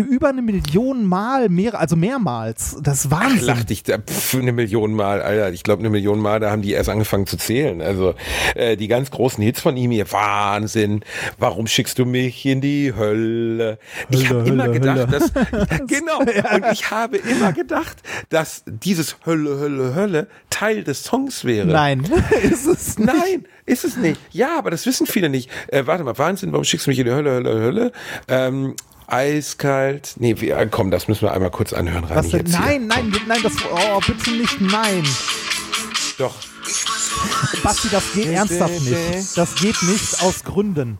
über 0.00 0.28
eine 0.28 0.42
Million 0.42 1.04
Mal, 1.04 1.48
mehr, 1.48 1.78
also 1.78 1.96
mehrmals. 1.96 2.76
Das 2.82 3.04
ist 3.04 3.10
Wahnsinn. 3.10 3.46
Lach 3.46 3.64
dich 3.64 3.82
da 3.82 3.98
pf, 3.98 4.34
eine 4.36 4.52
Million 4.52 4.94
Mal, 4.94 5.22
Alter. 5.22 5.52
Ich 5.52 5.62
glaube, 5.62 5.80
eine 5.80 5.90
Million 5.90 6.20
Mal, 6.20 6.40
da 6.40 6.50
haben 6.50 6.62
die 6.62 6.72
erst 6.72 6.88
angefangen 6.88 7.26
zu 7.26 7.36
zählen. 7.36 7.80
Also 7.80 8.14
äh, 8.54 8.76
die 8.76 8.88
ganz 8.88 9.10
großen 9.10 9.42
Hits 9.42 9.60
von 9.60 9.76
ihm 9.76 9.90
hier, 9.90 10.10
Wahnsinn. 10.12 11.04
Warum 11.38 11.66
schickst 11.66 11.98
du 11.98 12.04
mich 12.04 12.44
in 12.46 12.60
die 12.60 12.92
Hölle? 12.96 13.78
ich 14.10 14.30
Hölle, 14.30 14.40
habe 14.40 14.48
immer 14.50 14.68
gedacht, 14.68 14.98
Hölle. 14.98 15.06
dass 15.06 15.32
genau. 15.86 16.18
Und 16.18 16.72
ich 16.72 16.90
habe 16.90 17.16
immer 17.16 17.52
gedacht, 17.52 17.96
dass 18.28 18.62
dieses 18.66 19.16
Hölle, 19.24 19.58
Hölle, 19.58 19.94
Hölle 19.94 20.28
Teil 20.50 20.84
des 20.84 21.04
Songs 21.04 21.44
wäre. 21.44 21.66
Nein, 21.66 22.04
ist 22.42 22.66
es 22.66 22.98
nicht. 22.98 23.06
Nein, 23.06 23.44
ist 23.66 23.84
es 23.84 23.96
nicht. 23.96 24.20
Ja, 24.30 24.58
aber 24.58 24.70
das 24.70 24.86
wissen 24.86 25.06
viele 25.06 25.28
nicht. 25.28 25.50
Äh, 25.68 25.86
warte 25.86 26.04
mal, 26.04 26.16
Wahnsinn, 26.16 26.52
warum 26.52 26.64
schickst 26.64 26.86
du 26.86 26.90
mich 26.90 26.98
in 26.98 27.06
die 27.06 27.12
Hölle, 27.12 27.30
Hölle, 27.30 27.60
Hölle? 27.60 27.92
Ähm, 28.28 28.74
eiskalt. 29.06 30.14
Nee, 30.18 30.40
wie, 30.40 30.50
äh, 30.50 30.66
komm, 30.70 30.90
das 30.90 31.08
müssen 31.08 31.22
wir 31.22 31.32
einmal 31.32 31.50
kurz 31.50 31.72
anhören. 31.72 32.04
Was 32.08 32.32
Rani, 32.32 32.44
denn? 32.44 32.52
Nein, 32.52 32.86
nein, 32.86 33.14
nein, 33.26 33.40
das, 33.42 33.52
oh, 33.70 34.00
bitte 34.06 34.30
nicht, 34.32 34.60
nein. 34.60 35.02
Doch. 36.18 36.34
Basti, 37.62 37.88
das 37.90 38.12
geht 38.12 38.26
ernsthaft 38.26 38.80
nicht. 38.82 39.36
Das 39.36 39.54
geht 39.56 39.82
nicht 39.82 40.22
aus 40.22 40.44
Gründen. 40.44 40.98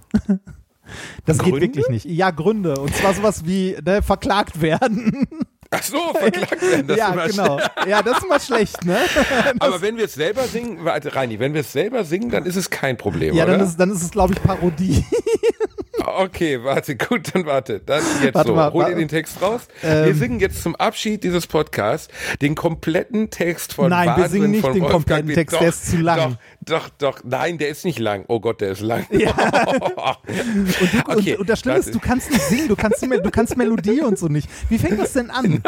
Das 1.24 1.38
Gründe? 1.38 1.60
geht 1.60 1.76
wirklich 1.76 1.88
nicht. 1.88 2.04
Ja, 2.06 2.30
Gründe. 2.30 2.78
Und 2.78 2.94
zwar 2.94 3.14
sowas 3.14 3.44
wie 3.44 3.76
ne, 3.84 4.02
verklagt 4.02 4.60
werden. 4.60 5.26
Ach 5.70 5.82
so, 5.82 5.98
verklagt 6.14 6.62
werden. 6.62 6.86
Das 6.86 6.96
ja, 6.96 7.12
ist 7.24 7.36
genau. 7.36 7.58
Ja, 7.88 8.02
das 8.02 8.18
ist 8.18 8.24
immer 8.24 8.38
schlecht, 8.38 8.84
ne? 8.84 8.98
Aber 9.58 9.82
wenn 9.82 9.96
wir 9.96 10.04
es 10.04 10.14
selber 10.14 10.44
singen, 10.44 10.84
warte, 10.84 11.14
Reini, 11.14 11.40
wenn 11.40 11.54
wir 11.54 11.62
es 11.62 11.72
selber 11.72 12.04
singen, 12.04 12.30
dann 12.30 12.46
ist 12.46 12.56
es 12.56 12.70
kein 12.70 12.96
Problem, 12.96 13.34
Ja, 13.34 13.44
oder? 13.44 13.58
dann 13.58 13.66
ist, 13.66 13.76
dann 13.76 13.90
ist 13.90 14.02
es, 14.02 14.10
glaube 14.10 14.34
ich, 14.34 14.42
Parodie. 14.42 15.04
okay, 16.06 16.62
warte, 16.62 16.96
gut, 17.08 17.34
dann 17.34 17.46
warte. 17.46 17.80
Dann 17.80 18.02
jetzt 18.22 18.34
Warte 18.34 18.48
so. 18.48 18.54
mal, 18.54 18.72
Hol 18.72 18.84
dir 18.86 18.94
den 18.96 19.08
Text 19.08 19.40
raus. 19.42 19.62
wir 19.82 19.90
Ähm. 19.90 20.14
singen 20.14 20.40
jetzt 20.40 20.62
zum 20.62 20.76
Abschied 20.76 21.24
dieses 21.24 21.46
Podcasts 21.46 22.08
den 22.40 22.54
kompletten 22.54 23.30
Text 23.30 23.74
von 23.74 23.90
Nein, 23.90 24.08
wir 24.08 24.16
Wahnsinn 24.24 24.30
singen 24.30 24.50
nicht 24.50 24.64
den 24.64 24.82
Wolfgang 24.82 24.90
kompletten. 24.92 25.34
Text, 25.34 25.54
doch, 25.54 25.60
der 25.60 25.68
ist 25.68 25.90
zu 25.90 25.96
lang. 25.98 26.38
Doch, 26.60 26.88
doch, 26.88 27.16
doch, 27.16 27.20
nein, 27.24 27.58
der 27.58 27.68
ist 27.68 27.84
nicht 27.84 27.98
lang. 27.98 28.24
Oh 28.28 28.40
Gott, 28.40 28.60
der 28.60 28.72
ist 28.72 28.80
lang. 28.80 29.06
Und, 29.10 29.20
du, 29.20 30.98
Okay, 31.06 31.32
und, 31.34 31.40
und 31.40 31.48
das 31.50 31.60
Schlimme 31.60 31.78
ist, 31.78 31.94
du 31.94 32.00
kannst 32.00 32.30
nicht 32.30 32.42
singen, 32.42 32.68
du 32.68 32.76
kannst, 32.76 33.02
du 33.02 33.30
kannst 33.30 33.56
Melodie 33.56 34.00
und 34.00 34.18
so 34.18 34.26
nicht. 34.28 34.48
Wie 34.68 34.78
fängt 34.78 34.98
das 34.98 35.12
denn 35.12 35.30
an? 35.30 35.62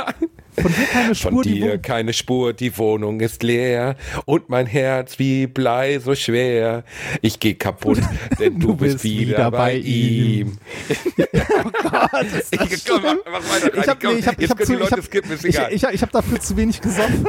Von 0.63 0.73
dir 0.73 0.87
keine 0.93 1.15
Spur, 1.15 1.31
Von 1.33 1.43
die 1.43 1.55
dir 1.61 1.75
Wo- 1.75 1.79
keine 1.83 2.13
Spur, 2.13 2.53
die 2.53 2.77
Wohnung 2.79 3.21
ist 3.21 3.43
leer 3.43 3.97
und 4.25 4.49
mein 4.49 4.67
Herz 4.67 5.19
wie 5.19 5.47
Blei 5.47 5.99
so 5.99 6.15
schwer. 6.15 6.85
Ich 7.23 7.39
geh 7.41 7.55
kaputt, 7.55 8.01
denn 8.39 8.59
du, 8.59 8.75
bist 8.75 9.05
wieder, 9.05 9.51
bei 9.51 9.75
ihm. 9.77 10.59
ich, 10.89 10.99
komm, 12.87 13.03
mach, 13.03 13.15
mach 13.33 13.51
weiter, 13.51 13.77
Ich 13.77 13.89
habe 13.89 13.99
komm, 14.03 14.15
nee, 14.15 14.19
ich 14.21 14.27
hab, 14.27 14.41
ich 14.41 14.51
hab 14.51 14.65
zu, 14.65 14.77
die 14.77 14.83
ich 14.83 14.93
hab, 14.93 15.03
skippen, 15.05 15.33
ist 15.33 15.45
ich, 15.45 15.59
ich, 15.71 15.83
ich 15.85 16.03
hab 16.03 16.13
dafür 16.13 16.41
zu 16.41 16.57
wenig 16.57 16.81
gesoffen. 16.81 17.27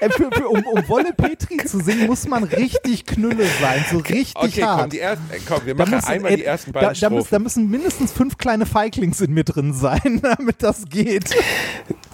Äh, 0.00 0.08
für, 0.10 0.30
für, 0.32 0.48
um, 0.48 0.64
um 0.64 0.88
Wolle 0.88 1.12
Petri 1.16 1.58
zu 1.64 1.80
singen, 1.80 2.06
muss 2.06 2.26
man 2.26 2.44
richtig 2.44 3.06
Knülle 3.06 3.44
sein, 3.60 3.84
so 3.90 3.98
richtig 3.98 4.36
okay, 4.36 4.62
hart. 4.64 4.80
komm, 4.82 4.90
die 4.90 5.00
ersten, 5.00 5.24
äh, 5.32 5.38
komm, 5.46 5.60
wir 5.66 5.74
Da 5.74 5.84
machen 5.84 5.94
müssen- 5.96 6.08
einmal 6.08 6.30
ey, 6.32 6.36
die 6.38 6.44
ersten 6.44 6.72
da, 6.72 6.80
beiden 6.80 7.00
da, 7.00 7.10
müssen, 7.10 7.20
Strophen. 7.26 7.30
da 7.30 7.38
müssen 7.40 7.70
mindestens 7.70 8.12
fünf 8.12 8.38
kleine 8.38 8.66
Feiglings 8.66 9.20
in 9.20 9.32
mir 9.32 9.44
drin 9.44 9.72
sein, 9.72 10.20
damit 10.22 10.62
das 10.62 10.84
geht. 10.88 11.30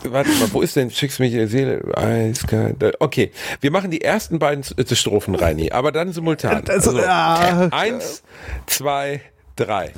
Warte 0.04 0.30
mal, 0.30 0.48
wo 0.52 0.62
ist 0.62 0.76
denn, 0.76 0.90
schickst 0.90 1.20
mich 1.20 1.32
die 1.32 1.46
Seele? 1.46 1.82
Eiskalt. 1.96 2.76
Okay, 3.00 3.32
wir 3.60 3.70
machen 3.70 3.90
die 3.90 4.02
ersten 4.02 4.38
beiden 4.38 4.64
äh, 4.76 4.94
Strophen, 4.94 5.34
Reini, 5.34 5.70
aber 5.72 5.92
dann 5.92 6.12
simultan. 6.12 6.64
Also, 6.68 6.98
eins, 7.70 8.22
zwei, 8.66 9.20
drei. 9.56 9.92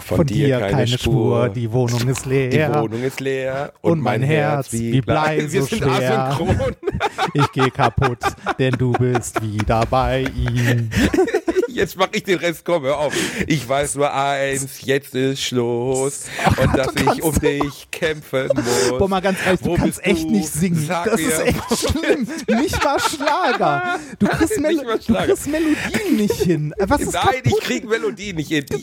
Von, 0.00 0.18
Von 0.18 0.26
dir 0.26 0.60
keine 0.60 0.86
Spur, 0.86 1.48
die 1.48 1.72
Wohnung 1.72 2.06
ist 2.08 2.26
leer. 2.26 2.68
Die 2.68 2.74
Wohnung 2.78 3.02
ist 3.02 3.20
leer 3.20 3.72
und, 3.80 3.92
Und 3.92 4.00
mein 4.00 4.22
Herz 4.22 4.70
wie 4.72 5.00
Blei 5.00 5.38
Wir 5.48 5.62
so 5.62 5.66
sind 5.68 5.82
schwer. 5.82 6.24
asynchron. 6.24 6.76
Ich 7.32 7.52
gehe 7.52 7.70
kaputt, 7.70 8.18
denn 8.58 8.72
du 8.72 8.92
bist 8.92 9.40
wieder 9.42 9.84
bei 9.88 10.26
ihm. 10.36 10.90
Jetzt 11.76 11.96
mache 11.98 12.08
ich 12.12 12.24
den 12.24 12.38
Rest, 12.38 12.64
komm, 12.64 12.84
hör 12.84 12.98
auf. 12.98 13.12
Ich 13.46 13.68
weiß 13.68 13.96
nur 13.96 14.10
eins, 14.12 14.80
jetzt 14.80 15.14
ist 15.14 15.42
Schluss. 15.42 16.24
und 16.56 16.74
dass 16.74 16.88
ich 16.96 17.22
um 17.22 17.38
dich 17.38 17.88
kämpfen 17.90 18.48
muss. 18.54 18.98
Boah, 18.98 19.08
mal 19.10 19.20
ganz 19.20 19.38
ehrlich, 19.44 19.60
du 19.60 19.66
Wo 19.68 19.74
kannst 19.76 20.02
echt 20.02 20.24
du? 20.24 20.30
nicht 20.30 20.48
singen. 20.48 20.82
Sag 20.86 21.04
das 21.04 21.20
ist 21.20 21.38
echt 21.38 21.78
schlimm. 21.90 22.26
Nicht 22.60 22.82
mal 22.82 22.98
Schlager. 22.98 23.98
Du 24.18 24.26
kriegst, 24.26 24.58
Mel 24.58 24.72
Nicht 24.72 24.86
mal 24.86 24.96
du 24.96 25.04
Schlager. 25.04 25.26
kriegst 25.26 25.46
Melodien 25.48 26.16
nicht 26.16 26.34
hin. 26.34 26.74
Äh, 26.78 26.86
Was 26.88 27.02
ist 27.02 27.12
Nein, 27.12 27.24
kaputt? 27.26 27.42
ich 27.46 27.60
krieg 27.60 27.86
Melodie 27.88 28.32
nicht 28.32 28.48
hin. 28.48 28.64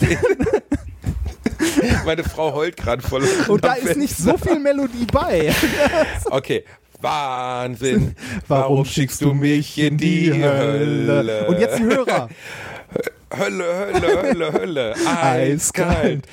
Meine 2.06 2.24
Frau 2.24 2.54
heult 2.54 2.78
gerade 2.78 3.02
voll. 3.02 3.24
Und 3.48 3.64
da 3.64 3.74
ist 3.74 3.98
nicht 3.98 4.16
so 4.16 4.38
viel 4.38 4.60
Melodie 4.60 5.06
bei. 5.12 5.52
Okay. 6.30 6.64
Wahnsinn. 7.02 8.16
Warum 8.48 8.86
schickst 8.86 9.22
du 9.22 9.34
mich 9.34 9.78
in 9.78 9.98
die 9.98 10.32
Hölle? 10.32 11.48
Und 11.48 11.60
jetzt 11.60 11.80
die 11.80 11.84
Hörer. 11.84 12.30
Hölle, 13.38 13.66
Hölle, 13.94 14.22
Hölle, 14.24 14.54
Hölle. 14.54 14.94
Eiskalt. 15.22 16.26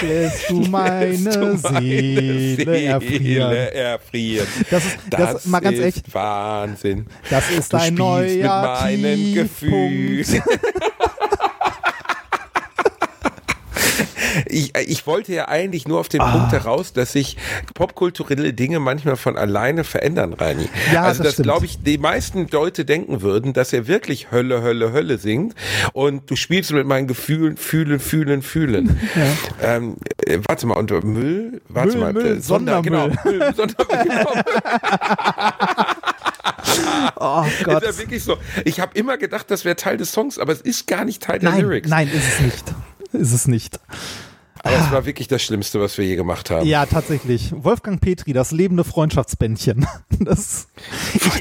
Lässt 0.00 0.50
du 0.50 0.54
meine 0.70 1.06
Lässt 1.14 1.36
du 1.36 1.40
meine 1.62 1.80
Seele 1.80 2.82
erfrieren. 2.82 3.50
Seele 3.50 3.70
erfrieren. 3.72 4.46
Das 4.70 4.84
ist- 4.84 4.96
das- 5.10 5.46
mal 5.46 5.60
ganz 5.60 5.78
ist 5.78 5.84
echt. 5.84 6.14
Wahnsinn. 6.14 7.06
Das 7.30 7.50
ist 7.50 7.72
Du 7.72 7.76
ein 7.78 7.94
neuer 7.94 8.26
mit 8.26 8.46
meinen 9.00 9.34
Gefühlen. 9.34 10.24
Ich, 14.46 14.76
ich 14.76 15.06
wollte 15.06 15.32
ja 15.32 15.48
eigentlich 15.48 15.86
nur 15.88 16.00
auf 16.00 16.08
den 16.08 16.20
Ah. 16.20 16.32
Punkt 16.32 16.52
heraus, 16.52 16.92
dass 16.92 17.12
sich 17.12 17.36
popkulturelle 17.74 18.52
Dinge 18.52 18.78
manchmal 18.80 19.16
von 19.16 19.36
alleine 19.36 19.84
verändern, 19.84 20.32
Reini. 20.32 20.68
Ja, 20.92 21.02
also 21.04 21.18
das 21.22 21.28
dass, 21.28 21.32
stimmt. 21.34 21.44
glaube 21.44 21.66
ich, 21.66 21.82
die 21.82 21.98
meisten 21.98 22.46
Leute 22.50 22.84
denken 22.84 23.22
würden, 23.22 23.52
dass 23.52 23.72
er 23.72 23.86
wirklich 23.86 24.30
Hölle, 24.30 24.62
Hölle, 24.62 24.92
Hölle 24.92 25.18
singt 25.18 25.54
und 25.92 26.30
du 26.30 26.36
spielst 26.36 26.72
mit 26.72 26.86
meinen 26.86 27.06
Gefühlen, 27.06 27.56
fühlen, 27.56 28.00
fühlen, 28.00 28.42
fühlen. 28.42 28.98
Ähm, 29.62 29.96
äh, 30.24 30.38
warte 30.46 30.66
mal, 30.66 30.74
und 30.76 30.90
Müll, 31.04 31.60
warte 31.68 31.90
Müll, 31.92 32.00
mal, 32.00 32.12
Müll, 32.12 32.26
äh, 32.38 32.40
Sonder, 32.40 32.82
Sondermüll. 32.82 32.82
genau, 32.82 33.08
Müll, 33.24 33.54
Sondermüll, 33.54 34.04
genau. 34.04 34.42
Oh 37.20 37.44
Ist 37.46 37.64
Gott. 37.64 37.82
ja 37.82 37.98
wirklich 37.98 38.22
so. 38.22 38.36
Ich 38.64 38.80
habe 38.80 38.96
immer 38.96 39.16
gedacht, 39.18 39.50
das 39.50 39.64
wäre 39.64 39.76
Teil 39.76 39.96
des 39.96 40.12
Songs, 40.12 40.38
aber 40.38 40.52
es 40.52 40.60
ist 40.60 40.86
gar 40.86 41.04
nicht 41.04 41.22
Teil 41.22 41.38
der 41.40 41.50
Nein, 41.50 41.60
Lyrics. 41.62 41.88
nein, 41.88 42.08
ist 42.08 42.24
es 42.28 42.40
nicht. 42.40 42.64
Ist 43.12 43.32
es 43.32 43.48
nicht. 43.48 43.80
Aber 44.68 44.78
es 44.78 44.92
war 44.92 45.06
wirklich 45.06 45.28
das 45.28 45.42
Schlimmste, 45.42 45.80
was 45.80 45.96
wir 45.96 46.04
je 46.04 46.16
gemacht 46.16 46.50
haben. 46.50 46.66
Ja, 46.66 46.84
tatsächlich. 46.86 47.52
Wolfgang 47.56 48.00
Petri, 48.00 48.32
das 48.32 48.50
lebende 48.50 48.84
Freundschaftsbändchen. 48.84 49.86
Das, 50.20 50.66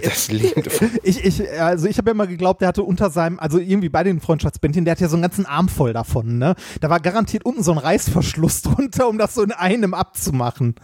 Das 0.04 0.32
lebende 0.32 0.70
ich, 1.04 1.26
ich, 1.26 1.52
also 1.60 1.88
ich 1.88 1.98
habe 1.98 2.10
ja 2.10 2.12
immer 2.12 2.28
geglaubt, 2.28 2.62
der 2.62 2.68
hatte 2.68 2.84
unter 2.84 3.10
seinem, 3.10 3.40
also 3.40 3.58
irgendwie 3.58 3.90
bei 3.90 4.04
den 4.04 4.22
Freundschaftsbändchen, 4.22 4.86
der 4.86 4.92
hat 4.92 5.00
ja 5.00 5.10
so 5.10 5.16
einen 5.16 5.24
ganzen 5.24 5.48
Arm 5.48 5.68
voll 5.68 5.94
davon, 5.94 6.38
ne? 6.38 6.54
Da 6.80 6.92
war 6.92 7.00
garantiert 7.00 7.44
unten 7.44 7.64
so 7.64 7.72
ein 7.72 7.80
Reißverschluss 7.80 8.62
drunter, 8.62 9.08
um 9.08 9.18
das 9.18 9.34
so 9.34 9.42
in 9.42 9.52
einem 9.52 9.96
abzumachen. 9.96 10.76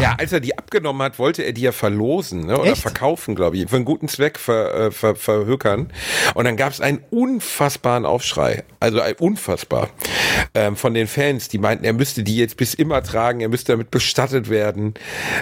Ja, 0.00 0.16
als 0.18 0.32
er 0.32 0.40
die 0.40 0.56
abgenommen 0.56 1.02
hat, 1.02 1.18
wollte 1.18 1.42
er 1.42 1.52
die 1.52 1.62
ja 1.62 1.72
verlosen 1.72 2.46
ne? 2.46 2.58
oder 2.58 2.72
Echt? 2.72 2.82
verkaufen, 2.82 3.34
glaube 3.34 3.56
ich, 3.56 3.68
für 3.68 3.76
einen 3.76 3.84
guten 3.84 4.08
Zweck 4.08 4.38
ver, 4.38 4.74
äh, 4.74 4.90
ver, 4.90 5.16
verhökern. 5.16 5.92
Und 6.34 6.44
dann 6.44 6.56
gab 6.56 6.72
es 6.72 6.80
einen 6.80 7.00
unfassbaren 7.10 8.06
Aufschrei. 8.06 8.64
Also 8.80 9.00
ein 9.00 9.14
unfassbar. 9.14 9.88
Ähm, 10.54 10.76
von 10.76 10.94
den 10.94 11.06
Fans, 11.06 11.48
die 11.48 11.58
meinten, 11.58 11.84
er 11.84 11.92
müsste 11.92 12.22
die 12.22 12.36
jetzt 12.36 12.56
bis 12.56 12.74
immer 12.74 13.02
tragen, 13.02 13.40
er 13.40 13.48
müsste 13.48 13.72
damit 13.72 13.90
bestattet 13.90 14.48
werden. 14.48 14.94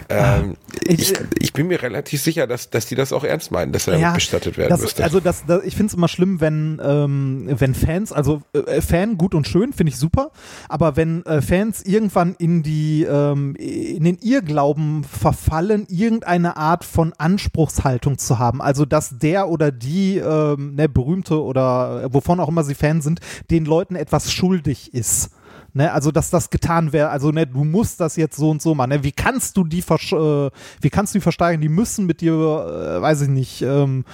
Ähm, 0.09 0.57
ich, 0.85 1.13
ich 1.39 1.53
bin 1.53 1.69
mir 1.69 1.83
relativ 1.83 2.23
sicher, 2.23 2.47
dass, 2.47 2.71
dass 2.71 2.87
die 2.87 2.95
das 2.95 3.13
auch 3.13 3.25
ernst 3.25 3.51
meinen, 3.51 3.73
dass 3.73 3.87
er 3.87 3.99
damit 3.99 4.15
bestattet 4.15 4.57
werden 4.59 4.71
das, 4.71 4.81
müsste. 4.81 5.05
Also 5.05 5.21
das, 5.21 5.45
das, 5.47 5.65
ich 5.65 5.75
finde 5.75 5.91
es 5.91 5.95
immer 5.95 6.09
schlimm, 6.09 6.41
wenn, 6.41 6.81
ähm, 6.85 7.49
wenn 7.59 7.75
Fans, 7.75 8.13
also 8.13 8.43
äh, 8.53 8.81
Fan 8.81 9.17
gut 9.17 9.35
und 9.35 9.47
schön, 9.47 9.73
finde 9.73 9.93
ich 9.93 9.99
super, 9.99 10.31
aber 10.69 10.97
wenn 10.97 11.25
äh, 11.27 11.43
Fans 11.43 11.83
irgendwann 11.85 12.35
in 12.39 12.63
die 12.63 13.05
ähm, 13.05 13.55
in 13.57 14.05
den 14.05 14.19
Irrglauben 14.19 15.05
verfallen, 15.05 15.87
irgendeine 15.89 16.57
Art 16.57 16.85
von 16.85 17.13
Anspruchshaltung 17.19 18.19
zu 18.19 18.39
haben, 18.39 18.61
also 18.61 18.85
dass 18.85 19.19
der 19.19 19.49
oder 19.49 19.73
die 19.73 20.19
ähm, 20.19 20.75
ne, 20.75 20.89
berühmte 20.89 21.43
oder 21.43 22.05
äh, 22.05 22.15
wovon 22.15 22.41
auch 22.41 22.49
immer 22.49 22.65
sie 22.65 22.75
Fan 22.75 23.01
sind, 23.01 23.21
den 23.51 23.65
Leuten 23.65 23.97
etwas 23.97 24.33
schuldig 24.33 24.86
ist. 24.95 25.31
Ne, 25.73 25.93
also 25.93 26.11
dass 26.11 26.31
das 26.31 26.49
getan 26.49 26.95
wäre, 26.95 27.11
also 27.11 27.33
ne, 27.33 27.47
du 27.47 27.63
musst 27.63 28.01
das 28.01 28.17
jetzt 28.17 28.37
so 28.37 28.49
und 28.49 28.63
so 28.63 28.75
machen. 28.75 28.91
Ne? 28.91 29.05
Wie 29.05 29.13
kannst 29.13 29.59
du 29.59 29.65
die 29.65 29.81
äh, 29.81 30.51
wie 30.81 30.91
kannst 30.91 31.15
du 31.15 31.19
die 31.19 31.23
versteigern? 31.23 31.61
Die 31.61 31.69
müssen 31.69 32.07
mit 32.07 32.23
dir, 32.23 32.33
äh, 32.33 33.03
weiß 33.03 33.23
ich 33.23 33.29
nicht, 33.29 33.61
ähm, 33.61 34.07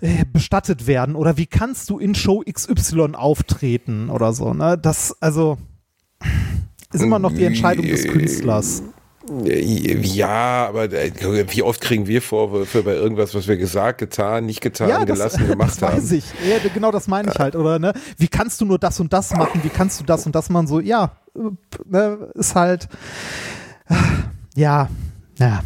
äh, 0.00 0.24
bestattet 0.32 0.86
werden 0.86 1.16
oder 1.16 1.36
wie 1.36 1.46
kannst 1.46 1.90
du 1.90 1.98
in 1.98 2.14
Show 2.14 2.42
XY 2.50 3.14
auftreten 3.14 4.08
oder 4.08 4.32
so, 4.32 4.54
ne? 4.54 4.78
Das, 4.78 5.14
also 5.20 5.58
ist 6.92 7.02
immer 7.02 7.18
noch 7.18 7.32
die 7.32 7.44
Entscheidung 7.44 7.86
des 7.86 8.04
Künstlers. 8.04 8.82
Ja, 9.26 10.66
aber 10.68 10.84
äh, 10.92 11.10
wie 11.48 11.62
oft 11.62 11.80
kriegen 11.80 12.06
wir 12.06 12.20
Vorwürfe 12.20 12.82
bei 12.82 12.92
irgendwas, 12.94 13.34
was 13.34 13.48
wir 13.48 13.56
gesagt, 13.56 13.98
getan, 13.98 14.44
nicht 14.46 14.60
getan, 14.60 14.88
Ja, 14.90 15.04
das, 15.04 15.16
gelassen, 15.16 15.46
gemacht 15.48 15.70
das 15.80 15.82
weiß 15.82 16.10
haben? 16.10 16.14
ich. 16.18 16.24
Ja, 16.46 16.56
genau 16.74 16.90
das 16.90 17.08
meine 17.08 17.30
ich 17.32 17.38
halt, 17.38 17.56
oder 17.56 17.78
ne? 17.78 17.94
Wie 18.18 18.28
kannst 18.28 18.60
du 18.60 18.66
nur 18.66 18.78
das 18.78 19.00
und 19.00 19.12
das 19.12 19.32
machen? 19.34 19.60
Wie 19.62 19.70
kannst 19.70 19.98
du 20.00 20.04
das 20.04 20.26
und 20.26 20.34
das 20.34 20.50
machen? 20.50 20.66
So, 20.66 20.78
ja, 20.80 21.16
ne, 21.86 22.30
ist 22.34 22.54
halt, 22.54 22.88
ja, 24.54 24.88
ja. 25.38 25.62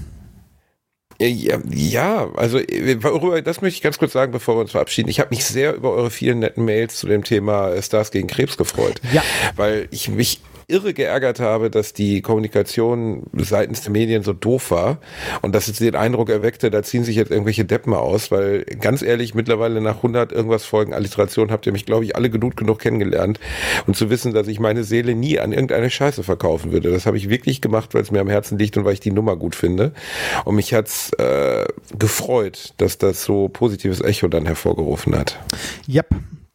Ja, 1.21 1.59
ja, 1.69 2.31
also 2.37 2.59
äh, 2.59 3.03
worüber, 3.03 3.43
das 3.43 3.61
möchte 3.61 3.75
ich 3.79 3.83
ganz 3.83 3.99
kurz 3.99 4.13
sagen, 4.13 4.31
bevor 4.31 4.55
wir 4.57 4.61
uns 4.61 4.71
verabschieden. 4.71 5.09
Ich 5.09 5.19
habe 5.19 5.31
mich 5.31 5.45
sehr 5.45 5.75
über 5.75 5.91
eure 5.91 6.13
vielen 6.13 6.39
netten 6.39 6.65
Mails 6.65 6.97
zu 6.97 7.09
dem 7.09 7.25
Thema 7.25 7.71
äh, 7.73 7.83
Stars 7.83 8.13
gegen 8.13 8.29
Krebs 8.29 8.57
gefreut. 8.57 9.01
Ja. 9.13 9.25
Weil 9.57 9.89
ich 9.91 10.09
mich 10.09 10.41
irre 10.69 10.93
geärgert 10.93 11.41
habe, 11.41 11.71
dass 11.71 11.95
die 11.95 12.21
Kommunikation 12.21 13.25
seitens 13.33 13.81
der 13.83 13.91
Medien 13.91 14.23
so 14.23 14.35
doof 14.35 14.71
war 14.71 14.99
und 15.41 15.55
dass 15.55 15.67
es 15.67 15.79
den 15.79 15.97
Eindruck 15.97 16.29
erweckte, 16.29 16.71
da 16.71 16.83
ziehen 16.83 17.05
sich 17.05 17.17
jetzt 17.17 17.31
irgendwelche 17.31 17.65
Deppen 17.65 17.95
aus, 17.95 18.31
weil 18.31 18.65
ganz 18.65 19.01
ehrlich, 19.01 19.35
mittlerweile 19.35 19.81
nach 19.81 19.97
100 19.97 20.31
irgendwas 20.31 20.67
Folgen 20.67 20.93
Alliteration 20.93 21.51
habt 21.51 21.67
ihr 21.67 21.73
mich, 21.73 21.87
glaube 21.87 22.05
ich, 22.05 22.17
alle 22.17 22.29
genug 22.29 22.57
genug 22.57 22.81
kennengelernt 22.81 23.41
und 23.87 23.97
zu 23.97 24.11
wissen, 24.11 24.35
dass 24.35 24.47
ich 24.47 24.61
meine 24.61 24.85
Seele 24.85 25.15
nie 25.15 25.41
an 25.41 25.53
irgendeine 25.53 25.89
Scheiße 25.89 26.23
verkaufen 26.23 26.71
würde. 26.71 26.91
Das 26.91 27.07
habe 27.07 27.17
ich 27.17 27.31
wirklich 27.31 27.63
gemacht, 27.63 27.95
weil 27.95 28.03
es 28.03 28.11
mir 28.11 28.21
am 28.21 28.29
Herzen 28.29 28.59
liegt 28.59 28.77
und 28.77 28.85
weil 28.85 28.93
ich 28.93 29.01
die 29.01 29.11
Nummer 29.11 29.37
gut 29.37 29.55
finde. 29.55 29.93
Und 30.45 30.57
mich 30.57 30.75
hat's 30.75 31.13
äh, 31.15 31.67
gefreut, 31.99 32.75
dass 32.77 32.99
das 32.99 33.25
so 33.25 33.49
positives 33.49 34.03
Echo 34.03 34.29
dann 34.29 34.45
hervorgerufen 34.45 35.17
hat. 35.17 35.39
Yep. 35.89 36.09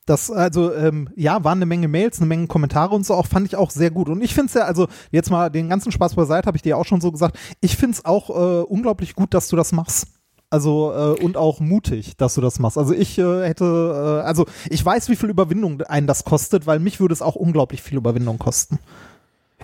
Das, 0.06 0.30
also, 0.30 0.74
ähm, 0.74 1.10
ja, 1.16 1.44
waren 1.46 1.60
eine 1.60 1.66
Menge 1.66 1.88
Mails, 1.88 2.20
eine 2.20 2.28
Menge 2.28 2.48
Kommentare 2.48 2.94
und 2.94 3.06
so 3.06 3.14
auch, 3.14 3.26
fand 3.26 3.48
ich 3.48 3.56
auch 3.56 3.72
sehr 3.72 3.90
gut. 3.90 4.10
Und 4.10 4.22
ich 4.22 4.34
finde 4.34 4.48
es 4.48 4.54
ja, 4.54 4.64
also, 4.64 4.88
jetzt 5.12 5.30
mal 5.30 5.50
den 5.50 5.70
ganzen 5.70 5.92
Spaß 5.94 6.16
beiseite, 6.16 6.48
habe 6.48 6.58
ich 6.58 6.62
dir 6.62 6.78
auch 6.78 6.86
schon 6.86 7.00
so 7.00 7.12
gesagt, 7.12 7.40
ich 7.62 7.78
finde 7.78 7.96
es 7.96 8.06
auch 8.06 8.30
äh, 8.30 8.64
unglaublich 8.64 9.16
gut, 9.16 9.34
dass 9.34 9.48
du 9.48 9.56
das 9.56 9.72
machst. 9.72 10.08
Also, 10.50 10.94
äh, 10.94 11.24
und 11.24 11.38
auch 11.38 11.62
mutig, 11.62 12.18
dass 12.18 12.36
du 12.36 12.42
das 12.42 12.60
machst. 12.60 12.78
Also, 12.78 12.94
ich 12.94 13.18
äh, 13.18 13.48
hätte, 13.48 13.64
äh, 13.64 14.28
also, 14.28 14.46
ich 14.70 14.86
weiß, 14.86 15.08
wie 15.08 15.16
viel 15.16 15.30
Überwindung 15.30 15.82
einen 15.84 16.06
das 16.06 16.26
kostet, 16.26 16.68
weil 16.68 16.80
mich 16.80 17.00
würde 17.00 17.14
es 17.14 17.22
auch 17.22 17.36
unglaublich 17.36 17.82
viel 17.82 17.98
Überwindung 17.98 18.40
kosten. 18.40 18.80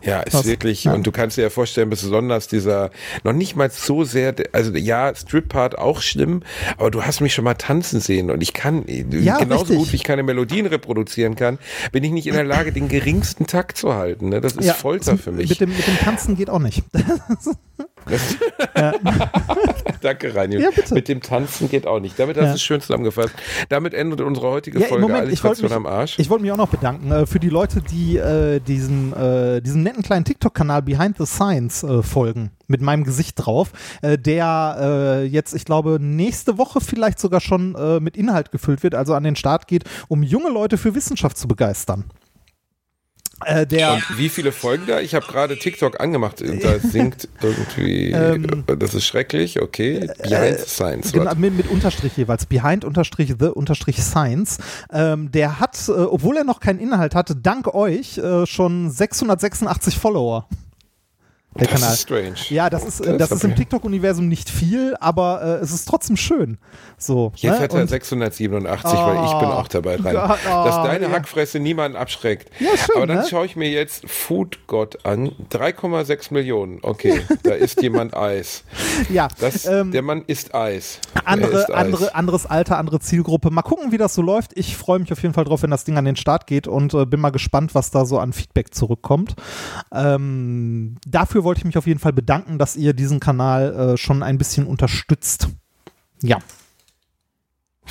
Ja, 0.03 0.21
ist 0.21 0.31
Krass. 0.31 0.45
wirklich, 0.45 0.83
Ja. 0.85 0.93
und 0.93 1.05
du 1.05 1.11
kannst 1.11 1.37
dir 1.37 1.41
ja 1.43 1.49
vorstellen, 1.49 1.89
besonders 1.89 2.47
dieser, 2.47 2.89
noch 3.23 3.33
nicht 3.33 3.55
mal 3.55 3.69
so 3.69 4.03
sehr, 4.03 4.33
also 4.51 4.71
ja, 4.75 5.13
Strip-Part 5.15 5.77
auch 5.77 6.01
schlimm, 6.01 6.43
aber 6.77 6.91
du 6.91 7.03
hast 7.03 7.21
mich 7.21 7.33
schon 7.33 7.43
mal 7.45 7.53
tanzen 7.55 7.99
sehen 7.99 8.31
und 8.31 8.41
ich 8.41 8.53
kann, 8.53 8.83
Ja, 8.87 9.37
genauso 9.37 9.61
richtig. 9.63 9.77
gut 9.77 9.91
wie 9.91 9.95
ich 9.97 10.03
keine 10.03 10.23
Melodien 10.23 10.65
reproduzieren 10.65 11.35
kann, 11.35 11.59
bin 11.91 12.03
ich 12.03 12.11
nicht 12.11 12.27
in 12.27 12.33
der 12.33 12.43
Lage, 12.43 12.71
den 12.71 12.87
geringsten 12.87 13.47
Takt 13.47 13.77
zu 13.77 13.93
halten. 13.95 14.29
Ne? 14.29 14.41
Das 14.41 14.53
ist 14.53 14.71
Folter 14.71 15.17
für 15.17 15.31
mich. 15.31 15.49
Mit 15.49 15.59
dem, 15.61 15.69
mit 15.69 15.85
dem 15.87 15.97
Tanzen 15.97 16.35
geht 16.35 16.49
auch 16.49 16.59
nicht. 16.59 16.83
Danke, 20.01 20.33
Reini. 20.33 20.57
Ja, 20.61 20.69
bitte. 20.75 20.93
Mit 20.93 21.07
dem 21.07 21.21
Tanzen 21.21 21.69
geht 21.69 21.85
auch 21.87 21.99
nicht. 21.99 22.17
Damit 22.19 22.37
hast 22.37 22.43
du 22.43 22.47
Ja. 22.49 22.53
es 22.55 22.61
schön 22.61 22.81
zusammengefasst. 22.81 23.33
Damit 23.69 23.93
endet 23.93 24.21
unsere 24.21 24.47
heutige 24.49 24.79
Ja, 24.79 24.87
Folge 24.87 25.07
Moment, 25.07 25.31
ich 25.31 25.43
wollte 25.43 25.63
mich, 25.63 25.71
am 25.73 25.85
Arsch. 25.85 26.17
ich 26.19 26.29
wollte 26.29 26.43
mich 26.43 26.51
auch 26.51 26.57
noch 26.57 26.69
bedanken 26.69 27.11
äh, 27.11 27.25
für 27.25 27.39
die 27.39 27.49
Leute, 27.49 27.81
die 27.81 28.17
äh, 28.17 28.59
diesen, 28.59 29.13
äh, 29.13 29.61
diesem 29.61 29.83
netten 29.83 30.03
kleinen 30.03 30.25
TikTok-Kanal 30.25 30.81
Behind 30.81 31.17
the 31.17 31.25
Science 31.25 31.83
äh, 31.83 32.01
folgen, 32.03 32.51
mit 32.67 32.81
meinem 32.81 33.03
Gesicht 33.03 33.35
drauf, 33.37 33.71
äh, 34.01 34.17
der 34.17 34.77
äh, 34.79 35.25
jetzt, 35.25 35.53
ich 35.53 35.65
glaube, 35.65 35.97
nächste 35.99 36.57
Woche 36.57 36.81
vielleicht 36.81 37.19
sogar 37.19 37.41
schon 37.41 37.69
mit 38.01 38.15
Inhalt 38.17 38.51
gefüllt 38.51 38.83
wird, 38.83 38.95
also 38.95 39.13
an 39.13 39.23
den 39.23 39.35
Start 39.35 39.67
geht, 39.67 39.83
um 40.07 40.23
junge 40.23 40.49
Leute 40.49 40.77
für 40.77 40.95
Wissenschaft 40.95 41.37
zu 41.37 41.47
begeistern. 41.47 42.05
Äh, 43.45 43.65
der, 43.65 43.93
Und 43.93 44.17
wie 44.17 44.29
viele 44.29 44.51
Folgen 44.51 44.85
da? 44.87 44.99
Ich 44.99 45.15
habe 45.15 45.25
gerade 45.25 45.57
TikTok 45.57 45.99
angemacht. 45.99 46.41
Da 46.41 46.79
singt 46.83 47.27
irgendwie. 47.41 48.11
Ähm, 48.11 48.63
das 48.65 48.93
ist 48.93 49.05
schrecklich, 49.05 49.61
okay. 49.61 50.09
Behind 50.21 50.59
the 50.59 50.69
Science. 50.69 51.11
Genau, 51.11 51.33
mit, 51.35 51.55
mit 51.55 51.69
Unterstrich 51.69 52.17
jeweils. 52.17 52.45
Behind 52.45 52.83
Unterstrich 52.83 53.35
the 53.39 53.47
Unterstrich 53.47 54.01
Science. 54.01 54.57
Ähm, 54.91 55.31
der 55.31 55.59
hat, 55.59 55.77
äh, 55.87 55.91
obwohl 55.91 56.37
er 56.37 56.43
noch 56.43 56.59
keinen 56.59 56.79
Inhalt 56.79 57.15
hatte, 57.15 57.35
dank 57.35 57.73
euch 57.73 58.17
äh, 58.17 58.45
schon 58.45 58.89
686 58.89 59.97
Follower. 59.97 60.47
Der 61.55 61.67
Das 61.67 61.79
Kanal. 61.81 61.93
ist 61.93 62.01
strange. 62.03 62.35
Ja, 62.49 62.69
das 62.69 62.85
ist, 62.85 63.03
Das 63.05 63.17
das 63.17 63.31
ist 63.31 63.43
im 63.43 63.55
TikTok-Universum 63.55 64.27
nicht 64.27 64.49
viel, 64.51 64.95
aber 64.99 65.41
äh, 65.41 65.63
es 65.63 65.71
ist 65.73 65.85
trotzdem 65.85 66.15
schön. 66.15 66.57
So. 66.97 67.31
Jetzt 67.35 67.53
ne? 67.57 67.59
hat 67.59 67.73
er 67.73 67.81
Und- 67.81 67.87
687, 67.89 68.93
weil 68.93 69.25
ich 69.25 69.31
bin 69.39 69.49
auch 69.49 69.67
dabei 69.67 69.97
dran. 69.97 70.15
Oh, 70.15 70.63
Dass 70.63 70.75
deine 70.83 71.07
ja. 71.07 71.11
Hackfresse 71.11 71.59
niemanden 71.59 71.97
abschreckt. 71.97 72.51
Ja, 72.59 72.69
schön, 72.77 72.95
Aber 72.97 73.07
dann 73.07 73.17
ne? 73.17 73.27
schaue 73.27 73.45
ich 73.47 73.55
mir 73.55 73.69
jetzt 73.69 74.07
Food 74.09 74.59
God 74.67 75.05
an. 75.05 75.31
3,6 75.49 76.31
Millionen. 76.33 76.79
Okay, 76.83 77.21
da 77.43 77.51
isst 77.51 77.81
jemand 77.81 78.15
Eis. 78.15 78.63
ja, 79.09 79.27
Das, 79.39 79.65
ähm, 79.65 79.91
der 79.91 80.03
Mann 80.03 80.23
isst 80.27 80.53
Eis. 80.53 80.99
Er 81.15 81.27
andere, 81.27 81.51
isst 81.61 81.69
Eis. 81.71 81.75
andere, 81.75 82.15
anderes 82.15 82.45
Alter, 82.45 82.77
andere 82.77 82.99
Zielgruppe. 82.99 83.49
Mal 83.49 83.63
gucken, 83.63 83.91
wie 83.91 83.97
das 83.97 84.13
so 84.13 84.21
läuft. 84.21 84.51
Ich 84.55 84.77
freue 84.77 84.99
mich 84.99 85.11
auf 85.11 85.21
jeden 85.23 85.33
Fall 85.33 85.45
drauf, 85.45 85.63
wenn 85.63 85.71
das 85.71 85.83
Ding 85.83 85.97
an 85.97 86.05
den 86.05 86.15
Start 86.15 86.45
geht 86.47 86.67
und 86.67 86.93
äh, 86.93 87.05
bin 87.05 87.19
mal 87.19 87.31
gespannt, 87.31 87.73
was 87.73 87.89
da 87.91 88.05
so 88.05 88.19
an 88.19 88.33
Feedback 88.33 88.73
zurückkommt. 88.73 89.35
Ähm, 89.91 90.95
dafür 91.07 91.39
wollte 91.49 91.61
ich 91.61 91.65
mich 91.65 91.77
auf 91.79 91.87
jeden 91.87 91.99
Fall 91.99 92.13
bedanken, 92.13 92.59
dass 92.59 92.75
ihr 92.75 92.93
diesen 92.93 93.19
Kanal 93.19 93.93
äh, 93.93 93.97
schon 93.97 94.21
ein 94.21 94.37
bisschen 94.37 94.67
unterstützt. 94.67 95.49
Ja, 96.21 96.37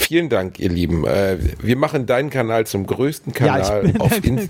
Vielen 0.01 0.29
Dank, 0.29 0.61
ihr 0.61 0.69
Lieben. 0.69 1.05
Äh, 1.05 1.39
wir 1.61 1.77
machen 1.77 2.07
deinen 2.07 2.31
Kanal 2.31 2.65
zum 2.69 2.87
größten 2.87 3.33
Ja, 3.33 3.59
Kanal 3.59 3.83
bin- 3.83 4.01
auf, 4.01 4.25
In 4.25 4.49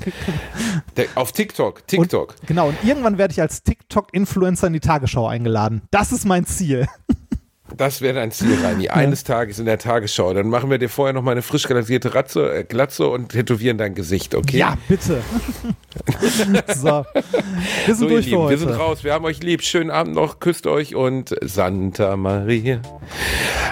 der, 0.99 1.07
auf 1.15 1.33
TikTok. 1.33 1.87
TikTok. 1.87 2.35
Und, 2.41 2.47
genau, 2.47 2.69
und 2.69 2.77
irgendwann 2.85 3.17
werde 3.17 3.33
ich 3.33 3.41
als 3.41 3.63
TikTok-Influencer 3.63 4.67
in 4.67 4.75
die 4.75 4.81
Tagesschau 4.81 5.27
eingeladen. 5.27 5.81
Das 5.91 6.13
ist 6.13 6.27
mein 6.27 6.45
Ziel. 6.45 6.87
Das 7.77 8.01
wäre 8.01 8.15
dein 8.15 8.31
Ziel, 8.32 8.57
Reini. 8.62 8.89
Eines 8.89 9.24
Tages 9.24 9.59
in 9.59 9.66
der 9.66 9.78
Tagesschau. 9.78 10.32
Dann 10.32 10.49
machen 10.49 10.70
wir 10.70 10.78
dir 10.78 10.89
vorher 10.89 11.12
noch 11.12 11.23
mal 11.23 11.32
eine 11.32 11.43
frisch 11.43 11.69
rasierte 11.70 12.15
Ratze, 12.15 12.53
äh, 12.61 12.65
Glatze 12.65 13.07
und 13.09 13.28
tätowieren 13.31 13.78
dein 13.78 13.95
Gesicht, 13.95 14.35
okay? 14.35 14.57
Ja, 14.59 14.77
bitte. 14.89 15.20
so, 16.74 17.05
wir 17.86 17.95
sind 17.95 17.97
So, 17.99 18.09
durch 18.09 18.24
für 18.24 18.31
Lieben, 18.31 18.43
heute. 18.43 18.51
wir 18.51 18.59
sind 18.59 18.70
raus. 18.78 19.05
Wir 19.05 19.12
haben 19.12 19.24
euch 19.24 19.43
lieb. 19.43 19.62
Schönen 19.62 19.90
Abend 19.90 20.15
noch. 20.15 20.40
Küsst 20.40 20.66
euch 20.66 20.95
und 20.95 21.35
Santa 21.43 22.16
Maria. 22.16 22.81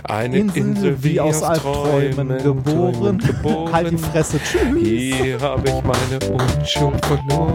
Eine 0.05 0.39
Insel, 0.39 0.63
Insel, 0.63 0.97
wie 1.03 1.19
aus 1.21 1.43
Albträumen 1.43 2.29
geboren. 2.39 3.19
geboren. 3.19 3.73
Halt 3.73 3.91
die 3.93 3.99
Fresse. 3.99 4.39
Tschüss. 4.43 4.79
Hier 4.79 5.41
habe 5.41 5.69
ich 5.69 5.83
meine 5.83 6.33
Unschuld 6.33 7.05
verloren. 7.07 7.55